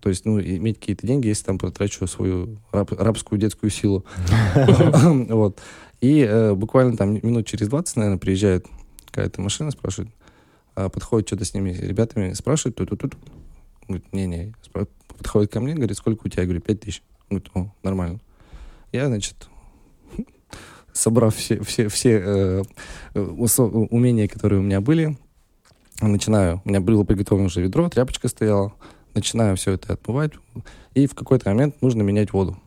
То 0.00 0.08
есть, 0.08 0.24
ну, 0.24 0.40
иметь 0.40 0.78
какие-то 0.80 1.06
деньги, 1.06 1.26
если 1.26 1.44
там 1.44 1.58
потрачу 1.58 2.06
свою 2.06 2.58
раб- 2.72 2.92
рабскую 2.98 3.38
детскую 3.38 3.70
силу. 3.70 4.04
Вот. 5.28 5.60
И 6.02 6.20
э, 6.28 6.52
буквально 6.54 6.96
там 6.96 7.14
минут 7.14 7.46
через 7.46 7.68
20, 7.68 7.96
наверное, 7.96 8.18
приезжает 8.18 8.66
какая-то 9.06 9.40
машина, 9.40 9.70
спрашивает, 9.70 10.12
а, 10.74 10.88
подходит 10.88 11.28
что-то 11.28 11.44
с 11.44 11.54
ними, 11.54 11.70
ребятами, 11.70 12.32
спрашивает, 12.32 12.74
тут, 12.74 12.88
тут, 12.88 13.00
тут. 13.00 13.16
Говорит, 13.86 14.12
не-не. 14.12 14.52
Подходит 15.16 15.52
ко 15.52 15.60
мне, 15.60 15.74
говорит, 15.74 15.96
сколько 15.96 16.26
у 16.26 16.28
тебя? 16.28 16.42
Я 16.42 16.46
говорю, 16.48 16.60
5 16.60 16.80
тысяч. 16.80 17.02
Говорит, 17.30 17.50
о, 17.54 17.72
нормально. 17.84 18.18
Я, 18.90 19.06
значит, 19.06 19.48
собрав 20.92 21.36
все, 21.36 21.62
все, 21.62 21.86
все 21.86 22.18
э, 22.18 22.62
умения, 23.14 24.26
которые 24.26 24.58
у 24.58 24.64
меня 24.64 24.80
были, 24.80 25.16
начинаю, 26.00 26.62
у 26.64 26.68
меня 26.68 26.80
было 26.80 27.04
приготовлено 27.04 27.46
уже 27.46 27.62
ведро, 27.62 27.88
тряпочка 27.88 28.26
стояла, 28.26 28.72
начинаю 29.14 29.56
все 29.56 29.72
это 29.72 29.92
отмывать, 29.92 30.32
и 30.94 31.06
в 31.06 31.14
какой-то 31.14 31.50
момент 31.50 31.80
нужно 31.80 32.02
менять 32.02 32.32
воду. 32.32 32.58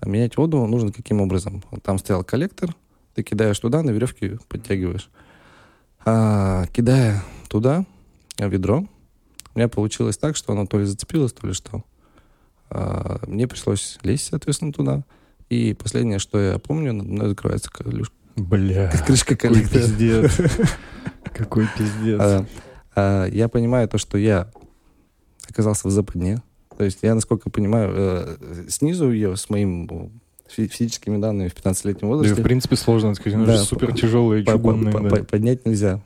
А 0.00 0.08
менять 0.08 0.36
воду 0.36 0.64
нужно 0.66 0.92
каким 0.92 1.20
образом? 1.20 1.62
Там 1.82 1.98
стоял 1.98 2.24
коллектор, 2.24 2.74
ты 3.14 3.22
кидаешь 3.22 3.58
туда, 3.58 3.82
на 3.82 3.90
веревке 3.90 4.38
подтягиваешь. 4.48 5.10
А, 6.04 6.66
кидая 6.72 7.22
туда 7.48 7.84
ведро, 8.38 8.86
у 9.54 9.58
меня 9.58 9.68
получилось 9.68 10.16
так, 10.16 10.36
что 10.36 10.52
оно 10.52 10.66
то 10.66 10.78
ли 10.78 10.84
зацепилось, 10.84 11.32
то 11.32 11.46
ли 11.46 11.52
что. 11.52 11.84
А, 12.70 13.20
мне 13.26 13.48
пришлось 13.48 13.98
лезть, 14.02 14.26
соответственно, 14.26 14.72
туда. 14.72 15.04
И 15.48 15.74
последнее, 15.74 16.18
что 16.18 16.38
я 16.38 16.58
помню, 16.58 16.92
надо 16.92 17.08
мной 17.08 17.28
закрывается 17.30 17.70
колюш- 17.70 18.12
Бля. 18.36 18.90
крышка 19.06 19.34
Какой 19.34 19.56
коллектора. 19.56 19.82
пиздец. 19.82 20.36
Какой 21.34 21.66
пиздец. 21.76 22.20
А, 22.20 22.46
а, 22.94 23.26
я 23.26 23.48
понимаю 23.48 23.88
то, 23.88 23.98
что 23.98 24.16
я 24.18 24.50
оказался 25.48 25.88
в 25.88 25.90
западне. 25.90 26.40
То 26.78 26.84
есть 26.84 27.00
я, 27.02 27.14
насколько 27.14 27.50
понимаю, 27.50 27.90
э, 27.92 28.36
снизу 28.68 29.10
ее 29.10 29.36
с 29.36 29.50
моим 29.50 29.88
э, 29.90 30.08
фи- 30.48 30.68
физическими 30.68 31.18
данными 31.20 31.48
в 31.48 31.54
15-летнем 31.54 32.02
Да, 32.02 32.06
и, 32.06 32.08
возрасте 32.18 32.40
в 32.40 32.44
принципе, 32.44 32.76
сложно 32.76 33.14
сказать. 33.14 33.34
Они 33.36 33.46
Да, 33.46 33.56
же 33.56 33.64
супер 33.64 33.92
тяжелые, 33.92 34.44
по- 34.44 34.56
по- 34.58 34.72
по- 34.74 35.00
да. 35.00 35.08
по- 35.16 35.24
поднять 35.24 35.66
нельзя. 35.66 36.00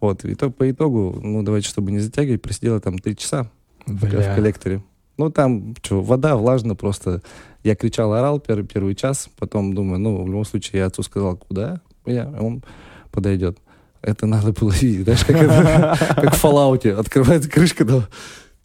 Вот, 0.00 0.24
и 0.24 0.34
то, 0.34 0.48
по 0.50 0.70
итогу, 0.70 1.18
ну, 1.22 1.42
давайте, 1.42 1.68
чтобы 1.68 1.90
не 1.92 1.98
затягивать, 1.98 2.40
просидела 2.40 2.80
там 2.80 2.98
три 2.98 3.16
часа 3.16 3.50
в 3.86 4.00
Бля. 4.06 4.34
коллекторе. 4.34 4.82
Ну, 5.18 5.30
там, 5.30 5.74
что, 5.82 6.00
вода, 6.00 6.36
влажно 6.36 6.74
просто. 6.74 7.20
Я 7.64 7.74
кричал, 7.76 8.14
орал 8.14 8.40
первый, 8.40 8.64
первый 8.64 8.94
час, 8.94 9.28
потом 9.38 9.74
думаю, 9.74 9.98
ну, 10.00 10.22
в 10.22 10.26
любом 10.28 10.44
случае, 10.46 10.78
я 10.80 10.86
отцу 10.86 11.02
сказал, 11.02 11.36
куда 11.36 11.80
я, 12.06 12.32
он 12.40 12.62
подойдет. 13.10 13.58
Это 14.00 14.26
надо 14.26 14.52
было 14.52 14.70
видеть, 14.70 15.02
знаешь, 15.04 15.24
как, 15.24 15.36
это, 15.36 15.98
как 16.22 16.34
в 16.34 16.42
Fallout. 16.44 16.88
Открывается 16.92 17.50
крышка, 17.50 17.84
да, 17.84 18.08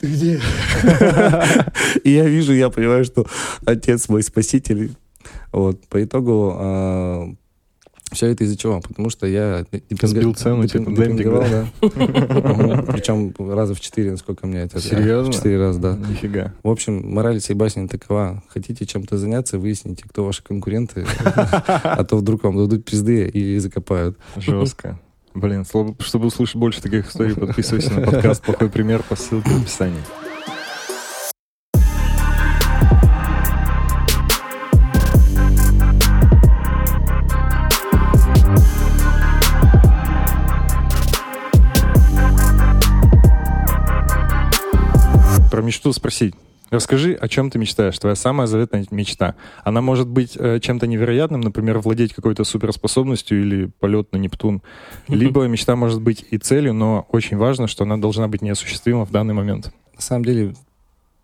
ты 0.04 0.08
где? 0.08 0.42
И 2.04 2.12
я 2.12 2.26
вижу, 2.26 2.54
я 2.54 2.70
понимаю, 2.70 3.06
что 3.06 3.26
отец 3.66 4.10
мой 4.10 4.22
спаситель. 4.24 4.92
Вот, 5.52 5.88
по 5.88 6.04
итогу 6.04 7.38
все 8.12 8.28
это 8.28 8.44
из-за 8.44 8.58
чего? 8.58 8.80
Потому 8.80 9.10
что 9.10 9.26
я 9.28 9.66
Сбил 10.02 10.34
цену, 10.36 10.68
типа, 10.68 10.90
демпинг- 10.90 11.08
демпинговал, 11.08 11.44
да. 11.50 11.68
Причем 12.92 13.34
раза 13.52 13.74
в 13.74 13.80
четыре, 13.80 14.12
насколько 14.12 14.46
мне 14.46 14.60
это... 14.60 14.80
Серьезно? 14.80 15.32
В 15.32 15.36
четыре 15.36 15.60
раза, 15.60 15.80
да. 15.80 15.98
Нифига. 15.98 16.54
В 16.64 16.70
общем, 16.70 17.12
мораль 17.12 17.40
всей 17.40 17.54
басни 17.54 17.88
такова. 17.88 18.44
Хотите 18.50 18.86
чем-то 18.86 19.18
заняться, 19.18 19.58
выясните, 19.58 20.04
кто 20.08 20.26
ваши 20.26 20.44
конкуренты, 20.44 21.06
а 21.24 22.04
то 22.04 22.18
вдруг 22.18 22.44
вам 22.44 22.58
дадут 22.58 22.86
пизды 22.86 23.28
и 23.28 23.58
закопают. 23.60 24.18
Жестко. 24.38 25.00
Блин, 25.36 25.66
чтобы 25.66 26.28
услышать 26.28 26.56
больше 26.56 26.82
таких 26.82 27.10
историй, 27.10 27.36
подписывайся 27.36 27.94
на 27.94 28.06
подкаст 28.06 28.44
«Плохой 28.44 28.70
пример» 28.70 29.02
по 29.02 29.16
ссылке 29.16 29.50
в 29.50 29.62
описании. 29.62 30.02
Про 45.52 45.62
мечту 45.62 45.94
спросить. 45.94 46.36
Расскажи, 46.70 47.14
о 47.14 47.28
чем 47.28 47.52
ты 47.52 47.60
мечтаешь, 47.60 47.98
твоя 48.00 48.16
самая 48.16 48.48
заветная 48.48 48.86
мечта. 48.90 49.36
Она 49.64 49.82
может 49.82 50.08
быть 50.08 50.36
э, 50.38 50.60
чем-то 50.60 50.88
невероятным, 50.88 51.42
например, 51.42 51.80
владеть 51.80 52.14
какой-то 52.14 52.44
суперспособностью 52.44 53.42
или 53.42 53.66
полет 53.80 54.12
на 54.12 54.18
Нептун. 54.18 54.64
Либо 55.08 55.46
мечта 55.46 55.76
может 55.76 56.02
быть 56.02 56.26
и 56.32 56.38
целью, 56.38 56.74
но 56.74 57.06
очень 57.10 57.38
важно, 57.38 57.68
что 57.68 57.84
она 57.84 57.98
должна 57.98 58.28
быть 58.28 58.42
неосуществима 58.42 59.06
в 59.06 59.12
данный 59.12 59.34
момент. 59.34 59.72
На 59.96 60.02
самом 60.02 60.26
деле, 60.26 60.56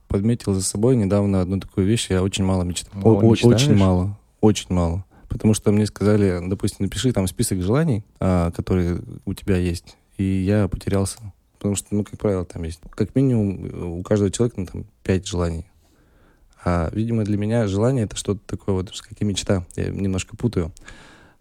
подметил 0.07 0.53
за 0.53 0.61
собой 0.61 0.95
недавно 0.97 1.41
одну 1.41 1.59
такую 1.59 1.87
вещь. 1.87 2.07
Я 2.09 2.21
очень 2.21 2.43
мало 2.43 2.63
мечтаю. 2.63 3.01
Мало 3.03 3.19
О- 3.19 3.31
мечтаешь? 3.31 3.55
Очень 3.55 3.75
мало. 3.75 4.17
Очень 4.41 4.67
мало. 4.69 5.05
Потому 5.29 5.53
что 5.53 5.71
мне 5.71 5.85
сказали, 5.85 6.41
допустим, 6.45 6.85
напиши 6.85 7.13
там 7.13 7.27
список 7.27 7.61
желаний, 7.61 8.03
а, 8.19 8.51
которые 8.51 8.99
у 9.25 9.33
тебя 9.33 9.57
есть. 9.57 9.95
И 10.17 10.23
я 10.23 10.67
потерялся. 10.67 11.19
Потому 11.59 11.75
что, 11.75 11.93
ну, 11.93 12.05
как 12.05 12.17
правило, 12.17 12.45
там 12.45 12.63
есть 12.63 12.79
как 12.91 13.15
минимум 13.15 13.97
у 13.99 14.01
каждого 14.01 14.31
человека 14.31 14.61
ну, 14.61 14.65
там 14.65 14.85
пять 15.03 15.27
желаний. 15.27 15.65
А, 16.63 16.89
видимо, 16.93 17.25
для 17.25 17.37
меня 17.37 17.67
желание 17.67 18.05
это 18.05 18.15
что-то 18.15 18.39
такое 18.47 18.75
вот, 18.75 18.97
как 19.01 19.21
и 19.21 19.25
мечта. 19.25 19.65
Я 19.75 19.89
немножко 19.89 20.37
путаю. 20.37 20.71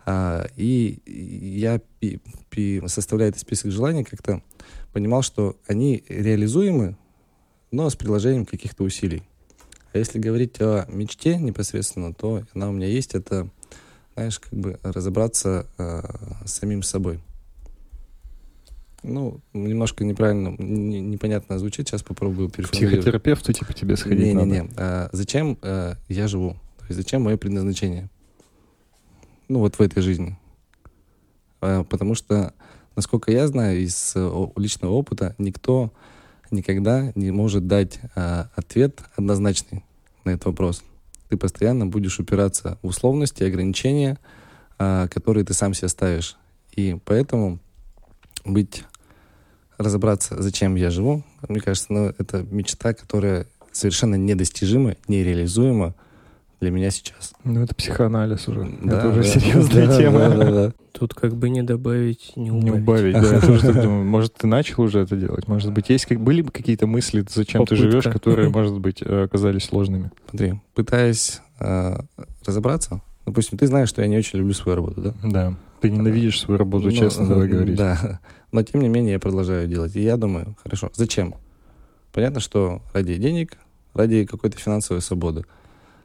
А, 0.04 0.46
и 0.56 1.00
я, 1.06 1.80
пи- 2.00 2.20
пи- 2.50 2.82
составляя 2.88 3.28
этот 3.28 3.40
список 3.40 3.70
желаний, 3.70 4.02
как-то 4.02 4.42
понимал, 4.92 5.22
что 5.22 5.56
они 5.68 6.02
реализуемы, 6.08 6.96
но 7.70 7.88
с 7.88 7.94
приложением 7.94 8.44
каких-то 8.44 8.82
усилий. 8.82 9.22
А 9.92 9.98
если 9.98 10.18
говорить 10.18 10.60
о 10.60 10.84
мечте 10.88 11.36
непосредственно, 11.36 12.12
то 12.12 12.42
она 12.54 12.70
у 12.70 12.72
меня 12.72 12.88
есть. 12.88 13.14
Это, 13.14 13.48
знаешь, 14.14 14.40
как 14.40 14.52
бы 14.52 14.80
разобраться 14.82 15.66
э, 15.78 16.02
с 16.44 16.54
самим 16.54 16.82
собой. 16.82 17.20
Ну, 19.08 19.40
немножко 19.52 20.04
неправильно, 20.04 20.54
не- 20.58 21.00
непонятно 21.00 21.58
звучит. 21.58 21.88
Сейчас 21.88 22.02
попробую 22.02 22.48
переформулировать. 22.50 23.00
Психотерапевту 23.00 23.52
типа 23.52 23.72
тебе 23.72 23.96
сходить 23.96 24.34
надо. 24.34 24.46
Не-не-не. 24.46 24.70
А 24.76 25.08
зачем 25.12 25.58
э, 25.62 25.94
я 26.08 26.28
живу? 26.28 26.56
То 26.78 26.84
есть 26.88 26.96
зачем 26.96 27.22
мое 27.22 27.36
предназначение? 27.36 28.08
ну 29.48 29.60
вот 29.60 29.76
в 29.76 29.82
этой 29.82 30.02
жизни. 30.02 30.38
А, 31.60 31.84
потому 31.84 32.14
что, 32.14 32.54
насколько 32.94 33.32
я 33.32 33.46
знаю 33.48 33.80
из 33.80 34.12
э, 34.14 34.46
личного 34.56 34.92
опыта, 34.92 35.34
никто 35.38 35.92
никогда 36.50 37.12
не 37.14 37.30
может 37.30 37.66
дать 37.66 37.98
а, 38.14 38.50
ответ 38.54 39.00
однозначный 39.16 39.84
на 40.24 40.30
этот 40.30 40.46
вопрос. 40.46 40.82
Ты 41.28 41.36
постоянно 41.36 41.86
будешь 41.86 42.18
упираться 42.18 42.78
в 42.82 42.86
условности, 42.86 43.42
ограничения, 43.42 44.18
а, 44.78 45.08
которые 45.08 45.44
ты 45.44 45.54
сам 45.54 45.74
себе 45.74 45.88
ставишь. 45.88 46.36
И 46.74 46.96
поэтому 47.04 47.58
быть, 48.44 48.84
разобраться, 49.78 50.40
зачем 50.42 50.74
я 50.74 50.90
живу, 50.90 51.22
мне 51.48 51.60
кажется, 51.60 51.92
ну, 51.92 52.12
это 52.18 52.42
мечта, 52.50 52.92
которая 52.92 53.46
совершенно 53.72 54.16
недостижима, 54.16 54.96
нереализуема 55.06 55.94
для 56.60 56.70
меня 56.70 56.90
сейчас. 56.90 57.32
Ну, 57.44 57.62
это 57.62 57.74
психоанализ 57.74 58.48
уже. 58.48 58.68
Да, 58.82 58.98
это 58.98 59.08
уже 59.08 59.22
да. 59.22 59.28
серьезная 59.28 59.86
Да, 59.86 59.96
тема. 59.96 60.18
да, 60.18 60.36
да, 60.36 60.50
да. 60.50 60.72
Тут 60.92 61.14
как 61.14 61.36
бы 61.36 61.48
не 61.50 61.62
добавить, 61.62 62.32
не 62.34 62.50
убавить. 62.50 62.64
Не 62.64 62.70
убавить, 62.72 63.14
да. 63.14 63.34
Я 63.34 63.40
тоже 63.40 63.60
так 63.60 63.80
думаю. 63.80 64.04
Может, 64.04 64.34
ты 64.34 64.48
начал 64.48 64.82
уже 64.82 64.98
это 64.98 65.14
делать? 65.14 65.46
Может 65.46 65.72
быть, 65.72 65.88
есть 65.88 66.06
как 66.06 66.20
были 66.20 66.42
бы 66.42 66.50
какие-то 66.50 66.88
мысли, 66.88 67.24
зачем 67.32 67.64
ты 67.64 67.76
живешь, 67.76 68.04
которые, 68.04 68.48
может 68.48 68.80
быть, 68.80 69.02
э, 69.02 69.24
оказались 69.24 69.64
сложными? 69.64 70.10
Смотри, 70.30 70.60
пытаясь 70.74 71.40
э, 71.60 72.00
разобраться, 72.44 73.00
допустим, 73.24 73.56
ты 73.56 73.68
знаешь, 73.68 73.88
что 73.88 74.02
я 74.02 74.08
не 74.08 74.18
очень 74.18 74.40
люблю 74.40 74.54
свою 74.54 74.74
работу, 74.74 75.00
да? 75.00 75.14
Да. 75.22 75.54
Ты 75.80 75.90
ненавидишь 75.90 76.40
свою 76.40 76.58
работу, 76.58 76.86
Ну, 76.86 76.90
честно, 76.90 77.28
давай 77.28 77.46
говорить. 77.46 77.76
Да. 77.76 78.18
Но 78.52 78.62
тем 78.62 78.80
не 78.80 78.88
менее 78.88 79.12
я 79.12 79.18
продолжаю 79.18 79.68
делать. 79.68 79.94
И 79.96 80.00
я 80.00 80.16
думаю, 80.16 80.56
хорошо, 80.62 80.90
зачем? 80.94 81.34
Понятно, 82.12 82.40
что 82.40 82.82
ради 82.92 83.16
денег, 83.16 83.58
ради 83.94 84.24
какой-то 84.24 84.58
финансовой 84.58 85.02
свободы. 85.02 85.44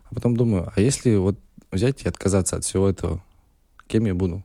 А 0.09 0.15
потом 0.15 0.35
думаю, 0.35 0.71
а 0.75 0.81
если 0.81 1.15
вот 1.15 1.37
взять 1.71 2.03
и 2.03 2.07
отказаться 2.07 2.57
от 2.57 2.65
всего 2.65 2.89
этого, 2.89 3.23
кем 3.87 4.05
я 4.05 4.13
буду? 4.13 4.43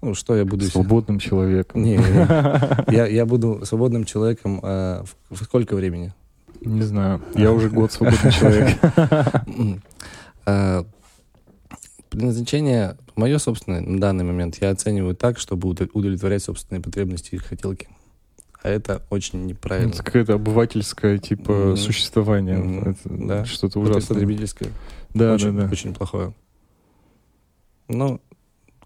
Ну, 0.00 0.14
что 0.14 0.36
я 0.36 0.44
буду... 0.44 0.64
Свободным 0.64 1.18
человеком. 1.18 1.82
Не, 1.82 1.96
не. 1.96 2.02
я, 2.94 3.06
я 3.06 3.26
буду 3.26 3.64
свободным 3.64 4.04
человеком 4.04 4.60
э, 4.62 5.02
в, 5.28 5.34
в 5.34 5.44
сколько 5.44 5.74
времени? 5.74 6.14
Не 6.60 6.82
знаю. 6.82 7.20
Я 7.34 7.52
уже 7.52 7.68
год 7.68 7.92
свободный 7.92 8.32
человек. 8.32 8.78
Э, 10.46 10.82
Предназначение 12.08 12.96
мое 13.18 13.38
собственное 13.38 13.80
на 13.80 14.00
данный 14.00 14.24
момент 14.24 14.58
я 14.60 14.70
оцениваю 14.70 15.14
так, 15.14 15.38
чтобы 15.38 15.68
удо- 15.68 15.90
удовлетворять 15.92 16.42
собственные 16.42 16.80
потребности 16.82 17.34
и 17.34 17.38
хотелки. 17.38 17.88
А 18.62 18.68
это 18.68 19.02
очень 19.10 19.46
неправильно. 19.46 19.90
Это 19.92 20.02
какое-то 20.02 20.34
обывательское, 20.34 21.18
типа, 21.18 21.52
Мгм. 21.52 21.76
существование. 21.76 22.56
Мгм. 22.58 22.90
Это 22.90 22.98
Да. 23.04 23.44
Что-то 23.44 23.80
ужасное. 23.80 24.16
потребительское. 24.16 24.70
Да, 25.14 25.34
очень, 25.34 25.56
да, 25.56 25.64
да. 25.66 25.70
очень 25.70 25.94
плохое. 25.94 26.32
Но, 27.88 28.20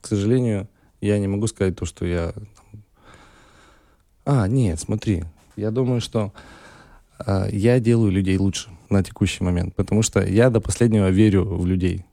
к 0.00 0.06
сожалению, 0.06 0.68
я 1.00 1.18
не 1.18 1.26
могу 1.26 1.46
сказать 1.46 1.76
то, 1.76 1.84
что 1.86 2.04
я... 2.06 2.32
А, 4.24 4.46
нет, 4.46 4.78
смотри. 4.78 5.24
Я 5.56 5.70
думаю, 5.70 6.00
что 6.00 6.32
а, 7.18 7.48
я 7.50 7.80
делаю 7.80 8.10
людей 8.12 8.36
лучше 8.38 8.70
на 8.90 9.02
текущий 9.02 9.42
момент, 9.42 9.74
потому 9.74 10.02
что 10.02 10.22
я 10.24 10.50
до 10.50 10.60
последнего 10.60 11.08
верю 11.10 11.44
в 11.44 11.66
людей. 11.66 12.04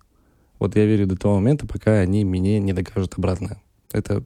Вот 0.59 0.75
я 0.75 0.85
верю 0.85 1.07
до 1.07 1.15
того 1.15 1.35
момента, 1.35 1.65
пока 1.65 1.99
они 1.99 2.25
мне 2.25 2.59
не 2.59 2.73
докажут 2.73 3.15
обратное. 3.17 3.61
Это, 3.91 4.23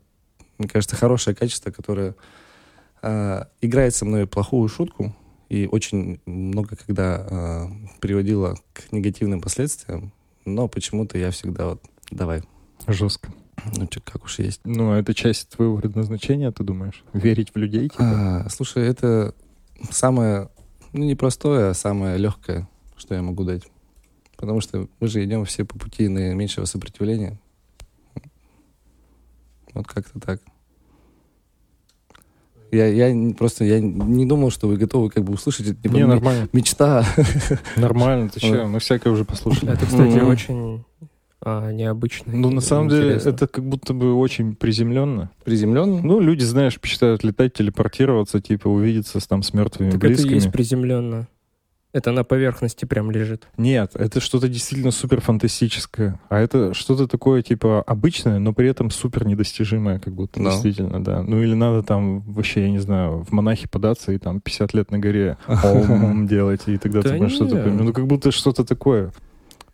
мне 0.58 0.68
кажется, 0.68 0.96
хорошее 0.96 1.36
качество, 1.36 1.72
которое 1.72 2.16
а, 3.02 3.48
играет 3.62 3.94
со 3.94 4.06
мной 4.06 4.28
плохую 4.28 4.68
шутку 4.68 5.16
и 5.50 5.68
очень 5.72 6.20
много 6.26 6.76
когда 6.76 7.28
а, 7.30 7.68
приводило 8.00 8.56
к 8.74 8.92
негативным 8.92 9.42
последствиям, 9.42 10.12
но 10.46 10.68
почему-то 10.68 11.18
я 11.18 11.30
всегда 11.32 11.68
вот 11.68 11.84
давай, 12.10 12.44
Жестко. 12.88 13.32
ну 13.78 13.88
чё, 13.88 14.02
как 14.04 14.24
уж 14.24 14.40
есть. 14.40 14.62
Ну, 14.64 14.92
а 14.92 14.98
это 14.98 15.14
часть 15.14 15.50
твоего 15.50 15.78
предназначения, 15.78 16.52
ты 16.52 16.64
думаешь? 16.64 17.04
Верить 17.14 17.54
в 17.54 17.58
людей, 17.58 17.90
типа? 17.90 18.44
А, 18.46 18.50
слушай, 18.50 18.84
это 18.84 19.36
самое, 19.92 20.50
ну 20.92 21.04
не 21.04 21.16
простое, 21.16 21.70
а 21.70 21.74
самое 21.74 22.18
легкое, 22.18 22.68
что 22.98 23.14
я 23.14 23.22
могу 23.22 23.44
дать. 23.44 23.64
Потому 24.44 24.60
что 24.60 24.90
мы 25.00 25.08
же 25.08 25.24
идем 25.24 25.46
все 25.46 25.64
по 25.64 25.80
пути 25.80 26.10
наименьшего 26.10 26.66
сопротивления. 26.66 27.40
Вот 29.74 29.88
как-то 29.88 30.20
так. 30.20 30.42
Я, 32.70 32.88
я 32.88 33.34
просто 33.36 33.64
я 33.64 33.80
не 33.80 34.26
думал, 34.26 34.52
что 34.52 34.68
вы 34.68 34.76
готовы 34.76 35.10
как 35.10 35.24
бы 35.24 35.32
услышать 35.32 35.68
это. 35.68 35.82
Типа, 35.82 35.94
Не, 35.94 36.06
нормально. 36.06 36.50
Мечта. 36.52 37.06
Нормально, 37.78 38.32
ты 38.32 38.42
че? 38.42 38.66
Мы 38.66 38.80
всякое 38.80 39.14
уже 39.14 39.24
послушали. 39.24 39.72
Это, 39.72 39.86
кстати, 39.86 40.20
очень 40.20 40.84
а, 41.40 41.72
необычно. 41.72 42.34
Ну, 42.36 42.50
на 42.50 42.60
самом 42.60 42.90
деле, 42.90 43.14
это 43.14 43.48
как 43.48 43.64
будто 43.64 43.94
бы 43.94 44.14
очень 44.14 44.58
приземленно. 44.58 45.32
Приземлен. 45.46 46.06
Ну, 46.06 46.20
люди, 46.20 46.44
знаешь, 46.44 46.78
мечтают 46.84 47.24
летать, 47.24 47.54
телепортироваться, 47.54 48.42
типа, 48.42 48.68
увидеться 48.68 49.22
с, 49.22 49.26
там 49.26 49.42
с 49.42 49.54
мертвыми 49.54 49.92
Так 49.92 50.04
это 50.04 50.28
есть 50.28 50.52
приземленно. 50.52 51.30
Это 51.94 52.12
на 52.12 52.24
поверхности 52.24 52.86
прям 52.86 53.12
лежит. 53.12 53.48
Нет, 53.56 53.92
это 53.94 54.20
что-то 54.20 54.48
действительно 54.50 54.90
супер 54.90 55.22
фантастическое. 55.22 56.20
А 56.28 56.40
это 56.40 56.74
что-то 56.74 57.08
такое, 57.08 57.44
типа, 57.44 57.84
обычное, 57.84 58.40
но 58.40 58.52
при 58.52 58.68
этом 58.68 58.90
супер 58.90 59.28
недостижимое, 59.28 60.00
как 60.00 60.12
будто, 60.14 60.42
Да. 60.42 60.50
действительно, 60.50 61.04
да. 61.04 61.22
Ну, 61.22 61.40
или 61.42 61.54
надо 61.54 61.84
там 61.84 62.22
вообще, 62.22 62.62
я 62.64 62.72
не 62.72 62.80
знаю, 62.80 63.24
в 63.24 63.32
монахи 63.32 63.68
податься 63.70 64.12
и 64.12 64.18
там 64.18 64.42
50 64.42 64.74
лет 64.74 64.90
на 64.90 64.98
горе 64.98 65.38
ом 65.64 66.26
делать, 66.28 66.62
и 66.66 66.78
тогда 66.80 67.04
Да 67.04 67.12
ты 67.16 67.30
что-то 67.30 67.56
не. 67.58 67.62
поймешь. 67.62 67.82
Ну, 67.84 67.94
как 67.94 68.08
будто 68.08 68.32
что-то 68.32 68.66
такое. 68.66 69.14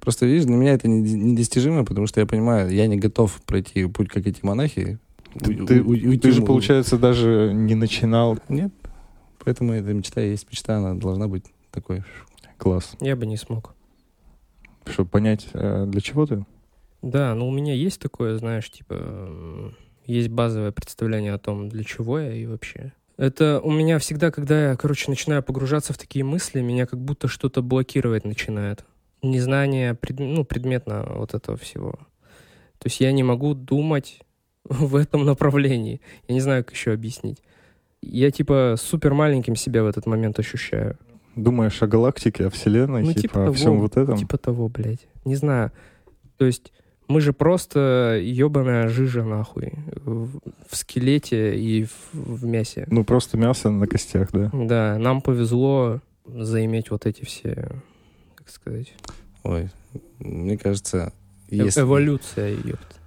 Просто, 0.02 0.26
видишь, 0.26 0.44
для 0.46 0.56
меня 0.58 0.74
это 0.74 0.90
не- 0.90 1.14
недостижимо, 1.14 1.86
потому 1.86 2.06
что 2.08 2.20
я 2.20 2.26
понимаю, 2.26 2.70
я 2.70 2.88
не 2.88 2.98
готов 2.98 3.42
пройти 3.46 3.86
путь, 3.86 4.10
как 4.10 4.28
эти 4.28 4.40
монахи. 4.46 5.00
Ты, 5.42 5.54
У- 5.54 5.66
ты- 5.66 5.82
у- 5.82 5.90
уйти 5.90 6.18
ты 6.18 6.32
же, 6.32 6.42
получается, 6.42 6.98
даже 6.98 7.52
не 7.54 7.76
начинал. 7.76 8.38
Нет. 8.50 8.74
Поэтому 9.46 9.72
эта 9.72 9.94
мечта 9.94 10.20
есть 10.20 10.48
мечта, 10.52 10.78
она 10.78 10.96
должна 10.96 11.28
быть 11.30 11.44
такой. 11.80 12.04
Класс. 12.58 12.96
Я 13.00 13.16
бы 13.16 13.26
не 13.26 13.38
смог. 13.38 13.74
Чтобы 14.86 15.10
понять, 15.10 15.48
э, 15.54 15.86
для 15.88 16.02
чего 16.02 16.26
ты. 16.26 16.46
Да, 17.02 17.34
ну 17.36 17.48
у 17.48 17.52
меня 17.52 17.74
есть 17.74 18.02
такое, 18.02 18.38
знаешь, 18.38 18.70
типа, 18.70 19.74
есть 20.06 20.30
базовое 20.30 20.72
представление 20.72 21.34
о 21.34 21.38
том, 21.40 21.70
для 21.70 21.84
чего 21.84 22.20
я 22.20 22.34
и 22.34 22.46
вообще. 22.46 22.92
Это 23.16 23.60
у 23.62 23.72
меня 23.72 24.00
всегда, 24.00 24.32
когда 24.32 24.70
я, 24.72 24.76
короче, 24.76 25.10
начинаю 25.10 25.44
погружаться 25.44 25.94
в 25.94 25.98
такие 25.98 26.26
мысли, 26.26 26.62
меня 26.62 26.86
как 26.86 27.00
будто 27.00 27.28
что-то 27.28 27.62
блокировать 27.62 28.26
начинает. 28.26 28.86
Незнание, 29.22 29.94
пред- 29.96 30.20
ну, 30.20 30.44
предметно 30.46 31.06
вот 31.16 31.34
этого 31.34 31.58
всего. 31.58 31.92
То 32.78 32.86
есть 32.86 33.02
я 33.02 33.12
не 33.12 33.24
могу 33.24 33.54
думать 33.54 34.22
в 34.64 34.96
этом 34.96 35.26
направлении. 35.26 36.02
Я 36.28 36.34
не 36.34 36.42
знаю, 36.42 36.64
как 36.64 36.74
еще 36.74 36.92
объяснить. 36.94 37.42
Я, 38.02 38.32
типа, 38.32 38.76
супер 38.78 39.14
маленьким 39.14 39.56
себя 39.56 39.84
в 39.84 39.88
этот 39.88 40.06
момент 40.06 40.40
ощущаю. 40.40 40.98
Думаешь 41.36 41.82
о 41.82 41.88
галактике, 41.88 42.48
о 42.48 42.50
Вселенной, 42.50 43.04
Ну, 43.04 43.14
типа, 43.14 43.22
типа 43.22 43.48
о 43.48 43.54
всем 43.54 43.80
вот 43.80 43.98
этом. 43.98 44.18
Типа 44.18 44.38
того, 44.38 44.68
блядь. 44.68 45.08
Не 45.26 45.36
знаю. 45.36 45.72
То 46.38 46.46
есть 46.46 46.72
мы 47.08 47.22
же 47.22 47.34
просто 47.34 48.20
ебаная 48.22 48.88
жижа, 48.90 49.24
нахуй. 49.24 49.74
В, 49.96 50.40
в 50.70 50.76
скелете 50.76 51.60
и 51.60 51.86
в, 51.86 51.94
в 52.14 52.46
мясе. 52.46 52.86
Ну, 52.90 53.04
просто 53.04 53.38
мясо 53.38 53.70
на 53.70 53.88
костях, 53.88 54.32
да. 54.32 54.50
Да, 54.54 54.98
нам 55.00 55.22
повезло 55.22 56.02
заиметь 56.26 56.92
вот 56.92 57.06
эти 57.06 57.24
все, 57.26 57.70
как 58.36 58.50
сказать, 58.50 58.94
Ой, 59.44 59.70
мне 60.20 60.58
кажется, 60.58 61.12
э- 61.50 61.56
если, 61.56 61.82
эволюция, 61.82 62.50
ёпт. 62.52 63.00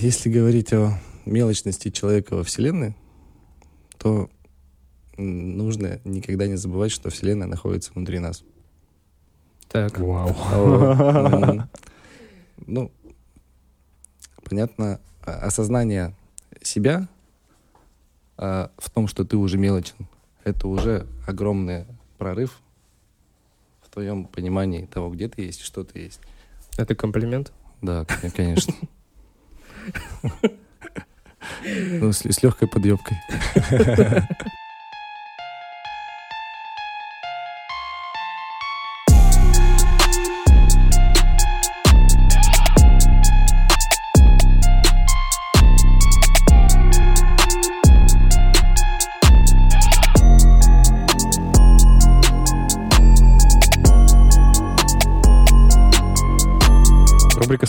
если 0.00 0.30
говорить 0.30 0.72
о 0.72 0.98
мелочности 1.26 1.90
человека 1.90 2.36
во 2.36 2.44
Вселенной, 2.44 2.96
то 3.98 4.30
нужно 5.16 6.00
никогда 6.04 6.46
не 6.46 6.56
забывать, 6.56 6.92
что 6.92 7.10
Вселенная 7.10 7.46
находится 7.46 7.92
внутри 7.94 8.18
нас. 8.18 8.42
Так, 9.68 9.98
Вау. 9.98 10.34
Ну, 12.66 12.90
понятно, 14.44 15.00
а- 15.22 15.46
осознание 15.46 16.14
себя 16.62 17.08
а, 18.36 18.70
в 18.78 18.88
том, 18.90 19.08
что 19.08 19.24
ты 19.24 19.36
уже 19.36 19.58
мелочен, 19.58 20.06
это 20.44 20.68
уже 20.68 21.06
огромный 21.26 21.84
прорыв 22.16 22.60
в 23.82 23.90
твоем 23.90 24.24
понимании 24.26 24.86
того, 24.86 25.10
где 25.10 25.28
ты 25.28 25.42
есть 25.42 25.60
и 25.60 25.64
что 25.64 25.84
ты 25.84 25.98
есть. 25.98 26.20
это 26.76 26.94
комплимент? 26.94 27.52
Да, 27.82 28.04
кон- 28.04 28.30
конечно. 28.30 28.74
Ну, 32.00 32.12
с, 32.12 32.24
с 32.24 32.42
легкой 32.42 32.68
подъебкой. 32.68 33.18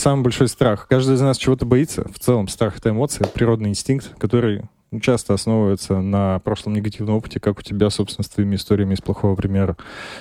«Самый 0.05 0.21
большой 0.21 0.49
страх». 0.49 0.85
Каждый 0.87 1.15
из 1.15 1.21
нас 1.21 1.35
чего-то 1.35 1.65
боится. 1.65 2.07
В 2.13 2.19
целом, 2.19 2.47
страх— 2.47 2.77
это 2.77 2.91
эмоция, 2.91 3.25
природный 3.25 3.69
инстинкт, 3.71 4.13
который 4.19 4.61
часто 5.01 5.33
основывается 5.33 5.99
на 5.99 6.37
прошлом 6.41 6.75
негативном 6.75 7.15
опыте, 7.15 7.39
как 7.39 7.57
у 7.57 7.63
тебя, 7.63 7.89
собственно, 7.89 8.23
с 8.23 8.29
твоими 8.29 8.55
историями 8.55 8.93
из 8.93 9.01
плохого 9.01 9.35
примера. 9.35 9.75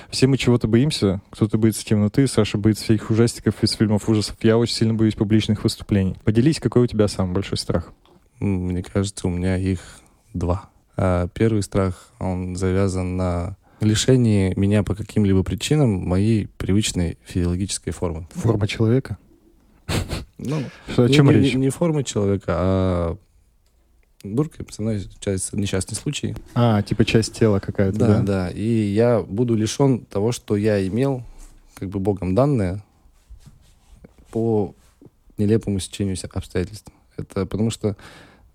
Все 0.09 0.25
мы 0.25 0.39
чего-то 0.39 0.67
боимся. 0.67 1.21
Кто-то 1.29 1.59
боится 1.59 1.85
темноты, 1.85 2.25
Саша 2.25 2.57
боится 2.57 2.83
всяких 2.83 3.11
ужастиков 3.11 3.61
из 3.61 3.73
фильмов 3.73 4.09
ужасов. 4.09 4.37
Я 4.41 4.57
очень 4.57 4.73
сильно 4.73 4.95
боюсь 4.95 5.13
публичных 5.13 5.63
выступлений. 5.63 6.15
Поделись, 6.23 6.59
какой 6.59 6.85
у 6.85 6.87
тебя 6.87 7.07
самый 7.07 7.33
большой 7.33 7.59
страх? 7.59 7.91
Мне 8.39 8.81
кажется, 8.81 9.27
у 9.27 9.29
меня 9.29 9.55
их 9.55 9.81
два. 10.33 10.71
А 10.97 11.27
первый 11.27 11.61
страх, 11.61 12.09
он 12.17 12.55
завязан 12.55 13.17
на 13.17 13.55
лишении 13.81 14.51
меня 14.59 14.81
по 14.81 14.95
каким-либо 14.95 15.43
причинам 15.43 15.91
моей 15.91 16.47
привычной 16.57 17.19
физиологической 17.23 17.93
формы. 17.93 18.27
Форма 18.33 18.67
человека? 18.67 19.19
Ну, 20.37 20.61
Что, 20.91 21.03
о 21.03 21.09
чем 21.09 21.27
не- 21.27 21.33
речь? 21.33 21.53
не- 21.53 21.61
не 21.61 21.69
формы 21.69 22.03
человека, 22.03 22.45
а 22.55 23.17
дурка 24.23 24.63
мной 24.79 24.99
случается 24.99 25.55
несчастный 25.57 25.95
случай. 25.95 26.35
А, 26.53 26.81
типа 26.81 27.05
часть 27.05 27.33
тела 27.33 27.59
какая-то, 27.59 27.97
Да, 27.97 28.07
да? 28.07 28.21
да. 28.21 28.49
И 28.49 28.63
я 28.63 29.21
буду 29.21 29.55
лишен 29.55 29.99
того, 30.05 30.31
что 30.31 30.55
я 30.57 30.85
имел, 30.87 31.23
как 31.75 31.89
бы 31.89 31.99
богом 31.99 32.35
данное, 32.35 32.83
по 34.31 34.75
нелепому 35.37 35.79
стечению 35.79 36.17
обстоятельств. 36.35 36.91
Это 37.17 37.45
потому 37.45 37.69
что, 37.69 37.95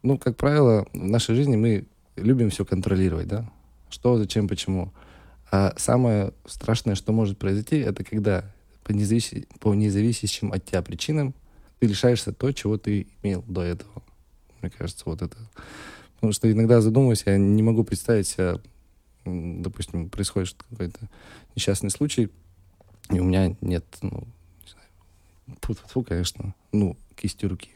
ну, 0.02 0.18
как 0.18 0.36
правило, 0.36 0.86
в 0.92 0.96
нашей 0.96 1.34
жизни 1.34 1.56
мы 1.56 1.84
любим 2.16 2.50
все 2.50 2.64
контролировать, 2.64 3.28
да? 3.28 3.48
Что, 3.88 4.18
зачем, 4.18 4.48
почему. 4.48 4.92
А 5.50 5.72
самое 5.76 6.32
страшное, 6.46 6.94
что 6.94 7.12
может 7.12 7.38
произойти, 7.38 7.78
это 7.78 8.04
когда 8.04 8.44
по, 8.90 8.92
независи- 8.92 9.46
по 9.60 9.74
независящим 9.74 10.52
от 10.52 10.64
тебя 10.64 10.82
причинам 10.82 11.34
ты 11.78 11.86
лишаешься 11.86 12.32
то, 12.32 12.50
чего 12.52 12.76
ты 12.76 13.06
имел 13.22 13.44
до 13.46 13.62
этого. 13.62 14.02
Мне 14.60 14.70
кажется, 14.70 15.04
вот 15.06 15.22
это. 15.22 15.36
Потому 16.16 16.32
что 16.32 16.50
иногда 16.50 16.80
задумываюсь, 16.80 17.22
я 17.24 17.38
не 17.38 17.62
могу 17.62 17.84
представить 17.84 18.26
себя, 18.26 18.60
допустим, 19.24 20.10
происходит 20.10 20.56
какой-то 20.68 20.98
несчастный 21.56 21.90
случай, 21.90 22.30
и 23.10 23.20
у 23.20 23.24
меня 23.24 23.56
нет, 23.62 23.84
ну, 24.02 24.26
не 24.64 24.70
знаю, 24.70 25.78
фу 25.88 26.02
конечно, 26.02 26.54
ну, 26.72 26.96
кисти 27.14 27.46
руки. 27.46 27.70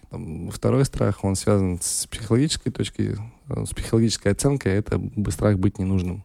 Второй 0.50 0.84
страх, 0.84 1.24
он 1.24 1.36
связан 1.36 1.78
с 1.80 2.06
психологической 2.06 2.70
точки, 2.72 3.16
э, 3.48 3.64
с 3.64 3.70
психологической 3.70 4.32
оценкой, 4.32 4.72
это 4.72 5.00
страх 5.30 5.58
быть 5.58 5.78
ненужным. 5.78 6.22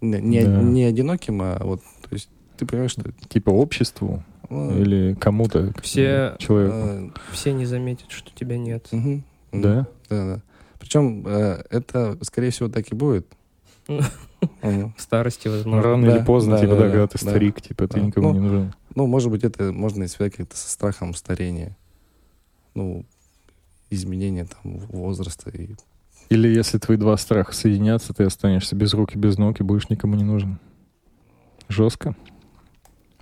Не, 0.00 0.20
не, 0.20 0.44
Да. 0.44 0.62
не 0.62 0.84
одиноким, 0.84 1.40
а 1.42 1.58
вот, 1.64 1.80
то 2.02 2.08
есть 2.12 2.28
ты 2.56 2.66
понимаешь, 2.66 2.92
что... 2.92 3.10
Типа 3.28 3.50
обществу 3.50 4.22
или 4.50 5.14
кому-то? 5.18 5.72
Все- 5.82 6.36
Человеку? 6.38 6.74
э, 6.76 7.10
Все 7.32 7.52
не 7.52 7.66
заметят, 7.66 8.10
что 8.10 8.30
тебя 8.34 8.56
нет. 8.58 8.88
мгм. 8.92 9.24
Да? 9.52 9.86
Да, 10.08 10.34
да. 10.36 10.42
Причем 10.78 11.26
э, 11.26 11.62
это, 11.70 12.16
скорее 12.22 12.50
всего, 12.50 12.68
так 12.68 12.90
и 12.92 12.94
будет. 12.94 13.26
В 13.88 14.92
старости, 14.98 15.48
возможно. 15.48 15.82
рано 15.82 16.06
да, 16.06 16.16
или 16.16 16.24
поздно, 16.24 16.56
да, 16.56 16.60
типа, 16.60 16.72
да, 16.74 16.78
да, 16.78 16.84
да, 16.86 16.90
когда 16.90 17.06
ты 17.06 17.18
старик, 17.18 17.60
типа, 17.60 17.88
ты 17.88 18.00
никому 18.00 18.28
Ну, 18.28 18.34
не 18.34 18.40
нужен. 18.40 18.74
Ну, 18.94 19.06
может 19.06 19.30
быть, 19.30 19.44
это 19.44 19.72
можно 19.72 20.04
и 20.04 20.06
связать 20.08 20.34
как-то 20.34 20.56
со 20.56 20.68
страхом 20.70 21.14
старения. 21.14 21.76
Ну, 22.74 23.04
изменения 23.90 24.46
там 24.46 24.78
возраста. 24.88 25.50
И... 25.50 25.70
Или 26.28 26.48
если 26.48 26.78
твои 26.78 26.96
два 26.96 27.16
страха 27.16 27.52
соединятся, 27.52 28.12
ты 28.12 28.24
останешься 28.24 28.74
без 28.76 28.92
рук 28.94 29.14
и 29.14 29.18
без 29.18 29.38
ног 29.38 29.60
и 29.60 29.62
будешь 29.64 29.88
никому 29.88 30.16
не 30.16 30.24
нужен. 30.24 30.58
Жестко. 31.68 32.14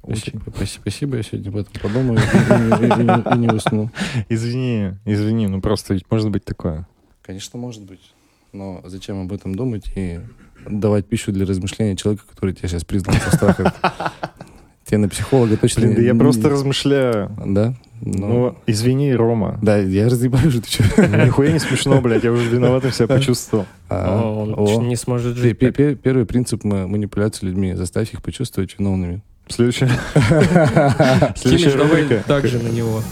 Очень. 0.05 0.40
Спасибо, 0.40 0.43
спасибо, 0.55 0.81
спасибо, 0.82 1.16
я 1.16 1.22
сегодня 1.22 1.48
об 1.51 1.56
этом 1.56 1.72
подумаю 1.82 2.18
и, 2.18 2.22
и- 2.22 3.32
и- 3.32 3.35
и 3.35 3.39
не- 3.39 3.48
усну. 3.55 3.90
Извини, 4.28 4.93
извини, 5.05 5.47
ну 5.48 5.60
просто 5.60 5.94
ведь 5.94 6.05
может 6.10 6.31
быть 6.31 6.44
такое. 6.44 6.86
Конечно, 7.22 7.59
может 7.59 7.82
быть. 7.82 8.12
Но 8.52 8.81
зачем 8.85 9.20
об 9.22 9.32
этом 9.32 9.55
думать 9.55 9.85
и 9.97 10.20
давать 10.68 11.06
пищу 11.06 11.32
для 11.32 11.44
размышления 11.47 11.97
человека, 11.97 12.24
который 12.31 12.55
тебя 12.55 12.68
сейчас 12.68 12.85
признал 12.85 13.16
со 13.16 13.35
страхом? 13.36 13.66
Тебе 14.85 14.98
на 14.98 15.09
психолога 15.09 15.56
точно... 15.56 15.82
Блин, 15.82 15.94
да 15.94 16.02
я 16.02 16.14
просто 16.14 16.51
размышляю. 16.51 17.31
Да? 17.47 17.74
Ну, 18.02 18.55
извини, 18.66 19.14
Рома. 19.14 19.59
Да, 19.62 19.78
я 19.78 20.10
разъебаю 20.10 20.51
же, 20.51 20.60
ты 20.60 20.68
что? 20.70 21.06
Нихуя 21.24 21.52
не 21.52 21.59
смешно, 21.59 22.02
блядь, 22.02 22.22
я 22.22 22.31
уже 22.31 22.51
виноватым 22.51 22.93
себя 22.93 23.06
почувствовал. 23.16 23.64
А, 23.89 24.22
он 24.22 24.55
о. 24.55 24.82
не 24.82 24.97
сможет 24.97 25.36
жить. 25.39 25.59
Первый 25.59 26.26
принцип 26.26 26.64
ма- 26.64 26.86
манипуляции 26.86 27.47
людьми. 27.47 27.72
Заставь 27.74 28.12
их 28.12 28.22
почувствовать 28.22 28.78
виновными. 28.78 29.22
Следующая, 29.48 29.90
следующая 31.36 31.76
рубрика. 31.76 32.24
так 32.26 32.46
же 32.46 32.58
на 32.58 32.68
него. 32.68 33.02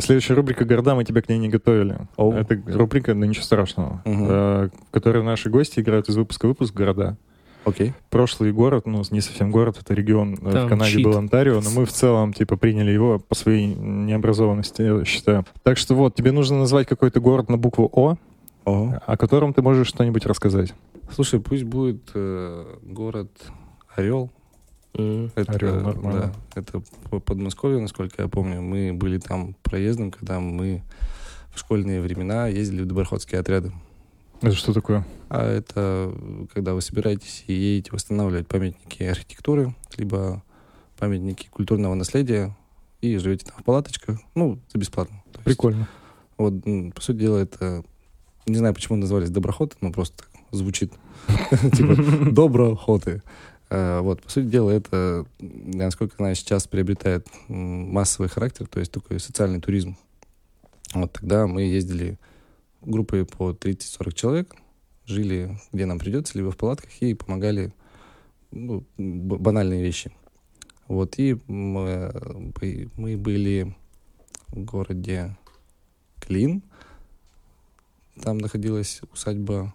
Следующая 0.00 0.34
рубрика 0.34 0.64
«Города, 0.64 0.94
мы 0.94 1.04
тебя 1.04 1.22
к 1.22 1.28
ней 1.28 1.38
не 1.38 1.48
готовили». 1.48 1.96
Оу. 2.16 2.32
Это 2.32 2.60
рубрика, 2.66 3.14
да 3.14 3.26
ничего 3.26 3.44
страшного, 3.44 4.02
э, 4.04 4.68
в 4.68 4.90
которой 4.90 5.22
наши 5.22 5.48
гости 5.48 5.80
играют 5.80 6.08
из 6.08 6.16
выпуска 6.16 6.46
в 6.46 6.48
выпуск 6.48 6.74
«Города». 6.74 7.16
Окей. 7.64 7.92
Прошлый 8.10 8.52
город, 8.52 8.86
ну, 8.86 9.02
не 9.10 9.20
совсем 9.20 9.50
город, 9.50 9.78
это 9.80 9.94
регион 9.94 10.34
э, 10.42 10.50
Там 10.52 10.66
в 10.66 10.68
Канаде 10.68 10.92
чит. 10.92 11.04
был 11.04 11.16
Онтарио, 11.16 11.60
но 11.60 11.70
мы 11.70 11.84
в 11.86 11.92
целом, 11.92 12.32
типа, 12.32 12.56
приняли 12.56 12.90
его 12.90 13.18
по 13.20 13.34
своей 13.34 13.66
необразованности, 13.74 14.82
я 14.82 15.04
считаю. 15.04 15.44
Так 15.62 15.78
что 15.78 15.94
вот, 15.94 16.14
тебе 16.14 16.32
нужно 16.32 16.58
назвать 16.58 16.88
какой-то 16.88 17.20
город 17.20 17.48
на 17.48 17.56
букву 17.58 17.88
О, 17.92 18.16
Ого. 18.64 19.00
о 19.06 19.16
котором 19.16 19.54
ты 19.54 19.62
можешь 19.62 19.86
что-нибудь 19.88 20.26
рассказать. 20.26 20.74
Слушай, 21.12 21.40
пусть 21.40 21.64
будет 21.64 22.10
э, 22.14 22.64
город 22.82 23.30
Орел. 23.94 24.30
Это, 24.94 25.52
Орел, 25.52 25.80
нормально. 25.80 26.32
да, 26.54 26.60
это 26.60 26.82
по- 27.10 27.20
Подмосковье, 27.20 27.80
насколько 27.80 28.22
я 28.22 28.28
помню. 28.28 28.60
Мы 28.60 28.92
были 28.92 29.18
там 29.18 29.54
проездом, 29.62 30.10
когда 30.10 30.38
мы 30.40 30.82
в 31.54 31.58
школьные 31.58 32.00
времена 32.00 32.48
ездили 32.48 32.82
в 32.82 32.86
доброходские 32.86 33.40
отряды. 33.40 33.72
Это 34.42 34.56
что 34.56 34.72
такое? 34.72 35.06
А 35.28 35.48
это 35.48 36.12
э, 36.12 36.46
когда 36.52 36.74
вы 36.74 36.82
собираетесь 36.82 37.44
и 37.46 37.52
едете 37.52 37.92
восстанавливать 37.92 38.48
памятники 38.48 39.04
архитектуры, 39.04 39.74
либо 39.96 40.42
памятники 40.98 41.48
культурного 41.48 41.94
наследия, 41.94 42.56
и 43.00 43.16
живете 43.18 43.46
там 43.46 43.56
в 43.58 43.64
палаточках, 43.64 44.18
ну, 44.34 44.58
за 44.72 44.78
бесплатно. 44.78 45.22
То 45.32 45.38
есть, 45.38 45.44
Прикольно. 45.44 45.88
Вот, 46.38 46.54
по 46.94 47.00
сути 47.00 47.18
дела, 47.18 47.38
это... 47.38 47.84
Не 48.46 48.56
знаю, 48.56 48.74
почему 48.74 48.96
назвались 48.96 49.30
доброходы, 49.30 49.76
но 49.80 49.92
просто 49.92 50.18
так 50.18 50.28
звучит. 50.50 50.92
Типа, 51.72 51.96
доброходы. 52.30 53.22
Э, 53.70 54.00
Вот, 54.00 54.22
по 54.22 54.30
сути 54.30 54.46
дела, 54.46 54.70
это, 54.70 55.24
я 55.38 55.84
насколько 55.84 56.16
знаю, 56.16 56.34
сейчас 56.34 56.66
приобретает 56.66 57.26
массовый 57.48 58.28
характер, 58.28 58.66
то 58.66 58.80
есть 58.80 58.90
такой 58.90 59.20
социальный 59.20 59.60
туризм. 59.60 59.96
Вот 60.94 61.12
тогда 61.12 61.46
мы 61.46 61.62
ездили 61.62 62.18
группой 62.82 63.24
по 63.24 63.50
30-40 63.50 64.12
человек, 64.14 64.56
жили 65.06 65.58
где 65.72 65.86
нам 65.86 65.98
придется, 65.98 66.38
либо 66.38 66.50
в 66.50 66.56
палатках, 66.56 66.90
и 67.00 67.14
помогали 67.14 67.72
ну, 68.50 68.84
банальные 68.98 69.82
вещи. 69.82 70.12
Вот, 70.88 71.18
и 71.18 71.38
мы, 71.46 72.12
бы- 72.60 72.90
мы 72.96 73.16
были 73.16 73.74
в 74.48 74.64
городе 74.64 75.36
Клин. 76.20 76.62
Там 78.20 78.38
находилась 78.38 79.00
усадьба 79.12 79.72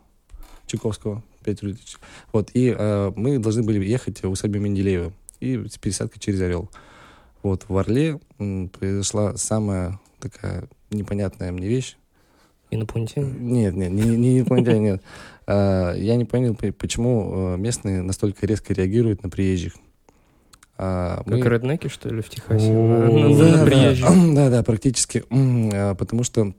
Чайковского, 0.67 1.23
5 1.43 1.63
улиц. 1.63 1.97
Вот, 2.31 2.51
и 2.53 2.75
э, 2.77 3.11
мы 3.15 3.39
должны 3.39 3.63
были 3.63 3.83
ехать 3.83 4.21
в 4.21 4.29
усадьбу 4.29 4.59
Менделеева 4.59 5.11
и 5.39 5.67
с 5.67 5.77
пересадкой 5.77 6.19
через 6.19 6.41
Орел. 6.41 6.69
Вот, 7.41 7.65
в 7.67 7.77
Орле 7.77 8.19
м, 8.37 8.69
произошла 8.69 9.37
самая 9.37 9.99
такая 10.19 10.67
непонятная 10.91 11.51
мне 11.51 11.67
вещь. 11.67 11.97
Инопланетяне. 12.71 13.31
Нет, 13.39 13.75
нет, 13.75 13.91
не, 13.91 14.03
не 14.17 14.39
инопланетяне, 14.39 14.79
нет. 14.79 15.01
А, 15.45 15.93
Я 15.93 16.15
не 16.17 16.25
понял, 16.25 16.53
по- 16.55 16.71
почему 16.73 17.53
э, 17.53 17.57
местные 17.57 18.01
настолько 18.01 18.45
резко 18.45 18.73
реагируют 18.73 19.23
на 19.23 19.29
приезжих. 19.29 19.73
А, 20.77 21.17
Как 21.17 21.27
мы- 21.27 21.39
реднеки, 21.39 21.87
что 21.87 22.09
ли, 22.09 22.21
в 22.21 22.29
Техасе? 22.29 22.71
На- 22.71 23.57
да, 23.57 23.65
приезжих. 23.65 24.07
да, 24.35 24.49
да, 24.49 24.63
практически. 24.63 25.23
А, 25.31 25.95
Потому 25.95 26.23
что 26.23 26.53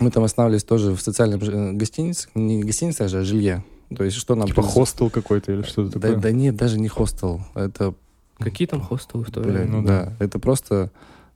мы 0.00 0.10
там 0.10 0.24
останавливались 0.24 0.64
тоже 0.64 0.92
в 0.92 1.00
социальной 1.00 1.38
э, 1.38 1.72
гостинице, 1.72 2.28
не 2.34 2.62
гостинице, 2.64 3.00
даже, 3.00 3.18
а 3.20 3.24
жилье. 3.24 3.62
То 3.94 4.02
есть 4.02 4.16
что 4.16 4.34
нам... 4.34 4.48
Типа 4.48 4.62
хостел 4.62 5.10
какой-то 5.10 5.52
или 5.52 5.62
что-то 5.62 6.00
такое? 6.00 6.16
да 6.16 6.30
нет, 6.32 6.56
даже 6.56 6.80
не 6.80 6.88
хостел. 6.88 7.42
Это, 7.54 7.94
Какие 8.38 8.66
там 8.66 8.80
хостелы 8.80 9.24
в 9.24 9.30
то 9.30 9.40
время? 9.40 9.66
ну 9.66 9.82
да. 9.84 10.14
Это 10.18 10.38
просто 10.40 10.90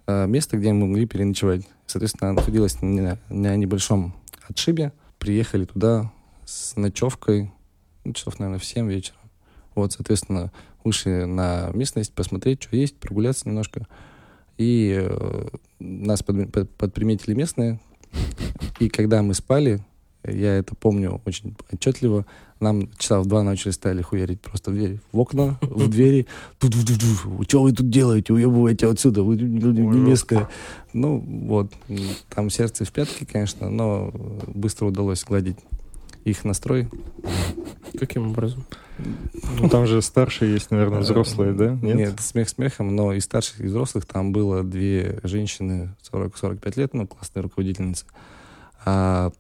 э, 0.07 0.27
место, 0.27 0.57
где 0.57 0.73
мы 0.73 0.87
могли 0.89 1.07
переночевать. 1.07 1.69
Соответственно, 1.89 2.35
находилось 2.35 2.83
на, 2.83 3.19
на 3.31 3.57
небольшом 3.57 4.15
отшибе. 4.47 4.93
Приехали 5.19 5.65
туда 5.65 6.13
с 6.45 6.77
ночевкой, 6.77 7.51
ну, 8.05 8.13
часов, 8.13 8.39
наверное, 8.39 8.61
в 8.61 8.65
7 8.65 8.87
вечера. 8.87 9.17
Вот, 9.75 9.95
соответственно, 9.95 10.53
вышли 10.85 11.25
на 11.25 11.71
местность, 11.73 12.13
посмотреть, 12.13 12.63
что 12.63 12.77
есть, 12.77 12.97
прогуляться 12.99 13.49
немножко. 13.49 13.87
И 14.59 14.99
э, 15.01 15.49
нас 15.79 16.23
под- 16.23 16.53
под- 16.53 16.71
подприметили 16.77 17.33
местные. 17.33 17.81
И 18.81 18.91
когда 18.91 19.23
мы 19.23 19.33
спали, 19.33 19.81
я 20.25 20.57
это 20.57 20.75
помню 20.75 21.21
очень 21.25 21.55
отчетливо, 21.73 22.27
нам 22.61 22.91
часа 22.99 23.21
в 23.21 23.27
два 23.27 23.43
начали 23.43 23.71
стали 23.71 24.03
хуярить 24.03 24.41
просто 24.41 24.71
в 24.71 24.75
двери, 24.75 25.01
в 25.13 25.19
окна, 25.19 25.59
в 25.63 25.89
двери. 25.91 26.27
Тут, 26.59 26.75
что 27.49 27.63
вы 27.63 27.73
тут 27.73 27.89
делаете? 27.89 28.33
Уебывайте 28.33 28.89
отсюда, 28.89 29.23
вы 29.23 29.37
люди 29.37 29.81
не 29.81 29.99
местные. 29.99 30.49
Ну, 30.93 31.19
вот, 31.19 31.73
там 32.29 32.51
сердце 32.51 32.85
в 32.85 32.93
пятки, 32.93 33.25
конечно, 33.25 33.71
но 33.71 34.11
быстро 34.47 34.87
удалось 34.87 35.21
сгладить 35.21 35.57
их 36.25 36.45
настрой. 36.45 36.89
Каким 37.99 38.31
образом? 38.31 38.65
Ну, 39.59 39.69
там 39.69 39.87
же 39.87 40.03
старшие 40.03 40.53
есть, 40.53 40.71
наверное, 40.71 41.01
взрослые, 41.01 41.53
да? 41.53 41.79
Нет, 41.81 42.21
смех 42.21 42.49
смехом, 42.49 42.95
но 42.95 43.13
из 43.13 43.25
старших, 43.25 43.61
и 43.61 43.65
взрослых 43.65 44.07
там 44.07 44.33
было 44.33 44.63
две 44.63 45.21
женщины 45.23 45.95
40-45 46.13 46.73
лет, 46.77 46.95
ну, 46.95 47.07
классные 47.07 47.45
руководительницы. 47.45 48.05
А 48.85 49.33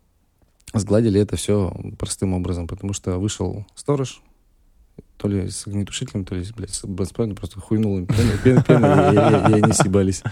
сгладили 0.74 1.20
это 1.20 1.36
все 1.36 1.74
простым 1.98 2.34
образом, 2.34 2.66
потому 2.66 2.92
что 2.92 3.18
вышел 3.18 3.66
сторож, 3.74 4.22
то 5.16 5.26
ли 5.28 5.48
с 5.48 5.66
огнетушителем, 5.66 6.24
то 6.24 6.34
ли, 6.34 6.44
блядь, 6.56 6.70
с 6.70 6.84
бензопилой, 6.84 7.34
просто 7.34 7.60
хуйнул 7.60 7.98
им 7.98 8.06
пеной, 8.06 8.38
пеной, 8.42 8.62
пеной, 8.62 8.90
и, 9.10 9.14
и- 9.14 9.58
и 9.58 9.62
они 9.62 9.72
съебались. 9.72 10.22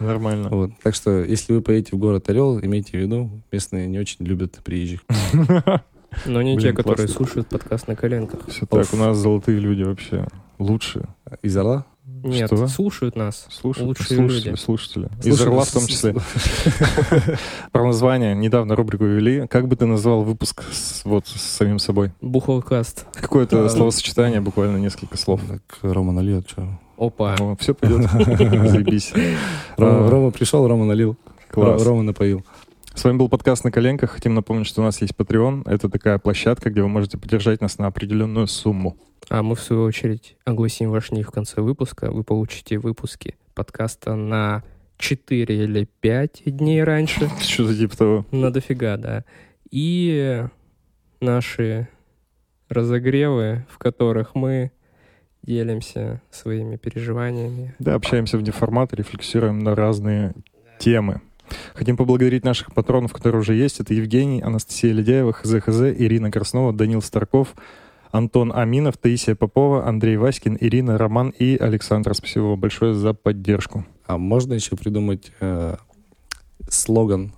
Нормально. 0.00 0.48
Вот. 0.50 0.70
Так 0.82 0.94
что, 0.94 1.22
если 1.24 1.52
вы 1.54 1.62
поедете 1.62 1.96
в 1.96 1.98
город 1.98 2.28
Орел, 2.28 2.58
имейте 2.60 2.92
в 2.98 3.00
виду, 3.00 3.30
местные 3.52 3.86
не 3.86 3.98
очень 3.98 4.24
любят 4.26 4.60
приезжих. 4.64 5.00
Но 6.26 6.42
не 6.42 6.54
Блин, 6.56 6.60
те, 6.60 6.72
которые 6.72 7.08
слушают 7.08 7.48
подкаст 7.48 7.88
на 7.88 7.96
коленках. 7.96 8.46
Все 8.48 8.66
так, 8.66 8.86
у 8.92 8.96
нас 8.96 9.16
золотые 9.16 9.58
люди 9.58 9.82
вообще. 9.82 10.28
Лучшие. 10.58 11.08
Из 11.42 11.56
Орла? 11.56 11.86
Нет, 12.06 12.48
Что? 12.48 12.66
слушают 12.68 13.16
нас. 13.16 13.46
Слушай, 13.50 13.84
Лучшие 13.84 14.16
слушатели, 14.16 14.48
люди. 14.50 14.58
слушатели. 14.60 15.08
Из 15.22 15.36
Слушай, 15.36 15.46
Орла 15.48 15.64
в 15.64 15.70
том 15.70 15.86
числе. 15.86 16.14
Про 17.72 17.84
название. 17.86 18.34
Недавно 18.34 18.76
рубрику 18.76 19.04
ввели. 19.04 19.46
Как 19.46 19.68
бы 19.68 19.76
ты 19.76 19.86
назвал 19.86 20.22
выпуск 20.22 20.62
с, 20.70 21.04
вот 21.04 21.26
с 21.26 21.40
самим 21.40 21.78
собой? 21.78 22.12
Бухалкаст. 22.20 23.06
Какое-то 23.14 23.68
словосочетание, 23.68 24.40
буквально 24.40 24.76
несколько 24.76 25.16
слов. 25.16 25.40
Так, 25.48 25.62
Рома 25.82 26.12
нальет, 26.12 26.48
что? 26.48 26.66
Опа. 26.98 27.36
все 27.58 27.74
пойдет. 27.74 28.10
Заебись. 28.10 29.12
Рома, 29.76 30.06
А, 30.06 30.10
Рома 30.10 30.30
пришел, 30.30 30.66
Рома 30.68 30.84
налил. 30.84 31.16
Класс. 31.50 31.82
Ро- 31.82 31.88
Рома 31.88 32.02
напоил. 32.02 32.44
С 32.94 33.02
вами 33.02 33.16
был 33.16 33.28
подкаст 33.28 33.64
«На 33.64 33.72
коленках». 33.72 34.12
Хотим 34.12 34.34
напомнить, 34.34 34.68
что 34.68 34.80
у 34.80 34.84
нас 34.84 35.00
есть 35.00 35.14
Patreon. 35.14 35.68
Это 35.68 35.88
такая 35.88 36.18
площадка, 36.18 36.70
где 36.70 36.80
вы 36.80 36.88
можете 36.88 37.18
поддержать 37.18 37.60
нас 37.60 37.76
на 37.78 37.88
определенную 37.88 38.46
сумму. 38.46 38.96
А 39.28 39.42
мы, 39.42 39.56
в 39.56 39.60
свою 39.60 39.82
очередь, 39.82 40.36
огласим 40.44 40.92
ваш 40.92 41.10
ник 41.10 41.26
в 41.26 41.32
конце 41.32 41.60
выпуска. 41.60 42.12
Вы 42.12 42.22
получите 42.22 42.78
выпуски 42.78 43.34
подкаста 43.54 44.14
на 44.14 44.62
4 44.98 45.64
или 45.64 45.88
5 46.00 46.42
дней 46.46 46.84
раньше. 46.84 47.28
Что-то 47.40 47.76
типа 47.76 47.96
того. 47.96 48.26
На 48.30 48.52
дофига, 48.52 48.96
да. 48.96 49.24
И 49.72 50.44
наши 51.20 51.88
разогревы, 52.68 53.66
в 53.68 53.78
которых 53.78 54.36
мы 54.36 54.70
делимся 55.42 56.22
своими 56.30 56.76
переживаниями. 56.76 57.74
Да, 57.80 57.94
общаемся 57.94 58.38
в 58.38 58.42
неформате, 58.42 58.94
рефлексируем 58.96 59.58
на 59.58 59.74
разные 59.74 60.32
темы. 60.78 61.20
Хотим 61.74 61.96
поблагодарить 61.96 62.44
наших 62.44 62.72
патронов, 62.72 63.12
которые 63.12 63.40
уже 63.40 63.54
есть. 63.54 63.80
Это 63.80 63.94
Евгений, 63.94 64.40
Анастасия 64.42 64.92
Ледяева, 64.92 65.32
ХЗХЗ, 65.32 65.92
Ирина 65.96 66.30
Краснова, 66.30 66.72
Данил 66.72 67.02
Старков, 67.02 67.54
Антон 68.10 68.52
Аминов, 68.54 68.96
Таисия 68.96 69.34
Попова, 69.34 69.86
Андрей 69.86 70.16
Васькин, 70.16 70.56
Ирина, 70.60 70.96
Роман 70.98 71.30
и 71.30 71.56
Александр. 71.56 72.14
Спасибо 72.14 72.44
вам 72.44 72.60
большое 72.60 72.94
за 72.94 73.12
поддержку. 73.12 73.84
А 74.06 74.18
можно 74.18 74.54
еще 74.54 74.76
придумать 74.76 75.32
э, 75.40 75.76
слоган, 76.68 77.32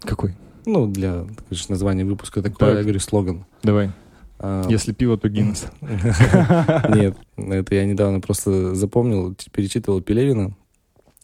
Какой? 0.00 0.34
ну, 0.66 0.86
для 0.86 1.22
говоришь, 1.22 1.68
названия 1.68 2.04
выпуска 2.04 2.42
Так. 2.42 2.60
я 2.60 2.82
говорю 2.82 3.00
слоган. 3.00 3.44
Давай. 3.62 3.90
А, 4.38 4.66
Если 4.68 4.92
пиво, 4.92 5.16
то 5.16 5.28
Гиннес. 5.28 5.66
Нет, 5.80 7.16
это 7.36 7.74
я 7.74 7.86
недавно 7.86 8.20
просто 8.20 8.74
запомнил, 8.74 9.34
перечитывал 9.52 10.02
Пелевина. 10.02 10.54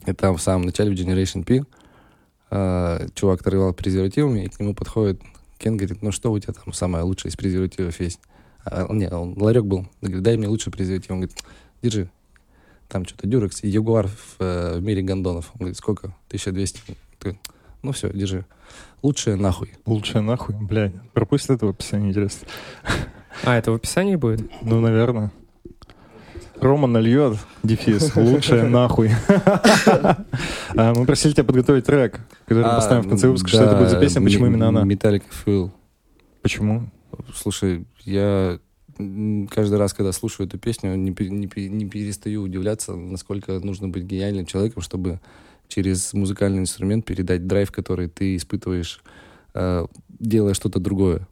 И 0.06 0.12
там 0.12 0.36
в 0.36 0.42
самом 0.42 0.64
начале 0.64 0.90
в 0.90 0.98
Generation 0.98 1.44
P 1.44 1.64
а, 2.54 3.06
чувак 3.14 3.42
торговал 3.42 3.72
презервативами, 3.72 4.44
и 4.44 4.48
к 4.48 4.60
нему 4.60 4.74
подходит 4.74 5.22
Кен, 5.56 5.78
говорит, 5.78 6.02
ну 6.02 6.12
что 6.12 6.30
у 6.30 6.38
тебя 6.38 6.52
там 6.52 6.74
самое 6.74 7.02
лучшее 7.02 7.30
из 7.30 7.36
презервативов 7.36 7.98
есть? 7.98 8.20
А, 8.66 8.86
не, 8.92 9.08
он 9.08 9.40
ларек 9.40 9.64
был. 9.64 9.86
Говорит, 10.02 10.22
дай 10.22 10.36
мне 10.36 10.48
лучший 10.48 10.70
презерватив. 10.70 11.12
Он 11.12 11.20
говорит, 11.20 11.38
держи. 11.80 12.10
Там 12.88 13.06
что-то 13.06 13.26
дюрекс 13.26 13.64
и 13.64 13.68
ягуар 13.68 14.08
в, 14.08 14.36
э, 14.40 14.78
в 14.78 14.82
мире 14.82 15.00
гондонов. 15.00 15.50
Он 15.54 15.60
говорит, 15.60 15.78
сколько? 15.78 16.08
1200. 16.26 16.96
Ты, 17.20 17.38
Ну 17.82 17.92
все, 17.92 18.12
держи. 18.12 18.44
Лучшее 19.02 19.36
нахуй. 19.36 19.72
Лучше 19.86 20.20
нахуй, 20.20 20.54
блядь. 20.54 20.92
Пропустит 21.14 21.50
это 21.50 21.64
в 21.64 21.70
описании, 21.70 22.10
интересно. 22.10 22.46
А, 23.44 23.56
это 23.56 23.72
в 23.72 23.76
описании 23.76 24.16
будет? 24.16 24.42
Ну, 24.60 24.78
наверное. 24.80 25.32
Рома 26.62 26.86
нальет, 26.86 27.38
дефис, 27.62 28.14
лучшее 28.14 28.62
нахуй. 28.64 29.10
А, 30.76 30.94
Мы 30.94 31.04
просили 31.06 31.32
тебя 31.32 31.44
подготовить 31.44 31.84
трек, 31.86 32.20
который 32.46 32.64
мы 32.64 32.70
А, 32.70 32.76
поставим 32.76 33.02
в 33.02 33.08
конце 33.08 33.26
выпуска. 33.26 33.48
Что 33.48 33.64
это 33.64 33.76
будет 33.76 33.90
за 33.90 33.98
песня, 34.00 34.22
почему 34.22 34.46
именно 34.46 34.68
она? 34.68 34.84
Металлика 34.84 35.26
Fuel. 35.44 35.70
Почему? 36.40 36.88
Слушай, 37.34 37.84
я 38.04 38.58
каждый 39.50 39.78
раз, 39.78 39.92
когда 39.92 40.12
слушаю 40.12 40.46
эту 40.46 40.58
песню, 40.58 40.94
не, 40.96 41.12
пе- 41.12 41.28
не 41.30 41.46
пе- 41.48 41.68
не 41.68 41.86
перестаю 41.88 42.42
удивляться, 42.42 42.94
насколько 42.94 43.52
нужно 43.58 43.88
быть 43.88 44.04
гениальным 44.04 44.46
человеком, 44.46 44.82
чтобы 44.82 45.18
через 45.68 46.12
музыкальный 46.14 46.58
инструмент 46.60 47.04
передать 47.04 47.46
драйв, 47.46 47.70
который 47.72 48.08
ты 48.08 48.36
испытываешь, 48.36 49.02
э, 49.54 49.86
делая 50.18 50.54
что-то 50.54 50.78
другое. 50.78 51.26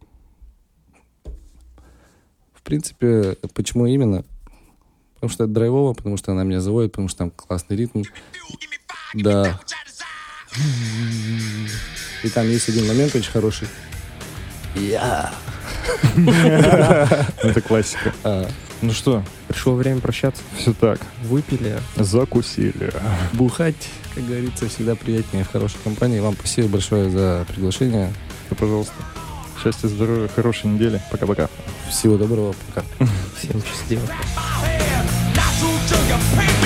В 2.54 2.62
принципе, 2.62 3.36
почему 3.54 3.86
именно? 3.86 4.24
Потому 5.20 5.30
что 5.34 5.44
это 5.44 5.52
драйвово, 5.52 5.92
потому 5.92 6.16
что 6.16 6.32
она 6.32 6.44
меня 6.44 6.60
заводит, 6.62 6.92
потому 6.92 7.08
что 7.08 7.18
там 7.18 7.30
классный 7.30 7.76
ритм. 7.76 8.02
Да. 9.12 9.60
И 12.22 12.28
там 12.30 12.48
есть 12.48 12.68
один 12.70 12.86
момент 12.88 13.14
очень 13.14 13.30
хороший. 13.30 13.68
Я. 14.74 15.30
Это 17.42 17.60
классика. 17.60 18.14
А, 18.24 18.48
Ну 18.80 18.92
что, 18.92 19.22
Пришло 19.48 19.74
время 19.74 20.00
прощаться. 20.00 20.42
все 20.56 20.72
так. 20.72 20.98
Выпили. 21.24 21.78
Закусили. 21.96 22.90
бухать, 23.34 23.90
как 24.14 24.26
говорится, 24.26 24.68
всегда 24.70 24.94
приятнее 24.94 25.44
в 25.44 25.50
хорошей 25.50 25.78
компании. 25.84 26.20
Вам 26.20 26.34
спасибо 26.34 26.68
большое 26.68 27.10
за 27.10 27.44
приглашение. 27.46 28.10
Да, 28.48 28.56
пожалуйста. 28.56 28.94
Счастья, 29.62 29.88
здоровья, 29.88 30.28
хорошей 30.28 30.70
недели. 30.70 31.02
Пока-пока. 31.10 31.50
Всего 31.90 32.16
доброго, 32.16 32.54
пока. 32.68 32.86
Всем 33.38 33.62
счастливо. 33.62 34.02
your 36.10 36.18
pants. 36.34 36.59